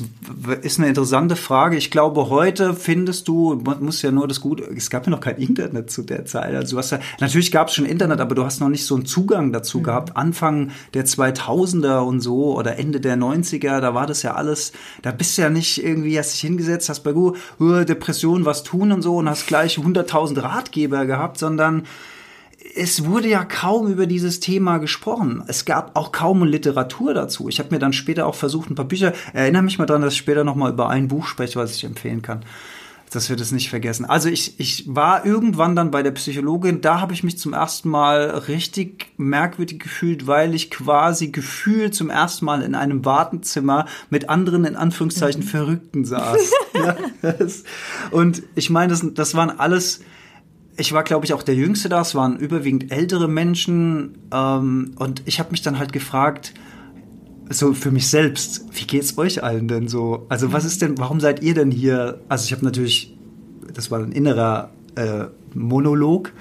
ist 0.61 0.77
eine 0.77 0.89
interessante 0.89 1.35
Frage. 1.35 1.75
Ich 1.75 1.89
glaube, 1.89 2.29
heute 2.29 2.75
findest 2.75 3.27
du, 3.27 3.59
man 3.65 3.83
muss 3.83 4.03
ja 4.03 4.11
nur 4.11 4.27
das 4.27 4.39
Gute, 4.39 4.61
es 4.65 4.91
gab 4.91 5.07
ja 5.07 5.09
noch 5.09 5.21
kein 5.21 5.37
Internet 5.37 5.89
zu 5.89 6.03
der 6.03 6.23
Zeit. 6.25 6.53
Also 6.53 6.75
du 6.75 6.77
hast 6.77 6.91
ja, 6.91 6.99
natürlich 7.19 7.51
gab 7.51 7.69
es 7.69 7.73
schon 7.73 7.87
Internet, 7.87 8.19
aber 8.19 8.35
du 8.35 8.45
hast 8.45 8.59
noch 8.61 8.69
nicht 8.69 8.85
so 8.85 8.93
einen 8.93 9.07
Zugang 9.07 9.51
dazu 9.51 9.79
Mhm. 9.79 9.83
gehabt. 9.83 10.15
Anfang 10.17 10.69
der 10.93 11.07
2000er 11.07 12.01
und 12.05 12.19
so 12.21 12.55
oder 12.55 12.77
Ende 12.77 12.99
der 13.01 13.15
90er, 13.17 13.81
da 13.81 13.95
war 13.95 14.05
das 14.05 14.21
ja 14.21 14.35
alles, 14.35 14.71
da 15.01 15.09
bist 15.11 15.35
du 15.39 15.41
ja 15.41 15.49
nicht 15.49 15.83
irgendwie, 15.83 16.19
hast 16.19 16.33
dich 16.33 16.41
hingesetzt, 16.41 16.87
hast 16.87 16.99
bei 16.99 17.13
Google, 17.13 17.39
"Huh, 17.57 17.83
Depression, 17.83 18.45
was 18.45 18.61
tun 18.61 18.91
und 18.91 19.01
so 19.01 19.15
und 19.17 19.27
hast 19.27 19.47
gleich 19.47 19.79
100.000 19.79 20.43
Ratgeber 20.43 21.07
gehabt, 21.07 21.39
sondern 21.39 21.87
es 22.75 23.05
wurde 23.05 23.27
ja 23.27 23.43
kaum 23.43 23.91
über 23.91 24.07
dieses 24.07 24.39
Thema 24.39 24.77
gesprochen. 24.77 25.43
Es 25.47 25.65
gab 25.65 25.95
auch 25.95 26.11
kaum 26.11 26.43
Literatur 26.43 27.13
dazu. 27.13 27.49
Ich 27.49 27.59
habe 27.59 27.69
mir 27.71 27.79
dann 27.79 27.93
später 27.93 28.25
auch 28.25 28.35
versucht, 28.35 28.69
ein 28.69 28.75
paar 28.75 28.85
Bücher, 28.85 29.13
erinnere 29.33 29.63
mich 29.63 29.77
mal 29.77 29.85
dran, 29.85 30.01
dass 30.01 30.13
ich 30.13 30.19
später 30.19 30.43
noch 30.43 30.55
mal 30.55 30.71
über 30.71 30.89
ein 30.89 31.07
Buch 31.07 31.27
spreche, 31.27 31.59
was 31.59 31.75
ich 31.75 31.83
empfehlen 31.83 32.21
kann. 32.21 32.45
Dass 33.11 33.29
wir 33.29 33.35
das 33.35 33.51
nicht 33.51 33.69
vergessen. 33.69 34.05
Also 34.05 34.29
ich, 34.29 34.57
ich 34.57 34.85
war 34.87 35.25
irgendwann 35.25 35.75
dann 35.75 35.91
bei 35.91 36.01
der 36.01 36.11
Psychologin, 36.11 36.79
da 36.79 37.01
habe 37.01 37.13
ich 37.13 37.23
mich 37.23 37.37
zum 37.37 37.51
ersten 37.51 37.89
Mal 37.89 38.29
richtig 38.47 39.07
merkwürdig 39.17 39.79
gefühlt, 39.79 40.27
weil 40.27 40.55
ich 40.55 40.71
quasi 40.71 41.27
gefühlt 41.27 41.93
zum 41.93 42.09
ersten 42.09 42.45
Mal 42.45 42.61
in 42.61 42.73
einem 42.73 43.03
Wartezimmer 43.03 43.85
mit 44.09 44.29
anderen, 44.29 44.63
in 44.63 44.77
Anführungszeichen, 44.77 45.43
Verrückten 45.43 46.05
saß. 46.05 46.53
ja, 46.73 46.95
das, 47.21 47.63
und 48.11 48.43
ich 48.55 48.69
meine, 48.69 48.93
das, 48.93 49.05
das 49.13 49.35
waren 49.35 49.59
alles 49.59 49.99
ich 50.77 50.93
war, 50.93 51.03
glaube 51.03 51.25
ich, 51.25 51.33
auch 51.33 51.43
der 51.43 51.55
Jüngste 51.55 51.89
da. 51.89 52.01
Es 52.01 52.15
waren 52.15 52.37
überwiegend 52.37 52.91
ältere 52.91 53.27
Menschen. 53.27 54.17
Ähm, 54.31 54.93
und 54.97 55.23
ich 55.25 55.39
habe 55.39 55.51
mich 55.51 55.61
dann 55.61 55.77
halt 55.77 55.93
gefragt, 55.93 56.53
so 57.49 57.73
für 57.73 57.91
mich 57.91 58.07
selbst, 58.07 58.65
wie 58.71 58.85
geht's 58.85 59.17
euch 59.17 59.43
allen 59.43 59.67
denn 59.67 59.87
so? 59.87 60.25
Also 60.29 60.53
was 60.53 60.65
ist 60.65 60.81
denn, 60.81 60.97
warum 60.97 61.19
seid 61.19 61.43
ihr 61.43 61.53
denn 61.53 61.71
hier? 61.71 62.21
Also 62.29 62.45
ich 62.45 62.53
habe 62.53 62.63
natürlich, 62.63 63.17
das 63.73 63.91
war 63.91 63.99
ein 63.99 64.11
innerer 64.11 64.71
äh, 64.95 65.25
Monolog. 65.55 66.31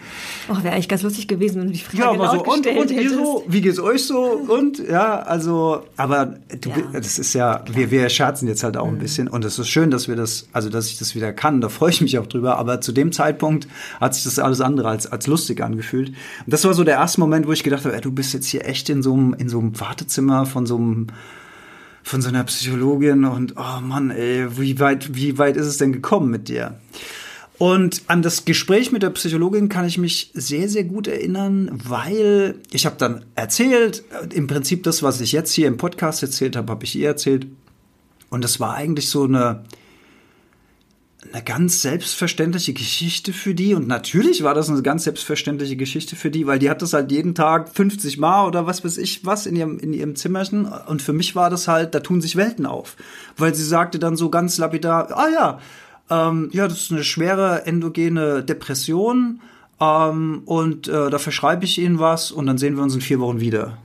Oh, 0.48 0.56
wäre 0.62 0.74
eigentlich 0.74 0.88
ganz 0.88 1.02
lustig 1.02 1.28
gewesen, 1.28 1.62
wenn 1.62 1.72
die 1.72 1.78
Frage 1.78 1.98
Ja, 1.98 2.10
aber 2.10 2.30
so, 2.30 2.44
und, 2.44 2.66
und 2.66 2.90
ihr 2.90 3.10
so, 3.10 3.44
wie 3.48 3.60
geht's 3.60 3.78
euch 3.78 4.04
so? 4.04 4.20
Und 4.22 4.78
ja, 4.78 5.20
also, 5.20 5.84
aber 5.96 6.36
du, 6.60 6.70
Ja. 6.70 6.76
das 6.92 7.18
ist 7.18 7.34
ja, 7.34 7.64
wir, 7.72 7.90
wir 7.90 8.08
scherzen 8.08 8.48
jetzt 8.48 8.62
halt 8.62 8.76
auch 8.76 8.88
ein 8.88 8.98
bisschen 8.98 9.28
und 9.28 9.44
es 9.44 9.58
ist 9.58 9.68
schön, 9.68 9.90
dass 9.90 10.08
wir 10.08 10.16
das, 10.16 10.48
also 10.52 10.68
dass 10.68 10.86
ich 10.88 10.98
das 10.98 11.14
wieder 11.14 11.32
kann, 11.32 11.60
da 11.60 11.68
freue 11.68 11.90
ich 11.90 12.00
mich 12.00 12.18
auch 12.18 12.26
drüber, 12.26 12.58
aber 12.58 12.80
zu 12.80 12.92
dem 12.92 13.12
Zeitpunkt 13.12 13.68
hat 14.00 14.14
sich 14.14 14.24
das 14.24 14.38
alles 14.38 14.60
andere 14.60 14.88
als, 14.88 15.06
als 15.06 15.26
lustig 15.26 15.62
angefühlt. 15.62 16.08
Und 16.10 16.16
das 16.46 16.64
war 16.64 16.74
so 16.74 16.84
der 16.84 16.94
erste 16.94 17.20
Moment, 17.20 17.46
wo 17.46 17.52
ich 17.52 17.62
gedacht 17.62 17.84
habe, 17.84 17.94
ey, 17.94 18.00
du 18.00 18.12
bist 18.12 18.32
jetzt 18.34 18.46
hier 18.46 18.66
echt 18.66 18.88
in 18.88 19.02
so 19.02 19.12
einem, 19.14 19.34
in 19.34 19.48
so 19.48 19.58
einem 19.58 19.78
Wartezimmer 19.80 20.46
von 20.46 20.66
so 20.66 20.76
einem, 20.76 21.06
von 22.02 22.22
so 22.22 22.28
einer 22.28 22.44
Psychologin 22.44 23.24
und 23.24 23.54
oh 23.56 23.80
Mann, 23.82 24.10
ey, 24.10 24.46
wie 24.58 24.78
weit, 24.80 25.14
wie 25.14 25.38
weit 25.38 25.56
ist 25.56 25.66
es 25.66 25.78
denn 25.78 25.92
gekommen 25.92 26.30
mit 26.30 26.48
dir? 26.48 26.74
Und 27.60 28.04
an 28.06 28.22
das 28.22 28.46
Gespräch 28.46 28.90
mit 28.90 29.02
der 29.02 29.10
Psychologin 29.10 29.68
kann 29.68 29.84
ich 29.84 29.98
mich 29.98 30.30
sehr, 30.32 30.66
sehr 30.66 30.84
gut 30.84 31.06
erinnern, 31.06 31.70
weil 31.84 32.54
ich 32.72 32.86
habe 32.86 32.96
dann 32.96 33.26
erzählt, 33.34 34.02
äh, 34.12 34.34
im 34.34 34.46
Prinzip 34.46 34.82
das, 34.84 35.02
was 35.02 35.20
ich 35.20 35.32
jetzt 35.32 35.52
hier 35.52 35.68
im 35.68 35.76
Podcast 35.76 36.22
erzählt 36.22 36.56
habe, 36.56 36.72
habe 36.72 36.86
ich 36.86 36.96
ihr 36.96 37.08
erzählt. 37.08 37.46
Und 38.30 38.44
das 38.44 38.60
war 38.60 38.76
eigentlich 38.76 39.10
so 39.10 39.24
eine, 39.24 39.64
eine 41.30 41.44
ganz 41.44 41.82
selbstverständliche 41.82 42.72
Geschichte 42.72 43.34
für 43.34 43.54
die. 43.54 43.74
Und 43.74 43.86
natürlich 43.86 44.42
war 44.42 44.54
das 44.54 44.70
eine 44.70 44.80
ganz 44.80 45.04
selbstverständliche 45.04 45.76
Geschichte 45.76 46.16
für 46.16 46.30
die, 46.30 46.46
weil 46.46 46.60
die 46.60 46.70
hat 46.70 46.80
das 46.80 46.94
halt 46.94 47.12
jeden 47.12 47.34
Tag 47.34 47.68
50 47.68 48.16
Mal 48.16 48.46
oder 48.46 48.66
was 48.66 48.82
weiß 48.86 48.96
ich 48.96 49.26
was 49.26 49.44
in 49.44 49.54
ihrem, 49.54 49.78
in 49.78 49.92
ihrem 49.92 50.16
Zimmerchen. 50.16 50.64
Und 50.64 51.02
für 51.02 51.12
mich 51.12 51.36
war 51.36 51.50
das 51.50 51.68
halt, 51.68 51.94
da 51.94 52.00
tun 52.00 52.22
sich 52.22 52.36
Welten 52.36 52.64
auf. 52.64 52.96
Weil 53.36 53.54
sie 53.54 53.64
sagte 53.64 53.98
dann 53.98 54.16
so 54.16 54.30
ganz 54.30 54.56
lapidar, 54.56 55.14
ah 55.14 55.28
ja, 55.28 55.60
ähm, 56.10 56.50
ja, 56.52 56.68
das 56.68 56.82
ist 56.82 56.92
eine 56.92 57.04
schwere 57.04 57.66
endogene 57.66 58.42
Depression. 58.42 59.40
Ähm, 59.80 60.42
und 60.44 60.88
äh, 60.88 61.10
da 61.10 61.18
verschreibe 61.18 61.64
ich 61.64 61.78
Ihnen 61.78 61.98
was 61.98 62.30
und 62.30 62.46
dann 62.46 62.58
sehen 62.58 62.76
wir 62.76 62.82
uns 62.82 62.94
in 62.94 63.00
vier 63.00 63.20
Wochen 63.20 63.40
wieder. 63.40 63.78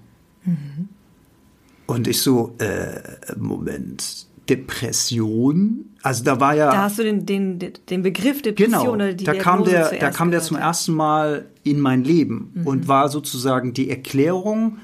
Und 1.88 2.08
ich 2.08 2.22
so, 2.22 2.56
äh, 2.60 3.02
Moment, 3.38 4.28
Depression? 4.50 5.86
Also 6.02 6.24
da 6.24 6.40
war 6.40 6.54
ja. 6.54 6.72
Da 6.72 6.84
hast 6.84 7.00
du 7.00 7.04
den, 7.04 7.26
den, 7.26 7.60
den 7.60 8.04
Begriff 8.04 8.42
Depression 8.42 8.82
Genau, 8.82 8.94
oder 8.94 9.14
die 9.14 9.24
da 9.24 9.34
kam 9.34 9.64
Diagnose 9.64 9.92
der, 9.92 10.00
da 10.00 10.12
kam 10.12 10.32
der 10.32 10.42
zum 10.42 10.58
ersten 10.58 10.94
Mal 10.94 11.46
in 11.64 11.80
mein 11.80 12.04
Leben 12.04 12.62
und 12.64 12.88
war 12.88 13.10
sozusagen 13.10 13.74
die 13.74 13.90
Erklärung 13.90 14.78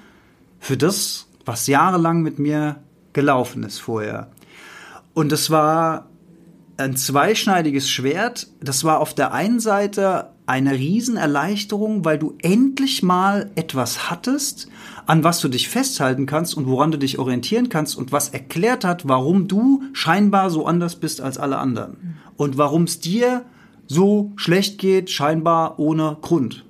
für 0.60 0.78
das, 0.78 1.28
was 1.46 1.68
jahrelang 1.68 2.22
mit 2.22 2.40
mir 2.40 2.78
gelaufen 3.14 3.64
ist 3.64 3.80
vorher. 3.80 4.32
Und 5.14 5.32
das 5.32 5.50
war 5.50 6.08
ein 6.82 6.96
zweischneidiges 6.96 7.90
Schwert. 7.90 8.48
Das 8.62 8.84
war 8.84 9.00
auf 9.00 9.14
der 9.14 9.34
einen 9.34 9.60
Seite 9.60 10.30
eine 10.46 10.74
Riesenerleichterung, 10.74 12.04
weil 12.04 12.18
du 12.18 12.36
endlich 12.42 13.04
mal 13.04 13.52
etwas 13.56 14.10
hattest, 14.10 14.68
an 15.06 15.24
was 15.24 15.40
du 15.40 15.48
dich 15.48 15.70
festhalten 15.70 16.26
kannst 16.26 16.56
und 16.56 16.68
woran 16.68 16.92
du 16.92 16.98
dich 16.98 17.20
orientieren 17.20 17.70
kannst 17.70 17.96
und 17.96 18.12
was 18.12 18.30
erklärt 18.30 18.84
hat, 18.84 19.08
warum 19.08 19.48
du 19.48 19.84
scheinbar 19.94 20.50
so 20.50 20.66
anders 20.66 20.96
bist 20.98 21.22
als 21.22 21.38
alle 21.38 21.58
anderen 21.58 22.18
und 22.36 22.58
warum 22.58 22.84
es 22.84 23.00
dir 23.00 23.46
so 23.88 24.32
schlecht 24.36 24.78
geht, 24.78 25.10
scheinbar 25.10 25.80
ohne 25.80 26.18
Grund. 26.22 26.66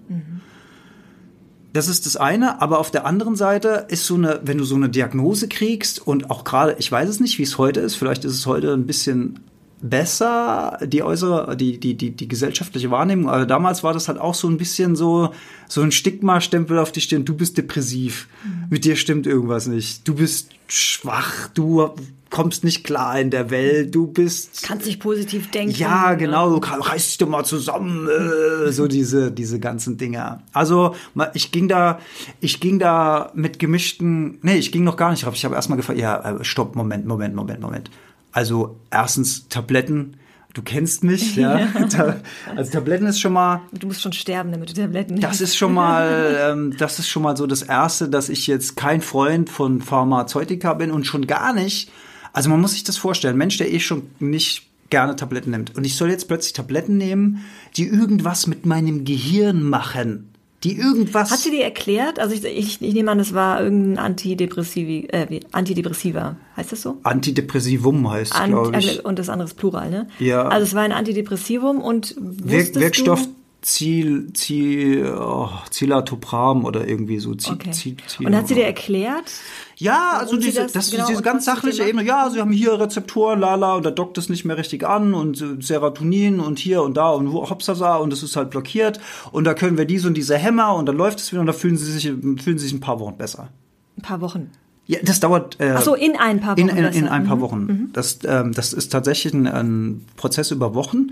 Das 1.73 1.87
ist 1.87 2.05
das 2.05 2.17
eine, 2.17 2.61
aber 2.61 2.79
auf 2.79 2.91
der 2.91 3.05
anderen 3.05 3.35
Seite 3.35 3.85
ist 3.87 4.05
so 4.05 4.15
eine, 4.15 4.41
wenn 4.43 4.57
du 4.57 4.65
so 4.65 4.75
eine 4.75 4.89
Diagnose 4.89 5.47
kriegst 5.47 6.05
und 6.05 6.29
auch 6.29 6.43
gerade, 6.43 6.75
ich 6.79 6.91
weiß 6.91 7.07
es 7.07 7.19
nicht, 7.21 7.37
wie 7.37 7.43
es 7.43 7.57
heute 7.57 7.79
ist, 7.79 7.95
vielleicht 7.95 8.25
ist 8.25 8.33
es 8.33 8.45
heute 8.45 8.73
ein 8.73 8.85
bisschen 8.85 9.39
besser, 9.81 10.77
die 10.85 11.03
äußere, 11.03 11.55
die, 11.57 11.79
die, 11.79 11.95
die, 11.95 12.11
die 12.11 12.27
gesellschaftliche 12.27 12.91
Wahrnehmung, 12.91 13.29
aber 13.29 13.45
damals 13.45 13.83
war 13.83 13.93
das 13.93 14.07
halt 14.07 14.19
auch 14.19 14.35
so 14.35 14.47
ein 14.47 14.57
bisschen 14.57 14.95
so, 14.95 15.31
so 15.67 15.81
ein 15.81 15.91
Stigma-Stempel 15.91 16.77
auf 16.79 16.91
die 16.91 17.01
Stirn, 17.01 17.25
du 17.25 17.35
bist 17.35 17.57
depressiv, 17.57 18.27
mit 18.69 18.85
dir 18.85 18.95
stimmt 18.95 19.27
irgendwas 19.27 19.67
nicht, 19.67 20.07
du 20.07 20.15
bist 20.15 20.49
schwach, 20.67 21.47
du 21.53 21.89
kommst 22.29 22.63
nicht 22.63 22.85
klar 22.85 23.19
in 23.19 23.29
der 23.29 23.49
Welt, 23.49 23.93
du 23.93 24.07
bist 24.07 24.63
Kannst 24.63 24.85
dich 24.87 24.99
positiv 25.01 25.51
denken. 25.51 25.75
ja, 25.75 26.13
genau, 26.13 26.49
du 26.49 26.59
kann- 26.61 26.79
reiß 26.81 27.07
dich 27.09 27.17
doch 27.17 27.27
mal 27.27 27.43
zusammen, 27.43 28.07
äh, 28.07 28.71
so 28.71 28.87
diese, 28.87 29.31
diese 29.33 29.59
ganzen 29.59 29.97
Dinger. 29.97 30.41
Also, 30.53 30.95
ich 31.33 31.51
ging 31.51 31.67
da, 31.67 31.99
ich 32.39 32.61
ging 32.61 32.79
da 32.79 33.31
mit 33.35 33.59
gemischten, 33.59 34.37
nee, 34.43 34.55
ich 34.55 34.71
ging 34.71 34.85
noch 34.85 34.95
gar 34.95 35.11
nicht 35.11 35.25
drauf. 35.25 35.33
Ich 35.35 35.43
habe 35.43 35.55
erstmal 35.55 35.75
gefragt, 35.77 35.99
ja, 35.99 36.37
äh, 36.37 36.43
stopp, 36.45 36.75
Moment, 36.77 37.05
Moment, 37.05 37.35
Moment, 37.35 37.59
Moment. 37.59 37.91
Also, 38.31 38.79
erstens 38.91 39.47
Tabletten, 39.49 40.17
du 40.53 40.61
kennst 40.61 41.03
mich, 41.03 41.35
ja. 41.35 41.65
Ta- 41.89 42.21
Also, 42.55 42.71
Tabletten 42.71 43.05
ist 43.07 43.19
schon 43.19 43.33
mal, 43.33 43.61
Du 43.71 43.87
musst 43.87 44.01
schon 44.01 44.13
sterben, 44.13 44.51
damit 44.51 44.69
du 44.69 44.73
Tabletten 44.73 45.19
das 45.19 45.41
ist 45.41 45.55
schon 45.57 45.73
mal, 45.73 46.37
ähm, 46.51 46.75
das 46.77 46.99
ist 46.99 47.09
schon 47.09 47.23
mal 47.23 47.35
so 47.37 47.47
das 47.47 47.61
Erste, 47.61 48.09
dass 48.09 48.29
ich 48.29 48.47
jetzt 48.47 48.75
kein 48.77 49.01
Freund 49.01 49.49
von 49.49 49.81
Pharmazeutika 49.81 50.73
bin 50.73 50.91
und 50.91 51.05
schon 51.05 51.27
gar 51.27 51.53
nicht. 51.53 51.91
Also 52.33 52.49
man 52.49 52.61
muss 52.61 52.71
sich 52.71 52.83
das 52.85 52.97
vorstellen, 52.97 53.37
Mensch, 53.37 53.57
der 53.57 53.71
eh 53.73 53.79
schon 53.79 54.03
nicht 54.19 54.67
gerne 54.89 55.15
Tabletten 55.15 55.51
nimmt 55.51 55.75
und 55.77 55.85
ich 55.85 55.95
soll 55.95 56.09
jetzt 56.09 56.27
plötzlich 56.27 56.53
Tabletten 56.53 56.97
nehmen, 56.97 57.45
die 57.77 57.87
irgendwas 57.87 58.47
mit 58.47 58.65
meinem 58.65 59.05
Gehirn 59.05 59.63
machen. 59.63 60.30
Die 60.63 60.77
irgendwas. 60.77 61.31
Hat 61.31 61.39
sie 61.39 61.49
dir 61.51 61.63
erklärt? 61.63 62.19
Also 62.19 62.35
ich, 62.35 62.43
ich, 62.45 62.81
ich 62.81 62.93
nehme 62.93 63.09
an, 63.11 63.17
das 63.17 63.33
war 63.33 63.61
irgendein 63.63 63.97
Antidepressivi, 64.05 65.07
äh, 65.11 65.39
Antidepressiva. 65.51 66.35
Heißt 66.55 66.71
das 66.71 66.81
so? 66.83 66.97
Antidepressivum 67.03 68.09
heißt, 68.09 68.35
Ant- 68.35 68.49
glaube 68.49 68.77
ich. 68.77 68.99
äh, 68.99 69.01
Und 69.01 69.17
das 69.19 69.29
andere 69.29 69.47
ist 69.47 69.55
Plural, 69.55 69.89
ne? 69.89 70.07
Ja. 70.19 70.47
Also 70.47 70.65
es 70.65 70.73
war 70.75 70.83
ein 70.83 70.91
Antidepressivum 70.91 71.81
und 71.81 72.15
Wirk 72.19 72.75
Wirkstoff 72.75 73.23
du... 73.23 73.35
Ziel, 73.61 74.33
Ziel, 74.33 75.05
oh, 75.19 75.49
Zilatopram 75.69 76.65
oder 76.65 76.87
irgendwie 76.87 77.19
so. 77.19 77.35
Ziel, 77.35 77.53
Okay. 77.53 77.71
Ziel, 77.71 77.97
Ziel, 78.07 78.25
Und 78.27 78.35
hat 78.35 78.47
sie 78.47 78.55
dir 78.55 78.65
erklärt? 78.65 79.31
Ja, 79.77 80.17
also 80.19 80.35
diese, 80.37 80.61
das 80.63 80.71
das, 80.73 80.91
genau 80.91 81.07
diese 81.07 81.21
ganz 81.21 81.45
sachliche? 81.45 81.83
Ebene. 81.87 82.03
Ja, 82.03 82.29
sie 82.31 82.39
haben 82.39 82.51
hier 82.51 82.79
Rezeptoren, 82.79 83.39
lala, 83.39 83.75
und 83.75 83.85
da 83.85 83.91
dockt 83.91 84.17
es 84.17 84.29
nicht 84.29 84.45
mehr 84.45 84.57
richtig 84.57 84.87
an 84.87 85.13
und 85.13 85.43
Serotonin 85.59 86.39
und 86.39 86.57
hier 86.59 86.81
und 86.81 86.97
da 86.97 87.09
und 87.11 87.31
hopsasa 87.31 87.97
und 87.97 88.11
es 88.13 88.23
ist 88.23 88.35
halt 88.35 88.49
blockiert 88.49 88.99
und 89.31 89.43
da 89.43 89.53
können 89.53 89.77
wir 89.77 89.85
diese 89.85 90.07
und 90.07 90.15
diese 90.15 90.37
Hämmer 90.37 90.75
und 90.75 90.87
dann 90.87 90.97
läuft 90.97 91.19
es 91.19 91.31
wieder 91.31 91.41
und 91.41 91.47
da 91.47 91.53
fühlen 91.53 91.77
sie 91.77 91.91
sich, 91.91 92.03
fühlen 92.05 92.37
sie 92.57 92.57
sich 92.57 92.73
ein 92.73 92.79
paar 92.79 92.99
Wochen 92.99 93.17
besser. 93.17 93.49
Ein 93.97 94.01
paar 94.01 94.21
Wochen. 94.21 94.49
Ja, 94.87 94.97
das 95.03 95.19
dauert. 95.19 95.59
Äh, 95.59 95.75
Ach 95.77 95.81
so, 95.83 95.93
in 95.95 96.15
ein 96.17 96.41
paar 96.41 96.57
in, 96.57 96.67
Wochen 96.67 96.77
in, 96.77 96.85
in 96.85 96.91
besser. 96.91 97.11
ein 97.11 97.25
paar 97.25 97.35
Mhm. 97.37 97.41
Wochen. 97.41 97.89
Das, 97.93 98.19
ähm, 98.25 98.53
das 98.53 98.73
ist 98.73 98.91
tatsächlich 98.91 99.33
ein, 99.33 99.47
ein 99.47 100.05
Prozess 100.17 100.49
über 100.51 100.73
Wochen. 100.73 101.11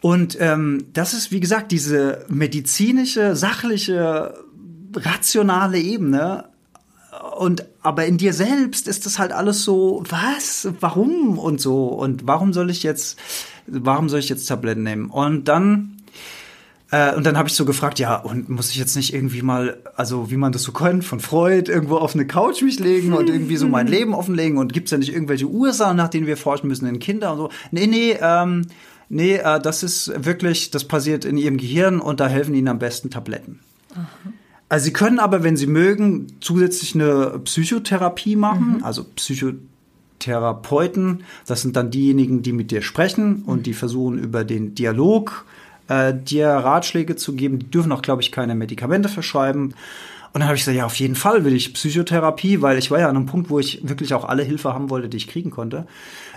Und 0.00 0.38
ähm, 0.40 0.86
das 0.92 1.14
ist, 1.14 1.30
wie 1.30 1.40
gesagt, 1.40 1.72
diese 1.72 2.24
medizinische, 2.28 3.36
sachliche, 3.36 4.34
rationale 4.94 5.78
Ebene. 5.78 6.46
Und 7.36 7.66
aber 7.82 8.06
in 8.06 8.18
dir 8.18 8.32
selbst 8.32 8.88
ist 8.88 9.06
das 9.06 9.18
halt 9.18 9.32
alles 9.32 9.64
so, 9.64 10.02
was, 10.08 10.68
warum 10.80 11.38
und 11.38 11.60
so 11.60 11.88
und 11.88 12.26
warum 12.26 12.52
soll 12.52 12.70
ich 12.70 12.82
jetzt, 12.82 13.18
warum 13.66 14.08
soll 14.08 14.20
ich 14.20 14.28
jetzt 14.28 14.46
Tabletten 14.46 14.82
nehmen? 14.82 15.10
Und 15.10 15.48
dann 15.48 15.96
äh, 16.90 17.14
und 17.14 17.24
dann 17.24 17.36
habe 17.36 17.48
ich 17.48 17.54
so 17.54 17.64
gefragt, 17.64 17.98
ja, 17.98 18.16
und 18.16 18.48
muss 18.48 18.70
ich 18.70 18.76
jetzt 18.76 18.96
nicht 18.96 19.14
irgendwie 19.14 19.42
mal, 19.42 19.78
also 19.96 20.30
wie 20.30 20.36
man 20.36 20.52
das 20.52 20.62
so 20.62 20.72
kennt, 20.72 21.04
von 21.04 21.20
Freud, 21.20 21.70
irgendwo 21.70 21.96
auf 21.96 22.14
eine 22.14 22.26
Couch 22.26 22.62
mich 22.62 22.80
legen 22.80 23.12
und 23.12 23.28
irgendwie 23.28 23.56
so 23.56 23.68
mein 23.68 23.86
Leben 23.88 24.14
offenlegen 24.14 24.58
und 24.58 24.72
gibt's 24.72 24.90
ja 24.90 24.98
nicht 24.98 25.12
irgendwelche 25.12 25.46
Ursachen, 25.46 25.96
nach 25.96 26.08
denen 26.08 26.26
wir 26.26 26.36
forschen 26.36 26.68
müssen 26.68 26.86
in 26.86 26.98
Kinder 26.98 27.32
und 27.32 27.38
so. 27.38 27.50
Nee, 27.70 27.86
nee, 27.86 28.16
ähm, 28.20 28.66
nee, 29.10 29.36
äh, 29.36 29.60
das 29.60 29.82
ist 29.82 30.10
wirklich, 30.24 30.70
das 30.70 30.84
passiert 30.84 31.26
in 31.26 31.36
ihrem 31.36 31.58
Gehirn 31.58 32.00
und 32.00 32.20
da 32.20 32.28
helfen 32.28 32.54
ihnen 32.54 32.68
am 32.68 32.78
besten 32.78 33.10
Tabletten. 33.10 33.60
Also 34.70 34.84
sie 34.84 34.92
können 34.92 35.18
aber, 35.18 35.42
wenn 35.42 35.56
sie 35.56 35.66
mögen, 35.66 36.28
zusätzlich 36.40 36.94
eine 36.94 37.40
Psychotherapie 37.44 38.36
machen, 38.36 38.82
also 38.82 39.04
Psychotherapeuten. 39.04 41.24
Das 41.46 41.60
sind 41.60 41.76
dann 41.76 41.90
diejenigen, 41.90 42.42
die 42.42 42.52
mit 42.52 42.70
dir 42.70 42.80
sprechen 42.80 43.42
und 43.44 43.66
die 43.66 43.74
versuchen 43.74 44.18
über 44.18 44.44
den 44.44 44.76
Dialog 44.76 45.44
äh, 45.88 46.14
dir 46.14 46.48
Ratschläge 46.48 47.16
zu 47.16 47.34
geben. 47.34 47.58
Die 47.58 47.70
dürfen 47.70 47.90
auch, 47.90 48.02
glaube 48.02 48.22
ich, 48.22 48.30
keine 48.30 48.54
Medikamente 48.54 49.08
verschreiben. 49.08 49.74
Und 50.32 50.40
dann 50.40 50.48
habe 50.48 50.54
ich 50.54 50.62
gesagt, 50.62 50.76
ja, 50.76 50.86
auf 50.86 50.94
jeden 50.94 51.16
Fall 51.16 51.44
will 51.44 51.54
ich 51.54 51.74
Psychotherapie, 51.74 52.62
weil 52.62 52.78
ich 52.78 52.90
war 52.90 53.00
ja 53.00 53.08
an 53.08 53.16
einem 53.16 53.26
Punkt, 53.26 53.50
wo 53.50 53.58
ich 53.58 53.80
wirklich 53.88 54.14
auch 54.14 54.24
alle 54.24 54.44
Hilfe 54.44 54.72
haben 54.72 54.88
wollte, 54.88 55.08
die 55.08 55.16
ich 55.16 55.26
kriegen 55.26 55.50
konnte. 55.50 55.86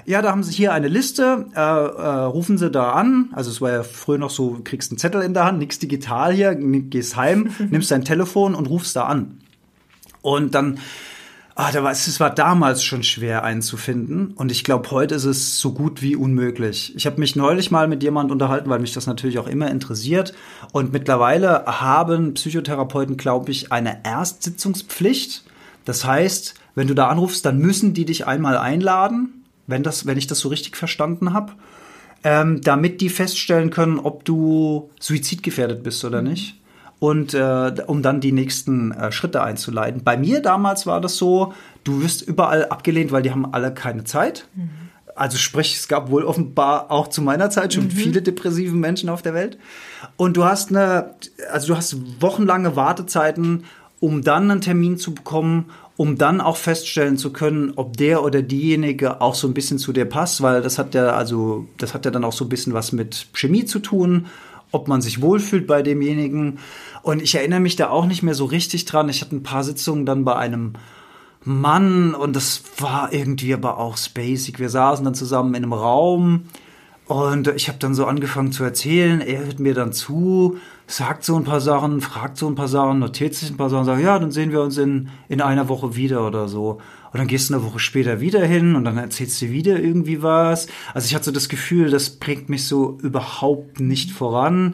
Ja, 0.05 0.21
da 0.23 0.31
haben 0.31 0.41
sie 0.41 0.51
hier 0.51 0.73
eine 0.73 0.87
Liste, 0.87 1.45
äh, 1.55 1.59
äh, 1.59 2.23
rufen 2.25 2.57
sie 2.57 2.71
da 2.71 2.93
an. 2.93 3.29
Also 3.33 3.51
es 3.51 3.61
war 3.61 3.71
ja 3.71 3.83
früher 3.83 4.17
noch 4.17 4.31
so, 4.31 4.59
kriegst 4.63 4.91
einen 4.91 4.97
Zettel 4.97 5.21
in 5.21 5.35
der 5.35 5.45
Hand, 5.45 5.59
nix 5.59 5.77
digital 5.77 6.33
hier, 6.33 6.55
gehst 6.55 7.15
heim, 7.15 7.51
nimmst 7.69 7.91
dein 7.91 8.03
Telefon 8.03 8.55
und 8.55 8.67
rufst 8.67 8.95
da 8.95 9.03
an. 9.03 9.37
Und 10.23 10.55
dann, 10.55 10.79
ah, 11.55 11.71
da 11.71 11.83
war, 11.83 11.91
es 11.91 12.19
war 12.19 12.29
damals 12.29 12.83
schon 12.83 13.03
schwer 13.03 13.43
einzufinden. 13.43 14.33
Und 14.35 14.51
ich 14.51 14.63
glaube, 14.63 14.89
heute 14.91 15.15
ist 15.15 15.25
es 15.25 15.59
so 15.59 15.73
gut 15.73 16.01
wie 16.01 16.15
unmöglich. 16.15 16.93
Ich 16.95 17.05
habe 17.05 17.19
mich 17.19 17.35
neulich 17.35 17.71
mal 17.71 17.87
mit 17.87 18.03
jemand 18.03 18.31
unterhalten, 18.31 18.69
weil 18.69 18.79
mich 18.79 18.93
das 18.93 19.07
natürlich 19.07 19.39
auch 19.39 19.47
immer 19.47 19.69
interessiert. 19.69 20.33
Und 20.71 20.93
mittlerweile 20.93 21.65
haben 21.65 22.33
Psychotherapeuten, 22.33 23.17
glaube 23.17 23.51
ich, 23.51 23.71
eine 23.71 24.03
Erstsitzungspflicht. 24.03 25.43
Das 25.85 26.05
heißt, 26.05 26.55
wenn 26.75 26.87
du 26.87 26.95
da 26.95 27.07
anrufst, 27.07 27.45
dann 27.45 27.59
müssen 27.59 27.93
die 27.93 28.05
dich 28.05 28.25
einmal 28.25 28.57
einladen, 28.57 29.45
wenn, 29.67 29.83
das, 29.83 30.05
wenn 30.05 30.17
ich 30.17 30.27
das 30.27 30.39
so 30.39 30.49
richtig 30.49 30.75
verstanden 30.75 31.33
habe, 31.33 31.53
ähm, 32.23 32.61
damit 32.61 33.01
die 33.01 33.09
feststellen 33.09 33.69
können, 33.69 33.99
ob 33.99 34.25
du 34.25 34.89
suizidgefährdet 34.99 35.83
bist 35.83 36.03
oder 36.03 36.21
nicht. 36.21 36.57
Und 37.03 37.33
äh, 37.33 37.73
um 37.85 38.01
dann 38.01 38.21
die 38.21 38.31
nächsten 38.31 38.93
äh, 38.93 39.11
Schritte 39.11 39.43
einzuleiten. 39.43 40.05
Bei 40.05 40.15
mir 40.15 40.41
damals 40.41 40.85
war 40.85 41.01
das 41.01 41.17
so, 41.17 41.51
du 41.83 42.01
wirst 42.01 42.21
überall 42.21 42.67
abgelehnt, 42.67 43.11
weil 43.11 43.23
die 43.23 43.31
haben 43.31 43.45
alle 43.53 43.73
keine 43.73 44.05
Zeit. 44.05 44.47
Also 45.13 45.37
sprich, 45.37 45.75
es 45.75 45.89
gab 45.89 46.09
wohl 46.09 46.23
offenbar 46.23 46.91
auch 46.91 47.09
zu 47.09 47.21
meiner 47.21 47.49
Zeit 47.49 47.73
schon 47.73 47.91
viele 47.91 48.21
depressive 48.21 48.73
Menschen 48.73 49.09
auf 49.09 49.21
der 49.21 49.33
Welt. 49.33 49.57
Und 50.15 50.37
du 50.37 50.45
hast 50.45 50.69
eine, 50.69 51.15
also 51.51 51.67
du 51.67 51.75
hast 51.75 51.97
wochenlange 52.21 52.77
Wartezeiten, 52.77 53.65
um 53.99 54.21
dann 54.21 54.49
einen 54.49 54.61
Termin 54.61 54.97
zu 54.97 55.13
bekommen, 55.13 55.71
um 55.97 56.17
dann 56.17 56.39
auch 56.39 56.55
feststellen 56.55 57.17
zu 57.17 57.33
können, 57.33 57.73
ob 57.75 57.97
der 57.97 58.23
oder 58.23 58.41
diejenige 58.41 59.19
auch 59.19 59.35
so 59.35 59.45
ein 59.49 59.53
bisschen 59.53 59.77
zu 59.77 59.91
dir 59.91 60.05
passt, 60.05 60.41
weil 60.41 60.61
das 60.61 60.77
hat 60.77 60.95
ja 60.95 61.09
also, 61.09 61.67
das 61.77 61.93
hat 61.93 62.05
ja 62.05 62.11
dann 62.11 62.23
auch 62.23 62.31
so 62.31 62.45
ein 62.45 62.49
bisschen 62.49 62.73
was 62.73 62.93
mit 62.93 63.27
Chemie 63.33 63.65
zu 63.65 63.79
tun, 63.79 64.27
ob 64.73 64.87
man 64.89 65.01
sich 65.01 65.21
wohlfühlt 65.21 65.67
bei 65.67 65.81
demjenigen. 65.81 66.59
Und 67.03 67.21
ich 67.21 67.35
erinnere 67.35 67.61
mich 67.61 67.77
da 67.77 67.89
auch 67.89 68.05
nicht 68.05 68.23
mehr 68.23 68.33
so 68.33 68.45
richtig 68.45 68.85
dran. 68.85 69.07
Ich 69.07 69.21
hatte 69.21 69.35
ein 69.35 69.43
paar 69.43 69.63
Sitzungen 69.63 70.05
dann 70.05 70.25
bei 70.25 70.35
einem 70.35 70.73
Mann 71.45 72.15
und 72.15 72.35
das 72.35 72.63
war 72.79 73.13
irgendwie 73.13 73.53
aber 73.53 73.77
auch 73.77 73.97
spacig. 73.97 74.59
Wir 74.59 74.69
saßen 74.69 75.05
dann 75.05 75.13
zusammen 75.13 75.55
in 75.55 75.63
einem 75.63 75.73
Raum 75.73 76.45
und 77.05 77.49
ich 77.49 77.67
habe 77.67 77.77
dann 77.79 77.93
so 77.93 78.05
angefangen 78.05 78.51
zu 78.51 78.63
erzählen. 78.63 79.21
Er 79.21 79.45
hört 79.45 79.59
mir 79.59 79.73
dann 79.73 79.93
zu, 79.93 80.57
sagt 80.87 81.23
so 81.23 81.35
ein 81.35 81.43
paar 81.43 81.61
Sachen, 81.61 82.01
fragt 82.01 82.37
so 82.37 82.47
ein 82.47 82.55
paar 82.55 82.69
Sachen, 82.69 82.99
notiert 82.99 83.35
sich 83.35 83.49
ein 83.49 83.57
paar 83.57 83.69
Sachen, 83.69 83.85
sagt, 83.85 84.01
ja, 84.01 84.17
dann 84.17 84.31
sehen 84.31 84.51
wir 84.51 84.61
uns 84.61 84.77
in, 84.77 85.09
in 85.29 85.41
einer 85.41 85.69
Woche 85.69 85.95
wieder 85.95 86.25
oder 86.25 86.47
so. 86.47 86.79
Und 87.13 87.19
dann 87.19 87.27
gehst 87.27 87.49
du 87.49 87.53
eine 87.53 87.63
Woche 87.63 87.77
später 87.79 88.19
wieder 88.19 88.43
hin 88.43 88.75
und 88.75 88.85
dann 88.85 88.97
erzählst 88.97 89.39
du 89.41 89.51
wieder 89.51 89.79
irgendwie 89.79 90.23
was. 90.23 90.67
Also 90.95 91.05
ich 91.05 91.13
hatte 91.13 91.25
so 91.25 91.31
das 91.31 91.47
Gefühl, 91.47 91.91
das 91.91 92.09
bringt 92.09 92.49
mich 92.49 92.65
so 92.65 92.97
überhaupt 93.03 93.79
nicht 93.79 94.09
voran. 94.11 94.73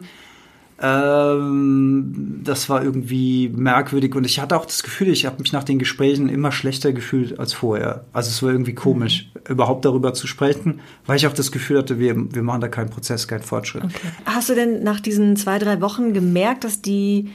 Ähm, 0.82 2.40
das 2.42 2.70
war 2.70 2.82
irgendwie 2.82 3.50
merkwürdig 3.50 4.14
und 4.14 4.24
ich 4.24 4.40
hatte 4.40 4.56
auch 4.56 4.64
das 4.64 4.82
Gefühl, 4.82 5.08
ich 5.08 5.26
habe 5.26 5.42
mich 5.42 5.52
nach 5.52 5.64
den 5.64 5.78
Gesprächen 5.78 6.30
immer 6.30 6.52
schlechter 6.52 6.94
gefühlt 6.94 7.38
als 7.38 7.52
vorher. 7.52 8.06
Also 8.14 8.30
es 8.30 8.42
war 8.42 8.50
irgendwie 8.50 8.74
komisch, 8.74 9.30
überhaupt 9.46 9.84
darüber 9.84 10.14
zu 10.14 10.26
sprechen, 10.26 10.80
weil 11.04 11.16
ich 11.16 11.26
auch 11.26 11.34
das 11.34 11.52
Gefühl 11.52 11.76
hatte, 11.76 11.98
wir, 11.98 12.16
wir 12.32 12.42
machen 12.42 12.62
da 12.62 12.68
keinen 12.68 12.88
Prozess, 12.88 13.28
keinen 13.28 13.42
Fortschritt. 13.42 13.82
Hast 14.24 14.48
du 14.48 14.54
denn 14.54 14.82
nach 14.82 15.00
diesen 15.00 15.36
zwei, 15.36 15.58
drei 15.58 15.82
Wochen 15.82 16.14
gemerkt, 16.14 16.64
dass 16.64 16.80
die 16.80 17.28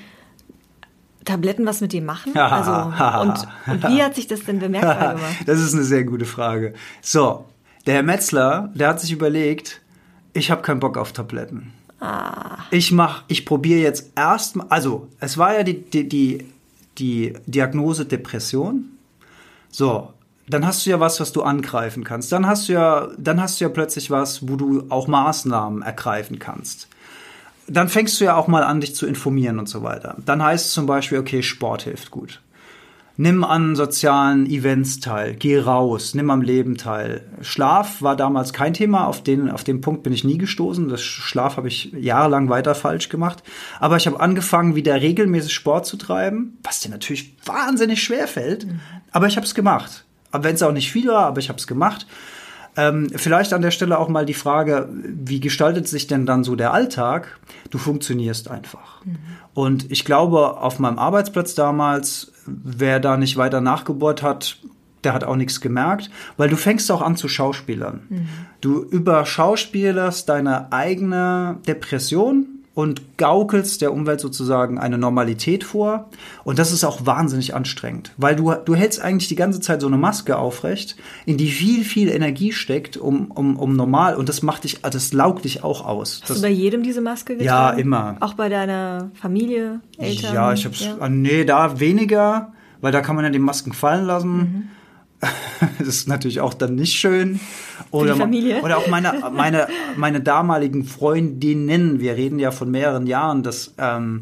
Tabletten 1.25 1.65
was 1.65 1.81
mit 1.81 1.91
dir 1.91 2.01
machen? 2.01 2.33
Also, 2.35 2.71
und, 3.21 3.47
und 3.67 3.89
wie 3.89 4.01
hat 4.01 4.15
sich 4.15 4.27
das 4.27 4.43
denn 4.45 4.59
bemerkbar 4.59 5.15
gemacht? 5.15 5.35
das 5.45 5.59
ist 5.59 5.73
eine 5.73 5.83
sehr 5.83 6.03
gute 6.03 6.25
Frage. 6.25 6.73
So, 7.01 7.45
der 7.85 7.95
Herr 7.95 8.03
Metzler, 8.03 8.71
der 8.73 8.89
hat 8.89 9.01
sich 9.01 9.11
überlegt, 9.11 9.81
ich 10.33 10.51
habe 10.51 10.61
keinen 10.61 10.79
Bock 10.79 10.97
auf 10.97 11.11
Tabletten. 11.11 11.73
Ich 12.71 12.91
mach, 12.91 13.23
ich 13.27 13.45
probiere 13.45 13.79
jetzt 13.79 14.11
erstmal, 14.15 14.67
also 14.69 15.07
es 15.19 15.37
war 15.37 15.55
ja 15.55 15.63
die, 15.63 15.81
die, 15.81 16.07
die, 16.07 16.45
die 16.97 17.33
Diagnose 17.45 18.05
Depression. 18.05 18.91
So, 19.69 20.13
dann 20.47 20.65
hast 20.65 20.85
du 20.85 20.91
ja 20.91 20.99
was, 20.99 21.19
was 21.19 21.31
du 21.31 21.41
angreifen 21.41 22.03
kannst. 22.03 22.31
Dann 22.31 22.45
hast 22.45 22.67
du 22.67 22.73
ja, 22.73 23.09
dann 23.17 23.41
hast 23.41 23.59
du 23.59 23.65
ja 23.65 23.69
plötzlich 23.69 24.11
was, 24.11 24.47
wo 24.47 24.55
du 24.55 24.85
auch 24.89 25.07
Maßnahmen 25.07 25.81
ergreifen 25.81 26.39
kannst. 26.39 26.87
Dann 27.67 27.89
fängst 27.89 28.19
du 28.19 28.25
ja 28.25 28.35
auch 28.35 28.47
mal 28.47 28.63
an, 28.63 28.81
dich 28.81 28.95
zu 28.95 29.07
informieren 29.07 29.59
und 29.59 29.67
so 29.67 29.81
weiter. 29.81 30.15
Dann 30.23 30.43
heißt 30.43 30.67
es 30.67 30.73
zum 30.73 30.85
Beispiel, 30.85 31.17
okay, 31.17 31.41
Sport 31.41 31.83
hilft 31.83 32.11
gut. 32.11 32.41
Nimm 33.17 33.45
an 33.45 33.77
sozialen 33.77 34.45
Events 34.45 34.99
teil, 34.99 35.35
geh 35.35 35.57
raus, 35.57 36.15
nimm 36.15 36.29
am 36.29 36.41
Leben 36.41 36.75
teil. 36.75 37.23
Schlaf 37.39 38.01
war 38.01 38.17
damals 38.17 38.51
kein 38.51 38.73
Thema, 38.73 39.07
auf 39.07 39.23
den, 39.23 39.49
auf 39.49 39.63
den 39.63 39.79
Punkt 39.79 40.03
bin 40.03 40.11
ich 40.11 40.25
nie 40.25 40.37
gestoßen. 40.37 40.89
Das 40.89 41.01
Schlaf 41.01 41.55
habe 41.55 41.69
ich 41.69 41.93
jahrelang 41.93 42.49
weiter 42.49 42.75
falsch 42.75 43.07
gemacht. 43.07 43.41
Aber 43.79 43.95
ich 43.95 44.05
habe 44.05 44.19
angefangen, 44.19 44.75
wieder 44.75 44.99
regelmäßig 44.99 45.53
Sport 45.53 45.85
zu 45.85 45.95
treiben, 45.95 46.57
was 46.63 46.81
dir 46.81 46.89
natürlich 46.89 47.37
wahnsinnig 47.45 48.03
schwer 48.03 48.27
fällt. 48.27 48.67
Aber 49.11 49.27
ich 49.27 49.37
habe 49.37 49.45
es 49.45 49.55
gemacht. 49.55 50.03
Aber 50.31 50.43
wenn 50.43 50.55
es 50.55 50.63
auch 50.63 50.73
nicht 50.73 50.91
viel 50.91 51.07
war, 51.07 51.25
aber 51.27 51.39
ich 51.39 51.47
habe 51.47 51.57
es 51.57 51.67
gemacht. 51.67 52.05
Ähm, 52.77 53.09
vielleicht 53.15 53.53
an 53.53 53.61
der 53.61 53.71
Stelle 53.71 53.97
auch 53.99 54.09
mal 54.09 54.25
die 54.25 54.33
Frage, 54.33 54.89
wie 54.91 55.39
gestaltet 55.39 55.87
sich 55.87 56.07
denn 56.07 56.25
dann 56.25 56.43
so 56.43 56.55
der 56.55 56.73
Alltag? 56.73 57.39
Du 57.69 57.77
funktionierst 57.77 58.49
einfach. 58.49 59.03
Mhm. 59.05 59.17
Und 59.53 59.91
ich 59.91 60.03
glaube, 60.03 60.57
auf 60.57 60.79
meinem 60.79 60.99
Arbeitsplatz 60.99 61.55
damals, 61.55 62.33
wer 62.45 62.99
da 62.99 63.17
nicht 63.17 63.37
weiter 63.37 63.61
nachgebohrt 63.61 64.21
hat, 64.21 64.57
der 65.03 65.13
hat 65.13 65.23
auch 65.23 65.35
nichts 65.35 65.61
gemerkt, 65.61 66.09
weil 66.35 66.49
du 66.49 66.57
fängst 66.57 66.91
auch 66.91 67.01
an 67.01 67.15
zu 67.15 67.29
schauspielern. 67.29 68.01
Mhm. 68.09 68.27
Du 68.59 68.83
überschauspielerst 68.83 70.27
deine 70.27 70.71
eigene 70.73 71.59
Depression 71.67 72.54
und 72.75 73.17
gaukelst 73.17 73.81
der 73.81 73.93
Umwelt 73.93 74.19
sozusagen 74.19 74.77
eine 74.77 74.97
Normalität 74.97 75.63
vor. 75.63 76.09
Und 76.43 76.59
das 76.59 76.73
ist 76.73 76.83
auch 76.83 77.05
wahnsinnig 77.05 77.55
anstrengend, 77.55 78.11
weil 78.17 78.35
du, 78.35 78.53
du 78.53 78.75
hältst 78.75 79.01
eigentlich 79.01 79.29
die 79.29 79.37
ganze 79.37 79.61
Zeit 79.61 79.81
so 79.81 79.87
eine 79.87 79.97
Maske 79.97 80.37
aufrecht, 80.37 80.97
in 81.25 81.37
die 81.37 81.47
viel, 81.47 81.85
viel 81.85 82.09
Energie 82.09 82.51
steckt, 82.51 82.97
um, 82.97 83.31
um, 83.31 83.55
um 83.55 83.75
normal, 83.75 84.15
und 84.15 84.29
das 84.29 84.43
macht 84.43 84.65
dich, 84.65 84.81
das 84.81 85.13
laugt 85.13 85.45
dich 85.45 85.63
auch 85.63 85.85
aus. 85.85 86.19
Hast 86.21 86.29
das, 86.29 86.37
du 86.37 86.43
bei 86.43 86.49
jedem 86.49 86.83
diese 86.83 87.01
Maske 87.01 87.37
getragen? 87.37 87.77
Ja, 87.77 87.81
immer. 87.81 88.17
Auch 88.19 88.33
bei 88.33 88.49
deiner 88.49 89.09
Familie, 89.13 89.79
Eltern? 89.97 90.33
Ja, 90.35 90.53
ich 90.53 90.65
hab's, 90.65 90.81
ja. 90.81 91.07
nee, 91.07 91.45
da 91.45 91.79
weniger, 91.79 92.51
weil 92.81 92.91
da 92.91 92.99
kann 92.99 93.15
man 93.15 93.23
ja 93.23 93.31
die 93.31 93.39
Masken 93.39 93.71
fallen 93.71 94.05
lassen. 94.05 94.37
Mhm. 94.37 94.69
das 95.79 95.87
ist 95.87 96.07
natürlich 96.07 96.41
auch 96.41 96.53
dann 96.53 96.75
nicht 96.75 96.93
schön. 96.93 97.39
Oder, 97.91 98.13
die 98.13 98.19
Familie. 98.19 98.61
oder 98.61 98.77
auch 98.77 98.87
meine, 98.87 99.13
meine, 99.33 99.67
meine 99.95 100.21
damaligen 100.21 100.85
Freundinnen, 100.85 101.99
wir 101.99 102.15
reden 102.15 102.39
ja 102.39 102.51
von 102.51 102.69
mehreren 102.71 103.07
Jahren, 103.07 103.43
dass, 103.43 103.73
ähm, 103.77 104.21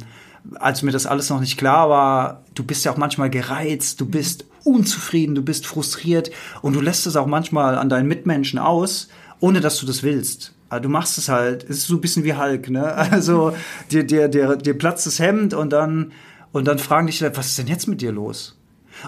als 0.56 0.82
mir 0.82 0.91
das 0.91 1.06
alles 1.06 1.30
noch 1.30 1.39
nicht 1.39 1.58
klar 1.58 1.89
war, 1.89 2.44
du 2.54 2.64
bist 2.64 2.86
ja 2.86 2.91
auch 2.91 2.98
manchmal 2.98 3.30
gereizt, 3.30 4.02
du 4.02 4.06
bist 4.06 4.46
unzufrieden, 4.64 5.36
du 5.36 5.41
bist 5.41 5.66
frustriert 5.66 6.32
und 6.62 6.76
du 6.76 6.82
lässt 6.82 7.08
es 7.08 7.16
auch 7.16 7.28
manchmal 7.28 7.78
an 7.78 7.89
deinen 7.89 8.08
Mitmenschen 8.08 8.60
aus, 8.60 9.10
ohne 9.39 9.62
dass 9.62 9.78
du 9.80 9.86
das 9.86 10.04
willst. 10.04 10.54
Du 10.82 10.89
machst 10.89 11.20
es 11.20 11.30
halt, 11.30 11.64
es 11.66 11.78
ist 11.78 11.88
so 11.88 11.96
ein 11.96 12.02
bisschen 12.02 12.24
wie 12.24 12.34
Hulk, 12.34 12.70
ne? 12.70 12.96
Also 13.12 13.54
dir, 13.91 14.04
dir, 14.04 14.28
dir, 14.28 14.56
dir 14.56 14.76
platzt 14.76 15.06
das 15.06 15.20
Hemd 15.20 15.54
und 15.54 15.72
dann, 15.72 16.12
und 16.52 16.68
dann 16.68 16.80
fragen 16.80 17.08
dich, 17.08 17.22
was 17.22 17.48
ist 17.48 17.60
denn 17.60 17.68
jetzt 17.68 17.88
mit 17.88 18.02
dir 18.02 18.12
los? 18.12 18.58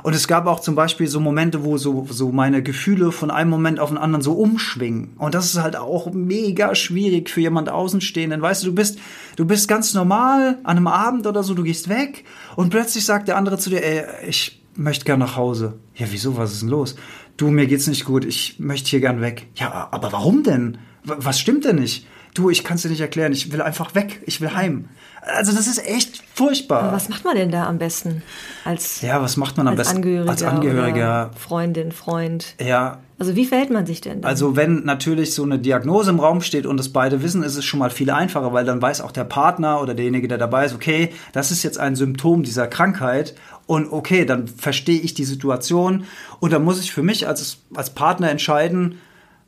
Und 0.04 0.16
es 0.16 0.28
gab 0.28 0.48
auch 0.48 0.60
zum 0.60 0.76
Beispiel 0.76 1.08
so 1.08 1.20
Momente, 1.20 1.64
wo 1.64 1.78
so, 1.78 2.06
so 2.10 2.32
meine 2.32 2.62
Gefühle 2.62 3.12
von 3.12 3.32
einem 3.32 3.50
Moment 3.50 3.80
auf 3.80 3.90
den 3.90 3.98
anderen 3.98 4.22
so 4.22 4.34
umschwingen. 4.34 5.14
Und 5.18 5.36
das 5.36 5.46
ist 5.46 5.62
halt 5.62 5.76
auch 5.76 6.12
mega 6.14 6.76
schwierig 6.76 7.30
für 7.30 7.42
jemand 7.42 7.70
Außenstehenden. 7.70 8.42
Weißt 8.42 8.64
du, 8.64 8.68
du 8.68 8.76
bist, 8.76 9.00
du 9.36 9.46
bist 9.46 9.68
ganz 9.68 9.94
normal 9.94 10.60
an 10.64 10.78
einem 10.78 10.88
Abend 10.88 11.28
oder 11.28 11.44
so, 11.44 11.54
du 11.54 11.64
gehst 11.64 11.90
weg 11.90 12.26
und 12.56 12.70
plötzlich 12.70 13.06
sagt 13.06 13.28
der 13.28 13.38
andere 13.38 13.58
zu 13.58 13.70
dir, 13.70 13.84
ey, 13.84 14.04
ich 14.28 14.62
möchte 14.76 15.06
gern 15.06 15.20
nach 15.20 15.36
Hause. 15.36 15.74
Ja, 15.96 16.08
wieso? 16.10 16.38
Was 16.38 16.54
ist 16.54 16.62
denn 16.62 16.70
los? 16.70 16.96
Du, 17.38 17.50
mir 17.50 17.68
geht's 17.68 17.88
nicht 17.88 18.06
gut. 18.06 18.26
Ich 18.26 18.60
möchte 18.60 18.90
hier 18.90 19.02
gern 19.02 19.22
weg. 19.22 19.48
Ja, 19.56 19.90
aber 19.92 20.12
warum 20.12 20.44
denn? 20.44 20.78
Was 21.04 21.40
stimmt 21.40 21.66
denn 21.66 21.78
nicht? 21.78 22.06
Du, 22.36 22.50
ich 22.50 22.66
kann 22.66 22.76
es 22.76 22.84
dir 22.84 22.90
nicht 22.90 23.02
erklären. 23.02 23.32
Ich 23.32 23.52
will 23.52 23.62
einfach 23.62 23.96
weg. 23.96 24.22
Ich 24.26 24.42
will 24.42 24.54
heim. 24.54 24.90
Also 25.22 25.54
das 25.54 25.68
ist 25.68 25.84
echt 25.88 26.22
furchtbar. 26.34 26.84
Aber 26.84 26.92
was 26.92 27.10
macht 27.10 27.24
man 27.24 27.36
denn 27.36 27.50
da 27.50 27.66
am 27.66 27.80
besten 27.80 28.22
als 28.66 29.02
Ja, 29.02 29.22
was 29.22 29.38
macht 29.38 29.58
man 29.58 29.68
am 29.68 29.72
als 29.72 29.80
besten 29.80 29.96
Angehöriger 29.96 30.30
als 30.30 30.44
Angehöriger? 30.44 31.32
Freundin, 31.38 31.92
Freund. 31.94 32.56
Ja. 32.60 33.00
Also 33.18 33.38
wie 33.38 33.46
verhält 33.46 33.70
man 33.70 33.86
sich 33.86 34.02
denn? 34.02 34.22
Dann? 34.22 34.30
Also 34.30 34.58
wenn 34.58 34.84
natürlich 34.84 35.34
so 35.34 35.44
eine 35.44 35.58
Diagnose 35.58 36.12
im 36.12 36.20
Raum 36.20 36.42
steht 36.42 36.66
und 36.66 36.78
es 36.78 36.92
beide 36.92 37.24
wissen, 37.24 37.42
ist 37.42 37.56
es 37.56 37.64
schon 37.64 37.80
mal 37.80 37.90
viel 37.90 38.12
einfacher, 38.12 38.52
weil 38.52 38.66
dann 38.66 38.82
weiß 38.82 39.00
auch 39.00 39.14
der 39.14 39.24
Partner 39.24 39.82
oder 39.82 39.94
derjenige, 39.94 40.28
der 40.28 40.38
dabei 40.38 40.66
ist, 40.66 40.76
okay, 40.76 41.14
das 41.32 41.52
ist 41.52 41.64
jetzt 41.64 41.80
ein 41.80 41.96
Symptom 41.96 42.44
dieser 42.44 42.68
Krankheit 42.68 43.34
und 43.66 43.92
okay, 43.94 44.26
dann 44.26 44.48
verstehe 44.48 45.00
ich 45.00 45.14
die 45.14 45.24
Situation 45.24 46.04
und 46.42 46.52
dann 46.52 46.66
muss 46.66 46.82
ich 46.82 46.92
für 46.92 47.04
mich 47.04 47.28
als 47.28 47.60
als 47.74 47.92
Partner 47.92 48.30
entscheiden, 48.30 49.00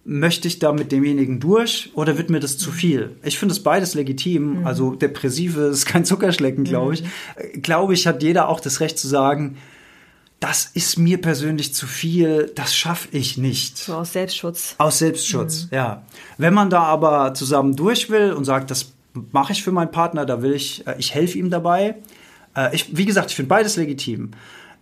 möchte 0.09 0.47
ich 0.47 0.59
da 0.59 0.71
mit 0.71 0.93
demjenigen 0.93 1.41
durch 1.41 1.91
oder 1.93 2.17
wird 2.17 2.29
mir 2.29 2.39
das 2.39 2.57
zu 2.57 2.71
viel? 2.71 3.17
Ich 3.23 3.37
finde 3.37 3.51
es 3.51 3.61
beides 3.61 3.93
legitim. 3.93 4.61
Mhm. 4.61 4.65
Also 4.65 4.95
Depressive 4.95 5.63
ist 5.63 5.85
kein 5.85 6.05
Zuckerschlecken, 6.05 6.63
glaube 6.63 6.93
ich. 6.93 7.03
Mhm. 7.03 7.61
Glaube 7.61 7.93
ich, 7.93 8.07
hat 8.07 8.23
jeder 8.23 8.47
auch 8.47 8.61
das 8.61 8.79
Recht 8.79 8.97
zu 8.97 9.07
sagen, 9.09 9.57
das 10.39 10.65
ist 10.73 10.97
mir 10.97 11.19
persönlich 11.19 11.73
zu 11.73 11.87
viel, 11.87 12.51
das 12.55 12.73
schaffe 12.73 13.09
ich 13.11 13.37
nicht. 13.37 13.77
So 13.77 13.95
aus 13.95 14.13
Selbstschutz. 14.13 14.75
Aus 14.77 14.99
Selbstschutz, 14.99 15.63
mhm. 15.63 15.75
ja. 15.75 16.03
Wenn 16.37 16.53
man 16.53 16.69
da 16.69 16.83
aber 16.83 17.33
zusammen 17.33 17.75
durch 17.75 18.09
will 18.09 18.31
und 18.31 18.45
sagt, 18.45 18.71
das 18.71 18.93
mache 19.33 19.51
ich 19.51 19.61
für 19.61 19.73
meinen 19.73 19.91
Partner, 19.91 20.25
da 20.25 20.41
will 20.41 20.53
ich, 20.53 20.87
äh, 20.87 20.95
ich 20.99 21.13
helfe 21.13 21.37
ihm 21.37 21.49
dabei. 21.49 21.95
Äh, 22.55 22.73
ich, 22.73 22.95
wie 22.95 23.05
gesagt, 23.05 23.31
ich 23.31 23.35
finde 23.35 23.49
beides 23.49 23.75
legitim 23.75 24.31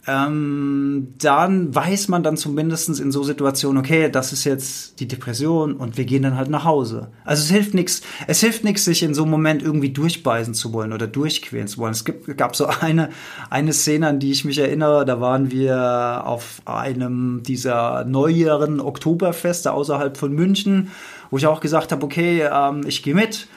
ähm, 0.07 1.13
dann 1.17 1.73
weiß 1.73 2.09
man 2.09 2.21
dann 2.21 2.37
zumindest 2.37 2.99
in 2.99 3.11
so 3.11 3.23
Situationen, 3.23 3.79
okay, 3.79 4.09
das 4.09 4.33
ist 4.33 4.43
jetzt 4.43 4.99
die 4.99 5.07
Depression 5.07 5.73
und 5.73 5.97
wir 5.97 6.05
gehen 6.05 6.21
dann 6.21 6.37
halt 6.37 6.49
nach 6.49 6.63
Hause. 6.63 7.09
Also 7.23 7.41
es 7.41 7.49
hilft 7.49 7.73
nichts, 7.73 8.01
es 8.27 8.39
hilft 8.39 8.63
nichts, 8.63 8.85
sich 8.85 9.01
in 9.01 9.15
so 9.15 9.23
einem 9.23 9.31
Moment 9.31 9.63
irgendwie 9.63 9.89
durchbeißen 9.89 10.53
zu 10.53 10.73
wollen 10.73 10.93
oder 10.93 11.07
durchquälen 11.07 11.67
zu 11.67 11.79
wollen. 11.79 11.93
Es 11.93 12.05
gibt, 12.05 12.37
gab 12.37 12.55
so 12.55 12.67
eine, 12.67 13.09
eine 13.49 13.73
Szene, 13.73 14.07
an 14.07 14.19
die 14.19 14.31
ich 14.31 14.45
mich 14.45 14.59
erinnere, 14.59 15.05
da 15.05 15.19
waren 15.21 15.49
wir 15.49 16.23
auf 16.25 16.61
einem 16.65 17.41
dieser 17.41 18.05
neueren 18.05 18.79
Oktoberfeste 18.79 19.71
außerhalb 19.71 20.17
von 20.17 20.31
München, 20.33 20.91
wo 21.31 21.37
ich 21.37 21.47
auch 21.47 21.61
gesagt 21.61 21.91
habe, 21.91 22.05
okay, 22.05 22.47
ähm, 22.51 22.81
ich 22.85 23.01
gehe 23.01 23.15
mit 23.15 23.47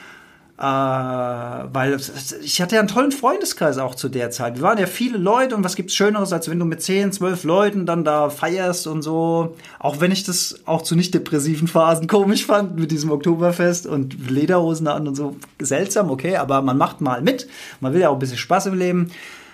äh, 0.59 0.61
weil 0.61 1.97
ich 2.43 2.61
hatte 2.61 2.75
ja 2.75 2.81
einen 2.81 2.89
tollen 2.89 3.13
Freundeskreis 3.13 3.77
auch 3.77 3.95
zu 3.95 4.09
der 4.09 4.29
Zeit. 4.29 4.57
Wir 4.57 4.61
waren 4.61 4.77
ja 4.77 4.87
viele 4.87 5.17
Leute 5.17 5.55
und 5.55 5.63
was 5.63 5.77
gibt's 5.77 5.95
Schöneres, 5.95 6.33
als 6.33 6.49
wenn 6.49 6.59
du 6.59 6.65
mit 6.65 6.81
10, 6.81 7.13
12 7.13 7.45
Leuten 7.45 7.85
dann 7.85 8.03
da 8.03 8.29
feierst 8.29 8.85
und 8.85 9.01
so. 9.01 9.55
Auch 9.79 10.01
wenn 10.01 10.11
ich 10.11 10.25
das 10.25 10.59
auch 10.65 10.81
zu 10.81 10.97
nicht 10.97 11.13
depressiven 11.13 11.69
Phasen 11.69 12.07
komisch 12.07 12.45
fand 12.45 12.77
mit 12.77 12.91
diesem 12.91 13.09
Oktoberfest 13.09 13.87
und 13.87 14.29
Lederhosen 14.29 14.87
an 14.87 15.07
und 15.07 15.15
so. 15.15 15.37
Seltsam, 15.61 16.11
okay, 16.11 16.35
aber 16.35 16.61
man 16.61 16.77
macht 16.77 16.99
mal 16.99 17.21
mit. 17.21 17.47
Man 17.79 17.93
will 17.93 18.01
ja 18.01 18.09
auch 18.09 18.13
ein 18.13 18.19
bisschen 18.19 18.37
Spaß 18.37 18.65
im 18.65 18.77
Leben 18.77 19.11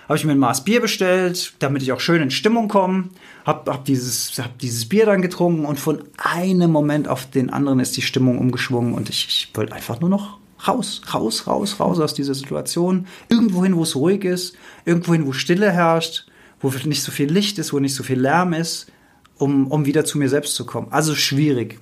habe 0.08 0.18
ich 0.18 0.24
mir 0.24 0.32
ein 0.32 0.38
Maß 0.38 0.62
Bier 0.62 0.80
bestellt, 0.80 1.54
damit 1.58 1.82
ich 1.82 1.90
auch 1.90 1.98
schön 1.98 2.22
in 2.22 2.30
Stimmung 2.30 2.68
komme. 2.68 3.08
Hab, 3.44 3.68
hab, 3.68 3.84
dieses, 3.86 4.38
hab 4.38 4.56
dieses 4.60 4.88
Bier 4.88 5.04
dann 5.04 5.20
getrunken 5.20 5.64
und 5.64 5.80
von 5.80 6.04
einem 6.16 6.70
Moment 6.70 7.08
auf 7.08 7.28
den 7.28 7.50
anderen 7.50 7.80
ist 7.80 7.96
die 7.96 8.02
Stimmung 8.02 8.38
umgeschwungen 8.38 8.94
und 8.94 9.08
ich, 9.08 9.26
ich 9.26 9.50
wollte 9.54 9.74
einfach 9.74 9.98
nur 9.98 10.08
noch 10.08 10.38
raus, 10.66 11.02
raus, 11.12 11.46
raus, 11.46 11.80
raus 11.80 12.00
aus 12.00 12.14
dieser 12.14 12.34
Situation. 12.34 13.06
Irgendwohin, 13.28 13.76
wo 13.76 13.82
es 13.82 13.96
ruhig 13.96 14.24
ist, 14.24 14.56
irgendwohin, 14.84 15.26
wo 15.26 15.32
Stille 15.32 15.70
herrscht, 15.70 16.26
wo 16.60 16.68
nicht 16.84 17.02
so 17.02 17.12
viel 17.12 17.30
Licht 17.30 17.58
ist, 17.58 17.72
wo 17.72 17.78
nicht 17.78 17.94
so 17.94 18.02
viel 18.02 18.20
Lärm 18.20 18.52
ist, 18.52 18.90
um, 19.38 19.70
um 19.70 19.84
wieder 19.84 20.04
zu 20.04 20.18
mir 20.18 20.28
selbst 20.28 20.54
zu 20.54 20.64
kommen. 20.64 20.88
Also 20.90 21.14
schwierig. 21.14 21.78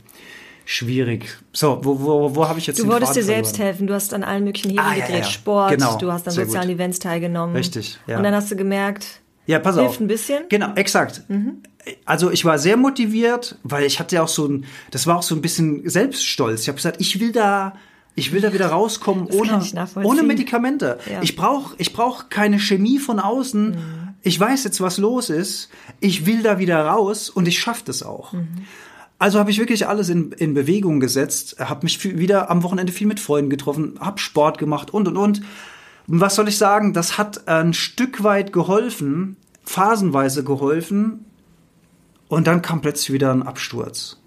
Schwierig. 0.66 1.26
So, 1.52 1.80
wo, 1.82 2.00
wo, 2.00 2.34
wo 2.34 2.48
habe 2.48 2.58
ich 2.58 2.66
jetzt 2.66 2.78
Du 2.78 2.86
wolltest 2.86 3.14
dir 3.14 3.22
selbst 3.22 3.58
helfen. 3.58 3.86
Du 3.86 3.92
hast 3.92 4.14
an 4.14 4.24
allen 4.24 4.44
möglichen 4.44 4.70
Hebeln 4.70 4.86
ah, 4.86 4.94
gedreht. 4.94 5.10
Ja, 5.10 5.16
ja. 5.18 5.24
Sport, 5.24 5.70
genau. 5.72 5.98
du 5.98 6.10
hast 6.10 6.26
an 6.26 6.32
Sehr 6.32 6.46
sozialen 6.46 6.68
gut. 6.68 6.76
Events 6.76 6.98
teilgenommen. 6.98 7.54
Richtig, 7.54 7.98
ja. 8.06 8.16
Und 8.16 8.24
dann 8.24 8.34
hast 8.34 8.50
du 8.50 8.56
gemerkt, 8.56 9.20
ja, 9.46 9.58
pass 9.58 9.76
hilft 9.76 9.90
auf. 9.90 10.00
ein 10.00 10.06
bisschen. 10.06 10.44
Genau, 10.48 10.72
exakt. 10.74 11.22
Mhm. 11.28 11.62
Also 12.06 12.30
ich 12.30 12.46
war 12.46 12.58
sehr 12.58 12.78
motiviert, 12.78 13.58
weil 13.62 13.84
ich 13.84 14.00
hatte 14.00 14.16
ja 14.16 14.22
auch 14.22 14.28
so 14.28 14.46
ein, 14.46 14.64
das 14.90 15.06
war 15.06 15.18
auch 15.18 15.22
so 15.22 15.34
ein 15.34 15.42
bisschen 15.42 15.86
Selbststolz. 15.88 16.62
Ich 16.62 16.68
habe 16.68 16.76
gesagt, 16.76 16.98
ich 16.98 17.20
will 17.20 17.32
da, 17.32 17.74
ich 18.14 18.32
will 18.32 18.40
da 18.40 18.52
wieder 18.52 18.68
rauskommen 18.68 19.26
ohne, 19.26 19.60
ohne 19.96 20.22
Medikamente. 20.22 20.98
Ja. 21.10 21.22
Ich 21.22 21.36
brauche 21.36 21.74
ich 21.78 21.92
brauch 21.92 22.28
keine 22.28 22.58
Chemie 22.58 22.98
von 22.98 23.18
außen. 23.18 23.70
Mhm. 23.70 24.08
Ich 24.22 24.38
weiß 24.38 24.64
jetzt, 24.64 24.80
was 24.80 24.98
los 24.98 25.30
ist. 25.30 25.68
Ich 26.00 26.24
will 26.24 26.42
da 26.42 26.58
wieder 26.58 26.84
raus 26.84 27.28
und 27.28 27.46
ich 27.46 27.58
schaffe 27.58 27.82
das 27.84 28.02
auch. 28.02 28.32
Mhm. 28.32 28.48
Also 29.18 29.38
habe 29.38 29.50
ich 29.50 29.58
wirklich 29.58 29.86
alles 29.86 30.08
in, 30.08 30.32
in 30.32 30.54
Bewegung 30.54 31.00
gesetzt, 31.00 31.56
habe 31.58 31.84
mich 31.84 32.02
wieder 32.18 32.50
am 32.50 32.62
Wochenende 32.62 32.92
viel 32.92 33.06
mit 33.06 33.20
Freunden 33.20 33.50
getroffen, 33.50 33.94
habe 34.00 34.18
Sport 34.18 34.58
gemacht 34.58 34.92
und 34.92 35.08
und 35.08 35.16
und. 35.16 35.40
Was 36.06 36.34
soll 36.34 36.48
ich 36.48 36.58
sagen? 36.58 36.92
Das 36.92 37.16
hat 37.16 37.48
ein 37.48 37.72
Stück 37.72 38.22
weit 38.22 38.52
geholfen, 38.52 39.36
phasenweise 39.64 40.44
geholfen. 40.44 41.24
Und 42.28 42.46
dann 42.46 42.62
kam 42.62 42.80
plötzlich 42.80 43.12
wieder 43.12 43.32
ein 43.32 43.42
Absturz. 43.42 44.18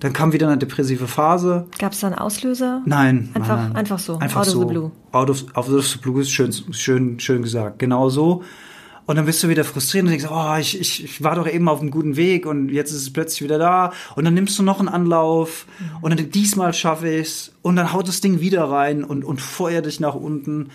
Dann 0.00 0.12
kam 0.12 0.32
wieder 0.32 0.46
eine 0.46 0.58
depressive 0.58 1.08
Phase. 1.08 1.66
Gab 1.78 1.92
es 1.92 2.00
da 2.00 2.06
einen 2.08 2.16
Auslöser? 2.16 2.82
Nein. 2.86 3.30
Einfach, 3.34 3.56
nein, 3.56 3.76
einfach 3.76 3.98
so. 3.98 4.18
Einfach 4.18 4.42
out 4.42 4.46
so. 4.46 4.58
of 4.58 4.68
the 4.68 4.72
blue. 4.72 4.90
Out 5.12 5.30
of, 5.30 5.44
out 5.54 5.68
of 5.68 5.86
the 5.86 5.98
blue 5.98 6.20
ist 6.20 6.30
schön, 6.30 6.52
schön, 6.70 7.18
schön 7.18 7.42
gesagt. 7.42 7.78
Genau 7.78 8.08
so. 8.08 8.44
Und 9.06 9.16
dann 9.16 9.24
bist 9.24 9.42
du 9.42 9.48
wieder 9.48 9.64
frustriert 9.64 10.04
und 10.04 10.10
denkst, 10.10 10.26
oh, 10.30 10.56
ich, 10.60 10.78
ich, 10.78 11.02
ich 11.02 11.24
war 11.24 11.34
doch 11.34 11.48
eben 11.48 11.66
auf 11.68 11.80
einem 11.80 11.90
guten 11.90 12.16
Weg 12.16 12.44
und 12.44 12.68
jetzt 12.68 12.90
ist 12.90 13.00
es 13.00 13.12
plötzlich 13.12 13.42
wieder 13.42 13.58
da. 13.58 13.90
Und 14.14 14.24
dann 14.24 14.34
nimmst 14.34 14.58
du 14.58 14.62
noch 14.62 14.80
einen 14.80 14.88
Anlauf 14.90 15.66
mhm. 15.78 15.96
und 16.02 16.18
dann 16.18 16.30
diesmal 16.30 16.74
schaffe 16.74 17.08
ich 17.08 17.26
es. 17.26 17.52
Und 17.62 17.76
dann 17.76 17.92
haut 17.94 18.06
das 18.06 18.20
Ding 18.20 18.40
wieder 18.40 18.64
rein 18.64 19.04
und, 19.04 19.24
und 19.24 19.40
feuert 19.40 19.86
dich 19.86 19.98
nach 19.98 20.14
unten. 20.14 20.68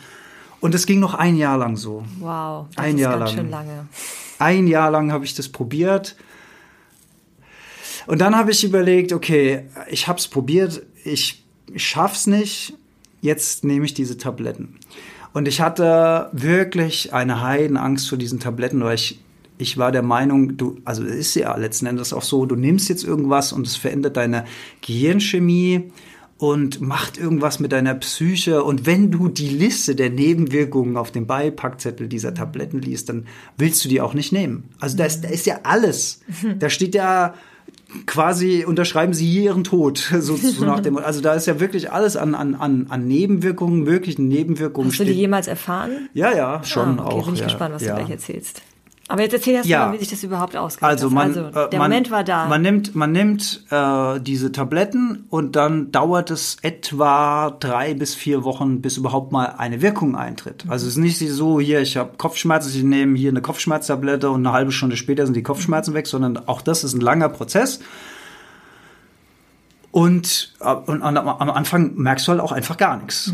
Und 0.62 0.74
es 0.74 0.88
ging 0.88 1.00
noch 1.00 1.14
ein 1.14 1.36
Jahr 1.38 1.60
lang 1.60 1.78
so. 1.78 2.04
Wow, 2.20 2.66
das 2.76 2.84
ein 2.84 2.96
ist 2.96 3.02
Jahr 3.02 3.20
ganz 3.20 3.32
lang. 3.32 3.40
schön 3.40 3.50
lange. 3.52 3.88
Ein 4.40 4.68
Jahr 4.68 4.90
lang 4.90 5.12
habe 5.12 5.26
ich 5.26 5.36
das 5.36 5.50
probiert. 5.50 6.16
Und 8.08 8.22
dann 8.22 8.36
habe 8.36 8.52
ich 8.52 8.64
überlegt, 8.64 9.14
okay, 9.14 9.66
ich 9.90 10.08
habe 10.08 10.20
es 10.20 10.28
probiert, 10.28 10.84
ich 11.04 11.44
schaff's 11.76 12.28
nicht, 12.28 12.74
jetzt 13.22 13.64
nehme 13.64 13.86
ich 13.86 13.94
diese 13.94 14.18
Tabletten. 14.18 14.78
Und 15.34 15.48
ich 15.48 15.62
hatte 15.62 16.30
wirklich 16.32 17.14
eine 17.14 17.42
Heidenangst 17.42 18.08
vor 18.08 18.18
diesen 18.18 18.40
Tabletten, 18.40 18.84
weil 18.84 18.96
ich, 18.96 19.20
ich 19.58 19.78
war 19.78 19.92
der 19.92 20.04
Meinung, 20.04 20.58
du, 20.58 20.78
also 20.86 21.04
es 21.04 21.16
ist 21.16 21.36
ja 21.36 21.56
letzten 21.56 21.88
Endes 21.88 22.14
auch 22.14 22.22
so, 22.22 22.46
du 22.46 22.56
nimmst 22.56 22.90
jetzt 22.90 23.04
irgendwas 23.04 23.52
und 23.52 23.66
es 23.66 23.76
verändert 23.76 24.18
deine 24.18 24.46
Gehirnchemie 24.82 25.92
und 26.38 26.82
macht 26.82 27.18
irgendwas 27.18 27.60
mit 27.60 27.72
deiner 27.72 27.96
Psyche. 27.96 28.64
Und 28.64 28.86
wenn 28.86 29.10
du 29.10 29.30
die 29.30 29.50
Liste 29.50 29.96
der 29.96 30.10
Nebenwirkungen 30.10 30.98
auf 30.98 31.12
dem 31.12 31.26
Beipackzettel 31.26 32.08
dieser 32.08 32.34
Tabletten 32.34 32.80
liest, 32.80 33.10
dann 33.10 33.26
willst 33.58 33.84
du 33.86 33.90
die 33.90 34.02
auch 34.02 34.14
nicht 34.14 34.34
nehmen. 34.34 34.70
Also 34.80 34.98
da 34.98 35.06
ist, 35.06 35.24
da 35.24 35.30
ist 35.30 35.46
ja 35.46 35.62
alles. 35.64 36.22
Da 36.60 36.70
steht 36.70 36.96
ja 36.96 37.34
quasi 38.06 38.66
unterschreiben 38.66 39.14
Sie 39.14 39.26
hier 39.26 39.44
Ihren 39.44 39.64
Tod. 39.64 40.12
So, 40.24 40.38
so 40.38 40.64
nach 40.64 40.80
dem, 40.80 40.98
also 40.98 41.20
da 41.22 41.34
ist 41.34 41.48
ja 41.48 41.60
wirklich 41.60 41.92
alles 41.92 42.16
an, 42.16 42.34
an, 42.34 42.56
an, 42.56 42.88
an 42.90 43.08
Nebenwirkungen, 43.08 43.84
möglichen 43.84 44.28
Nebenwirkungen. 44.30 44.90
Hast 44.90 45.00
du 45.00 45.06
die 45.06 45.12
jemals 45.12 45.48
erfahren? 45.48 46.10
Ja, 46.14 46.34
ja, 46.34 46.64
schon 46.64 47.00
ah, 47.00 47.06
okay, 47.06 47.16
auch. 47.16 47.26
Bin 47.26 47.34
ich 47.34 47.40
ja, 47.42 47.46
gespannt, 47.48 47.76
was 47.76 47.84
ja. 47.84 47.94
du 47.94 48.00
gleich 48.00 48.12
erzählst. 48.12 48.62
Aber 49.10 49.22
jetzt 49.22 49.34
erzähl 49.34 49.56
erst 49.56 49.68
Ja. 49.68 49.88
mal, 49.88 49.94
wie 49.94 49.98
sich 49.98 50.10
das 50.10 50.24
überhaupt 50.24 50.56
ausgeht. 50.56 50.84
Also 50.84 51.10
man, 51.10 51.28
also 51.28 51.42
äh, 51.42 51.70
der 51.70 51.80
man, 51.80 51.92
Moment 51.92 52.10
war 52.10 52.24
da. 52.24 52.48
Man 52.48 52.62
nimmt, 52.62 52.96
man 52.96 53.12
nimmt 53.12 53.66
äh, 53.70 54.20
diese 54.22 54.54
Tabletten 54.54 55.26
und 55.30 55.58
dann 55.58 55.92
dauert 55.92 56.32
es 56.32 56.58
etwa 56.62 57.52
drei 57.60 57.94
bis 57.96 58.16
vier 58.16 58.46
Wochen, 58.46 58.82
bis 58.82 58.96
überhaupt 58.96 59.34
mal 59.34 59.56
eine 59.58 59.82
Wirkung 59.82 60.16
eintritt. 60.16 60.64
Also 60.70 60.88
es 60.88 60.94
ist 60.94 60.98
nicht 60.98 61.20
so, 61.20 61.60
hier, 61.60 61.82
ich 61.82 61.98
habe 61.98 62.14
Kopfschmerzen, 62.18 62.70
ich 62.74 62.84
nehme 62.84 63.18
hier 63.18 63.30
eine 63.30 63.42
Kopfschmerztablette 63.42 64.30
und 64.30 64.46
eine 64.48 64.54
halbe 64.54 64.72
Stunde 64.72 64.96
später 64.96 65.26
sind 65.26 65.36
die 65.36 65.44
Kopfschmerzen 65.44 65.94
weg, 65.94 66.08
sondern 66.08 66.48
auch 66.48 66.62
das 66.62 66.86
ist 66.86 66.94
ein 66.94 67.02
langer 67.02 67.28
Prozess. 67.28 67.82
Und, 69.92 70.54
äh, 70.62 70.74
und 70.74 71.04
am 71.04 71.18
Anfang 71.50 71.96
merkst 71.96 72.26
du 72.28 72.32
halt 72.32 72.42
auch 72.42 72.54
einfach 72.54 72.78
gar 72.78 72.98
nichts. 72.98 73.34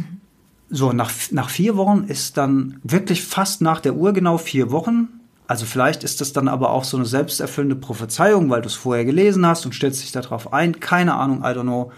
So, 0.72 0.94
nach, 0.94 1.12
nach 1.32 1.50
vier 1.50 1.78
Wochen 1.78 2.06
ist 2.08 2.38
dann 2.38 2.80
wirklich 2.84 3.24
fast 3.24 3.62
nach 3.62 3.80
der 3.80 3.96
Uhr 3.96 4.14
genau 4.14 4.40
vier 4.40 4.72
Wochen. 4.72 5.19
Also 5.50 5.66
vielleicht 5.66 6.04
ist 6.04 6.22
das 6.22 6.32
dann 6.32 6.48
aber 6.48 6.70
auch 6.70 6.84
so 6.84 6.96
eine 6.96 7.08
selbsterfüllende 7.08 7.76
Prophezeiung, 7.76 8.52
weil 8.52 8.62
du 8.62 8.68
es 8.68 8.76
vorher 8.76 9.04
gelesen 9.04 9.48
hast 9.48 9.66
und 9.66 9.74
stellst 9.74 10.04
dich 10.04 10.12
darauf 10.12 10.54
ein. 10.54 10.80
Keine 10.80 11.16
Ahnung, 11.16 11.40
I 11.40 11.48
don't 11.48 11.64
know. 11.64 11.92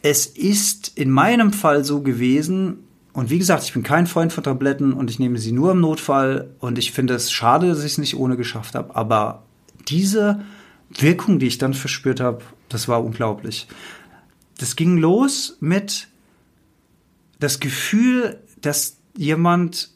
Es 0.00 0.26
ist 0.26 0.92
in 0.94 1.10
meinem 1.10 1.52
Fall 1.52 1.84
so 1.84 2.00
gewesen, 2.00 2.84
und 3.14 3.30
wie 3.30 3.38
gesagt, 3.40 3.64
ich 3.64 3.72
bin 3.72 3.82
kein 3.82 4.06
Freund 4.06 4.32
von 4.32 4.44
Tabletten 4.44 4.92
und 4.92 5.10
ich 5.10 5.18
nehme 5.18 5.38
sie 5.38 5.50
nur 5.50 5.72
im 5.72 5.80
Notfall 5.80 6.54
und 6.60 6.78
ich 6.78 6.92
finde 6.92 7.14
es 7.14 7.32
schade, 7.32 7.66
dass 7.66 7.80
ich 7.80 7.92
es 7.92 7.98
nicht 7.98 8.16
ohne 8.16 8.36
geschafft 8.36 8.76
habe. 8.76 8.94
Aber 8.94 9.42
diese 9.88 10.42
Wirkung, 10.90 11.40
die 11.40 11.48
ich 11.48 11.58
dann 11.58 11.74
verspürt 11.74 12.20
habe, 12.20 12.44
das 12.68 12.86
war 12.86 13.02
unglaublich. 13.02 13.66
Das 14.56 14.76
ging 14.76 14.98
los 14.98 15.56
mit 15.58 16.06
das 17.40 17.58
Gefühl, 17.58 18.38
dass 18.60 18.98
jemand 19.16 19.90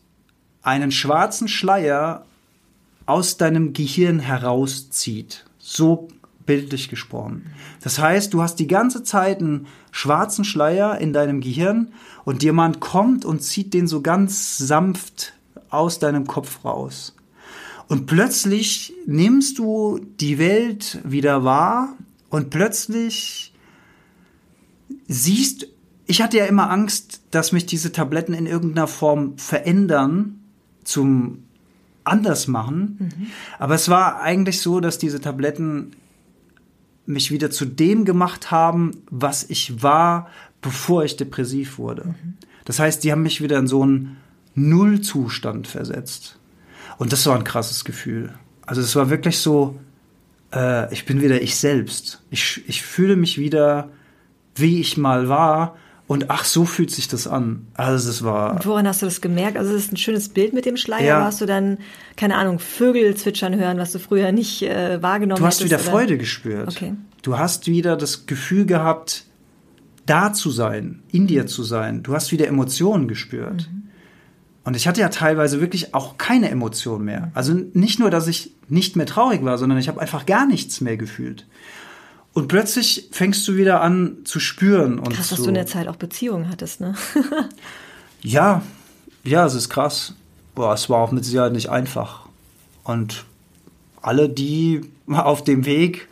einen 0.63 0.93
schwarzen 0.93 1.49
Schleier 1.49 2.25
aus 3.07 3.37
deinem 3.37 3.73
Gehirn 3.73 4.21
herauszieht. 4.21 5.45
So 5.59 6.09
bildlich 6.47 6.89
gesprochen. 6.89 7.47
Das 7.83 7.99
heißt, 7.99 8.35
du 8.35 8.43
hast 8.43 8.57
die 8.57 8.67
ganze 8.67 9.03
Zeit 9.03 9.41
einen 9.41 9.67
schwarzen 9.91 10.45
Schleier 10.45 10.99
in 10.99 11.13
deinem 11.13 11.41
Gehirn 11.41 11.93
und 12.25 12.43
jemand 12.43 12.81
kommt 12.81 13.25
und 13.25 13.43
zieht 13.43 13.75
den 13.75 13.87
so 13.87 14.03
ganz 14.03 14.59
sanft 14.59 15.35
aus 15.71 15.99
deinem 15.99 16.27
Kopf 16.27 16.65
raus. 16.65 17.15
Und 17.89 18.07
plötzlich 18.07 18.93
nimmst 19.07 19.59
du 19.59 20.01
die 20.21 20.39
Welt 20.39 20.99
wieder 21.05 21.45
wahr 21.45 21.97
und 22.31 22.51
plötzlich 22.51 23.53
siehst, 25.09 25.69
ich 26.07 26.23
hatte 26.23 26.39
ja 26.39 26.47
immer 26.47 26.71
Angst, 26.71 27.21
dass 27.31 27.53
mich 27.53 27.67
diese 27.67 27.93
Tabletten 27.93 28.35
in 28.35 28.47
irgendeiner 28.47 28.87
Form 28.87 29.37
verändern 29.39 30.42
zum 30.85 31.45
anders 32.05 32.49
machen. 32.49 33.11
Aber 33.59 33.75
es 33.75 33.89
war 33.89 34.21
eigentlich 34.21 34.61
so, 34.61 34.81
dass 34.81 34.99
diese 34.99 35.21
Tabletten 35.21 35.93
mich 37.07 37.31
wieder 37.31 37.51
zu 37.51 37.65
dem 37.65 38.05
gemacht 38.05 38.51
haben, 38.51 38.93
was 39.11 39.49
ich 39.49 39.83
war, 39.83 40.29
bevor 40.61 41.05
ich 41.05 41.17
depressiv 41.17 41.79
wurde. 41.79 42.15
Das 42.65 42.79
heißt, 42.79 43.03
die 43.03 43.13
haben 43.13 43.23
mich 43.23 43.43
wieder 43.43 43.59
in 43.59 43.67
so 43.67 43.83
einen 43.83 44.17
Nullzustand 44.55 45.67
versetzt. 45.67 46.39
Und 46.99 47.13
das 47.13 47.27
war 47.27 47.37
ein 47.37 47.45
krasses 47.45 47.85
Gefühl. 47.85 48.33
Also 48.65 48.81
es 48.81 48.95
war 48.95 49.11
wirklich 49.11 49.39
so, 49.39 49.81
äh, 50.53 50.93
ich 50.93 51.05
bin 51.05 51.21
wieder 51.21 51.43
ich 51.43 51.57
selbst. 51.57 52.23
Ich, 52.31 52.63
ich 52.69 52.83
fühle 52.83 53.17
mich 53.17 53.39
wieder, 53.39 53.89
wie 54.55 54.81
ich 54.81 54.97
mal 54.97 55.29
war. 55.29 55.77
Und 56.13 56.29
ach, 56.29 56.45
so 56.45 56.67
fühlt 56.67 56.91
sich 56.91 57.09
das 57.09 57.27
an. 57.27 57.69
Also 57.73 58.11
es 58.11 58.23
war. 58.23 58.53
Und 58.53 58.67
woran 58.67 58.87
hast 58.87 59.01
du 59.01 59.07
das 59.07 59.23
gemerkt? 59.23 59.57
Also 59.57 59.75
es 59.75 59.87
ist 59.87 59.93
ein 59.93 59.97
schönes 59.97 60.29
Bild 60.29 60.53
mit 60.53 60.67
dem 60.67 60.77
Schleier. 60.77 61.07
Ja. 61.07 61.25
Hast 61.25 61.41
du 61.41 61.47
dann, 61.47 61.79
keine 62.17 62.37
Ahnung, 62.37 62.59
Vögel 62.59 63.15
zwitschern 63.15 63.59
hören, 63.59 63.79
was 63.79 63.93
du 63.93 63.99
früher 63.99 64.31
nicht 64.31 64.61
äh, 64.61 65.03
wahrgenommen 65.03 65.41
Du 65.41 65.47
hast 65.47 65.61
hättest, 65.61 65.73
wieder 65.73 65.81
oder? 65.81 65.91
Freude 65.91 66.19
gespürt. 66.19 66.69
Okay. 66.69 66.93
Du 67.23 67.39
hast 67.39 67.67
wieder 67.67 67.97
das 67.97 68.27
Gefühl 68.27 68.67
gehabt, 68.67 69.25
da 70.05 70.35
zu 70.35 70.51
sein, 70.51 71.03
in 71.11 71.27
dir 71.27 71.47
zu 71.47 71.63
sein. 71.63 72.03
Du 72.03 72.13
hast 72.13 72.31
wieder 72.31 72.47
Emotionen 72.47 73.09
gespürt. 73.09 73.71
Und 74.65 74.77
ich 74.77 74.87
hatte 74.87 75.01
ja 75.01 75.09
teilweise 75.09 75.63
wirklich 75.63 75.95
auch 75.95 76.19
keine 76.19 76.51
Emotionen 76.51 77.07
mehr. 77.07 77.31
Also 77.33 77.55
nicht 77.73 77.99
nur, 78.01 78.11
dass 78.11 78.29
ich 78.29 78.55
nicht 78.69 78.97
mehr 78.97 79.07
traurig 79.07 79.43
war, 79.45 79.57
sondern 79.57 79.79
ich 79.79 79.89
habe 79.89 79.99
einfach 79.99 80.27
gar 80.27 80.47
nichts 80.47 80.83
mehr 80.83 80.99
gefühlt. 80.99 81.47
Und 82.35 82.49
plötzlich 82.49 83.09
fängst 83.11 83.47
du 83.47 83.57
wieder 83.57 83.83
an 83.83 84.19
zu 84.25 84.41
spüren 84.41 84.99
und 84.99 85.13
Krass, 85.13 85.29
dass 85.29 85.43
du 85.43 85.49
in 85.49 85.55
der 85.55 85.67
Zeit 85.67 85.87
auch 85.89 85.97
Beziehungen 85.97 86.49
hattest, 86.49 86.81
ne? 86.81 86.95
ja, 88.23 88.63
ja, 89.25 89.45
es 89.47 89.55
ist 89.55 89.69
krass. 89.69 90.15
Boah, 90.55 90.73
es 90.73 90.89
war 90.89 90.99
auch 90.99 91.13
mit 91.13 91.25
Sicherheit 91.25 91.53
nicht 91.53 91.69
einfach. 91.69 92.27
Und 92.85 93.25
alle, 94.01 94.29
die 94.29 94.81
auf 95.09 95.45
dem 95.45 95.67
Weg, 95.67 96.09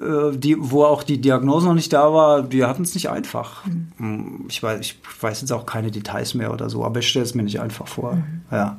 äh, 0.00 0.36
die, 0.36 0.56
wo 0.58 0.84
auch 0.84 1.04
die 1.04 1.20
Diagnose 1.20 1.66
noch 1.66 1.74
nicht 1.74 1.92
da 1.92 2.12
war, 2.12 2.42
die 2.42 2.64
hatten 2.64 2.82
es 2.82 2.94
nicht 2.94 3.08
einfach. 3.08 3.64
Mm, 3.98 4.46
Ich, 4.48 4.60
weiß, 4.62 4.80
ich 4.80 4.96
weiß 5.20 5.40
jetzt 5.40 5.52
auch 5.52 5.66
keine 5.66 5.92
Details 5.92 6.34
mehr 6.34 6.52
oder 6.52 6.68
so, 6.68 6.84
aber 6.84 6.98
ich 6.98 7.08
stelle 7.08 7.24
es 7.24 7.34
mir 7.34 7.44
nicht 7.44 7.60
einfach 7.60 7.86
vor. 7.86 8.18
Ja. 8.50 8.76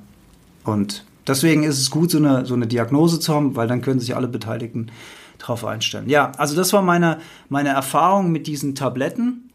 Und 0.66 1.06
deswegen 1.26 1.64
ist 1.64 1.80
es 1.80 1.90
gut, 1.90 2.12
so 2.12 2.18
eine, 2.18 2.46
so 2.46 2.54
eine 2.54 2.68
Diagnose 2.68 3.22
zu 3.22 3.34
haben, 3.34 3.56
weil 3.56 3.68
dann 3.68 3.82
können 3.82 4.02
sich 4.02 4.16
alle 4.16 4.28
Beteiligten 4.28 4.92
drauf 5.40 5.66
einstellen. 5.66 6.10
Ja, 6.10 6.32
also 6.38 6.56
das 6.56 6.72
war 6.74 6.82
meine, 6.82 7.20
meine 7.50 7.70
Erfahrung 7.70 8.32
mit 8.32 8.46
diesen 8.46 8.76
Tabletten, 8.76 9.50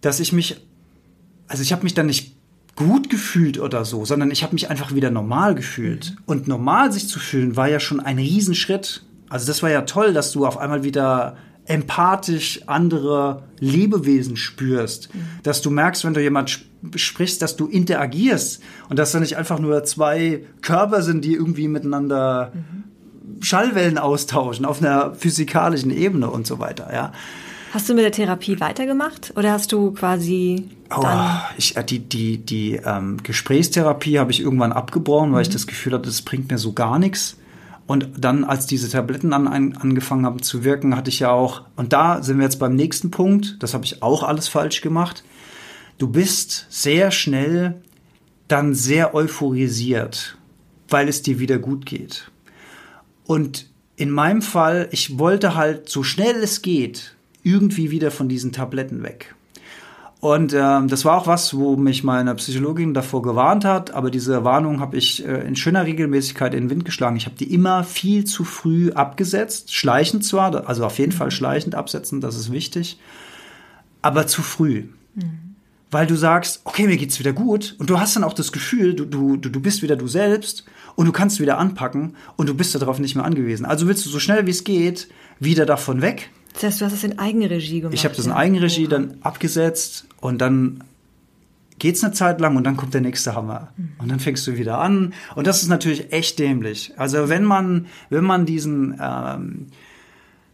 dass 0.00 0.18
ich 0.18 0.32
mich 0.32 0.62
also 1.52 1.62
ich 1.62 1.72
habe 1.72 1.82
mich 1.82 1.92
dann 1.92 2.06
nicht 2.06 2.34
gut 2.76 3.10
gefühlt 3.10 3.60
oder 3.60 3.84
so, 3.84 4.06
sondern 4.06 4.30
ich 4.30 4.42
habe 4.42 4.54
mich 4.54 4.70
einfach 4.70 4.94
wieder 4.94 5.10
normal 5.10 5.54
gefühlt. 5.54 6.16
Und 6.24 6.48
normal 6.48 6.90
sich 6.90 7.08
zu 7.08 7.18
fühlen 7.18 7.56
war 7.56 7.68
ja 7.68 7.78
schon 7.78 8.00
ein 8.00 8.16
Riesenschritt. 8.16 9.04
Also 9.28 9.46
das 9.46 9.62
war 9.62 9.68
ja 9.68 9.82
toll, 9.82 10.14
dass 10.14 10.32
du 10.32 10.46
auf 10.46 10.56
einmal 10.56 10.82
wieder 10.82 11.36
empathisch 11.66 12.62
andere 12.66 13.42
Lebewesen 13.60 14.36
spürst, 14.36 15.10
dass 15.42 15.60
du 15.60 15.70
merkst, 15.70 16.06
wenn 16.06 16.14
du 16.14 16.22
jemand 16.22 16.48
sp 16.48 16.72
sprichst, 16.96 17.40
dass 17.42 17.54
du 17.54 17.66
interagierst 17.68 18.60
und 18.88 18.98
dass 18.98 19.12
da 19.12 19.20
nicht 19.20 19.36
einfach 19.36 19.60
nur 19.60 19.84
zwei 19.84 20.44
Körper 20.62 21.02
sind, 21.02 21.24
die 21.24 21.34
irgendwie 21.34 21.68
miteinander 21.68 22.50
Schallwellen 23.40 23.98
austauschen 23.98 24.64
auf 24.64 24.80
einer 24.80 25.14
physikalischen 25.14 25.90
Ebene 25.90 26.30
und 26.30 26.46
so 26.46 26.58
weiter, 26.58 26.92
ja. 26.92 27.12
Hast 27.72 27.88
du 27.88 27.94
mit 27.94 28.04
der 28.04 28.12
Therapie 28.12 28.60
weitergemacht 28.60 29.32
oder 29.34 29.52
hast 29.52 29.72
du 29.72 29.92
quasi 29.92 30.68
Oh, 30.94 31.06
ich, 31.56 31.76
äh, 31.76 31.84
die 31.84 32.00
die, 32.00 32.38
die 32.38 32.80
ähm, 32.84 33.22
Gesprächstherapie 33.22 34.18
habe 34.18 34.30
ich 34.30 34.40
irgendwann 34.40 34.72
abgebrochen, 34.72 35.32
weil 35.32 35.42
ich 35.42 35.48
das 35.48 35.66
Gefühl 35.66 35.94
hatte, 35.94 36.06
das 36.06 36.22
bringt 36.22 36.50
mir 36.50 36.58
so 36.58 36.72
gar 36.72 36.98
nichts. 36.98 37.38
Und 37.86 38.08
dann, 38.18 38.44
als 38.44 38.66
diese 38.66 38.90
Tabletten 38.90 39.32
an, 39.32 39.48
an, 39.48 39.76
angefangen 39.76 40.24
haben 40.24 40.42
zu 40.42 40.64
wirken, 40.64 40.96
hatte 40.96 41.10
ich 41.10 41.20
ja 41.20 41.30
auch, 41.30 41.62
und 41.76 41.92
da 41.92 42.22
sind 42.22 42.38
wir 42.38 42.44
jetzt 42.44 42.58
beim 42.58 42.74
nächsten 42.74 43.10
Punkt, 43.10 43.56
das 43.60 43.74
habe 43.74 43.84
ich 43.84 44.02
auch 44.02 44.22
alles 44.22 44.48
falsch 44.48 44.82
gemacht. 44.82 45.24
Du 45.98 46.08
bist 46.08 46.66
sehr 46.68 47.10
schnell 47.10 47.82
dann 48.48 48.74
sehr 48.74 49.14
euphorisiert, 49.14 50.36
weil 50.88 51.08
es 51.08 51.22
dir 51.22 51.38
wieder 51.38 51.58
gut 51.58 51.86
geht. 51.86 52.30
Und 53.32 53.64
in 53.96 54.10
meinem 54.10 54.42
Fall, 54.42 54.88
ich 54.90 55.18
wollte 55.18 55.54
halt 55.54 55.88
so 55.88 56.02
schnell 56.02 56.36
es 56.42 56.60
geht 56.60 57.14
irgendwie 57.42 57.90
wieder 57.90 58.10
von 58.10 58.28
diesen 58.28 58.52
Tabletten 58.52 59.02
weg. 59.02 59.34
Und 60.20 60.52
ähm, 60.52 60.88
das 60.88 61.06
war 61.06 61.16
auch 61.16 61.26
was, 61.26 61.56
wo 61.56 61.76
mich 61.76 62.04
meine 62.04 62.34
Psychologin 62.34 62.92
davor 62.92 63.22
gewarnt 63.22 63.64
hat, 63.64 63.92
aber 63.92 64.10
diese 64.10 64.44
Warnung 64.44 64.80
habe 64.80 64.98
ich 64.98 65.26
äh, 65.26 65.48
in 65.48 65.56
schöner 65.56 65.86
Regelmäßigkeit 65.86 66.52
in 66.52 66.64
den 66.64 66.70
Wind 66.70 66.84
geschlagen. 66.84 67.16
Ich 67.16 67.24
habe 67.24 67.34
die 67.34 67.54
immer 67.54 67.84
viel 67.84 68.24
zu 68.26 68.44
früh 68.44 68.92
abgesetzt, 68.92 69.74
schleichend 69.74 70.26
zwar, 70.26 70.68
also 70.68 70.84
auf 70.84 70.98
jeden 70.98 71.12
Fall 71.12 71.30
schleichend 71.30 71.74
absetzen, 71.74 72.20
das 72.20 72.36
ist 72.36 72.52
wichtig, 72.52 72.98
aber 74.02 74.26
zu 74.26 74.42
früh. 74.42 74.88
Weil 75.90 76.06
du 76.06 76.16
sagst, 76.16 76.60
okay, 76.64 76.86
mir 76.86 76.98
geht's 76.98 77.18
wieder 77.18 77.32
gut 77.32 77.76
und 77.78 77.88
du 77.88 77.98
hast 77.98 78.14
dann 78.14 78.24
auch 78.24 78.34
das 78.34 78.52
Gefühl, 78.52 78.92
du, 78.92 79.06
du 79.06 79.38
du 79.38 79.60
bist 79.60 79.80
wieder 79.80 79.96
du 79.96 80.06
selbst 80.06 80.66
und 80.94 81.06
du 81.06 81.12
kannst 81.12 81.40
wieder 81.40 81.58
anpacken 81.58 82.16
und 82.36 82.48
du 82.48 82.54
bist 82.54 82.74
darauf 82.74 82.98
nicht 82.98 83.14
mehr 83.14 83.24
angewiesen. 83.24 83.64
Also 83.66 83.86
willst 83.86 84.04
du 84.06 84.10
so 84.10 84.18
schnell 84.18 84.46
wie 84.46 84.50
es 84.50 84.64
geht 84.64 85.08
wieder 85.40 85.66
davon 85.66 86.02
weg 86.02 86.30
Das 86.54 86.64
heißt, 86.64 86.80
du 86.80 86.84
hast 86.86 86.92
es 86.92 87.04
in 87.04 87.18
Eigenregie 87.18 87.80
gemacht. 87.80 87.94
ich 87.94 88.04
habe 88.04 88.14
das 88.14 88.26
in. 88.26 88.32
Eigenregie 88.32 88.88
dann 88.88 89.16
abgesetzt 89.22 90.06
und 90.20 90.38
dann 90.38 90.84
geht's 91.78 92.04
eine 92.04 92.12
Zeit 92.12 92.40
lang 92.40 92.56
und 92.56 92.64
dann 92.64 92.76
kommt 92.76 92.94
der 92.94 93.00
nächste 93.00 93.34
Hammer 93.34 93.72
und 93.98 94.10
dann 94.10 94.20
fängst 94.20 94.46
du 94.46 94.56
wieder 94.56 94.78
an 94.78 95.14
und 95.34 95.46
das 95.46 95.62
ist 95.62 95.68
natürlich 95.68 96.12
echt 96.12 96.38
dämlich. 96.38 96.92
Also 96.96 97.28
wenn 97.28 97.44
man 97.44 97.86
wenn 98.08 98.24
man 98.24 98.46
diesen 98.46 98.98
ähm, 99.00 99.66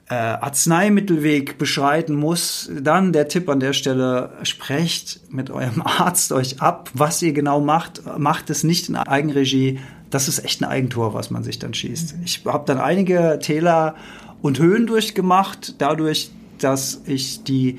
äh, 0.08 0.14
Arzneimittelweg 0.14 1.58
beschreiten 1.58 2.14
muss, 2.14 2.70
dann 2.72 3.12
der 3.12 3.28
Tipp 3.28 3.48
an 3.48 3.60
der 3.60 3.74
Stelle, 3.74 4.30
sprecht 4.42 5.20
mit 5.30 5.50
eurem 5.50 5.82
Arzt 5.84 6.32
euch 6.32 6.62
ab, 6.62 6.90
was 6.94 7.20
ihr 7.20 7.32
genau 7.32 7.60
macht. 7.60 8.02
Macht 8.18 8.48
es 8.50 8.64
nicht 8.64 8.88
in 8.88 8.96
Eigenregie, 8.96 9.80
das 10.10 10.28
ist 10.28 10.44
echt 10.44 10.62
ein 10.62 10.64
Eigentor, 10.64 11.14
was 11.14 11.30
man 11.30 11.42
sich 11.42 11.58
dann 11.58 11.74
schießt. 11.74 12.16
Ich 12.24 12.44
habe 12.46 12.64
dann 12.66 12.78
einige 12.78 13.38
Täler 13.42 13.94
und 14.40 14.58
Höhen 14.58 14.86
durchgemacht, 14.86 15.74
dadurch, 15.78 16.30
dass 16.58 17.02
ich 17.06 17.44
die 17.44 17.78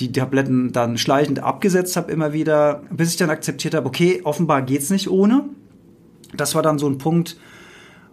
die 0.00 0.12
Tabletten 0.12 0.72
dann 0.72 0.98
schleichend 0.98 1.40
abgesetzt 1.40 1.96
habe 1.96 2.10
immer 2.10 2.32
wieder, 2.32 2.82
bis 2.90 3.10
ich 3.10 3.16
dann 3.16 3.30
akzeptiert 3.30 3.74
habe, 3.74 3.86
okay, 3.86 4.22
offenbar 4.24 4.62
geht's 4.62 4.90
nicht 4.90 5.10
ohne. 5.10 5.44
Das 6.34 6.54
war 6.54 6.62
dann 6.62 6.78
so 6.78 6.88
ein 6.88 6.98
Punkt, 6.98 7.36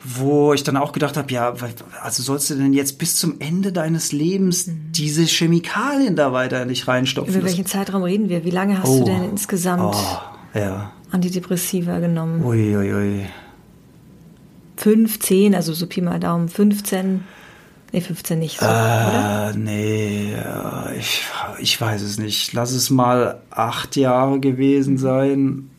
wo 0.04 0.54
ich 0.54 0.64
dann 0.64 0.78
auch 0.78 0.92
gedacht 0.92 1.18
habe, 1.18 1.32
ja, 1.32 1.54
also 2.02 2.24
sollst 2.24 2.50
du 2.50 2.56
denn 2.56 2.74
jetzt 2.74 3.00
bis 3.00 3.18
zum 3.18 3.40
Ende 3.40 3.72
deines 3.72 4.12
Lebens 4.12 4.68
mhm. 4.68 4.92
diese 4.92 5.24
Chemikalien 5.24 6.16
da 6.16 6.34
weiter 6.34 6.66
nicht 6.66 6.88
reinstopfen? 6.88 7.34
Über 7.34 7.46
welchen 7.46 7.66
Zeitraum 7.66 8.04
reden 8.04 8.30
wir? 8.30 8.44
Wie 8.44 8.52
lange 8.52 8.80
hast 8.80 8.90
oh. 8.90 9.00
du 9.00 9.06
denn 9.06 9.24
insgesamt 9.24 9.96
oh, 9.96 10.58
ja. 10.58 10.92
Antidepressiva 11.12 12.00
genommen? 12.00 12.44
Uiuiui. 12.44 12.92
Ui, 12.92 12.94
ui. 12.94 13.26
15, 14.78 15.56
also 15.56 15.74
so 15.74 15.88
Pi 15.88 16.02
mal 16.02 16.20
Daumen, 16.20 16.50
15. 16.50 17.24
Nee, 17.92 18.02
15 18.02 18.40
nicht 18.40 18.60
so, 18.60 18.66
äh, 18.66 18.70
oder? 18.70 19.54
Nee, 19.56 20.36
ich, 20.98 21.24
ich 21.60 21.80
weiß 21.80 22.02
es 22.02 22.18
nicht. 22.18 22.54
Lass 22.54 22.72
es 22.72 22.90
mal 22.90 23.40
acht 23.50 23.96
Jahre 23.96 24.40
gewesen 24.40 24.94
mhm. 24.94 24.98
sein. 24.98 25.70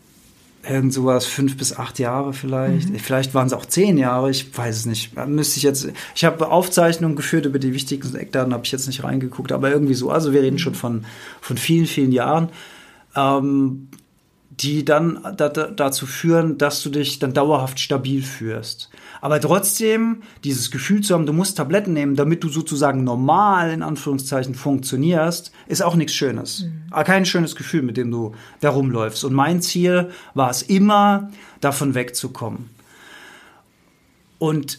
Irgend 0.69 0.93
sowas, 0.93 1.27
fünf 1.27 1.57
bis 1.57 1.77
acht 1.77 1.99
Jahre 1.99 2.33
vielleicht. 2.33 2.91
Mhm. 2.91 2.99
Vielleicht 2.99 3.35
waren 3.35 3.47
es 3.47 3.53
auch 3.53 3.67
zehn 3.67 3.97
Jahre, 3.99 4.31
ich 4.31 4.57
weiß 4.57 4.77
es 4.77 4.87
nicht. 4.87 5.15
Müsste 5.27 5.59
ich 5.59 5.63
jetzt. 5.63 5.89
Ich 6.15 6.25
habe 6.25 6.51
Aufzeichnungen 6.51 7.17
geführt 7.17 7.47
über 7.47 7.59
die 7.59 7.75
wichtigsten 7.75 8.17
Eckdaten, 8.17 8.53
habe 8.53 8.65
ich 8.65 8.73
jetzt 8.73 8.87
nicht 8.87 9.05
reingeguckt, 9.05 9.53
aber 9.53 9.71
irgendwie 9.71 9.95
so. 9.95 10.11
Also 10.11 10.33
wir 10.33 10.43
reden 10.43 10.59
schon 10.59 10.75
von, 10.75 11.05
von 11.41 11.57
vielen, 11.59 11.87
vielen 11.87 12.13
Jahren. 12.13 12.49
Ähm, 13.15 13.89
die 14.61 14.85
dann 14.85 15.21
da, 15.37 15.49
da, 15.49 15.69
dazu 15.69 16.07
führen, 16.07 16.59
dass 16.59 16.83
du 16.83 16.91
dich 16.91 17.19
dann 17.19 17.33
dauerhaft 17.33 17.79
stabil 17.79 18.23
führst. 18.23 18.91
Aber 19.21 19.41
trotzdem 19.41 20.23
dieses 20.45 20.71
Gefühl 20.71 21.01
zu 21.01 21.15
haben, 21.15 21.27
du 21.27 21.33
musst 21.33 21.57
Tabletten 21.57 21.93
nehmen, 21.93 22.17
damit 22.17 22.43
du 22.43 22.49
sozusagen 22.49 23.05
normal 23.05 23.71
in 23.73 23.83
Anführungszeichen 23.83 24.55
funktionierst, 24.55 25.53
ist 25.67 25.83
auch 25.83 25.95
nichts 25.95 26.15
Schönes. 26.15 26.65
Mhm. 26.65 27.05
Kein 27.05 27.25
schönes 27.25 27.55
Gefühl, 27.55 27.83
mit 27.83 27.97
dem 27.97 28.11
du 28.11 28.35
da 28.61 28.71
rumläufst. 28.71 29.25
Und 29.25 29.33
mein 29.33 29.63
Ziel 29.63 30.11
war 30.35 30.51
es 30.51 30.63
immer, 30.63 31.31
davon 31.61 31.95
wegzukommen. 31.95 32.71
Und 34.39 34.79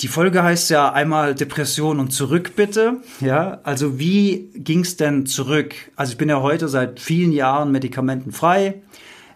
die 0.00 0.08
Folge 0.08 0.42
heißt 0.42 0.70
ja 0.70 0.92
einmal 0.92 1.34
Depression 1.34 2.00
und 2.00 2.12
zurück 2.12 2.52
bitte. 2.56 3.02
Ja, 3.20 3.60
also 3.62 3.98
wie 3.98 4.50
ging's 4.54 4.96
denn 4.96 5.26
zurück? 5.26 5.74
Also 5.96 6.12
ich 6.12 6.18
bin 6.18 6.28
ja 6.28 6.40
heute 6.40 6.68
seit 6.68 7.00
vielen 7.00 7.32
Jahren 7.32 7.70
medikamentenfrei. 7.70 8.82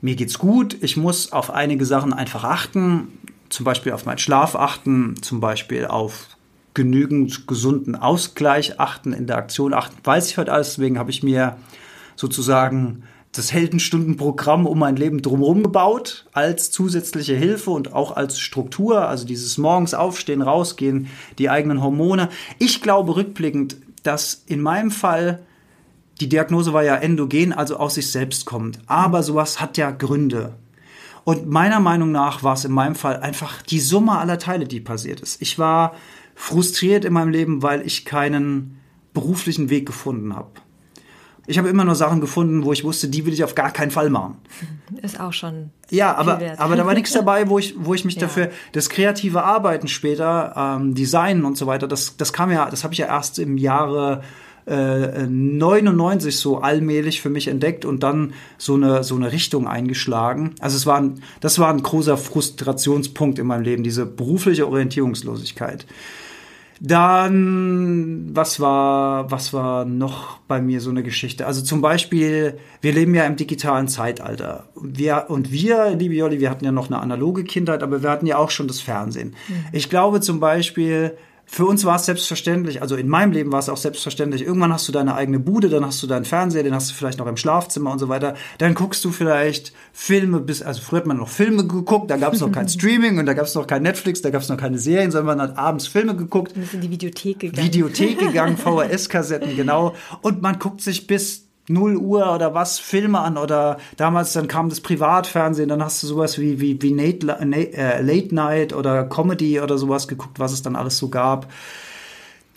Mir 0.01 0.17
geht's 0.17 0.39
gut. 0.39 0.77
Ich 0.81 0.97
muss 0.97 1.33
auf 1.33 1.51
einige 1.51 1.85
Sachen 1.85 2.13
einfach 2.13 2.45
achten 2.45 3.09
zum 3.49 3.65
Beispiel 3.65 3.93
auf 3.93 4.05
meinen 4.07 4.19
Schlaf 4.19 4.55
achten, 4.55 5.15
zum 5.23 5.41
Beispiel 5.41 5.87
auf 5.87 6.29
genügend 6.75 7.49
gesunden 7.49 7.97
Ausgleich 7.97 8.79
achten, 8.79 9.13
in 9.13 9.27
der 9.27 9.37
Aktion 9.37 9.75
achten, 9.75 9.97
weiß 10.05 10.31
ich 10.31 10.39
heute 10.39 10.53
alles. 10.53 10.75
Deswegen 10.75 10.99
habe 10.99 11.11
ich 11.11 11.23
mir 11.23 11.57
sozusagen 12.15 13.05
das 13.33 13.53
Heldenstundenprogramm 13.53 14.67
um 14.67 14.79
mein 14.79 14.97
Leben 14.97 15.23
drumherum 15.23 15.63
gebaut, 15.63 16.27
als 16.33 16.71
zusätzliche 16.71 17.35
Hilfe 17.35 17.71
und 17.71 17.93
auch 17.93 18.17
als 18.17 18.41
Struktur, 18.41 19.07
also 19.09 19.27
dieses 19.27 19.59
morgens 19.59 19.95
aufstehen, 19.95 20.43
rausgehen, 20.43 21.09
die 21.39 21.51
eigenen 21.51 21.83
Hormone. 21.83 22.31
Ich 22.59 22.81
glaube 22.81 23.17
rückblickend, 23.17 23.77
dass 24.03 24.43
in 24.47 24.61
meinem 24.61 24.91
Fall 24.91 25.41
die 26.21 26.29
Diagnose 26.29 26.73
war 26.73 26.83
ja 26.83 26.97
endogen, 26.97 27.53
also 27.53 27.77
aus 27.77 27.95
sich 27.95 28.11
selbst 28.11 28.45
kommt. 28.45 28.81
Aber 28.87 29.23
sowas 29.23 29.61
hat 29.61 29.77
ja 29.77 29.91
Gründe. 29.91 30.55
Und 31.25 31.49
meiner 31.49 31.79
Meinung 31.79 32.11
nach 32.11 32.43
war 32.43 32.55
es 32.55 32.65
in 32.65 32.73
meinem 32.73 32.95
Fall 32.95 33.19
einfach 33.19 33.63
die 33.63 33.81
Summe 33.81 34.19
aller 34.19 34.39
Teile, 34.39 34.67
die 34.67 34.81
passiert 34.81 35.21
ist. 35.21 35.41
Ich 35.43 35.59
war 35.59 35.95
frustriert 36.35 37.05
in 37.05 37.13
meinem 37.13 37.31
Leben, 37.31 37.63
weil 37.63 37.87
ich 37.87 38.05
keinen 38.05 38.81
beruflichen 39.13 39.71
Weg 39.71 39.87
gefunden 39.87 40.35
habe. 40.35 40.51
Ich 41.49 41.59
habe 41.59 41.69
immer 41.69 41.85
nur 41.85 41.95
Sachen 41.95 42.21
gefunden, 42.21 42.65
wo 42.65 42.73
ich 42.73 42.85
wusste, 42.85 43.09
die 43.09 43.25
will 43.25 43.33
ich 43.33 43.43
auf 43.43 43.55
gar 43.55 43.71
keinen 43.71 43.91
Fall 43.91 44.11
machen. 44.11 44.37
Ist 45.03 45.19
auch 45.19 45.33
schon. 45.33 45.71
Ja, 45.91 46.15
aber, 46.15 46.41
aber 46.59 46.77
da 46.77 46.87
war 46.87 46.95
nichts 46.95 47.13
dabei, 47.13 47.49
wo 47.49 47.59
ich, 47.59 47.75
wo 47.79 47.95
ich 47.95 48.05
mich 48.05 48.15
ja. 48.17 48.21
dafür, 48.21 48.51
das 48.73 48.91
kreative 48.91 49.43
Arbeiten 49.43 49.89
später, 49.89 50.53
ähm, 50.57 50.95
Designen 50.95 51.45
und 51.45 51.57
so 51.57 51.67
weiter, 51.67 51.89
das, 51.89 52.17
das 52.19 52.33
kam 52.33 52.53
ja, 52.53 52.69
das 52.69 52.85
habe 52.85 52.93
ich 52.93 52.99
ja 52.99 53.07
erst 53.07 53.39
im 53.39 53.57
Jahre 53.57 54.23
99 54.71 56.37
so 56.37 56.59
allmählich 56.59 57.23
für 57.23 57.31
mich 57.31 57.49
entdeckt 57.49 57.87
und 57.87 58.03
dann 58.03 58.35
so 58.59 58.75
eine, 58.75 59.03
so 59.03 59.17
eine 59.17 59.33
Richtung 59.33 59.67
eingeschlagen. 59.67 60.55
Also 60.61 60.77
es 60.77 60.85
war 60.85 61.01
ein, 61.01 61.23
das 61.41 61.59
war 61.59 61.71
ein 61.71 61.83
großer 61.83 62.19
Frustrationspunkt 62.19 63.39
in 63.39 63.47
meinem 63.47 63.63
Leben, 63.63 63.83
diese 63.83 64.05
berufliche 64.05 64.69
Orientierungslosigkeit. 64.69 65.87
Dann, 66.81 68.31
was 68.33 68.61
war, 68.61 69.31
was 69.31 69.53
war 69.53 69.85
noch 69.85 70.39
bei 70.49 70.61
mir 70.61 70.81
so 70.81 70.91
eine 70.91 71.03
Geschichte? 71.03 71.47
Also 71.47 71.63
zum 71.63 71.81
Beispiel, 71.81 72.59
wir 72.81 72.93
leben 72.93 73.15
ja 73.15 73.25
im 73.25 73.37
digitalen 73.37 73.89
Zeitalter. 73.89 74.69
Wir, 74.81 75.27
und 75.29 75.51
wir, 75.51 75.91
liebe 75.97 76.15
Jolli, 76.15 76.41
wir 76.41 76.51
hatten 76.51 76.65
ja 76.65 76.73
noch 76.73 76.87
eine 76.87 77.01
analoge 77.01 77.45
Kindheit, 77.45 77.83
aber 77.83 78.03
wir 78.03 78.11
hatten 78.11 78.27
ja 78.27 78.39
auch 78.39 78.51
schon 78.51 78.69
das 78.69 78.81
Fernsehen. 78.81 79.35
Mhm. 79.49 79.65
Ich 79.73 79.91
glaube 79.91 80.21
zum 80.21 80.41
Beispiel, 80.41 81.17
für 81.51 81.65
uns 81.65 81.87
war 81.87 81.97
es 81.97 82.05
selbstverständlich, 82.05 82.83
also 82.83 82.95
in 82.95 83.09
meinem 83.09 83.33
Leben 83.33 83.51
war 83.51 83.59
es 83.59 83.71
auch 83.71 83.79
selbstverständlich, 83.79 84.43
irgendwann 84.43 84.71
hast 84.71 84.87
du 84.87 84.93
deine 84.93 85.15
eigene 85.15 85.41
Bude, 85.41 85.71
dann 85.71 85.85
hast 85.85 86.03
du 86.03 86.07
deinen 86.07 86.27
Fernseher, 86.27 86.63
den 86.63 86.75
hast 86.75 86.91
du 86.91 86.95
vielleicht 86.95 87.19
noch 87.19 87.27
im 87.27 87.39
Schlafzimmer 87.39 87.91
und 87.91 87.99
so 87.99 88.11
weiter. 88.11 88.35
Dann 88.59 88.75
guckst 88.75 89.03
du 89.03 89.11
vielleicht 89.11 89.73
Filme 89.95 90.41
bis, 90.41 90.61
also 90.61 90.83
früher 90.83 91.01
hat 91.01 91.07
man 91.07 91.17
noch 91.17 91.31
Filme 91.31 91.67
geguckt, 91.67 92.11
da 92.11 92.19
gab 92.19 92.35
es 92.35 92.41
noch 92.41 92.53
kein 92.53 92.69
Streaming 92.69 93.19
und 93.19 93.25
da 93.25 93.33
gab 93.33 93.47
es 93.47 93.55
noch 93.55 93.67
kein 93.67 93.83
Netflix, 93.83 94.21
da 94.21 94.29
gab 94.29 94.43
es 94.43 94.51
noch 94.51 94.59
keine 94.59 94.79
Serien, 94.79 95.11
sondern 95.11 95.39
man 95.39 95.49
hat 95.49 95.57
abends 95.57 95.87
Filme 95.87 96.15
geguckt. 96.15 96.55
Wir 96.55 96.67
sind 96.67 96.75
in 96.75 96.81
die 96.83 96.91
Videothek 96.91 97.39
gegangen. 97.39 97.67
Videothek 97.67 98.19
gegangen, 98.19 98.57
VHS-Kassetten, 98.63 99.57
genau. 99.57 99.95
Und 100.21 100.43
man 100.43 100.59
guckt 100.59 100.83
sich 100.83 101.07
bis 101.07 101.48
0 101.69 101.97
Uhr 101.97 102.35
oder 102.35 102.55
was 102.55 102.79
Filme 102.79 103.21
an 103.21 103.37
oder 103.37 103.79
damals 103.97 104.33
dann 104.33 104.49
kam 104.49 104.69
das 104.69 104.81
Privatfernsehen, 104.81 105.69
dann 105.69 105.83
hast 105.83 106.03
du 106.03 106.07
sowas 106.07 106.39
wie, 106.39 106.61
wie, 106.61 106.81
wie 106.83 106.93
Nate, 106.93 107.29
äh, 107.29 108.03
Late 108.03 108.35
Night 108.35 108.73
oder 108.73 109.05
Comedy 109.05 109.61
oder 109.61 109.79
sowas 109.79 110.09
geguckt, 110.09 110.39
was 110.39 110.53
es 110.53 110.63
dann 110.63 110.77
alles 110.77 110.99
so 110.99 111.09
gab. 111.09 111.49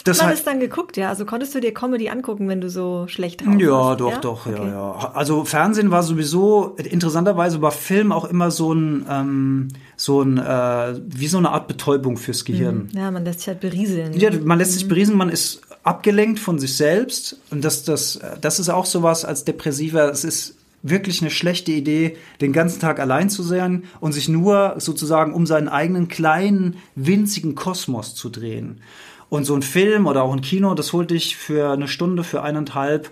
Das 0.04 0.18
du 0.18 0.26
hast 0.26 0.48
dann 0.48 0.60
geguckt, 0.60 0.98
ja. 0.98 1.10
Also 1.10 1.26
konntest 1.26 1.54
du 1.54 1.60
dir 1.60 1.74
Comedy 1.74 2.10
angucken, 2.10 2.48
wenn 2.48 2.62
du 2.62 2.70
so 2.70 3.06
schlecht 3.08 3.46
drauf 3.46 3.54
Ja, 3.60 3.96
doch, 3.96 4.12
ja? 4.12 4.18
doch, 4.20 4.48
okay. 4.48 4.58
ja, 4.58 4.68
ja. 4.68 5.12
Also 5.14 5.46
Fernsehen 5.46 5.92
war 5.92 6.04
sowieso, 6.04 6.76
interessanterweise 6.78 7.62
war 7.62 7.72
Film 7.72 8.12
auch 8.12 8.26
immer 8.26 8.52
so 8.52 8.74
ein, 8.74 9.06
ähm, 9.10 9.68
so 9.96 10.22
ein, 10.22 10.38
äh, 10.38 11.00
wie 11.06 11.28
so 11.28 11.38
eine 11.38 11.52
Art 11.52 11.68
Betäubung 11.68 12.18
fürs 12.18 12.46
Gehirn. 12.46 12.90
Mhm. 12.92 12.98
Ja, 12.98 13.12
man 13.12 13.24
lässt 13.24 13.42
sich 13.42 13.48
halt 13.50 13.60
berieseln. 13.60 14.14
Ja, 14.14 14.32
man 14.44 14.58
lässt 14.58 14.72
mhm. 14.72 14.76
sich 14.76 14.88
berieseln, 14.88 15.18
man 15.18 15.30
ist 15.30 15.62
abgelenkt 15.84 16.40
von 16.40 16.60
sich 16.60 16.78
selbst. 16.78 17.38
Und 17.50 17.64
das, 17.64 17.84
das, 17.84 18.20
das 18.40 18.60
ist 18.60 18.70
auch 18.70 18.86
sowas 18.86 19.26
als 19.26 19.44
Depressiver. 19.46 20.10
Es 20.12 20.24
ist 20.24 20.56
wirklich 20.84 21.22
eine 21.22 21.32
schlechte 21.32 21.72
Idee, 21.72 22.18
den 22.40 22.54
ganzen 22.54 22.80
Tag 22.80 23.00
allein 23.00 23.30
zu 23.30 23.44
sein 23.44 23.84
und 24.00 24.14
sich 24.14 24.30
nur 24.30 24.76
sozusagen 24.78 25.34
um 25.34 25.46
seinen 25.46 25.68
eigenen 25.68 26.08
kleinen, 26.08 26.78
winzigen 26.96 27.56
Kosmos 27.56 28.16
zu 28.16 28.30
drehen. 28.30 28.82
Und 29.30 29.46
so 29.46 29.56
ein 29.56 29.62
Film 29.62 30.08
oder 30.08 30.24
auch 30.24 30.34
ein 30.34 30.42
Kino, 30.42 30.74
das 30.74 30.92
holt 30.92 31.12
dich 31.12 31.38
für 31.38 31.72
eine 31.72 31.88
Stunde, 31.88 32.24
für 32.24 32.42
eineinhalb 32.42 33.12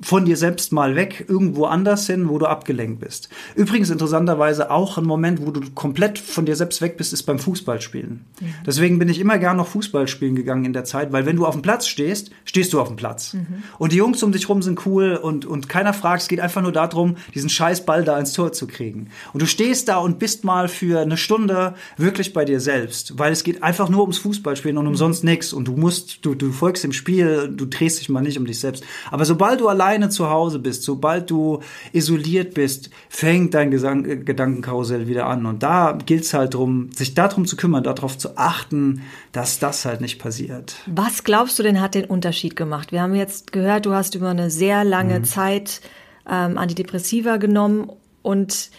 von 0.00 0.26
dir 0.26 0.36
selbst 0.36 0.72
mal 0.72 0.94
weg, 0.94 1.24
irgendwo 1.28 1.64
anders 1.64 2.06
hin, 2.06 2.28
wo 2.28 2.38
du 2.38 2.46
abgelenkt 2.46 3.00
bist. 3.00 3.30
Übrigens 3.54 3.88
interessanterweise 3.88 4.70
auch 4.70 4.98
ein 4.98 5.04
Moment, 5.04 5.44
wo 5.44 5.50
du 5.50 5.62
komplett 5.74 6.18
von 6.18 6.44
dir 6.44 6.54
selbst 6.54 6.82
weg 6.82 6.98
bist, 6.98 7.12
ist 7.12 7.22
beim 7.22 7.38
Fußballspielen. 7.38 8.24
Mhm. 8.40 8.54
Deswegen 8.66 8.98
bin 8.98 9.08
ich 9.08 9.18
immer 9.18 9.38
gern 9.38 9.56
noch 9.56 9.68
Fußball 9.68 10.06
spielen 10.06 10.36
gegangen 10.36 10.66
in 10.66 10.74
der 10.74 10.84
Zeit, 10.84 11.12
weil 11.12 11.24
wenn 11.24 11.36
du 11.36 11.46
auf 11.46 11.54
dem 11.54 11.62
Platz 11.62 11.86
stehst, 11.86 12.30
stehst 12.44 12.72
du 12.72 12.80
auf 12.80 12.88
dem 12.88 12.96
Platz. 12.96 13.34
Mhm. 13.34 13.62
Und 13.78 13.92
die 13.92 13.96
Jungs 13.96 14.22
um 14.22 14.32
dich 14.32 14.48
rum 14.48 14.60
sind 14.60 14.84
cool 14.84 15.16
und, 15.16 15.46
und 15.46 15.68
keiner 15.68 15.94
fragt, 15.94 16.22
es 16.22 16.28
geht 16.28 16.40
einfach 16.40 16.62
nur 16.62 16.72
darum, 16.72 17.16
diesen 17.34 17.48
scheiß 17.48 17.86
Ball 17.86 18.04
da 18.04 18.18
ins 18.18 18.32
Tor 18.32 18.52
zu 18.52 18.66
kriegen. 18.66 19.08
Und 19.32 19.40
du 19.40 19.46
stehst 19.46 19.88
da 19.88 19.96
und 19.96 20.18
bist 20.18 20.44
mal 20.44 20.68
für 20.68 21.00
eine 21.00 21.16
Stunde 21.16 21.74
wirklich 21.96 22.34
bei 22.34 22.44
dir 22.44 22.60
selbst, 22.60 23.18
weil 23.18 23.32
es 23.32 23.44
geht 23.44 23.62
einfach 23.62 23.88
nur 23.88 24.02
ums 24.02 24.18
Fußballspielen 24.18 24.76
und 24.76 24.86
mhm. 24.86 24.94
sonst 24.94 25.24
nichts. 25.24 25.54
Und 25.54 25.68
du 25.68 25.76
musst, 25.76 26.24
du, 26.26 26.34
du 26.34 26.52
folgst 26.52 26.84
dem 26.84 26.92
Spiel, 26.92 27.48
du 27.48 27.64
drehst 27.64 28.00
dich 28.00 28.10
mal 28.10 28.20
nicht 28.20 28.38
um 28.38 28.44
dich 28.44 28.60
selbst. 28.60 28.84
Aber 29.10 29.24
sobald 29.24 29.60
du 29.60 29.68
allein 29.68 29.85
alleine 29.86 30.08
zu 30.08 30.28
Hause 30.30 30.58
bist, 30.58 30.82
sobald 30.82 31.30
du 31.30 31.60
isoliert 31.92 32.54
bist, 32.54 32.90
fängt 33.08 33.54
dein 33.54 33.70
Gesang 33.70 34.04
äh, 34.04 34.16
Gedankenkarussell 34.16 35.06
wieder 35.06 35.26
an. 35.26 35.46
Und 35.46 35.62
da 35.62 35.96
gilt 36.04 36.24
es 36.24 36.34
halt 36.34 36.54
darum, 36.54 36.90
sich 36.92 37.14
darum 37.14 37.46
zu 37.46 37.56
kümmern, 37.56 37.84
darauf 37.84 38.18
zu 38.18 38.36
achten, 38.36 39.02
dass 39.32 39.58
das 39.58 39.84
halt 39.84 40.00
nicht 40.00 40.18
passiert. 40.18 40.76
Was 40.86 41.24
glaubst 41.24 41.58
du 41.58 41.62
denn 41.62 41.80
hat 41.80 41.94
den 41.94 42.04
Unterschied 42.04 42.56
gemacht? 42.56 42.92
Wir 42.92 43.02
haben 43.02 43.14
jetzt 43.14 43.52
gehört, 43.52 43.86
du 43.86 43.92
hast 43.92 44.14
über 44.14 44.30
eine 44.30 44.50
sehr 44.50 44.84
lange 44.84 45.20
mhm. 45.20 45.24
Zeit 45.24 45.80
ähm, 46.28 46.58
Antidepressiva 46.58 47.36
genommen 47.36 47.90
und 48.22 48.70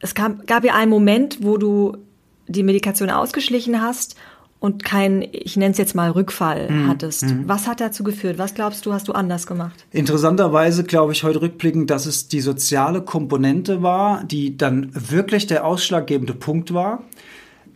es 0.00 0.14
gab, 0.14 0.46
gab 0.46 0.64
ja 0.64 0.74
einen 0.74 0.90
Moment, 0.90 1.38
wo 1.42 1.56
du 1.56 1.96
die 2.48 2.62
Medikation 2.62 3.10
ausgeschlichen 3.10 3.80
hast 3.80 4.16
und 4.60 4.84
kein, 4.84 5.26
ich 5.32 5.56
nenne 5.56 5.72
es 5.72 5.78
jetzt 5.78 5.94
mal 5.94 6.10
Rückfall 6.10 6.70
mhm. 6.70 6.88
hattest. 6.88 7.24
Mhm. 7.24 7.44
Was 7.46 7.66
hat 7.66 7.80
dazu 7.80 8.04
geführt? 8.04 8.38
Was 8.38 8.54
glaubst 8.54 8.84
du, 8.84 8.92
hast 8.92 9.08
du 9.08 9.12
anders 9.12 9.46
gemacht? 9.46 9.86
Interessanterweise 9.90 10.84
glaube 10.84 11.12
ich 11.12 11.24
heute 11.24 11.40
rückblickend, 11.40 11.90
dass 11.90 12.04
es 12.04 12.28
die 12.28 12.42
soziale 12.42 13.00
Komponente 13.00 13.82
war, 13.82 14.22
die 14.24 14.58
dann 14.58 14.90
wirklich 14.92 15.46
der 15.46 15.64
ausschlaggebende 15.64 16.34
Punkt 16.34 16.74
war. 16.74 17.02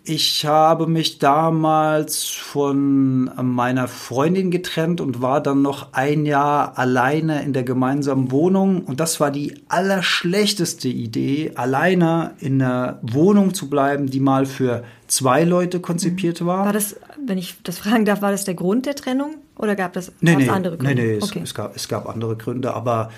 ich 0.06 0.44
habe 0.44 0.86
mich 0.86 1.18
damals 1.18 2.24
von 2.24 3.30
meiner 3.42 3.88
Freundin 3.88 4.50
getrennt 4.50 5.00
und 5.00 5.22
war 5.22 5.42
dann 5.42 5.62
noch 5.62 5.94
ein 5.94 6.26
Jahr 6.26 6.76
alleine 6.78 7.42
in 7.42 7.54
der 7.54 7.62
gemeinsamen 7.62 8.30
Wohnung. 8.30 8.82
Und 8.82 9.00
das 9.00 9.18
war 9.18 9.30
die 9.30 9.54
allerschlechteste 9.68 10.88
Idee, 10.88 11.52
alleine 11.54 12.32
in 12.38 12.60
einer 12.60 12.98
Wohnung 13.00 13.54
zu 13.54 13.70
bleiben, 13.70 14.10
die 14.10 14.20
mal 14.20 14.44
für 14.44 14.84
zwei 15.14 15.44
Leute 15.44 15.80
konzipiert 15.80 16.44
war. 16.44 16.66
War 16.66 16.72
das, 16.72 16.96
wenn 17.24 17.38
ich 17.38 17.56
das 17.62 17.78
fragen 17.78 18.04
darf, 18.04 18.20
war 18.20 18.32
das 18.32 18.44
der 18.44 18.54
Grund 18.54 18.86
der 18.86 18.96
Trennung 18.96 19.36
oder 19.56 19.76
gab 19.76 19.92
das 19.92 20.12
nee, 20.20 20.34
nee, 20.34 20.48
andere 20.48 20.76
Gründe? 20.76 20.94
Nee, 20.94 21.12
nee, 21.14 21.22
okay. 21.22 21.38
es, 21.38 21.50
es, 21.50 21.54
gab, 21.54 21.76
es 21.76 21.88
gab 21.88 22.08
andere 22.08 22.36
Gründe, 22.36 22.74
aber 22.74 23.10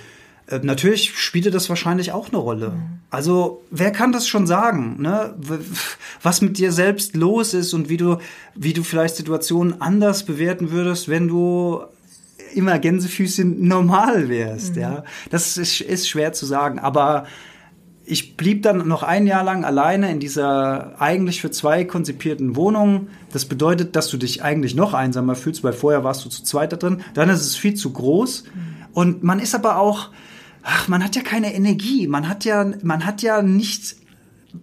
äh, 0.48 0.60
natürlich 0.62 1.18
spielte 1.18 1.50
das 1.50 1.68
wahrscheinlich 1.68 2.12
auch 2.12 2.28
eine 2.28 2.38
Rolle. 2.38 2.70
Mhm. 2.70 2.98
Also, 3.10 3.62
wer 3.70 3.92
kann 3.92 4.12
das 4.12 4.28
schon 4.28 4.46
sagen, 4.46 5.00
ne? 5.00 5.34
Was 6.22 6.40
mit 6.40 6.58
dir 6.58 6.72
selbst 6.72 7.16
los 7.16 7.54
ist 7.54 7.72
und 7.72 7.88
wie 7.88 7.96
du, 7.96 8.18
wie 8.54 8.72
du 8.72 8.82
vielleicht 8.82 9.16
Situationen 9.16 9.80
anders 9.80 10.24
bewerten 10.24 10.70
würdest, 10.70 11.08
wenn 11.08 11.28
du 11.28 11.80
immer 12.54 12.78
Gänsefüßchen 12.78 13.66
normal 13.66 14.28
wärst, 14.28 14.76
ja? 14.76 15.04
Das 15.30 15.56
ist, 15.56 15.80
ist 15.80 16.08
schwer 16.08 16.32
zu 16.32 16.46
sagen, 16.46 16.78
aber 16.78 17.26
ich 18.06 18.36
blieb 18.36 18.62
dann 18.62 18.86
noch 18.86 19.02
ein 19.02 19.26
Jahr 19.26 19.42
lang 19.42 19.64
alleine 19.64 20.10
in 20.10 20.20
dieser 20.20 21.00
eigentlich 21.00 21.40
für 21.40 21.50
zwei 21.50 21.84
konzipierten 21.84 22.54
Wohnung. 22.54 23.08
Das 23.32 23.44
bedeutet, 23.46 23.96
dass 23.96 24.08
du 24.08 24.16
dich 24.16 24.42
eigentlich 24.44 24.74
noch 24.76 24.94
einsamer 24.94 25.34
fühlst, 25.34 25.64
weil 25.64 25.72
vorher 25.72 26.04
warst 26.04 26.24
du 26.24 26.28
zu 26.28 26.44
zweit 26.44 26.72
da 26.72 26.76
drin. 26.76 27.02
Dann 27.14 27.28
ist 27.28 27.40
es 27.40 27.56
viel 27.56 27.74
zu 27.74 27.92
groß. 27.92 28.44
Und 28.92 29.24
man 29.24 29.40
ist 29.40 29.54
aber 29.56 29.78
auch, 29.78 30.10
ach, 30.62 30.86
man 30.88 31.02
hat 31.02 31.16
ja 31.16 31.22
keine 31.22 31.52
Energie. 31.52 32.06
Man 32.06 32.28
hat 32.28 32.44
ja, 32.44 32.64
man 32.82 33.04
hat 33.04 33.22
ja 33.22 33.42
nicht, 33.42 33.96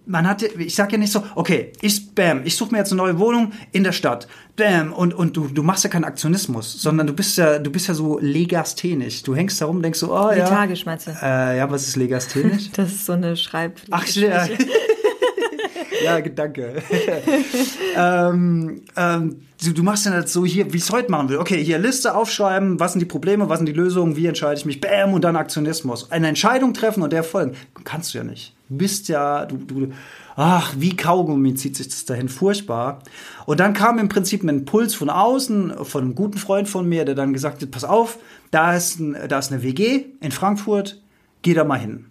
man 0.06 0.26
hat, 0.26 0.40
ja- 0.42 0.48
ich 0.58 0.74
sag 0.74 0.90
ja 0.92 0.98
nicht 0.98 1.12
so, 1.12 1.22
okay, 1.34 1.72
ich, 1.82 2.14
bam, 2.14 2.40
ich 2.44 2.56
suche 2.56 2.72
mir 2.72 2.78
jetzt 2.78 2.92
eine 2.92 3.02
neue 3.02 3.18
Wohnung 3.18 3.52
in 3.72 3.84
der 3.84 3.92
Stadt, 3.92 4.26
bam, 4.56 4.92
und, 4.92 5.14
und 5.14 5.36
du, 5.36 5.48
du 5.48 5.62
machst 5.62 5.84
ja 5.84 5.90
keinen 5.90 6.04
Aktionismus, 6.04 6.80
sondern 6.80 7.06
du 7.06 7.12
bist 7.12 7.36
ja, 7.38 7.58
du 7.58 7.70
bist 7.70 7.88
ja 7.88 7.94
so 7.94 8.18
legasthenisch. 8.20 9.22
Du 9.22 9.34
hängst 9.34 9.60
da 9.60 9.66
rum, 9.66 9.82
denkst 9.82 9.98
so, 9.98 10.12
oh 10.12 10.30
ja. 10.30 10.44
Lethargisch, 10.44 10.86
meinst 10.86 11.06
du? 11.06 11.10
Äh, 11.10 11.58
ja, 11.58 11.70
was 11.70 11.88
ist 11.88 11.96
legasthenisch? 11.96 12.70
Das 12.76 12.92
ist 12.92 13.06
so 13.06 13.12
eine 13.12 13.36
Schreib. 13.36 13.80
Ach, 13.90 14.06
ja. 14.08 14.46
ja, 16.04 16.20
danke. 16.20 16.82
ähm, 17.96 18.82
ähm, 18.96 19.42
du, 19.64 19.72
du 19.72 19.82
machst 19.82 20.06
dann 20.06 20.14
halt 20.14 20.28
so 20.28 20.44
hier, 20.44 20.72
wie 20.72 20.76
ich 20.76 20.84
es 20.84 20.90
heute 20.90 21.10
machen 21.10 21.28
will. 21.28 21.38
Okay, 21.38 21.62
hier 21.62 21.78
Liste 21.78 22.14
aufschreiben, 22.14 22.80
was 22.80 22.92
sind 22.92 23.00
die 23.00 23.06
Probleme, 23.06 23.48
was 23.48 23.58
sind 23.58 23.66
die 23.66 23.72
Lösungen, 23.72 24.16
wie 24.16 24.26
entscheide 24.26 24.58
ich 24.58 24.66
mich, 24.66 24.80
bam, 24.80 25.14
und 25.14 25.24
dann 25.24 25.36
Aktionismus. 25.36 26.10
Eine 26.10 26.28
Entscheidung 26.28 26.74
treffen 26.74 27.02
und 27.02 27.12
der 27.12 27.24
folgen. 27.24 27.54
Kannst 27.84 28.14
du 28.14 28.18
ja 28.18 28.24
nicht. 28.24 28.54
Du 28.68 28.76
bist 28.76 29.08
ja, 29.08 29.46
du, 29.46 29.56
du, 29.56 29.92
ach, 30.36 30.74
wie 30.78 30.96
Kaugummi 30.96 31.54
zieht 31.54 31.76
sich 31.76 31.88
das 31.88 32.04
dahin, 32.04 32.28
furchtbar. 32.28 33.00
Und 33.46 33.60
dann 33.60 33.72
kam 33.72 33.98
im 33.98 34.08
Prinzip 34.08 34.42
ein 34.42 34.48
Impuls 34.48 34.94
von 34.94 35.10
außen, 35.10 35.84
von 35.84 36.02
einem 36.02 36.14
guten 36.14 36.38
Freund 36.38 36.68
von 36.68 36.88
mir, 36.88 37.04
der 37.04 37.14
dann 37.14 37.32
gesagt 37.32 37.62
hat, 37.62 37.70
pass 37.70 37.84
auf, 37.84 38.18
da 38.50 38.74
ist, 38.74 38.98
ein, 38.98 39.16
da 39.28 39.38
ist 39.38 39.52
eine 39.52 39.62
WG 39.62 40.06
in 40.20 40.32
Frankfurt, 40.32 41.00
geh 41.42 41.54
da 41.54 41.64
mal 41.64 41.78
hin. 41.78 42.06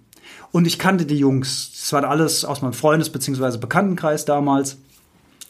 Und 0.52 0.68
ich 0.68 0.80
kannte 0.80 1.06
die 1.06 1.18
Jungs. 1.18 1.72
Das 1.74 1.94
war 1.94 2.04
alles 2.04 2.46
aus 2.46 2.62
meinem 2.62 2.74
Freundes- 2.74 3.10
bzw. 3.10 3.58
Bekanntenkreis 3.58 4.26
damals. 4.26 4.78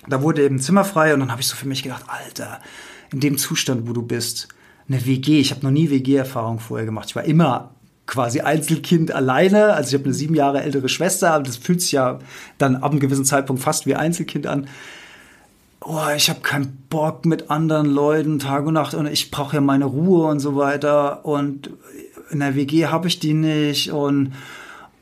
Da 0.08 0.22
wurde 0.22 0.44
eben 0.44 0.60
Zimmer 0.60 0.84
frei 0.84 1.14
und 1.14 1.20
dann 1.20 1.32
habe 1.32 1.42
ich 1.42 1.48
so 1.48 1.56
für 1.56 1.68
mich 1.68 1.84
gedacht, 1.84 2.06
Alter, 2.08 2.60
in 3.12 3.20
dem 3.20 3.38
Zustand, 3.38 3.88
wo 3.88 3.94
du 3.94 4.02
bist, 4.02 4.48
eine 4.88 5.06
WG. 5.06 5.40
Ich 5.40 5.52
habe 5.52 5.62
noch 5.62 5.72
nie 5.72 5.90
WG-Erfahrung 5.90 6.60
vorher 6.60 6.86
gemacht. 6.86 7.10
Ich 7.10 7.16
war 7.16 7.24
immer 7.24 7.74
quasi 8.06 8.42
Einzelkind 8.42 9.14
alleine. 9.14 9.74
Also 9.74 9.90
ich 9.90 9.94
habe 9.96 10.06
eine 10.06 10.14
sieben 10.14 10.36
Jahre 10.36 10.62
ältere 10.62 10.90
Schwester, 10.90 11.32
aber 11.34 11.44
das 11.44 11.58
fühlt 11.58 11.82
sich 11.82 11.94
ja 11.94 12.20
dann 12.58 12.78
ab 12.78 12.92
einem 12.92 13.00
gewissen 13.00 13.26
Zeitpunkt 13.26 13.62
fast 13.62 13.86
wie 13.86 13.96
Einzelkind 13.96 14.48
an. 14.48 14.68
Oh, 15.82 16.00
ich 16.16 16.30
habe 16.30 16.40
keinen 16.42 16.86
Bock 16.90 17.26
mit 17.26 17.50
anderen 17.50 17.88
Leuten 17.88 18.40
Tag 18.40 18.66
und 18.66 18.74
Nacht 18.74 18.94
und 18.94 19.06
ich 19.06 19.32
brauche 19.32 19.56
ja 19.56 19.62
meine 19.62 19.86
Ruhe 19.86 20.28
und 20.28 20.40
so 20.40 20.56
weiter. 20.56 21.26
Und 21.26 21.72
in 22.30 22.40
der 22.40 22.56
WG 22.56 22.88
habe 22.88 23.08
ich 23.08 23.20
die 23.20 23.34
nicht 23.34 23.92
und 23.92 24.34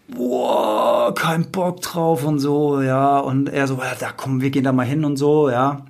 boah, 0.08 1.14
kein 1.14 1.52
Bock 1.52 1.82
drauf 1.82 2.24
und 2.24 2.40
so, 2.40 2.82
ja. 2.82 3.20
Und 3.20 3.50
er 3.50 3.68
so, 3.68 3.76
ja, 3.76 3.96
da 4.00 4.12
komm, 4.16 4.42
wir 4.42 4.50
gehen 4.50 4.64
da 4.64 4.72
mal 4.72 4.86
hin 4.86 5.06
und 5.06 5.18
so, 5.18 5.50
ja. 5.50 5.86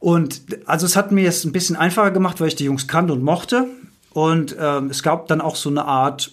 Und 0.00 0.42
also 0.66 0.86
es 0.86 0.96
hat 0.96 1.12
mir 1.12 1.28
es 1.28 1.44
ein 1.44 1.52
bisschen 1.52 1.76
einfacher 1.76 2.10
gemacht, 2.10 2.40
weil 2.40 2.48
ich 2.48 2.56
die 2.56 2.64
Jungs 2.64 2.88
kannte 2.88 3.12
und 3.12 3.22
mochte. 3.22 3.66
Und 4.18 4.56
ähm, 4.58 4.90
es 4.90 5.04
gab 5.04 5.28
dann 5.28 5.40
auch 5.40 5.54
so 5.54 5.70
eine 5.70 5.84
Art 5.84 6.32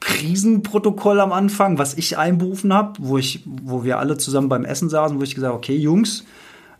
Krisenprotokoll 0.00 1.20
am 1.20 1.32
Anfang, 1.32 1.78
was 1.78 1.94
ich 1.94 2.18
einberufen 2.18 2.70
habe, 2.74 2.98
wo 2.98 3.16
ich, 3.16 3.44
wo 3.46 3.82
wir 3.82 3.98
alle 3.98 4.18
zusammen 4.18 4.50
beim 4.50 4.66
Essen 4.66 4.90
saßen, 4.90 5.18
wo 5.18 5.22
ich 5.22 5.34
gesagt 5.34 5.48
habe, 5.48 5.56
okay, 5.56 5.74
Jungs, 5.74 6.24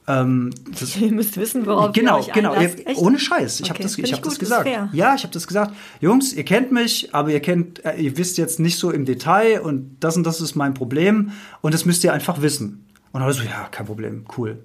ähm, 0.07 0.51
das, 0.79 0.97
Ihr 1.01 1.12
müsst 1.12 1.39
wissen, 1.39 1.64
worauf 1.64 1.95
genau, 1.95 2.18
ihr 2.18 2.26
euch 2.26 2.33
genau, 2.35 2.53
einlasst. 2.53 2.87
Echt? 2.87 3.01
ohne 3.01 3.18
Scheiß. 3.18 3.61
Ich 3.61 3.70
Okay, 3.70 3.70
habe 3.70 3.83
das, 3.85 3.97
ich 3.97 4.12
hab 4.12 4.22
das 4.22 4.22
gut, 4.22 4.33
ist 4.35 4.39
gesagt. 4.39 4.68
Ja, 4.93 5.14
ich 5.14 5.22
habe 5.22 5.33
das 5.33 5.47
gesagt. 5.47 5.74
Jungs, 6.03 6.35
ihr 6.35 6.45
kennt 6.45 6.72
mich, 6.72 7.14
aber 7.14 7.31
ihr 7.31 7.41
kennt, 7.41 7.83
äh, 7.87 7.97
ihr 7.97 8.18
wisst 8.18 8.37
jetzt 8.37 8.61
nicht 8.61 8.79
so 8.79 8.91
im 8.91 9.07
Detail 9.07 9.62
und 9.62 9.97
das 10.01 10.14
und 10.18 10.24
das 10.24 10.43
ist 10.43 10.57
mein 10.57 10.74
Problem 10.74 11.33
und 11.62 11.72
das 11.72 11.87
müsst 11.87 12.05
ihr 12.05 12.12
einfach 12.12 12.43
wissen. 12.43 12.85
Und 13.12 13.22
dann 13.22 13.33
so, 13.33 13.45
ja, 13.45 13.68
kein 13.70 13.87
Problem, 13.87 14.26
cool. 14.37 14.59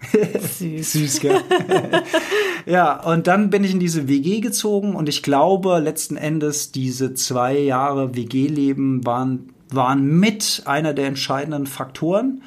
Süß. 0.58 0.92
Süß, 0.92 1.20
gell? 1.20 1.40
ja, 2.66 3.00
und 3.00 3.28
dann 3.28 3.48
bin 3.50 3.62
ich 3.62 3.72
in 3.72 3.78
diese 3.78 4.08
WG 4.08 4.40
gezogen 4.40 4.96
und 4.96 5.08
ich 5.08 5.22
glaube, 5.22 5.78
letzten 5.78 6.16
Endes 6.16 6.72
diese 6.72 7.14
zwei 7.14 7.56
Jahre 7.56 8.16
WG-Leben 8.16 9.06
waren, 9.06 9.50
waren 9.70 10.18
mit 10.18 10.62
einer 10.64 10.92
der 10.92 11.06
entscheidenden 11.06 11.66
Faktoren. 11.66 12.42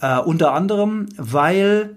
Äh, 0.00 0.20
unter 0.20 0.52
anderem, 0.52 1.08
weil 1.16 1.96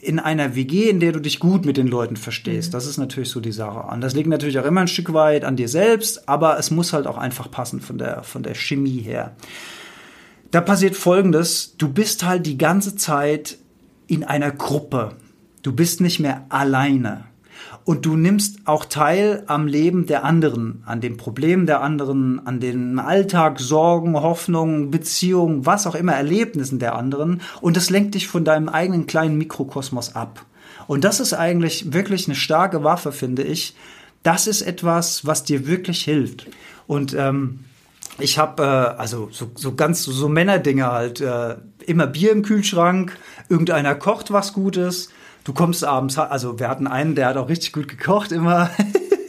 in 0.00 0.18
einer 0.18 0.56
WG, 0.56 0.88
in 0.88 0.98
der 0.98 1.12
du 1.12 1.20
dich 1.20 1.40
gut 1.40 1.66
mit 1.66 1.76
den 1.76 1.86
Leuten 1.86 2.16
verstehst, 2.16 2.72
das 2.72 2.86
ist 2.86 2.96
natürlich 2.96 3.28
so 3.28 3.40
die 3.40 3.52
Sache. 3.52 3.92
Und 3.92 4.00
das 4.00 4.14
liegt 4.14 4.28
natürlich 4.28 4.58
auch 4.58 4.64
immer 4.64 4.80
ein 4.80 4.88
Stück 4.88 5.12
weit 5.12 5.44
an 5.44 5.56
dir 5.56 5.68
selbst, 5.68 6.28
aber 6.28 6.58
es 6.58 6.70
muss 6.70 6.94
halt 6.94 7.06
auch 7.06 7.18
einfach 7.18 7.50
passen 7.50 7.80
von 7.80 7.98
der, 7.98 8.22
von 8.22 8.42
der 8.42 8.54
Chemie 8.54 9.00
her. 9.00 9.36
Da 10.50 10.60
passiert 10.60 10.96
Folgendes, 10.96 11.76
du 11.76 11.88
bist 11.88 12.24
halt 12.24 12.46
die 12.46 12.58
ganze 12.58 12.96
Zeit 12.96 13.58
in 14.06 14.24
einer 14.24 14.50
Gruppe. 14.50 15.12
Du 15.62 15.72
bist 15.72 16.00
nicht 16.00 16.20
mehr 16.20 16.46
alleine. 16.48 17.24
Und 17.84 18.06
du 18.06 18.16
nimmst 18.16 18.60
auch 18.66 18.84
teil 18.84 19.42
am 19.46 19.66
Leben 19.66 20.06
der 20.06 20.24
anderen, 20.24 20.82
an 20.86 21.00
den 21.00 21.16
Problemen 21.16 21.66
der 21.66 21.80
anderen, 21.80 22.44
an 22.46 22.60
den 22.60 22.98
Alltag, 22.98 23.58
Sorgen, 23.58 24.14
Hoffnungen, 24.14 24.90
Beziehungen, 24.90 25.66
was 25.66 25.86
auch 25.86 25.96
immer, 25.96 26.12
Erlebnissen 26.12 26.78
der 26.78 26.94
anderen. 26.94 27.40
Und 27.60 27.76
das 27.76 27.90
lenkt 27.90 28.14
dich 28.14 28.28
von 28.28 28.44
deinem 28.44 28.68
eigenen 28.68 29.06
kleinen 29.06 29.36
Mikrokosmos 29.36 30.14
ab. 30.14 30.44
Und 30.86 31.04
das 31.04 31.20
ist 31.20 31.32
eigentlich 31.32 31.92
wirklich 31.92 32.26
eine 32.26 32.36
starke 32.36 32.84
Waffe, 32.84 33.12
finde 33.12 33.42
ich. 33.42 33.74
Das 34.22 34.46
ist 34.46 34.62
etwas, 34.62 35.26
was 35.26 35.42
dir 35.42 35.66
wirklich 35.66 36.04
hilft. 36.04 36.46
Und 36.86 37.14
ähm, 37.14 37.60
ich 38.18 38.38
habe 38.38 38.62
äh, 38.62 39.00
also 39.00 39.28
so, 39.32 39.50
so 39.54 39.74
ganz 39.74 40.04
so, 40.04 40.12
so 40.12 40.28
Männerdinge 40.28 40.86
halt 40.86 41.20
äh, 41.20 41.56
immer 41.86 42.06
Bier 42.06 42.30
im 42.32 42.42
Kühlschrank, 42.42 43.16
irgendeiner 43.48 43.94
kocht 43.94 44.32
was 44.32 44.52
Gutes. 44.52 45.10
Du 45.44 45.52
kommst 45.52 45.84
abends, 45.84 46.18
also 46.18 46.58
wir 46.58 46.68
hatten 46.68 46.86
einen, 46.86 47.14
der 47.14 47.26
hat 47.26 47.36
auch 47.36 47.48
richtig 47.48 47.72
gut 47.72 47.88
gekocht 47.88 48.32
immer. 48.32 48.70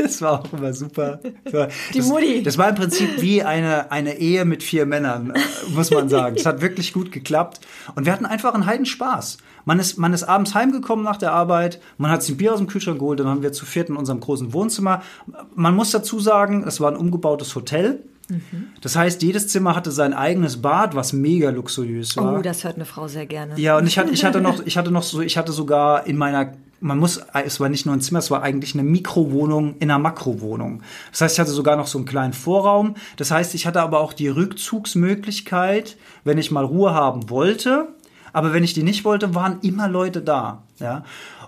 Das 0.04 0.22
war 0.22 0.42
auch 0.42 0.52
immer 0.52 0.74
super. 0.74 1.22
Das 1.46 1.70
Die 1.94 2.00
das, 2.00 2.08
Mutti. 2.08 2.44
Das 2.44 2.58
war 2.58 2.68
im 2.68 2.76
Prinzip 2.76 3.22
wie 3.22 3.42
eine, 3.42 3.90
eine 3.90 4.18
Ehe 4.18 4.44
mit 4.44 4.62
vier 4.62 4.86
Männern, 4.86 5.32
äh, 5.32 5.40
muss 5.74 5.92
man 5.92 6.10
sagen. 6.10 6.36
Es 6.36 6.46
hat 6.46 6.62
wirklich 6.62 6.92
gut 6.92 7.14
geklappt. 7.14 7.62
Und 7.96 8.06
wir 8.06 8.12
hatten 8.12 8.26
einfach 8.26 8.54
einen 8.54 8.66
Heidenspaß. 8.66 9.38
Man 9.64 9.80
ist, 9.80 9.98
man 9.98 10.14
ist 10.14 10.24
abends 10.24 10.54
heimgekommen 10.56 11.06
nach 11.06 11.16
der 11.16 11.32
Arbeit, 11.32 11.80
man 11.98 12.12
hat 12.12 12.22
sich 12.22 12.36
ein 12.36 12.38
Bier 12.38 12.52
aus 12.52 12.60
dem 12.60 12.68
Kühlschrank 12.68 13.00
geholt, 13.00 13.22
dann 13.22 13.28
haben 13.28 13.44
wir 13.44 13.54
zu 13.54 13.66
viert 13.66 13.88
in 13.88 13.96
unserem 13.96 14.20
großen 14.20 14.52
Wohnzimmer. 14.52 15.04
Man 15.56 15.74
muss 15.74 15.92
dazu 15.92 16.20
sagen, 16.20 16.66
es 16.68 16.82
war 16.82 16.92
ein 16.92 16.98
umgebautes 16.98 17.56
Hotel. 17.56 18.04
Das 18.82 18.96
heißt, 18.96 19.22
jedes 19.22 19.48
Zimmer 19.48 19.76
hatte 19.76 19.92
sein 19.92 20.14
eigenes 20.14 20.62
Bad, 20.62 20.96
was 20.96 21.14
mega 21.14 21.50
luxuriös 21.50 22.16
war. 22.18 22.40
Oh, 22.40 22.42
das 22.42 22.64
hört 22.64 22.76
eine 22.76 22.86
Frau 22.86 23.08
sehr 23.08 23.26
gerne. 23.26 23.60
Ja, 23.60 23.78
und 23.78 23.88
ich 23.88 23.98
hatte, 23.98 24.12
ich 24.12 24.26
hatte 24.26 24.42
noch, 24.42 24.62
ich 24.66 24.78
hatte 24.78 24.92
noch 24.92 25.04
so, 25.04 25.22
ich 25.22 25.38
hatte 25.38 25.52
sogar 25.52 26.06
in 26.08 26.18
meiner, 26.18 26.54
man 26.80 26.98
muss, 27.00 27.22
es 27.46 27.60
war 27.60 27.70
nicht 27.70 27.86
nur 27.86 27.96
ein 27.96 28.02
Zimmer, 28.02 28.20
es 28.20 28.32
war 28.32 28.44
eigentlich 28.44 28.74
eine 28.74 28.84
Mikrowohnung 28.84 29.76
in 29.80 29.90
einer 29.90 30.00
Makrowohnung. 30.00 30.84
Das 31.12 31.22
heißt, 31.22 31.36
ich 31.36 31.40
hatte 31.40 31.52
sogar 31.52 31.76
noch 31.76 31.88
so 31.88 31.98
einen 31.98 32.06
kleinen 32.06 32.34
Vorraum. 32.34 32.96
Das 33.18 33.32
heißt, 33.32 33.56
ich 33.56 33.66
hatte 33.66 33.82
aber 33.82 34.00
auch 34.00 34.14
die 34.14 34.28
Rückzugsmöglichkeit, 34.28 35.98
wenn 36.24 36.38
ich 36.38 36.52
mal 36.52 36.66
Ruhe 36.66 36.94
haben 36.94 37.30
wollte. 37.30 37.90
Aber 38.34 38.52
wenn 38.52 38.64
ich 38.64 38.74
die 38.74 38.84
nicht 38.84 39.06
wollte, 39.06 39.36
waren 39.36 39.60
immer 39.62 39.88
Leute 39.88 40.22
da. 40.22 40.64
Ja. 40.80 41.04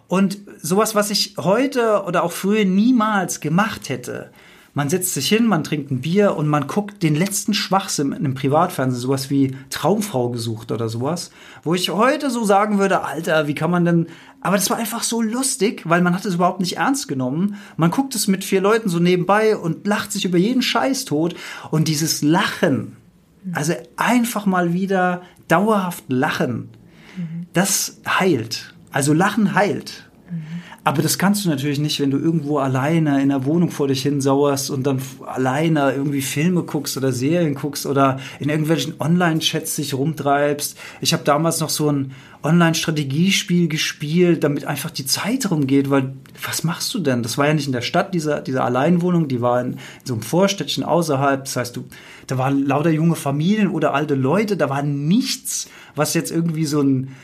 Und 0.08 0.38
sowas, 0.62 0.94
was 0.94 1.10
ich 1.10 1.36
heute 1.38 2.04
oder 2.06 2.24
auch 2.24 2.32
früher 2.32 2.64
niemals 2.64 3.40
gemacht 3.40 3.90
hätte, 3.90 4.30
man 4.76 4.90
setzt 4.90 5.14
sich 5.14 5.30
hin, 5.30 5.48
man 5.48 5.64
trinkt 5.64 5.90
ein 5.90 6.02
Bier 6.02 6.36
und 6.36 6.48
man 6.48 6.68
guckt 6.68 7.02
den 7.02 7.16
letzten 7.16 7.54
Schwachsinn 7.54 8.12
in 8.12 8.18
einem 8.18 8.36
Privatfernsehen, 8.36 9.02
sowas 9.02 9.30
wie 9.30 9.56
Traumfrau 9.70 10.30
gesucht 10.30 10.72
oder 10.72 10.90
sowas, 10.90 11.32
wo 11.64 11.74
ich 11.74 11.90
heute 11.90 12.30
so 12.30 12.44
sagen 12.44 12.78
würde, 12.78 13.04
Alter, 13.04 13.48
wie 13.48 13.56
kann 13.56 13.72
man 13.72 13.86
denn, 13.86 14.08
aber 14.42 14.58
das 14.58 14.70
war 14.70 14.78
einfach 14.78 15.02
so 15.02 15.22
lustig, 15.22 15.84
weil 15.86 16.02
man 16.02 16.14
hat 16.14 16.26
es 16.26 16.36
überhaupt 16.36 16.60
nicht 16.60 16.76
ernst 16.78 17.08
genommen. 17.08 17.56
Man 17.78 17.90
guckt 17.90 18.14
es 18.16 18.28
mit 18.28 18.44
vier 18.44 18.60
Leuten 18.60 18.90
so 18.90 19.00
nebenbei 19.00 19.56
und 19.56 19.88
lacht 19.88 20.12
sich 20.12 20.26
über 20.26 20.38
jeden 20.38 20.62
Scheiß 20.62 21.06
tot 21.06 21.36
und 21.72 21.88
dieses 21.88 22.22
Lachen, 22.22 22.98
Also 23.54 23.74
einfach 23.96 24.46
mal 24.46 24.74
wieder 24.74 25.22
dauerhaft 25.48 26.04
lachen. 26.10 26.70
Das 27.54 28.02
heilt. 28.08 28.74
Also 28.92 29.14
Lachen 29.14 29.56
heilt. 29.56 30.10
Aber 30.86 31.02
das 31.02 31.18
kannst 31.18 31.44
du 31.44 31.50
natürlich 31.50 31.80
nicht, 31.80 32.00
wenn 32.00 32.12
du 32.12 32.20
irgendwo 32.20 32.60
alleine 32.60 33.20
in 33.20 33.30
der 33.30 33.44
Wohnung 33.46 33.72
vor 33.72 33.88
dich 33.88 34.04
hinsauerst 34.04 34.70
und 34.70 34.84
dann 34.84 35.02
alleine 35.26 35.92
irgendwie 35.94 36.22
Filme 36.22 36.62
guckst 36.62 36.96
oder 36.96 37.12
Serien 37.12 37.56
guckst 37.56 37.88
oder 37.88 38.20
in 38.40 38.50
irgendwelchen 38.50 38.94
Online-Chats 39.00 39.78
dich 39.78 39.96
rumtreibst. 39.96 40.78
Ich 41.02 41.12
habe 41.14 41.24
damals 41.24 41.60
noch 41.60 41.72
so 41.72 41.92
ein 41.92 42.12
Online-Strategiespiel 42.44 43.68
gespielt, 43.68 44.44
damit 44.44 44.66
einfach 44.66 44.92
die 44.92 45.08
Zeit 45.08 45.50
rumgeht, 45.50 45.90
weil 45.90 46.14
was 46.46 46.64
machst 46.64 46.94
du 46.94 47.00
denn? 47.00 47.24
Das 47.24 47.40
war 47.40 47.48
ja 47.48 47.56
nicht 47.56 47.66
in 47.66 47.74
der 47.74 47.82
Stadt, 47.82 48.14
diese, 48.14 48.44
diese 48.46 48.64
Alleinwohnung, 48.64 49.28
die 49.28 49.42
war 49.42 49.62
in, 49.62 49.72
in 49.72 49.80
so 50.04 50.14
einem 50.14 50.22
Vorstädtchen 50.22 50.84
außerhalb. 50.84 51.46
Das 51.46 51.56
heißt, 51.56 51.76
du, 51.76 51.86
da 52.28 52.38
waren 52.38 52.64
lauter 52.64 52.92
junge 52.92 53.16
Familien 53.16 53.70
oder 53.70 53.96
alte 53.96 54.14
Leute, 54.14 54.56
da 54.56 54.70
war 54.70 54.84
nichts, 54.84 55.68
was 55.96 56.14
jetzt 56.14 56.30
irgendwie 56.30 56.66
so 56.66 56.82
ein 56.82 57.16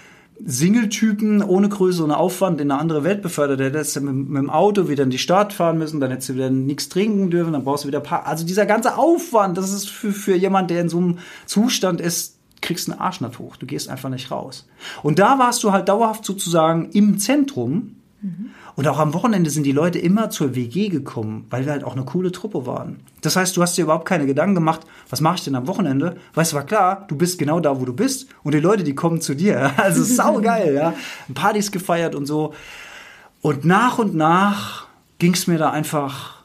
Single-Typen 0.45 1.43
ohne 1.43 1.69
größeren 1.69 2.11
Aufwand 2.11 2.61
in 2.61 2.71
eine 2.71 2.79
andere 2.79 3.03
Welt 3.03 3.21
befördert. 3.21 3.59
Der 3.59 3.71
hätte 3.71 4.01
mit, 4.01 4.29
mit, 4.29 4.41
dem 4.41 4.49
Auto 4.49 4.87
wieder 4.87 5.03
in 5.03 5.09
die 5.09 5.17
Stadt 5.17 5.53
fahren 5.53 5.77
müssen, 5.77 5.99
dann 5.99 6.11
hättest 6.11 6.29
du 6.29 6.33
wieder 6.35 6.49
nichts 6.49 6.89
trinken 6.89 7.29
dürfen, 7.29 7.53
dann 7.53 7.63
brauchst 7.63 7.83
du 7.83 7.87
wieder 7.87 7.99
paar. 7.99 8.25
Also 8.25 8.45
dieser 8.45 8.65
ganze 8.65 8.97
Aufwand, 8.97 9.57
das 9.57 9.71
ist 9.71 9.89
für, 9.89 10.11
für 10.11 10.35
jemand, 10.35 10.69
der 10.69 10.81
in 10.81 10.89
so 10.89 10.97
einem 10.97 11.19
Zustand 11.45 12.01
ist, 12.01 12.37
kriegst 12.61 12.89
einen 12.89 12.99
Arsch 12.99 13.21
nicht 13.21 13.39
hoch. 13.39 13.55
Du 13.55 13.65
gehst 13.65 13.89
einfach 13.89 14.09
nicht 14.09 14.31
raus. 14.31 14.67
Und 15.03 15.19
da 15.19 15.39
warst 15.39 15.63
du 15.63 15.71
halt 15.71 15.89
dauerhaft 15.89 16.25
sozusagen 16.25 16.89
im 16.91 17.17
Zentrum. 17.17 17.95
Und 18.75 18.87
auch 18.87 18.99
am 18.99 19.13
Wochenende 19.13 19.49
sind 19.49 19.63
die 19.63 19.71
Leute 19.71 19.97
immer 19.97 20.29
zur 20.29 20.55
WG 20.55 20.89
gekommen, 20.89 21.45
weil 21.49 21.65
wir 21.65 21.71
halt 21.71 21.83
auch 21.83 21.95
eine 21.95 22.05
coole 22.05 22.31
Truppe 22.31 22.67
waren. 22.67 22.99
Das 23.21 23.35
heißt, 23.35 23.57
du 23.57 23.61
hast 23.63 23.77
dir 23.77 23.83
überhaupt 23.83 24.07
keine 24.07 24.27
Gedanken 24.27 24.55
gemacht, 24.55 24.81
was 25.09 25.21
mache 25.21 25.35
ich 25.35 25.43
denn 25.43 25.55
am 25.55 25.67
Wochenende? 25.67 26.17
Weißt 26.35 26.51
du, 26.51 26.57
war 26.57 26.65
klar, 26.65 27.05
du 27.07 27.15
bist 27.15 27.39
genau 27.39 27.59
da, 27.59 27.79
wo 27.79 27.85
du 27.85 27.93
bist 27.93 28.27
und 28.43 28.53
die 28.53 28.59
Leute, 28.59 28.83
die 28.83 28.95
kommen 28.95 29.21
zu 29.21 29.35
dir. 29.35 29.71
Also 29.81 30.03
saugeil, 30.03 30.75
ja. 30.75 30.93
Partys 31.33 31.71
gefeiert 31.71 32.13
und 32.13 32.27
so. 32.27 32.53
Und 33.41 33.65
nach 33.65 33.97
und 33.97 34.15
nach 34.15 34.87
ging 35.17 35.33
es 35.33 35.47
mir 35.47 35.57
da 35.57 35.71
einfach 35.71 36.43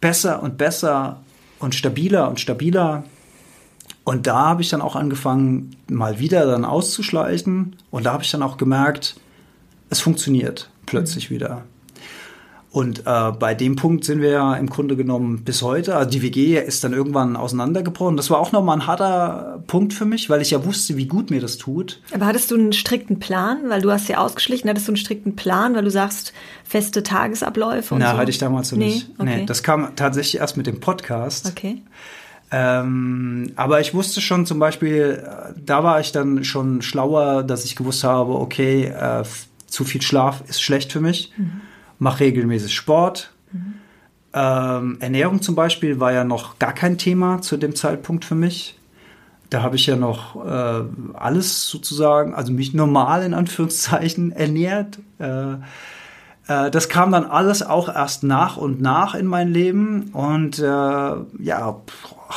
besser 0.00 0.42
und 0.42 0.56
besser 0.56 1.20
und 1.58 1.74
stabiler 1.74 2.28
und 2.30 2.40
stabiler. 2.40 3.04
Und 4.04 4.26
da 4.26 4.46
habe 4.46 4.62
ich 4.62 4.70
dann 4.70 4.80
auch 4.80 4.96
angefangen, 4.96 5.76
mal 5.90 6.18
wieder 6.18 6.46
dann 6.46 6.64
auszuschleichen. 6.64 7.76
Und 7.90 8.06
da 8.06 8.14
habe 8.14 8.22
ich 8.22 8.30
dann 8.30 8.42
auch 8.42 8.56
gemerkt, 8.56 9.20
es 9.90 10.00
funktioniert 10.00 10.70
plötzlich 10.88 11.30
wieder. 11.30 11.64
Und 12.70 13.06
äh, 13.06 13.32
bei 13.32 13.54
dem 13.54 13.76
Punkt 13.76 14.04
sind 14.04 14.20
wir 14.20 14.30
ja 14.30 14.54
im 14.54 14.68
Grunde 14.68 14.94
genommen 14.94 15.42
bis 15.42 15.62
heute. 15.62 15.96
Also 15.96 16.10
die 16.10 16.20
WG 16.20 16.58
ist 16.58 16.84
dann 16.84 16.92
irgendwann 16.92 17.34
auseinandergebrochen. 17.34 18.18
Das 18.18 18.28
war 18.28 18.38
auch 18.38 18.52
nochmal 18.52 18.76
ein 18.76 18.86
harter 18.86 19.62
Punkt 19.66 19.94
für 19.94 20.04
mich, 20.04 20.28
weil 20.28 20.42
ich 20.42 20.50
ja 20.50 20.64
wusste, 20.64 20.98
wie 20.98 21.06
gut 21.06 21.30
mir 21.30 21.40
das 21.40 21.56
tut. 21.56 22.02
Aber 22.12 22.26
hattest 22.26 22.50
du 22.50 22.56
einen 22.56 22.74
strikten 22.74 23.18
Plan? 23.18 23.58
Weil 23.68 23.80
du 23.80 23.90
hast 23.90 24.06
ja 24.08 24.18
ausgeschlichen, 24.18 24.68
hattest 24.68 24.86
du 24.86 24.92
einen 24.92 24.98
strikten 24.98 25.34
Plan, 25.34 25.74
weil 25.74 25.84
du 25.84 25.90
sagst, 25.90 26.34
feste 26.62 27.02
Tagesabläufe 27.02 27.94
und 27.94 28.00
Na, 28.00 28.12
so? 28.12 28.18
hatte 28.18 28.30
ich 28.30 28.38
damals 28.38 28.68
so 28.68 28.76
nee? 28.76 28.86
nicht. 28.86 29.10
Okay. 29.16 29.38
Nee, 29.38 29.46
das 29.46 29.62
kam 29.62 29.96
tatsächlich 29.96 30.40
erst 30.40 30.58
mit 30.58 30.66
dem 30.66 30.78
Podcast. 30.78 31.48
Okay. 31.48 31.80
Ähm, 32.50 33.52
aber 33.56 33.80
ich 33.80 33.94
wusste 33.94 34.20
schon 34.20 34.46
zum 34.46 34.58
Beispiel, 34.58 35.26
da 35.56 35.84
war 35.84 36.00
ich 36.00 36.12
dann 36.12 36.44
schon 36.44 36.82
schlauer, 36.82 37.42
dass 37.42 37.64
ich 37.64 37.76
gewusst 37.76 38.04
habe, 38.04 38.34
okay, 38.34 38.84
äh, 38.84 39.24
zu 39.68 39.84
viel 39.84 40.02
Schlaf 40.02 40.42
ist 40.48 40.60
schlecht 40.60 40.92
für 40.92 41.00
mich. 41.00 41.32
Mhm. 41.36 41.60
Mach 41.98 42.20
regelmäßig 42.20 42.74
Sport. 42.74 43.32
Mhm. 43.52 43.74
Ähm, 44.32 44.96
Ernährung 45.00 45.40
zum 45.40 45.54
Beispiel 45.54 46.00
war 46.00 46.12
ja 46.12 46.24
noch 46.24 46.58
gar 46.58 46.72
kein 46.72 46.98
Thema 46.98 47.40
zu 47.40 47.56
dem 47.56 47.74
Zeitpunkt 47.74 48.24
für 48.24 48.34
mich. 48.34 48.78
Da 49.50 49.62
habe 49.62 49.76
ich 49.76 49.86
ja 49.86 49.96
noch 49.96 50.44
äh, 50.44 50.82
alles 51.14 51.68
sozusagen, 51.68 52.34
also 52.34 52.52
mich 52.52 52.74
normal 52.74 53.22
in 53.22 53.32
Anführungszeichen 53.32 54.32
ernährt. 54.36 54.98
Äh, 55.18 55.54
äh, 56.48 56.70
das 56.70 56.88
kam 56.88 57.12
dann 57.12 57.24
alles 57.24 57.62
auch 57.62 57.88
erst 57.88 58.24
nach 58.24 58.56
und 58.56 58.80
nach 58.80 59.14
in 59.14 59.26
mein 59.26 59.48
Leben. 59.48 60.10
Und 60.12 60.58
äh, 60.58 60.64
ja, 60.64 61.80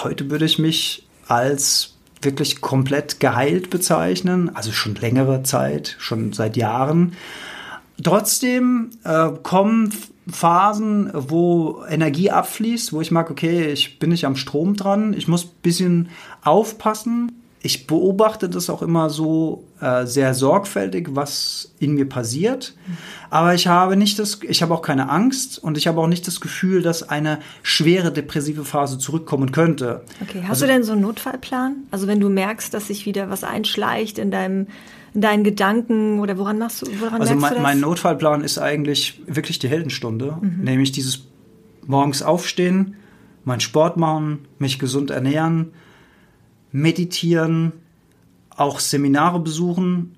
heute 0.03 0.29
würde 0.29 0.45
ich 0.45 0.59
mich 0.59 1.07
als 1.27 1.90
wirklich 2.21 2.61
komplett 2.61 3.19
geheilt 3.19 3.69
bezeichnen, 3.69 4.55
also 4.55 4.71
schon 4.71 4.95
längere 4.95 5.43
Zeit, 5.43 5.95
schon 5.99 6.33
seit 6.33 6.57
Jahren. 6.57 7.13
Trotzdem 8.03 8.91
äh, 9.03 9.29
kommen 9.43 9.93
Phasen, 10.29 11.11
wo 11.13 11.83
Energie 11.89 12.31
abfließt, 12.31 12.93
wo 12.93 13.01
ich 13.01 13.11
mag, 13.11 13.31
okay, 13.31 13.71
ich 13.71 13.99
bin 13.99 14.09
nicht 14.09 14.25
am 14.25 14.35
Strom 14.35 14.75
dran, 14.75 15.13
ich 15.13 15.27
muss 15.27 15.45
ein 15.45 15.61
bisschen 15.61 16.09
aufpassen, 16.43 17.40
ich 17.63 17.85
beobachte 17.85 18.49
das 18.49 18.69
auch 18.69 18.81
immer 18.81 19.09
so 19.09 19.67
äh, 19.79 20.05
sehr 20.05 20.33
sorgfältig, 20.33 21.09
was 21.11 21.73
in 21.79 21.93
mir 21.93 22.09
passiert. 22.09 22.75
Aber 23.29 23.53
ich 23.53 23.67
habe 23.67 23.95
nicht 23.95 24.17
das, 24.17 24.39
ich 24.47 24.63
habe 24.63 24.73
auch 24.73 24.81
keine 24.81 25.09
Angst 25.09 25.59
und 25.59 25.77
ich 25.77 25.87
habe 25.87 26.01
auch 26.01 26.07
nicht 26.07 26.25
das 26.25 26.41
Gefühl, 26.41 26.81
dass 26.81 27.07
eine 27.07 27.39
schwere 27.61 28.11
depressive 28.11 28.65
Phase 28.65 28.97
zurückkommen 28.97 29.51
könnte. 29.51 30.01
Okay, 30.21 30.41
hast 30.41 30.49
also, 30.49 30.65
du 30.65 30.71
denn 30.71 30.83
so 30.83 30.93
einen 30.93 31.01
Notfallplan? 31.01 31.75
Also 31.91 32.07
wenn 32.07 32.19
du 32.19 32.29
merkst, 32.29 32.73
dass 32.73 32.87
sich 32.87 33.05
wieder 33.05 33.29
was 33.29 33.43
einschleicht 33.43 34.17
in 34.17 34.31
deinem 34.31 34.67
in 35.13 35.19
deinen 35.19 35.43
Gedanken 35.43 36.21
oder 36.21 36.37
woran 36.37 36.57
machst 36.57 36.83
du? 36.83 36.87
Woran 37.01 37.19
also 37.19 37.35
mein, 37.35 37.61
mein, 37.61 37.79
Notfallplan 37.81 38.45
ist 38.45 38.57
eigentlich 38.57 39.21
wirklich 39.27 39.59
die 39.59 39.67
Heldenstunde, 39.67 40.37
mhm. 40.39 40.63
nämlich 40.63 40.93
dieses 40.93 41.25
morgens 41.85 42.21
aufstehen, 42.21 42.95
meinen 43.43 43.59
Sport 43.59 43.97
machen, 43.97 44.47
mich 44.57 44.79
gesund 44.79 45.11
ernähren 45.11 45.73
meditieren, 46.71 47.73
auch 48.49 48.79
Seminare 48.79 49.39
besuchen, 49.39 50.15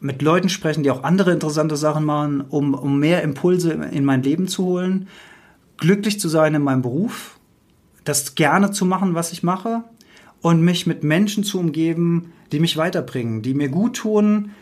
mit 0.00 0.22
Leuten 0.22 0.48
sprechen, 0.48 0.82
die 0.82 0.90
auch 0.90 1.02
andere 1.02 1.32
interessante 1.32 1.76
Sachen 1.76 2.04
machen, 2.04 2.40
um, 2.40 2.74
um 2.74 2.98
mehr 2.98 3.22
Impulse 3.22 3.72
in 3.72 4.04
mein 4.04 4.22
Leben 4.22 4.46
zu 4.46 4.64
holen, 4.64 5.08
glücklich 5.76 6.20
zu 6.20 6.28
sein 6.28 6.54
in 6.54 6.62
meinem 6.62 6.82
Beruf, 6.82 7.38
das 8.04 8.34
gerne 8.34 8.70
zu 8.70 8.84
machen, 8.84 9.14
was 9.14 9.32
ich 9.32 9.42
mache 9.42 9.84
und 10.40 10.62
mich 10.62 10.86
mit 10.86 11.02
Menschen 11.02 11.44
zu 11.44 11.58
umgeben, 11.58 12.32
die 12.52 12.60
mich 12.60 12.76
weiterbringen, 12.76 13.42
die 13.42 13.54
mir 13.54 13.68
gut 13.68 13.96
tun. 13.96 14.52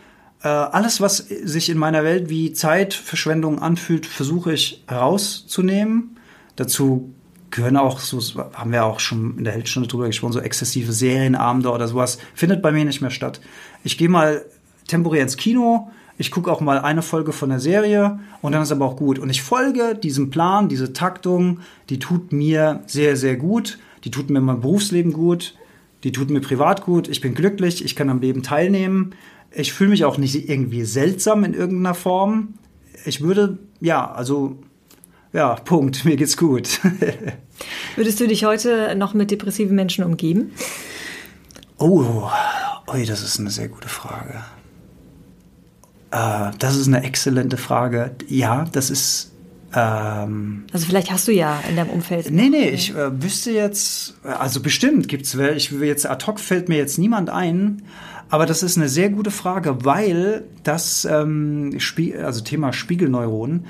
Äh, 0.41 0.47
alles, 0.47 1.01
was 1.01 1.17
sich 1.17 1.69
in 1.69 1.77
meiner 1.77 2.03
Welt 2.03 2.29
wie 2.29 2.53
Zeitverschwendung 2.53 3.59
anfühlt, 3.59 4.05
versuche 4.05 4.53
ich 4.53 4.83
herauszunehmen. 4.87 6.17
Dazu 6.55 7.13
gehören 7.51 7.77
auch, 7.77 7.99
so 7.99 8.19
haben 8.53 8.71
wir 8.71 8.85
auch 8.85 8.99
schon 8.99 9.37
in 9.37 9.43
der 9.43 9.53
Heldstunde 9.53 9.87
drüber 9.87 10.07
gesprochen, 10.07 10.33
so 10.33 10.39
exzessive 10.39 10.91
Serienabende 10.91 11.71
oder 11.71 11.87
sowas, 11.87 12.17
findet 12.35 12.61
bei 12.61 12.71
mir 12.71 12.85
nicht 12.85 13.01
mehr 13.01 13.11
statt. 13.11 13.41
Ich 13.83 13.97
gehe 13.97 14.09
mal 14.09 14.45
temporär 14.87 15.21
ins 15.23 15.37
Kino, 15.37 15.89
ich 16.19 16.31
gucke 16.31 16.51
auch 16.51 16.61
mal 16.61 16.79
eine 16.79 17.03
Folge 17.03 17.31
von 17.31 17.49
der 17.49 17.59
Serie 17.59 18.19
und 18.41 18.51
dann 18.51 18.63
ist 18.63 18.71
aber 18.71 18.85
auch 18.85 18.95
gut. 18.95 19.19
Und 19.19 19.29
ich 19.29 19.43
folge 19.43 19.95
diesem 19.95 20.31
Plan, 20.31 20.67
diese 20.67 20.93
Taktung, 20.93 21.59
die 21.89 21.99
tut 21.99 22.33
mir 22.33 22.81
sehr, 22.87 23.15
sehr 23.15 23.35
gut. 23.35 23.77
Die 24.03 24.09
tut 24.09 24.29
mir 24.29 24.39
in 24.39 24.45
meinem 24.45 24.61
Berufsleben 24.61 25.13
gut. 25.13 25.55
Die 26.03 26.11
tut 26.11 26.31
mir 26.31 26.41
privat 26.41 26.83
gut. 26.83 27.07
Ich 27.07 27.21
bin 27.21 27.35
glücklich. 27.35 27.85
Ich 27.85 27.95
kann 27.95 28.09
am 28.09 28.19
Leben 28.19 28.41
teilnehmen. 28.41 29.13
Ich 29.51 29.73
fühle 29.73 29.91
mich 29.91 30.05
auch 30.05 30.17
nicht 30.17 30.49
irgendwie 30.49 30.85
seltsam 30.85 31.43
in 31.43 31.53
irgendeiner 31.53 31.93
Form. 31.93 32.55
Ich 33.05 33.21
würde, 33.21 33.59
ja, 33.79 34.09
also 34.11 34.57
ja, 35.33 35.55
Punkt, 35.55 36.05
mir 36.05 36.15
geht's 36.15 36.37
gut. 36.37 36.79
Würdest 37.95 38.19
du 38.19 38.27
dich 38.27 38.45
heute 38.45 38.95
noch 38.95 39.13
mit 39.13 39.31
depressiven 39.31 39.75
Menschen 39.75 40.03
umgeben? 40.03 40.51
Oh, 41.77 42.29
oi, 42.87 43.05
das 43.05 43.21
ist 43.21 43.39
eine 43.39 43.49
sehr 43.49 43.67
gute 43.67 43.89
Frage. 43.89 44.43
Äh, 46.11 46.51
das 46.57 46.75
ist 46.75 46.87
eine 46.87 47.03
exzellente 47.03 47.57
Frage. 47.57 48.11
Ja, 48.27 48.65
das 48.71 48.89
ist. 48.89 49.31
Ähm, 49.75 50.65
also 50.71 50.85
vielleicht 50.85 51.11
hast 51.11 51.27
du 51.27 51.33
ja 51.33 51.59
in 51.69 51.75
deinem 51.75 51.89
Umfeld. 51.89 52.31
Nee, 52.31 52.49
nee, 52.49 52.69
ich 52.69 52.95
äh, 52.95 53.21
wüsste 53.21 53.51
jetzt, 53.51 54.15
also 54.23 54.61
bestimmt 54.61 55.09
gibt 55.09 55.25
es, 55.25 55.35
ich 55.35 55.77
will 55.77 55.87
jetzt 55.87 56.09
ad 56.09 56.25
hoc 56.25 56.39
fällt 56.39 56.69
mir 56.69 56.77
jetzt 56.77 56.97
niemand 56.97 57.29
ein, 57.29 57.83
aber 58.29 58.45
das 58.45 58.63
ist 58.63 58.77
eine 58.77 58.87
sehr 58.87 59.09
gute 59.09 59.29
Frage, 59.29 59.83
weil 59.83 60.45
das 60.63 61.03
ähm, 61.03 61.77
also 62.23 62.41
Thema 62.41 62.71
Spiegelneuronen, 62.71 63.65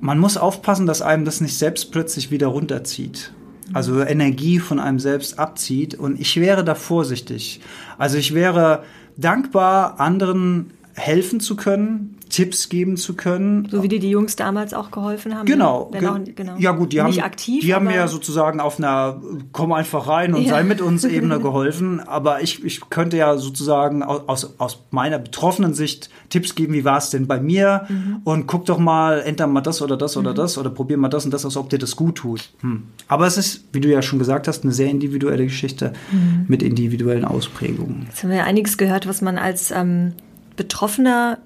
man 0.00 0.18
muss 0.18 0.36
aufpassen, 0.36 0.86
dass 0.86 1.02
einem 1.02 1.24
das 1.24 1.40
nicht 1.40 1.56
selbst 1.56 1.92
plötzlich 1.92 2.30
wieder 2.30 2.48
runterzieht. 2.48 3.32
Also 3.72 4.00
Energie 4.00 4.58
von 4.58 4.80
einem 4.80 4.98
selbst 4.98 5.38
abzieht. 5.38 5.94
Und 5.94 6.20
ich 6.20 6.36
wäre 6.36 6.64
da 6.64 6.74
vorsichtig. 6.74 7.60
Also 7.98 8.16
ich 8.16 8.34
wäre 8.34 8.82
dankbar, 9.16 10.00
anderen 10.00 10.72
helfen 10.94 11.40
zu 11.40 11.54
können, 11.56 12.16
Tipps 12.30 12.68
geben 12.68 12.96
zu 12.96 13.14
können. 13.14 13.68
So 13.70 13.82
wie 13.82 13.88
dir 13.88 14.00
die 14.00 14.08
Jungs 14.10 14.36
damals 14.36 14.72
auch 14.72 14.90
geholfen 14.90 15.36
haben. 15.36 15.44
Genau. 15.46 15.90
Ne? 15.92 16.10
Auch, 16.10 16.18
genau. 16.34 16.54
Ja 16.58 16.70
gut, 16.72 16.92
die 16.92 17.02
Nicht 17.02 17.18
haben, 17.20 17.26
aktiv, 17.26 17.62
die 17.62 17.74
haben 17.74 17.84
mir 17.86 18.08
sozusagen 18.08 18.60
auf 18.60 18.78
einer 18.78 19.20
komm 19.52 19.72
einfach 19.72 20.08
rein 20.08 20.32
und 20.32 20.42
Ja. 20.44 20.50
sei 20.50 20.62
mit 20.62 20.80
uns 20.80 21.04
Ebene 21.04 21.38
geholfen. 21.42 22.00
Aber 22.00 22.42
ich, 22.42 22.64
ich 22.64 22.88
könnte 22.88 23.16
ja 23.16 23.36
sozusagen 23.36 24.02
aus, 24.02 24.58
aus, 24.58 24.78
meiner 24.90 25.18
betroffenen 25.18 25.74
Sicht 25.74 26.08
Tipps 26.30 26.54
geben, 26.54 26.72
wie 26.72 26.84
war 26.84 26.98
es 26.98 27.10
denn 27.10 27.26
bei 27.26 27.40
mir? 27.40 27.86
Mhm. 27.88 28.20
Und 28.24 28.46
guck 28.46 28.64
doch 28.64 28.78
mal, 28.78 29.20
änder 29.20 29.46
mal 29.46 29.60
das 29.60 29.82
oder 29.82 29.96
das 29.96 30.16
oder 30.16 30.32
das 30.32 30.56
oder 30.56 30.70
probier 30.70 30.96
mal 30.96 31.08
das 31.08 31.24
und 31.24 31.32
das 31.34 31.44
aus, 31.44 31.56
ob 31.56 31.68
dir 31.68 31.78
das 31.78 31.96
gut 31.96 32.14
tut. 32.16 32.50
Hm. 32.60 32.84
Aber 33.08 33.26
es 33.26 33.36
ist, 33.36 33.64
wie 33.72 33.80
du 33.80 33.88
ja 33.88 34.00
schon 34.02 34.18
gesagt 34.20 34.46
hast, 34.48 34.62
eine 34.64 34.72
sehr 34.72 34.88
individuelle 34.88 35.44
Geschichte 35.44 35.92
Mhm. 36.12 36.44
mit 36.48 36.62
individuellen 36.62 37.24
Ausprägungen. 37.24 38.06
Jetzt 38.08 38.22
haben 38.22 38.30
wir 38.30 38.36
ja 38.38 38.44
einiges 38.44 38.78
gehört, 38.78 39.08
was 39.08 39.20
man 39.20 39.36
als 39.38 39.70
ähm, 39.70 40.12
Betroffener 40.56 41.38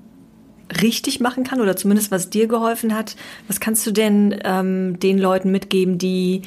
richtig 0.83 1.21
machen 1.21 1.45
kann 1.45 1.61
oder 1.61 1.77
zumindest 1.77 2.11
was 2.11 2.31
dir 2.31 2.47
geholfen 2.47 2.95
hat. 2.95 3.17
Was 3.49 3.61
kannst 3.61 3.87
du 3.87 3.91
denn 3.91 4.39
ähm, 4.45 4.99
den 5.01 5.19
Leuten 5.19 5.51
mitgeben, 5.51 5.99
die 5.99 6.43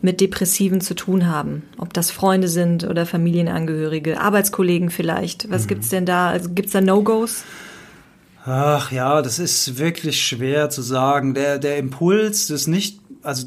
mit 0.00 0.20
Depressiven 0.20 0.80
zu 0.80 0.94
tun 0.94 1.28
haben? 1.28 1.62
Ob 1.78 1.92
das 1.92 2.10
Freunde 2.10 2.48
sind 2.48 2.84
oder 2.84 3.06
Familienangehörige, 3.06 4.20
Arbeitskollegen 4.20 4.90
vielleicht. 4.90 5.50
Was 5.50 5.66
gibt's 5.66 5.88
denn 5.88 6.06
da? 6.06 6.30
Also 6.30 6.50
gibt's 6.50 6.72
da 6.72 6.80
No-Gos? 6.80 7.44
Ach 8.44 8.90
ja, 8.90 9.22
das 9.22 9.38
ist 9.38 9.78
wirklich 9.78 10.20
schwer 10.20 10.68
zu 10.68 10.82
sagen. 10.82 11.34
Der, 11.34 11.58
der 11.58 11.78
Impuls 11.78 12.48
des 12.48 12.66
nicht, 12.66 12.98
also 13.22 13.46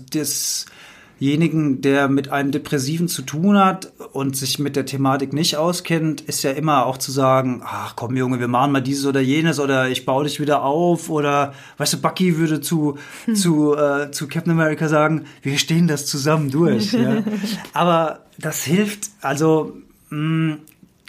desjenigen, 1.25 1.81
der 1.81 2.07
mit 2.07 2.29
einem 2.29 2.51
Depressiven 2.51 3.07
zu 3.07 3.23
tun 3.23 3.57
hat 3.57 3.91
und 4.13 4.37
sich 4.37 4.59
mit 4.59 4.75
der 4.75 4.85
Thematik 4.85 5.33
nicht 5.33 5.57
auskennt, 5.57 6.21
ist 6.21 6.43
ja 6.43 6.51
immer 6.51 6.85
auch 6.85 6.97
zu 6.97 7.11
sagen, 7.11 7.63
ach 7.65 7.95
komm 7.95 8.15
Junge, 8.15 8.39
wir 8.39 8.47
machen 8.47 8.71
mal 8.71 8.81
dieses 8.81 9.07
oder 9.07 9.21
jenes 9.21 9.59
oder 9.59 9.89
ich 9.89 10.05
baue 10.05 10.25
dich 10.25 10.39
wieder 10.39 10.63
auf 10.63 11.09
oder 11.09 11.53
weißt 11.77 11.93
du, 11.93 11.97
Bucky 11.97 12.37
würde 12.37 12.61
zu, 12.61 12.99
zu, 13.33 13.75
äh, 13.75 14.11
zu 14.11 14.27
Captain 14.27 14.51
America 14.51 14.87
sagen, 14.87 15.25
wir 15.41 15.57
stehen 15.57 15.87
das 15.87 16.05
zusammen 16.05 16.51
durch. 16.51 16.93
ja. 16.93 17.23
Aber 17.73 18.19
das 18.37 18.63
hilft, 18.63 19.09
also 19.21 19.73
mh, 20.11 20.57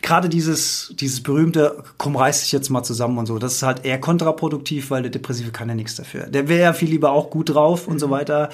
gerade 0.00 0.30
dieses, 0.30 0.94
dieses 0.98 1.22
berühmte, 1.22 1.82
komm, 1.98 2.16
reiß 2.16 2.40
dich 2.40 2.52
jetzt 2.52 2.70
mal 2.70 2.84
zusammen 2.84 3.18
und 3.18 3.26
so, 3.26 3.38
das 3.38 3.56
ist 3.56 3.62
halt 3.62 3.84
eher 3.84 4.00
kontraproduktiv, 4.00 4.90
weil 4.90 5.02
der 5.02 5.10
Depressive 5.10 5.50
kann 5.50 5.68
ja 5.68 5.74
nichts 5.74 5.96
dafür. 5.96 6.26
Der 6.26 6.48
wäre 6.48 6.62
ja 6.62 6.72
viel 6.72 6.88
lieber 6.88 7.12
auch 7.12 7.28
gut 7.28 7.50
drauf 7.50 7.86
und 7.86 7.98
so 7.98 8.08
weiter. 8.08 8.48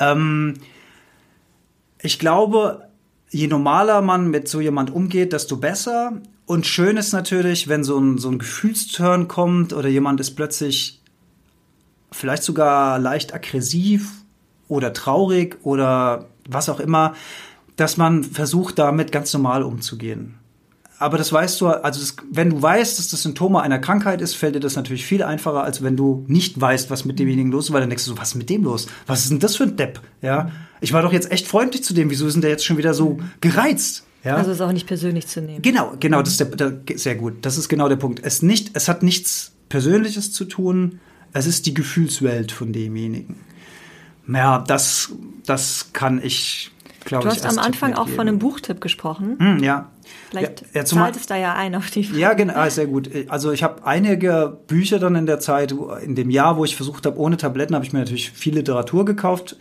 Ähm, 0.00 0.54
ich 2.04 2.18
glaube, 2.18 2.88
je 3.30 3.46
normaler 3.46 4.02
man 4.02 4.28
mit 4.28 4.46
so 4.46 4.60
jemand 4.60 4.90
umgeht, 4.90 5.32
desto 5.32 5.56
besser. 5.56 6.20
Und 6.44 6.66
schön 6.66 6.98
ist 6.98 7.12
natürlich, 7.12 7.66
wenn 7.68 7.82
so 7.82 7.98
ein, 7.98 8.18
so 8.18 8.28
ein 8.28 8.38
Gefühlsturn 8.38 9.26
kommt 9.26 9.72
oder 9.72 9.88
jemand 9.88 10.20
ist 10.20 10.32
plötzlich 10.32 11.00
vielleicht 12.12 12.42
sogar 12.42 12.98
leicht 12.98 13.32
aggressiv 13.32 14.10
oder 14.68 14.92
traurig 14.92 15.56
oder 15.62 16.26
was 16.46 16.68
auch 16.68 16.78
immer, 16.78 17.14
dass 17.76 17.96
man 17.96 18.22
versucht, 18.22 18.78
damit 18.78 19.10
ganz 19.10 19.32
normal 19.32 19.62
umzugehen. 19.62 20.34
Aber 20.98 21.18
das 21.18 21.32
weißt 21.32 21.60
du, 21.60 21.68
also 21.68 22.00
das, 22.00 22.16
wenn 22.30 22.50
du 22.50 22.62
weißt, 22.62 22.98
dass 22.98 23.08
das 23.08 23.22
Symptome 23.22 23.60
einer 23.60 23.78
Krankheit 23.78 24.20
ist, 24.20 24.34
fällt 24.34 24.54
dir 24.54 24.60
das 24.60 24.76
natürlich 24.76 25.04
viel 25.04 25.22
einfacher, 25.22 25.64
als 25.64 25.82
wenn 25.82 25.96
du 25.96 26.24
nicht 26.28 26.60
weißt, 26.60 26.88
was 26.90 27.04
mit 27.04 27.18
demjenigen 27.18 27.50
los 27.50 27.66
ist, 27.66 27.72
weil 27.72 27.80
dann 27.80 27.90
denkst 27.90 28.04
du 28.04 28.12
so, 28.12 28.18
was 28.18 28.28
ist 28.28 28.34
mit 28.36 28.48
dem 28.48 28.62
los? 28.64 28.86
Was 29.06 29.22
ist 29.24 29.30
denn 29.30 29.40
das 29.40 29.56
für 29.56 29.64
ein 29.64 29.76
Depp? 29.76 30.00
Ja, 30.22 30.50
ich 30.80 30.92
war 30.92 31.02
doch 31.02 31.12
jetzt 31.12 31.32
echt 31.32 31.46
freundlich 31.46 31.82
zu 31.82 31.94
dem, 31.94 32.10
wieso 32.10 32.26
ist 32.26 32.34
denn 32.34 32.42
der 32.42 32.50
jetzt 32.50 32.64
schon 32.64 32.76
wieder 32.76 32.94
so 32.94 33.18
gereizt? 33.40 34.04
Ja. 34.22 34.36
Also 34.36 34.52
ist 34.52 34.60
auch 34.60 34.72
nicht 34.72 34.86
persönlich 34.86 35.26
zu 35.26 35.42
nehmen. 35.42 35.62
Genau, 35.62 35.94
genau, 36.00 36.22
das 36.22 36.38
ist 36.38 36.40
der, 36.40 36.46
der, 36.46 36.96
sehr 36.96 37.16
gut. 37.16 37.34
Das 37.42 37.58
ist 37.58 37.68
genau 37.68 37.88
der 37.88 37.96
Punkt. 37.96 38.20
Es 38.22 38.40
nicht, 38.40 38.70
es 38.74 38.88
hat 38.88 39.02
nichts 39.02 39.52
Persönliches 39.68 40.32
zu 40.32 40.44
tun. 40.46 41.00
Es 41.32 41.46
ist 41.46 41.66
die 41.66 41.74
Gefühlswelt 41.74 42.52
von 42.52 42.72
demjenigen. 42.72 43.36
Ja, 44.28 44.60
das, 44.66 45.10
das 45.44 45.90
kann 45.92 46.22
ich, 46.22 46.70
glaube 47.04 47.24
Du 47.24 47.28
ich. 47.30 47.36
hast 47.38 47.44
als 47.44 47.58
am 47.58 47.64
Anfang 47.64 47.94
auch 47.94 48.08
von 48.08 48.20
einem 48.28 48.38
Buchtipp 48.38 48.80
gesprochen. 48.80 49.36
Hm, 49.38 49.58
ja. 49.62 49.90
Vielleicht 50.30 50.60
ja, 50.60 50.80
ja, 50.80 50.84
zahlt 50.84 51.16
es 51.16 51.26
da 51.26 51.36
ja 51.36 51.54
ein 51.54 51.74
auf 51.74 51.90
die 51.90 52.04
Frage. 52.04 52.18
ja, 52.18 52.32
genau, 52.32 52.54
ah, 52.54 52.70
sehr 52.70 52.86
gut. 52.86 53.10
Also 53.28 53.52
ich 53.52 53.62
habe 53.62 53.86
einige 53.86 54.58
Bücher 54.66 54.98
dann 54.98 55.14
in 55.14 55.26
der 55.26 55.40
Zeit, 55.40 55.74
in 56.02 56.14
dem 56.14 56.30
Jahr, 56.30 56.56
wo 56.56 56.64
ich 56.64 56.76
versucht 56.76 57.06
habe, 57.06 57.18
ohne 57.18 57.36
Tabletten, 57.36 57.74
habe 57.74 57.84
ich 57.84 57.92
mir 57.92 58.00
natürlich 58.00 58.30
viel 58.30 58.54
Literatur 58.54 59.04
gekauft. 59.04 59.56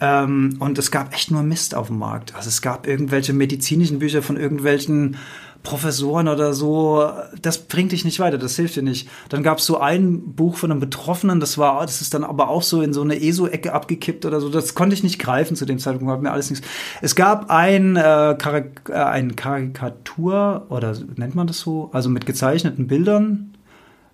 Ähm, 0.00 0.56
und 0.60 0.78
es 0.78 0.90
gab 0.90 1.12
echt 1.12 1.30
nur 1.30 1.42
Mist 1.42 1.74
auf 1.74 1.88
dem 1.88 1.98
Markt. 1.98 2.34
Also 2.34 2.48
es 2.48 2.62
gab 2.62 2.86
irgendwelche 2.86 3.32
medizinischen 3.32 3.98
Bücher 3.98 4.22
von 4.22 4.36
irgendwelchen 4.36 5.16
Professoren 5.62 6.28
oder 6.28 6.54
so. 6.54 7.10
Das 7.42 7.58
bringt 7.58 7.92
dich 7.92 8.04
nicht 8.04 8.20
weiter, 8.20 8.38
das 8.38 8.56
hilft 8.56 8.76
dir 8.76 8.82
nicht. 8.82 9.08
Dann 9.28 9.42
gab 9.42 9.58
es 9.58 9.66
so 9.66 9.78
ein 9.78 10.34
Buch 10.34 10.56
von 10.56 10.70
einem 10.70 10.80
Betroffenen, 10.80 11.40
das 11.40 11.58
war, 11.58 11.82
das 11.82 12.00
ist 12.00 12.14
dann 12.14 12.24
aber 12.24 12.48
auch 12.48 12.62
so 12.62 12.80
in 12.80 12.92
so 12.92 13.02
eine 13.02 13.20
ESO-Ecke 13.20 13.72
abgekippt 13.72 14.24
oder 14.24 14.40
so. 14.40 14.48
Das 14.48 14.74
konnte 14.74 14.94
ich 14.94 15.02
nicht 15.02 15.18
greifen 15.18 15.56
zu 15.56 15.66
dem 15.66 15.78
Zeitpunkt, 15.78 16.12
hat 16.12 16.22
mir 16.22 16.32
alles 16.32 16.50
nichts. 16.50 16.66
Es 17.02 17.14
gab 17.14 17.50
ein, 17.50 17.96
äh, 17.96 18.36
Karik 18.38 18.88
äh, 18.88 18.94
ein 18.94 19.36
Karikatur, 19.36 20.66
oder 20.70 20.96
nennt 21.16 21.34
man 21.34 21.46
das 21.46 21.60
so? 21.60 21.90
Also 21.92 22.08
mit 22.08 22.26
gezeichneten 22.26 22.86
Bildern. 22.86 23.54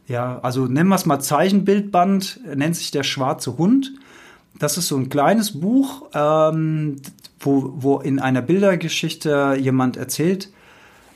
Ja, 0.06 0.38
also 0.42 0.66
nennen 0.66 0.88
wir 0.88 0.96
es 0.96 1.06
mal 1.06 1.20
Zeichenbildband, 1.20 2.40
nennt 2.54 2.76
sich 2.76 2.90
der 2.90 3.04
schwarze 3.04 3.56
Hund. 3.56 3.92
Das 4.58 4.78
ist 4.78 4.88
so 4.88 4.96
ein 4.96 5.08
kleines 5.08 5.60
Buch, 5.60 6.08
ähm, 6.14 6.96
wo, 7.40 7.72
wo 7.76 7.98
in 7.98 8.18
einer 8.18 8.42
Bildergeschichte 8.42 9.56
jemand 9.58 9.96
erzählt, 9.96 10.50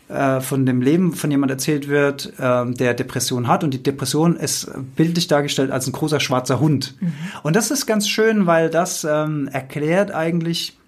äh, 0.08 0.40
von 0.40 0.64
dem 0.64 0.80
Leben 0.80 1.12
von 1.12 1.30
jemand 1.30 1.50
erzählt 1.52 1.88
wird, 1.88 2.32
ähm, 2.40 2.74
der 2.74 2.94
Depression 2.94 3.46
hat. 3.46 3.64
Und 3.64 3.74
die 3.74 3.82
Depression 3.82 4.36
ist 4.36 4.70
bildlich 4.96 5.26
dargestellt 5.26 5.70
als 5.70 5.86
ein 5.86 5.92
großer 5.92 6.20
schwarzer 6.20 6.60
Hund. 6.60 6.94
Und 7.42 7.56
das 7.56 7.70
ist 7.70 7.86
ganz 7.86 8.08
schön, 8.08 8.46
weil 8.46 8.70
das 8.70 9.04
ähm, 9.04 9.48
erklärt 9.52 10.10
eigentlich 10.12 10.78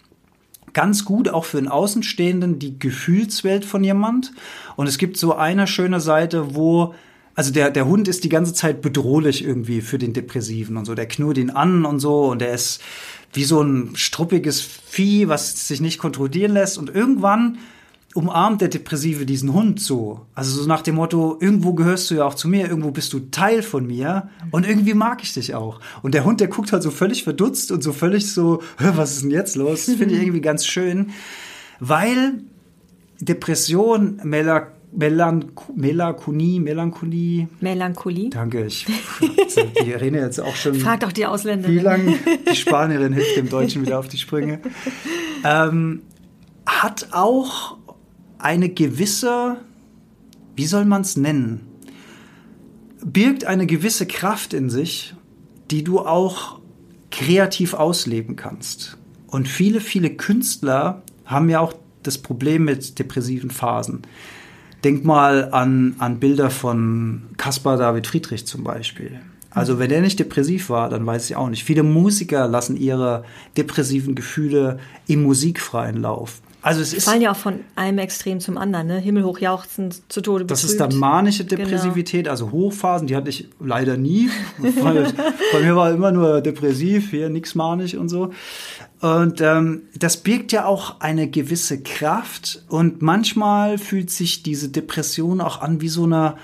ganz 0.73 1.05
gut 1.05 1.29
auch 1.29 1.45
für 1.45 1.59
einen 1.59 1.69
Außenstehenden 1.69 2.59
die 2.59 2.79
Gefühlswelt 2.79 3.65
von 3.65 3.85
jemand. 3.85 4.33
Und 4.77 4.87
es 4.87 4.99
gibt 4.99 5.17
so 5.17 5.35
eine 5.35 5.67
schöne 5.67 6.01
Seite, 6.01 6.55
wo 6.55 6.95
also 7.35 7.53
der, 7.53 7.71
der 7.71 7.87
Hund 7.87 8.09
ist 8.09 8.25
die 8.25 8.29
ganze 8.29 8.53
Zeit 8.53 8.83
bedrohlich 8.83 9.45
irgendwie 9.45 9.81
für 9.81 9.99
den 9.99 10.13
Depressiven 10.13 10.77
und 10.77 10.85
so. 10.85 10.95
Der 10.95 11.07
knurrt 11.07 11.39
ihn 11.39 11.51
an 11.51 11.85
und 11.85 12.01
so 12.01 12.25
und 12.27 12.41
der 12.41 12.53
ist 12.53 12.83
wie 13.33 13.45
so 13.45 13.63
ein 13.63 13.93
struppiges 13.95 14.61
Vieh, 14.61 15.29
was 15.29 15.69
sich 15.69 15.81
nicht 15.81 15.99
kontrollieren 15.99 16.53
lässt. 16.53 16.77
Und 16.77 16.95
irgendwann 16.95 17.59
umarmt 18.15 18.61
der 18.61 18.69
Depressive 18.69 19.25
diesen 19.25 19.53
Hund 19.53 19.81
so. 19.81 20.23
Also 20.35 20.61
so 20.63 20.67
nach 20.69 20.83
dem 20.83 20.97
Motto, 20.97 21.37
irgendwo 21.41 21.75
gehörst 21.75 22.11
du 22.11 22.17
ja 22.17 22.25
auch 22.25 22.35
zu 22.35 22.49
mir, 22.49 22.69
irgendwo 22.69 22.91
bist 22.91 23.13
du 23.13 23.21
Teil 23.31 23.63
von 23.63 23.87
mir 23.87 24.29
und 24.51 24.67
irgendwie 24.69 24.95
mag 24.95 25.23
ich 25.23 25.33
dich 25.35 25.55
auch. 25.55 25.81
Und 26.03 26.15
der 26.15 26.25
Hund, 26.25 26.41
der 26.41 26.49
guckt 26.49 26.73
halt 26.73 26.83
so 26.83 26.91
völlig 26.91 27.23
verdutzt 27.25 27.71
und 27.71 27.83
so 27.83 27.93
völlig 27.93 28.33
so, 28.33 28.63
"Hä, 28.79 28.91
was 28.97 29.13
ist 29.13 29.23
denn 29.23 29.31
jetzt 29.31 29.55
los? 29.57 29.87
Das 29.87 29.95
finde 29.99 30.15
ich 30.15 30.23
irgendwie 30.23 30.41
ganz 30.41 30.67
schön, 30.67 31.11
weil 31.79 32.43
Depression, 33.21 34.21
Melancholie, 34.25 34.73
Melanch 34.93 35.47
Melancholie, 35.77 36.59
Melancholie. 36.61 37.49
Melancholie. 37.61 38.31
Danke, 38.31 38.67
ich 38.67 38.87
die 39.85 39.93
rede 39.93 40.19
jetzt 40.19 40.41
auch 40.41 40.57
schon. 40.57 40.75
Frag 40.75 41.01
doch 41.01 41.13
die 41.13 41.21
Wie 41.21 41.27
Ausländerin. 41.27 41.83
lange 41.83 42.15
die 42.51 42.57
Spanierin 42.57 43.13
hilft 43.13 43.37
dem 43.37 43.49
Deutschen 43.49 43.83
wieder 43.83 43.99
auf 44.01 44.09
die 44.09 44.19
Sprünge. 44.19 44.61
Ähm, 45.43 46.03
hat 46.67 47.09
auch 47.13 47.79
eine 48.43 48.69
gewisse, 48.69 49.57
wie 50.57 50.67
soll 50.67 50.85
man 50.85 51.03
es 51.03 51.17
nennen, 51.17 51.61
birgt 53.05 53.45
eine 53.45 53.67
gewisse 53.67 54.07
Kraft 54.07 54.55
in 54.55 54.71
sich, 54.71 55.15
die 55.71 55.85
du 55.85 56.01
auch 56.01 56.61
kreativ 57.11 57.75
ausleben 57.75 58.37
kannst. 58.37 58.99
Und 59.27 59.49
viele, 59.49 59.81
viele 59.81 60.11
Künstler 60.11 61.03
haben 61.25 61.49
ja 61.49 61.61
auch 61.61 61.75
das 62.03 62.19
Problem 62.19 62.65
mit 62.65 62.99
depressiven 62.99 63.51
Phasen. 63.51 64.03
Denk 64.85 65.05
mal 65.05 65.53
an, 65.53 65.95
an 65.99 66.19
Bilder 66.19 66.51
von 66.51 67.23
Caspar 67.37 67.77
David 67.77 68.07
Friedrich 68.07 68.47
zum 68.47 68.65
Beispiel. 68.65 69.21
Also 69.51 69.79
wenn 69.79 69.91
der 69.91 70.01
nicht 70.01 70.19
depressiv 70.19 70.71
war, 70.71 70.89
dann 70.89 71.05
weiß 71.05 71.29
ich 71.29 71.37
auch 71.37 71.49
nicht. 71.49 71.65
Viele 71.65 71.83
Musiker 71.83 72.47
lassen 72.49 72.77
ihre 72.77 73.25
depressiven 73.57 74.15
Gefühle 74.15 74.79
im 75.07 75.25
musikfreien 75.25 76.01
Lauf. 76.01 76.41
Also 76.63 76.81
es 76.83 76.93
ist 76.93 77.05
fallen 77.05 77.23
ja 77.23 77.33
auch 77.33 77.37
von 77.37 77.61
einem 77.75 77.99
Extrem 77.99 78.41
zum 78.41 78.59
anderen, 78.59 78.87
ne? 78.87 78.99
Himmelhoch 78.99 79.39
jauchzend 79.39 80.03
zu 80.09 80.21
Tode 80.21 80.45
das 80.45 80.63
betrübt. 80.63 80.73
ist 80.73 80.81
dann 80.81 80.99
manische 80.99 81.45
Genau. 81.45 81.65
Depressivität, 81.65 82.29
also 82.29 82.51
Hochphasen, 82.51 83.07
die 83.07 83.17
hatte 83.17 83.31
ich 83.31 83.49
leider 83.61 83.97
nie. 83.97 84.29
Bei 84.83 85.61
mir 85.61 85.77
war 85.77 85.91
immer 85.91 86.13
nur 86.13 86.41
depressiv, 86.41 87.11
hier 87.11 87.31
nichts 87.31 87.55
manisch 87.55 87.95
und 87.95 88.09
so. 88.09 88.33
Und 89.01 89.41
ähm, 89.41 89.83
das 89.99 90.19
birgt 90.19 90.53
ja 90.53 90.67
auch 90.67 91.01
eine 91.01 91.29
gewisse 91.29 91.83
Kraft 91.83 92.63
und 92.69 93.01
manchmal 93.01 93.79
fühlt 93.79 94.11
sich 94.11 94.43
diese 94.43 94.69
Depression 94.69 95.41
auch 95.41 95.63
an 95.63 95.81
wie 95.81 95.89
so 95.89 96.05
eine 96.05 96.37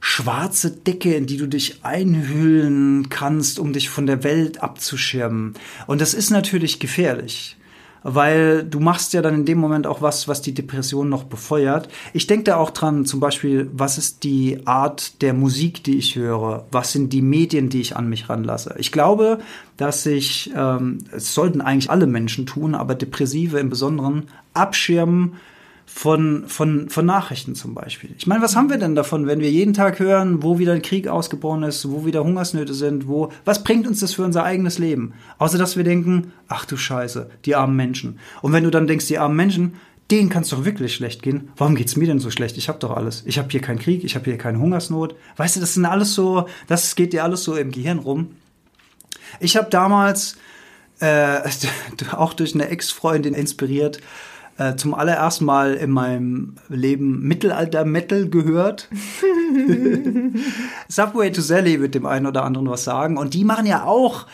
schwarze 0.00 0.72
Decke, 0.72 1.14
in 1.14 1.26
die 1.26 1.36
du 1.36 1.46
dich 1.46 1.84
einhüllen 1.84 3.08
kannst, 3.08 3.60
um 3.60 3.72
dich 3.72 3.88
von 3.88 4.06
der 4.06 4.24
Welt 4.24 4.60
abzuschirmen. 4.60 5.54
Und 5.86 6.00
das 6.00 6.12
ist 6.12 6.30
natürlich 6.30 6.80
gefährlich. 6.80 7.56
Weil 8.02 8.64
du 8.64 8.80
machst 8.80 9.12
ja 9.12 9.22
dann 9.22 9.34
in 9.34 9.44
dem 9.44 9.58
Moment 9.58 9.86
auch 9.86 10.02
was, 10.02 10.28
was 10.28 10.42
die 10.42 10.54
Depression 10.54 11.08
noch 11.08 11.24
befeuert. 11.24 11.88
Ich 12.12 12.26
denke 12.26 12.44
da 12.44 12.56
auch 12.56 12.70
dran, 12.70 13.04
zum 13.04 13.20
Beispiel, 13.20 13.70
was 13.72 13.98
ist 13.98 14.24
die 14.24 14.66
Art 14.66 15.22
der 15.22 15.34
Musik, 15.34 15.84
die 15.84 15.98
ich 15.98 16.16
höre? 16.16 16.66
Was 16.70 16.92
sind 16.92 17.12
die 17.12 17.22
Medien, 17.22 17.68
die 17.68 17.80
ich 17.80 17.96
an 17.96 18.08
mich 18.08 18.28
ranlasse? 18.28 18.74
Ich 18.78 18.92
glaube, 18.92 19.38
dass 19.76 20.02
sich, 20.02 20.50
ähm, 20.56 20.98
es 21.12 21.34
sollten 21.34 21.60
eigentlich 21.60 21.90
alle 21.90 22.06
Menschen 22.06 22.46
tun, 22.46 22.74
aber 22.74 22.94
Depressive 22.94 23.58
im 23.58 23.70
Besonderen 23.70 24.24
abschirmen 24.54 25.34
von, 25.94 26.44
von, 26.48 26.88
von 26.88 27.04
Nachrichten 27.04 27.54
zum 27.54 27.74
Beispiel. 27.74 28.14
Ich 28.16 28.26
meine, 28.26 28.42
was 28.42 28.56
haben 28.56 28.70
wir 28.70 28.78
denn 28.78 28.94
davon, 28.94 29.26
wenn 29.26 29.40
wir 29.40 29.50
jeden 29.50 29.74
Tag 29.74 29.98
hören, 29.98 30.42
wo 30.42 30.58
wieder 30.58 30.72
ein 30.72 30.82
Krieg 30.82 31.06
ausgebrochen 31.06 31.62
ist, 31.64 31.88
wo 31.90 32.06
wieder 32.06 32.24
Hungersnöte 32.24 32.72
sind, 32.72 33.06
wo, 33.08 33.30
was 33.44 33.62
bringt 33.62 33.86
uns 33.86 34.00
das 34.00 34.14
für 34.14 34.24
unser 34.24 34.42
eigenes 34.42 34.78
Leben? 34.78 35.12
Außer, 35.38 35.58
dass 35.58 35.76
wir 35.76 35.84
denken, 35.84 36.32
ach 36.48 36.64
du 36.64 36.76
Scheiße, 36.76 37.30
die 37.44 37.54
armen 37.54 37.76
Menschen. 37.76 38.18
Und 38.40 38.52
wenn 38.52 38.64
du 38.64 38.70
dann 38.70 38.86
denkst, 38.86 39.06
die 39.06 39.18
armen 39.18 39.36
Menschen, 39.36 39.74
denen 40.10 40.30
kann 40.30 40.42
es 40.42 40.48
doch 40.48 40.64
wirklich 40.64 40.94
schlecht 40.94 41.22
gehen. 41.22 41.50
Warum 41.56 41.74
geht's 41.74 41.96
mir 41.96 42.06
denn 42.06 42.18
so 42.18 42.30
schlecht? 42.30 42.56
Ich 42.56 42.68
habe 42.68 42.78
doch 42.78 42.96
alles. 42.96 43.22
Ich 43.26 43.38
habe 43.38 43.48
hier 43.50 43.60
keinen 43.60 43.78
Krieg, 43.78 44.02
ich 44.02 44.14
habe 44.14 44.24
hier 44.24 44.38
keine 44.38 44.58
Hungersnot. 44.58 45.14
Weißt 45.36 45.56
du, 45.56 45.60
das 45.60 45.74
sind 45.74 45.84
alles 45.84 46.14
so, 46.14 46.48
das 46.66 46.96
geht 46.96 47.12
dir 47.12 47.22
alles 47.22 47.44
so 47.44 47.54
im 47.54 47.70
Gehirn 47.70 47.98
rum. 47.98 48.34
Ich 49.40 49.56
habe 49.56 49.70
damals 49.70 50.36
äh, 51.00 51.40
auch 52.12 52.32
durch 52.32 52.54
eine 52.54 52.68
Ex-Freundin 52.68 53.34
inspiriert, 53.34 54.00
äh, 54.58 54.76
zum 54.76 54.94
allerersten 54.94 55.44
Mal 55.44 55.74
in 55.74 55.90
meinem 55.90 56.56
Leben 56.68 57.22
Mittelalter-Metal 57.26 58.28
gehört. 58.28 58.88
Subway 60.88 61.30
to 61.30 61.40
Sally 61.40 61.80
wird 61.80 61.94
dem 61.94 62.06
einen 62.06 62.26
oder 62.26 62.44
anderen 62.44 62.68
was 62.68 62.84
sagen. 62.84 63.16
Und 63.16 63.34
die 63.34 63.44
machen 63.44 63.66
ja 63.66 63.84
auch 63.84 64.26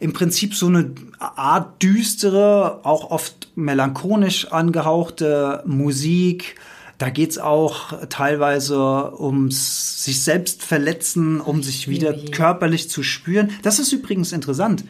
im 0.00 0.12
Prinzip 0.12 0.54
so 0.54 0.66
eine 0.66 0.92
Art 1.18 1.82
düstere, 1.82 2.80
auch 2.84 3.10
oft 3.10 3.48
melancholisch 3.54 4.52
angehauchte 4.52 5.62
Musik. 5.66 6.56
Da 6.98 7.10
geht's 7.10 7.38
auch 7.38 8.08
teilweise 8.08 9.12
ums 9.20 10.04
sich 10.04 10.22
selbst 10.22 10.62
verletzen, 10.62 11.40
um 11.40 11.62
sich 11.62 11.88
wieder 11.88 12.14
körperlich 12.14 12.88
zu 12.88 13.02
spüren. 13.02 13.50
Das 13.62 13.78
ist 13.78 13.92
übrigens 13.92 14.32
interessant. 14.32 14.84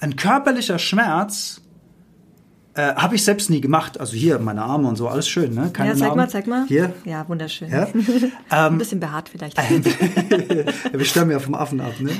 Ein 0.00 0.16
körperlicher 0.16 0.78
Schmerz 0.78 1.60
äh, 2.74 2.94
Habe 2.94 3.14
ich 3.14 3.22
selbst 3.22 3.50
nie 3.50 3.60
gemacht. 3.60 4.00
Also 4.00 4.14
hier, 4.14 4.38
meine 4.40 4.62
Arme 4.62 4.88
und 4.88 4.96
so, 4.96 5.08
alles 5.08 5.28
schön, 5.28 5.54
ne? 5.54 5.70
Keine 5.72 5.90
ja, 5.90 5.94
zeig 5.94 6.08
Narben. 6.08 6.16
mal, 6.16 6.28
zeig 6.28 6.46
mal. 6.46 6.66
Hier. 6.66 6.92
Ja, 7.04 7.28
wunderschön. 7.28 7.70
Ja? 7.70 7.86
Ein 8.48 8.78
bisschen 8.78 8.98
behaart 8.98 9.28
vielleicht. 9.28 9.56
Wir 10.92 11.04
stammen 11.04 11.30
ja 11.30 11.38
vom 11.38 11.54
Affen 11.54 11.80
ab, 11.80 11.92
ne? 12.00 12.10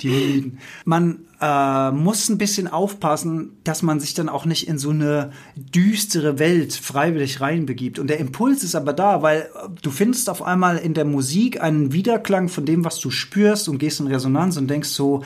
Die 0.00 0.10
Homiden. 0.10 0.58
Man 0.84 1.20
äh, 1.40 1.90
muss 1.92 2.28
ein 2.28 2.38
bisschen 2.38 2.66
aufpassen, 2.66 3.58
dass 3.62 3.82
man 3.82 4.00
sich 4.00 4.14
dann 4.14 4.28
auch 4.28 4.44
nicht 4.44 4.66
in 4.66 4.78
so 4.78 4.90
eine 4.90 5.30
düstere 5.54 6.38
Welt 6.38 6.72
freiwillig 6.72 7.40
reinbegibt. 7.40 7.98
Und 7.98 8.08
der 8.08 8.18
Impuls 8.18 8.64
ist 8.64 8.74
aber 8.74 8.92
da, 8.92 9.22
weil 9.22 9.48
du 9.82 9.90
findest 9.90 10.30
auf 10.30 10.42
einmal 10.42 10.78
in 10.78 10.94
der 10.94 11.04
Musik 11.04 11.62
einen 11.62 11.92
Widerklang 11.92 12.48
von 12.48 12.64
dem, 12.64 12.84
was 12.84 12.98
du 12.98 13.10
spürst 13.10 13.68
und 13.68 13.78
gehst 13.78 14.00
in 14.00 14.06
Resonanz 14.08 14.56
und 14.56 14.68
denkst 14.68 14.88
so, 14.88 15.22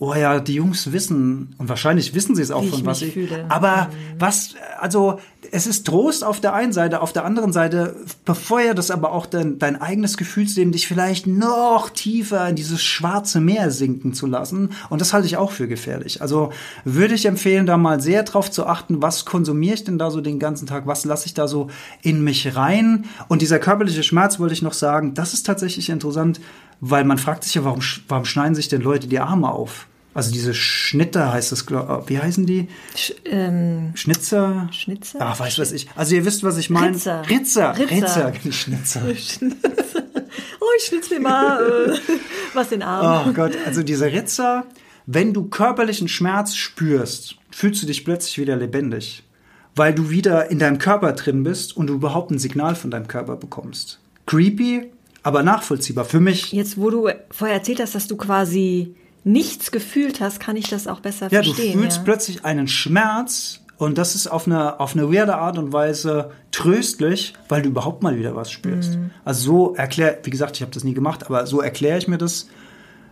oh 0.00 0.14
ja, 0.14 0.40
die 0.40 0.54
Jungs 0.54 0.92
wissen, 0.92 1.54
und 1.58 1.68
wahrscheinlich 1.68 2.14
wissen 2.14 2.34
sie 2.36 2.42
es 2.42 2.50
auch 2.50 2.62
Wie 2.62 2.68
von 2.68 2.86
was 2.86 3.02
ich. 3.02 3.12
fühle. 3.14 3.46
Aber 3.48 3.86
Mhm. 3.90 4.20
was, 4.20 4.54
also 4.80 5.20
es 5.52 5.66
ist 5.66 5.86
Trost 5.86 6.24
auf 6.24 6.40
der 6.40 6.52
einen 6.52 6.72
Seite, 6.72 7.00
auf 7.00 7.12
der 7.12 7.24
anderen 7.24 7.52
Seite 7.52 7.94
befeuert 8.24 8.78
es 8.78 8.90
aber 8.90 9.12
auch 9.12 9.24
dein, 9.24 9.58
dein 9.58 9.80
eigenes 9.80 10.16
Gefühlsleben, 10.16 10.72
dich 10.72 10.88
vielleicht 10.88 11.26
noch 11.26 11.90
tiefer 11.90 12.48
in 12.48 12.56
dieses 12.56 12.82
schwarze 12.82 13.40
Meer 13.40 13.70
sinken 13.70 14.12
zu 14.12 14.26
lassen. 14.26 14.70
Und 14.90 15.00
das 15.00 15.12
halte 15.12 15.26
ich 15.26 15.36
auch 15.36 15.52
für 15.52 15.68
gefährlich. 15.68 16.22
Also 16.22 16.50
würde 16.84 17.14
ich 17.14 17.26
empfehlen, 17.26 17.66
da 17.66 17.76
mal 17.76 18.00
sehr 18.00 18.24
drauf 18.24 18.50
zu 18.50 18.66
achten, 18.66 19.00
was 19.00 19.24
konsumiere 19.24 19.74
ich 19.74 19.84
denn 19.84 19.98
da 19.98 20.10
so 20.10 20.20
den 20.20 20.40
ganzen 20.40 20.66
Tag, 20.66 20.86
was 20.86 21.04
lasse 21.04 21.26
ich 21.26 21.34
da 21.34 21.46
so 21.46 21.68
in 22.02 22.24
mich 22.24 22.56
rein. 22.56 23.04
Und 23.28 23.40
dieser 23.40 23.60
körperliche 23.60 24.02
Schmerz, 24.02 24.40
wollte 24.40 24.54
ich 24.54 24.62
noch 24.62 24.72
sagen, 24.74 25.14
das 25.14 25.34
ist 25.34 25.46
tatsächlich 25.46 25.88
interessant, 25.88 26.40
weil 26.80 27.04
man 27.04 27.18
fragt 27.18 27.44
sich 27.44 27.54
ja, 27.54 27.64
warum, 27.64 27.80
warum 28.08 28.24
schneiden 28.24 28.54
sich 28.54 28.68
denn 28.68 28.82
Leute 28.82 29.06
die 29.06 29.20
Arme 29.20 29.50
auf? 29.50 29.86
Also 30.18 30.32
diese 30.32 30.52
Schnitter 30.52 31.32
heißt 31.32 31.52
es, 31.52 31.64
wie 31.68 32.18
heißen 32.18 32.44
die? 32.44 32.66
Sch 32.96 33.12
ähm, 33.24 33.92
Schnitzer? 33.94 34.68
Schnitzer? 34.72 35.20
Ach, 35.20 35.38
weiß 35.38 35.60
was 35.60 35.70
ich. 35.70 35.86
Also 35.94 36.16
ihr 36.16 36.24
wisst, 36.24 36.42
was 36.42 36.58
ich 36.58 36.70
meine. 36.70 36.96
Ritzer. 36.96 37.22
Ritzer. 37.30 37.78
Ritzer. 37.78 37.96
Ritzer. 37.96 38.32
nicht 38.42 38.60
Schnitzer. 38.60 39.02
oh, 39.04 40.66
ich 40.76 40.84
schnitz 40.86 41.08
mir 41.10 41.20
mal 41.20 41.92
äh, 41.92 41.98
was 42.52 42.72
in 42.72 42.80
den 42.80 42.88
Arm. 42.88 43.28
Oh 43.28 43.32
Gott, 43.32 43.52
also 43.64 43.84
dieser 43.84 44.10
Ritzer, 44.10 44.66
wenn 45.06 45.32
du 45.32 45.44
körperlichen 45.44 46.08
Schmerz 46.08 46.56
spürst, 46.56 47.36
fühlst 47.52 47.84
du 47.84 47.86
dich 47.86 48.04
plötzlich 48.04 48.38
wieder 48.38 48.56
lebendig. 48.56 49.22
Weil 49.76 49.94
du 49.94 50.10
wieder 50.10 50.50
in 50.50 50.58
deinem 50.58 50.78
Körper 50.78 51.12
drin 51.12 51.44
bist 51.44 51.76
und 51.76 51.86
du 51.86 51.94
überhaupt 51.94 52.32
ein 52.32 52.40
Signal 52.40 52.74
von 52.74 52.90
deinem 52.90 53.06
Körper 53.06 53.36
bekommst. 53.36 54.00
Creepy, 54.26 54.90
aber 55.22 55.44
nachvollziehbar. 55.44 56.04
Für 56.04 56.18
mich, 56.18 56.50
Jetzt, 56.50 56.76
wo 56.76 56.90
du 56.90 57.08
vorher 57.30 57.58
erzählt 57.58 57.78
hast, 57.78 57.94
dass 57.94 58.08
du 58.08 58.16
quasi 58.16 58.96
nichts 59.28 59.70
gefühlt 59.70 60.20
hast, 60.20 60.40
kann 60.40 60.56
ich 60.56 60.68
das 60.68 60.86
auch 60.86 61.00
besser 61.00 61.28
ja, 61.30 61.42
du 61.42 61.52
verstehen. 61.52 61.78
fühlst 61.78 61.98
ja. 61.98 62.02
plötzlich 62.04 62.44
einen 62.44 62.66
Schmerz 62.66 63.60
und 63.76 63.98
das 63.98 64.14
ist 64.14 64.26
auf 64.26 64.46
eine, 64.46 64.80
auf 64.80 64.94
eine 64.94 65.12
weirde 65.12 65.36
Art 65.36 65.58
und 65.58 65.72
Weise 65.72 66.32
tröstlich, 66.50 67.34
weil 67.48 67.62
du 67.62 67.68
überhaupt 67.68 68.02
mal 68.02 68.18
wieder 68.18 68.34
was 68.34 68.50
spürst. 68.50 68.96
Mhm. 68.96 69.10
Also 69.24 69.44
so 69.44 69.74
erklär, 69.74 70.18
wie 70.24 70.30
gesagt, 70.30 70.56
ich 70.56 70.62
habe 70.62 70.72
das 70.72 70.82
nie 70.82 70.94
gemacht, 70.94 71.26
aber 71.26 71.46
so 71.46 71.60
erkläre 71.60 71.98
ich 71.98 72.08
mir 72.08 72.18
das 72.18 72.48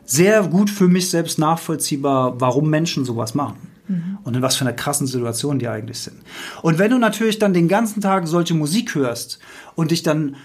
sehr 0.05 0.43
gut 0.45 0.71
für 0.71 0.89
mich 0.89 1.11
selbst 1.11 1.39
nachvollziehbar, 1.39 2.41
warum 2.41 2.71
Menschen 2.71 3.05
sowas 3.05 3.35
machen. 3.35 3.69
Mhm. 3.87 4.19
Und 4.25 4.35
in 4.35 4.43
was 4.43 4.57
für 4.57 4.63
einer 4.63 4.73
krassen 4.73 5.07
Situation 5.07 5.59
die 5.59 5.69
eigentlich 5.69 6.01
sind. 6.01 6.17
Und 6.63 6.79
wenn 6.79 6.91
du 6.91 6.99
natürlich 6.99 7.39
dann 7.39 7.55
den 7.55 7.69
ganzen 7.69 8.01
Tag 8.01 8.27
solche 8.27 8.55
Musik 8.55 8.95
hörst 8.95 9.39
und 9.77 9.93
dich 9.93 10.03
dann 10.03 10.37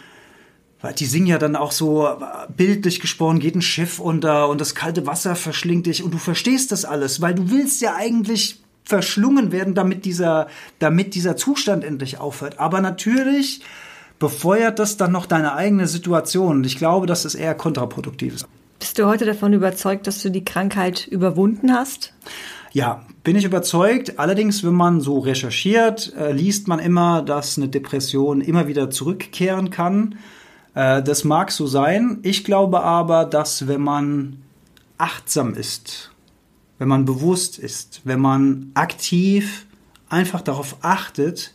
die 0.97 1.05
singen 1.05 1.27
ja 1.27 1.37
dann 1.37 1.55
auch 1.55 1.71
so 1.71 2.07
äh, 2.07 2.15
bildlich 2.55 2.99
gesprochen, 2.99 3.39
geht 3.39 3.55
ein 3.55 3.61
Schiff 3.61 3.99
unter 3.99 4.49
und 4.49 4.59
das 4.59 4.75
kalte 4.75 5.05
Wasser 5.05 5.35
verschlingt 5.35 5.85
dich 5.85 6.03
und 6.03 6.13
du 6.13 6.17
verstehst 6.17 6.71
das 6.71 6.85
alles, 6.85 7.21
weil 7.21 7.35
du 7.35 7.51
willst 7.51 7.81
ja 7.81 7.95
eigentlich 7.95 8.61
verschlungen 8.83 9.51
werden, 9.51 9.75
damit 9.75 10.05
dieser, 10.05 10.47
damit 10.79 11.15
dieser 11.15 11.37
Zustand 11.37 11.83
endlich 11.83 12.17
aufhört. 12.19 12.59
Aber 12.59 12.81
natürlich 12.81 13.61
befeuert 14.19 14.79
das 14.79 14.97
dann 14.97 15.11
noch 15.11 15.25
deine 15.25 15.55
eigene 15.55 15.87
Situation. 15.87 16.57
Und 16.57 16.65
ich 16.65 16.77
glaube, 16.77 17.07
dass 17.07 17.25
es 17.25 17.35
eher 17.35 17.55
kontraproduktiv 17.55 18.35
ist. 18.35 18.47
Bist 18.79 18.97
du 18.97 19.05
heute 19.05 19.25
davon 19.25 19.53
überzeugt, 19.53 20.07
dass 20.07 20.21
du 20.21 20.29
die 20.29 20.43
Krankheit 20.43 21.07
überwunden 21.07 21.71
hast? 21.73 22.13
Ja, 22.71 23.05
bin 23.23 23.35
ich 23.35 23.45
überzeugt. 23.45 24.17
Allerdings, 24.17 24.63
wenn 24.63 24.73
man 24.73 25.01
so 25.01 25.19
recherchiert, 25.19 26.13
äh, 26.17 26.31
liest 26.31 26.67
man 26.67 26.79
immer, 26.79 27.21
dass 27.21 27.57
eine 27.57 27.67
Depression 27.67 28.41
immer 28.41 28.67
wieder 28.67 28.89
zurückkehren 28.89 29.69
kann. 29.69 30.15
Äh, 30.73 31.03
das 31.03 31.23
mag 31.23 31.51
so 31.51 31.67
sein. 31.67 32.19
Ich 32.23 32.43
glaube 32.43 32.81
aber, 32.81 33.25
dass 33.25 33.67
wenn 33.67 33.81
man 33.81 34.41
achtsam 34.97 35.53
ist, 35.53 36.11
wenn 36.77 36.87
man 36.87 37.05
bewusst 37.05 37.59
ist, 37.59 38.01
wenn 38.03 38.19
man 38.19 38.71
aktiv 38.73 39.65
einfach 40.09 40.41
darauf 40.41 40.77
achtet 40.81 41.53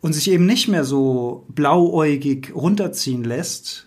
und 0.00 0.12
sich 0.12 0.30
eben 0.30 0.46
nicht 0.46 0.68
mehr 0.68 0.84
so 0.84 1.44
blauäugig 1.48 2.52
runterziehen 2.54 3.24
lässt, 3.24 3.86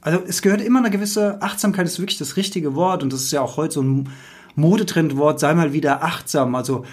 also 0.00 0.20
es 0.26 0.42
gehört 0.42 0.60
immer 0.60 0.80
eine 0.80 0.90
gewisse 0.90 1.40
Achtsamkeit, 1.40 1.86
ist 1.86 2.00
wirklich 2.00 2.18
das 2.18 2.36
richtige 2.36 2.74
Wort 2.74 3.02
und 3.02 3.12
das 3.12 3.22
ist 3.22 3.32
ja 3.32 3.40
auch 3.40 3.56
heute 3.56 3.74
so 3.74 3.82
ein 3.82 4.10
Modetrendwort, 4.56 5.38
sei 5.38 5.54
mal 5.54 5.72
wieder 5.72 6.02
achtsam. 6.02 6.54
Also 6.56 6.84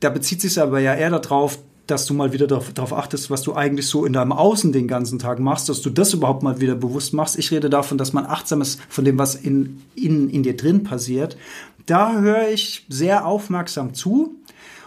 da 0.00 0.10
bezieht 0.10 0.40
sich 0.40 0.60
aber 0.60 0.80
ja 0.80 0.94
eher 0.94 1.10
darauf, 1.10 1.58
dass 1.86 2.06
du 2.06 2.14
mal 2.14 2.32
wieder 2.32 2.46
darauf, 2.46 2.92
achtest, 2.92 3.30
was 3.30 3.42
du 3.42 3.54
eigentlich 3.54 3.86
so 3.86 4.04
in 4.04 4.12
deinem 4.12 4.32
Außen 4.32 4.72
den 4.72 4.88
ganzen 4.88 5.18
Tag 5.18 5.38
machst, 5.38 5.68
dass 5.68 5.82
du 5.82 5.90
das 5.90 6.14
überhaupt 6.14 6.42
mal 6.42 6.60
wieder 6.60 6.74
bewusst 6.74 7.12
machst. 7.12 7.38
Ich 7.38 7.50
rede 7.50 7.70
davon, 7.70 7.96
dass 7.96 8.12
man 8.12 8.26
achtsam 8.26 8.60
ist 8.60 8.80
von 8.88 9.04
dem, 9.04 9.18
was 9.18 9.34
in, 9.34 9.82
in, 9.94 10.28
in 10.30 10.42
dir 10.42 10.56
drin 10.56 10.82
passiert. 10.82 11.36
Da 11.86 12.18
höre 12.18 12.48
ich 12.48 12.84
sehr 12.88 13.26
aufmerksam 13.26 13.94
zu. 13.94 14.34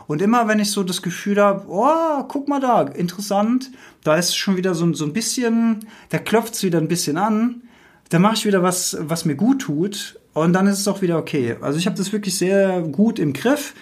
Und 0.07 0.21
immer 0.21 0.47
wenn 0.47 0.59
ich 0.59 0.71
so 0.71 0.84
das 0.84 1.01
Gefühl 1.01 1.39
habe, 1.39 1.65
oh, 1.69 2.23
guck 2.27 2.47
mal 2.47 2.59
da, 2.59 2.81
interessant, 2.81 3.71
da 4.03 4.15
ist 4.15 4.35
schon 4.35 4.57
wieder 4.57 4.73
so, 4.73 4.91
so 4.93 5.05
ein 5.05 5.13
bisschen, 5.13 5.85
da 6.09 6.17
klopft 6.17 6.55
es 6.55 6.63
wieder 6.63 6.80
ein 6.80 6.88
bisschen 6.88 7.15
an, 7.17 7.61
da 8.09 8.17
mache 8.17 8.34
ich 8.34 8.45
wieder 8.45 8.63
was, 8.63 8.97
was 8.99 9.26
mir 9.26 9.35
gut 9.35 9.61
tut 9.61 10.19
und 10.34 10.53
dann 10.53 10.65
ist 10.65 10.80
es 10.80 10.88
auch 10.88 11.03
wieder 11.03 11.19
okay. 11.19 11.57
Also 11.61 11.77
ich 11.77 11.85
habe 11.85 11.95
das 11.95 12.11
wirklich 12.11 12.38
sehr 12.38 12.81
gut 12.81 13.19
im 13.19 13.34
Griff. 13.34 13.76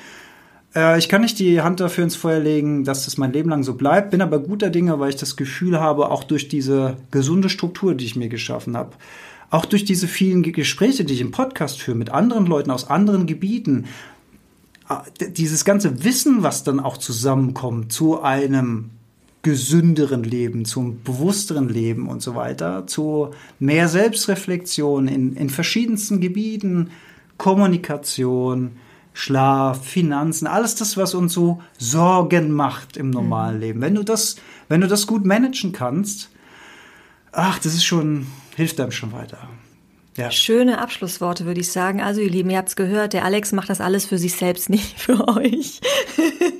Äh, 0.75 0.97
ich 0.99 1.09
kann 1.09 1.21
nicht 1.21 1.39
die 1.39 1.61
Hand 1.61 1.79
dafür 1.79 2.03
ins 2.03 2.15
Feuer 2.15 2.39
legen, 2.39 2.83
dass 2.83 3.05
das 3.05 3.17
mein 3.17 3.33
Leben 3.33 3.49
lang 3.49 3.63
so 3.63 3.73
bleibt, 3.75 4.11
bin 4.11 4.21
aber 4.21 4.39
guter 4.39 4.69
Dinge, 4.69 4.99
weil 4.99 5.09
ich 5.09 5.15
das 5.15 5.35
Gefühl 5.35 5.79
habe, 5.79 6.11
auch 6.11 6.23
durch 6.23 6.47
diese 6.47 6.97
gesunde 7.11 7.49
Struktur, 7.49 7.95
die 7.95 8.05
ich 8.05 8.15
mir 8.15 8.29
geschaffen 8.29 8.75
habe, 8.77 8.91
auch 9.49 9.65
durch 9.65 9.85
diese 9.85 10.07
vielen 10.07 10.43
Ge- 10.43 10.51
Gespräche, 10.51 11.05
die 11.05 11.13
ich 11.13 11.21
im 11.21 11.31
Podcast 11.31 11.81
führe 11.81 11.97
mit 11.97 12.09
anderen 12.09 12.45
Leuten 12.45 12.71
aus 12.71 12.89
anderen 12.89 13.27
Gebieten, 13.27 13.85
äh, 14.89 15.29
dieses 15.31 15.65
ganze 15.65 16.03
Wissen, 16.03 16.43
was 16.43 16.63
dann 16.63 16.79
auch 16.79 16.97
zusammenkommt 16.97 17.91
zu 17.91 18.21
einem 18.21 18.89
gesünderen 19.43 20.23
Leben, 20.23 20.65
zum 20.65 21.01
bewussteren 21.03 21.69
Leben 21.69 22.09
und 22.09 22.21
so 22.21 22.35
weiter, 22.35 22.85
zu 22.85 23.29
mehr 23.59 23.87
Selbstreflexion 23.87 25.07
in, 25.07 25.37
in 25.37 25.49
verschiedensten 25.49 26.19
Gebieten, 26.19 26.89
Kommunikation, 27.37 28.71
Schlaf, 29.17 29.83
Finanzen, 29.83 30.45
alles 30.45 30.75
das, 30.75 30.95
was 30.95 31.15
uns 31.15 31.33
so 31.33 31.59
Sorgen 31.79 32.51
macht 32.51 32.97
im 32.97 33.09
normalen 33.09 33.55
mhm. 33.55 33.61
Leben. 33.61 33.81
Wenn 33.81 33.95
du 33.95 34.03
das, 34.03 34.35
wenn 34.69 34.81
du 34.81 34.87
das 34.87 35.07
gut 35.07 35.25
managen 35.25 35.71
kannst, 35.71 36.29
ach, 37.31 37.57
das 37.57 37.73
ist 37.73 37.83
schon, 37.83 38.27
hilft 38.55 38.79
einem 38.79 38.91
schon 38.91 39.13
weiter. 39.13 39.49
Ja. 40.17 40.29
Schöne 40.29 40.77
Abschlussworte, 40.77 41.45
würde 41.45 41.61
ich 41.61 41.71
sagen. 41.71 41.99
Also, 41.99 42.21
ihr 42.21 42.29
Lieben, 42.29 42.51
ihr 42.51 42.59
habt 42.59 42.69
es 42.69 42.75
gehört, 42.75 43.13
der 43.13 43.25
Alex 43.25 43.53
macht 43.53 43.71
das 43.71 43.81
alles 43.81 44.05
für 44.05 44.19
sich 44.19 44.35
selbst, 44.35 44.69
nicht 44.69 44.99
für 44.99 45.27
euch. 45.27 45.81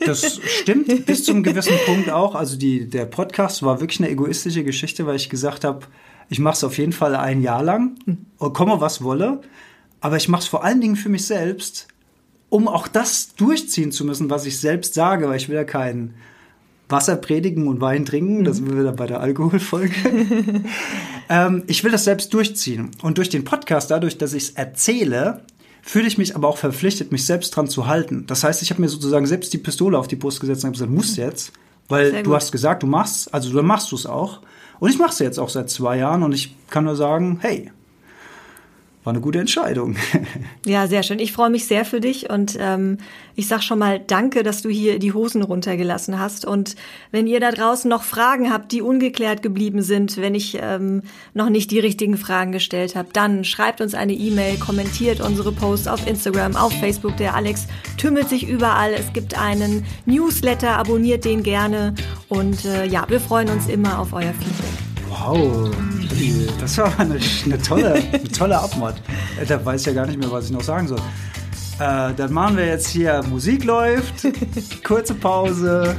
Das 0.03 0.39
stimmt 0.43 1.05
bis 1.05 1.25
zum 1.25 1.43
gewissen 1.43 1.77
Punkt 1.85 2.09
auch. 2.09 2.33
Also, 2.33 2.57
die, 2.57 2.89
der 2.89 3.05
Podcast 3.05 3.61
war 3.61 3.81
wirklich 3.81 3.99
eine 3.99 4.09
egoistische 4.09 4.63
Geschichte, 4.63 5.05
weil 5.05 5.17
ich 5.17 5.29
gesagt 5.29 5.63
habe, 5.63 5.85
ich 6.27 6.39
mache 6.39 6.55
es 6.55 6.63
auf 6.63 6.79
jeden 6.79 6.91
Fall 6.91 7.15
ein 7.15 7.43
Jahr 7.43 7.61
lang, 7.61 7.99
hm. 8.05 8.25
komme 8.53 8.81
was 8.81 9.03
wolle. 9.03 9.41
Aber 10.01 10.17
ich 10.17 10.27
mache 10.27 10.41
es 10.41 10.47
vor 10.47 10.63
allen 10.63 10.81
Dingen 10.81 10.95
für 10.95 11.09
mich 11.09 11.27
selbst, 11.27 11.87
um 12.49 12.67
auch 12.67 12.87
das 12.87 13.35
durchziehen 13.35 13.91
zu 13.91 14.05
müssen, 14.05 14.29
was 14.29 14.45
ich 14.45 14.59
selbst 14.59 14.93
sage, 14.93 15.27
weil 15.27 15.37
ich 15.37 15.49
will 15.49 15.55
ja 15.55 15.63
kein 15.63 16.13
Wasser 16.89 17.17
predigen 17.17 17.67
und 17.67 17.81
Wein 17.81 18.05
trinken, 18.05 18.45
das 18.45 18.57
sind 18.57 18.69
wir 18.69 18.79
wieder 18.79 18.93
bei 18.93 19.07
der 19.07 19.19
Alkoholfolge. 19.19 19.93
ähm, 21.29 21.63
ich 21.67 21.83
will 21.83 21.91
das 21.91 22.05
selbst 22.05 22.33
durchziehen. 22.33 22.91
Und 23.01 23.17
durch 23.17 23.29
den 23.29 23.43
Podcast, 23.43 23.91
dadurch, 23.91 24.17
dass 24.17 24.33
ich 24.33 24.43
es 24.43 24.49
erzähle, 24.51 25.41
fühle 25.81 26.07
ich 26.07 26.17
mich 26.17 26.35
aber 26.35 26.47
auch 26.47 26.57
verpflichtet, 26.57 27.11
mich 27.11 27.25
selbst 27.25 27.51
dran 27.51 27.67
zu 27.67 27.87
halten. 27.87 28.25
Das 28.27 28.43
heißt, 28.43 28.61
ich 28.61 28.71
habe 28.71 28.81
mir 28.81 28.89
sozusagen 28.89 29.25
selbst 29.25 29.53
die 29.53 29.57
Pistole 29.57 29.97
auf 29.97 30.07
die 30.07 30.15
Brust 30.15 30.39
gesetzt 30.39 30.63
und 30.63 30.67
habe 30.67 30.73
gesagt, 30.73 30.91
musst 30.91 31.17
jetzt, 31.17 31.51
weil 31.89 32.23
du 32.23 32.35
hast 32.35 32.51
gesagt, 32.51 32.83
du 32.83 32.87
machst, 32.87 33.33
also 33.33 33.53
dann 33.53 33.65
machst 33.65 33.91
du 33.91 33.95
es 33.95 34.05
auch. 34.05 34.41
Und 34.79 34.89
ich 34.89 34.99
mache 34.99 35.11
es 35.11 35.19
jetzt 35.19 35.39
auch 35.39 35.49
seit 35.49 35.69
zwei 35.69 35.97
Jahren 35.97 36.23
und 36.23 36.33
ich 36.33 36.55
kann 36.69 36.85
nur 36.85 36.95
sagen, 36.95 37.39
hey, 37.41 37.71
war 39.07 39.13
eine 39.13 39.21
gute 39.21 39.39
Entscheidung. 39.39 39.95
Ja, 40.65 40.85
sehr 40.87 41.01
schön. 41.01 41.19
Ich 41.19 41.31
freue 41.31 41.49
mich 41.49 41.65
sehr 41.65 41.85
für 41.85 42.01
dich 42.01 42.29
und 42.29 42.57
ähm, 42.59 42.97
ich 43.35 43.47
sag 43.47 43.63
schon 43.63 43.79
mal 43.79 44.01
Danke, 44.05 44.43
dass 44.43 44.61
du 44.61 44.69
hier 44.69 44.99
die 44.99 45.13
Hosen 45.13 45.41
runtergelassen 45.41 46.19
hast. 46.19 46.43
Und 46.43 46.75
wenn 47.11 47.25
ihr 47.25 47.39
da 47.39 47.51
draußen 47.51 47.89
noch 47.89 48.03
Fragen 48.03 48.51
habt, 48.51 48.73
die 48.73 48.81
ungeklärt 48.81 49.41
geblieben 49.41 49.81
sind, 49.81 50.17
wenn 50.17 50.35
ich 50.35 50.57
ähm, 50.61 51.03
noch 51.33 51.49
nicht 51.49 51.71
die 51.71 51.79
richtigen 51.79 52.17
Fragen 52.17 52.51
gestellt 52.51 52.97
habe, 52.97 53.07
dann 53.13 53.45
schreibt 53.45 53.79
uns 53.79 53.93
eine 53.93 54.11
E-Mail, 54.11 54.57
kommentiert 54.57 55.21
unsere 55.21 55.53
Posts 55.53 55.87
auf 55.87 56.05
Instagram, 56.05 56.57
auf 56.57 56.73
Facebook. 56.73 57.15
Der 57.15 57.33
Alex 57.33 57.67
tümmelt 57.97 58.27
sich 58.27 58.45
überall. 58.45 58.93
Es 58.93 59.13
gibt 59.13 59.39
einen 59.39 59.85
Newsletter, 60.05 60.77
abonniert 60.77 61.23
den 61.23 61.43
gerne 61.43 61.95
und 62.27 62.65
äh, 62.65 62.85
ja, 62.85 63.05
wir 63.07 63.21
freuen 63.21 63.49
uns 63.49 63.69
immer 63.69 63.99
auf 63.99 64.11
euer 64.11 64.33
Feedback. 64.33 64.96
Wow, 65.19 65.71
das 66.59 66.77
war 66.77 66.99
eine, 66.99 67.17
eine 67.45 67.61
tolle, 67.61 67.93
eine 67.93 68.23
tolle 68.23 68.57
Abmod. 68.57 68.95
Da 69.47 69.65
weiß 69.65 69.81
ich 69.81 69.87
ja 69.87 69.93
gar 69.93 70.05
nicht 70.05 70.19
mehr, 70.19 70.31
was 70.31 70.45
ich 70.45 70.51
noch 70.51 70.63
sagen 70.63 70.87
soll. 70.87 71.01
Äh, 71.79 72.13
dann 72.15 72.33
machen 72.33 72.57
wir 72.57 72.65
jetzt 72.65 72.87
hier 72.87 73.23
Musik 73.29 73.63
läuft, 73.63 74.27
kurze 74.83 75.13
Pause. 75.13 75.95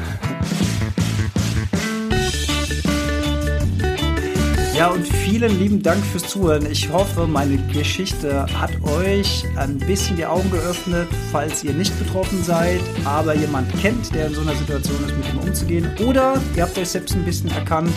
Ja, 4.76 4.88
und 4.88 5.06
vielen 5.06 5.58
lieben 5.58 5.82
Dank 5.82 6.04
fürs 6.04 6.28
Zuhören. 6.28 6.64
Ich 6.70 6.88
hoffe, 6.92 7.26
meine 7.26 7.58
Geschichte 7.72 8.46
hat 8.54 8.70
euch 8.82 9.44
ein 9.56 9.78
bisschen 9.78 10.16
die 10.16 10.24
Augen 10.24 10.48
geöffnet, 10.52 11.08
falls 11.32 11.64
ihr 11.64 11.72
nicht 11.72 11.98
betroffen 11.98 12.42
seid, 12.44 12.80
aber 13.04 13.34
jemand 13.34 13.68
kennt, 13.80 14.14
der 14.14 14.28
in 14.28 14.34
so 14.34 14.40
einer 14.42 14.54
Situation 14.54 14.96
ist, 15.04 15.16
mit 15.16 15.34
ihm 15.34 15.48
umzugehen. 15.48 15.90
Oder 16.06 16.40
ihr 16.54 16.62
habt 16.62 16.78
euch 16.78 16.90
selbst 16.90 17.16
ein 17.16 17.24
bisschen 17.24 17.50
erkannt. 17.50 17.92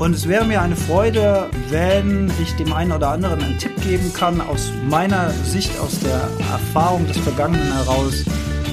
Und 0.00 0.14
es 0.14 0.26
wäre 0.26 0.46
mir 0.46 0.62
eine 0.62 0.76
Freude, 0.76 1.50
wenn 1.68 2.32
ich 2.42 2.56
dem 2.56 2.72
einen 2.72 2.90
oder 2.90 3.10
anderen 3.10 3.38
einen 3.44 3.58
Tipp 3.58 3.78
geben 3.82 4.10
kann, 4.14 4.40
aus 4.40 4.72
meiner 4.88 5.28
Sicht, 5.44 5.78
aus 5.78 6.00
der 6.00 6.22
Erfahrung 6.50 7.06
des 7.06 7.18
Vergangenen 7.18 7.70
heraus. 7.70 8.24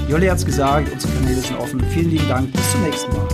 Jolli 0.08 0.28
hat 0.28 0.38
es 0.38 0.46
gesagt, 0.46 0.90
unsere 0.90 1.14
Kanäle 1.16 1.42
sind 1.42 1.60
offen. 1.60 1.84
Vielen 1.94 2.12
lieben 2.12 2.30
Dank. 2.30 2.54
Bis 2.54 2.72
zum 2.72 2.82
nächsten 2.82 3.12
Mal. 3.12 3.28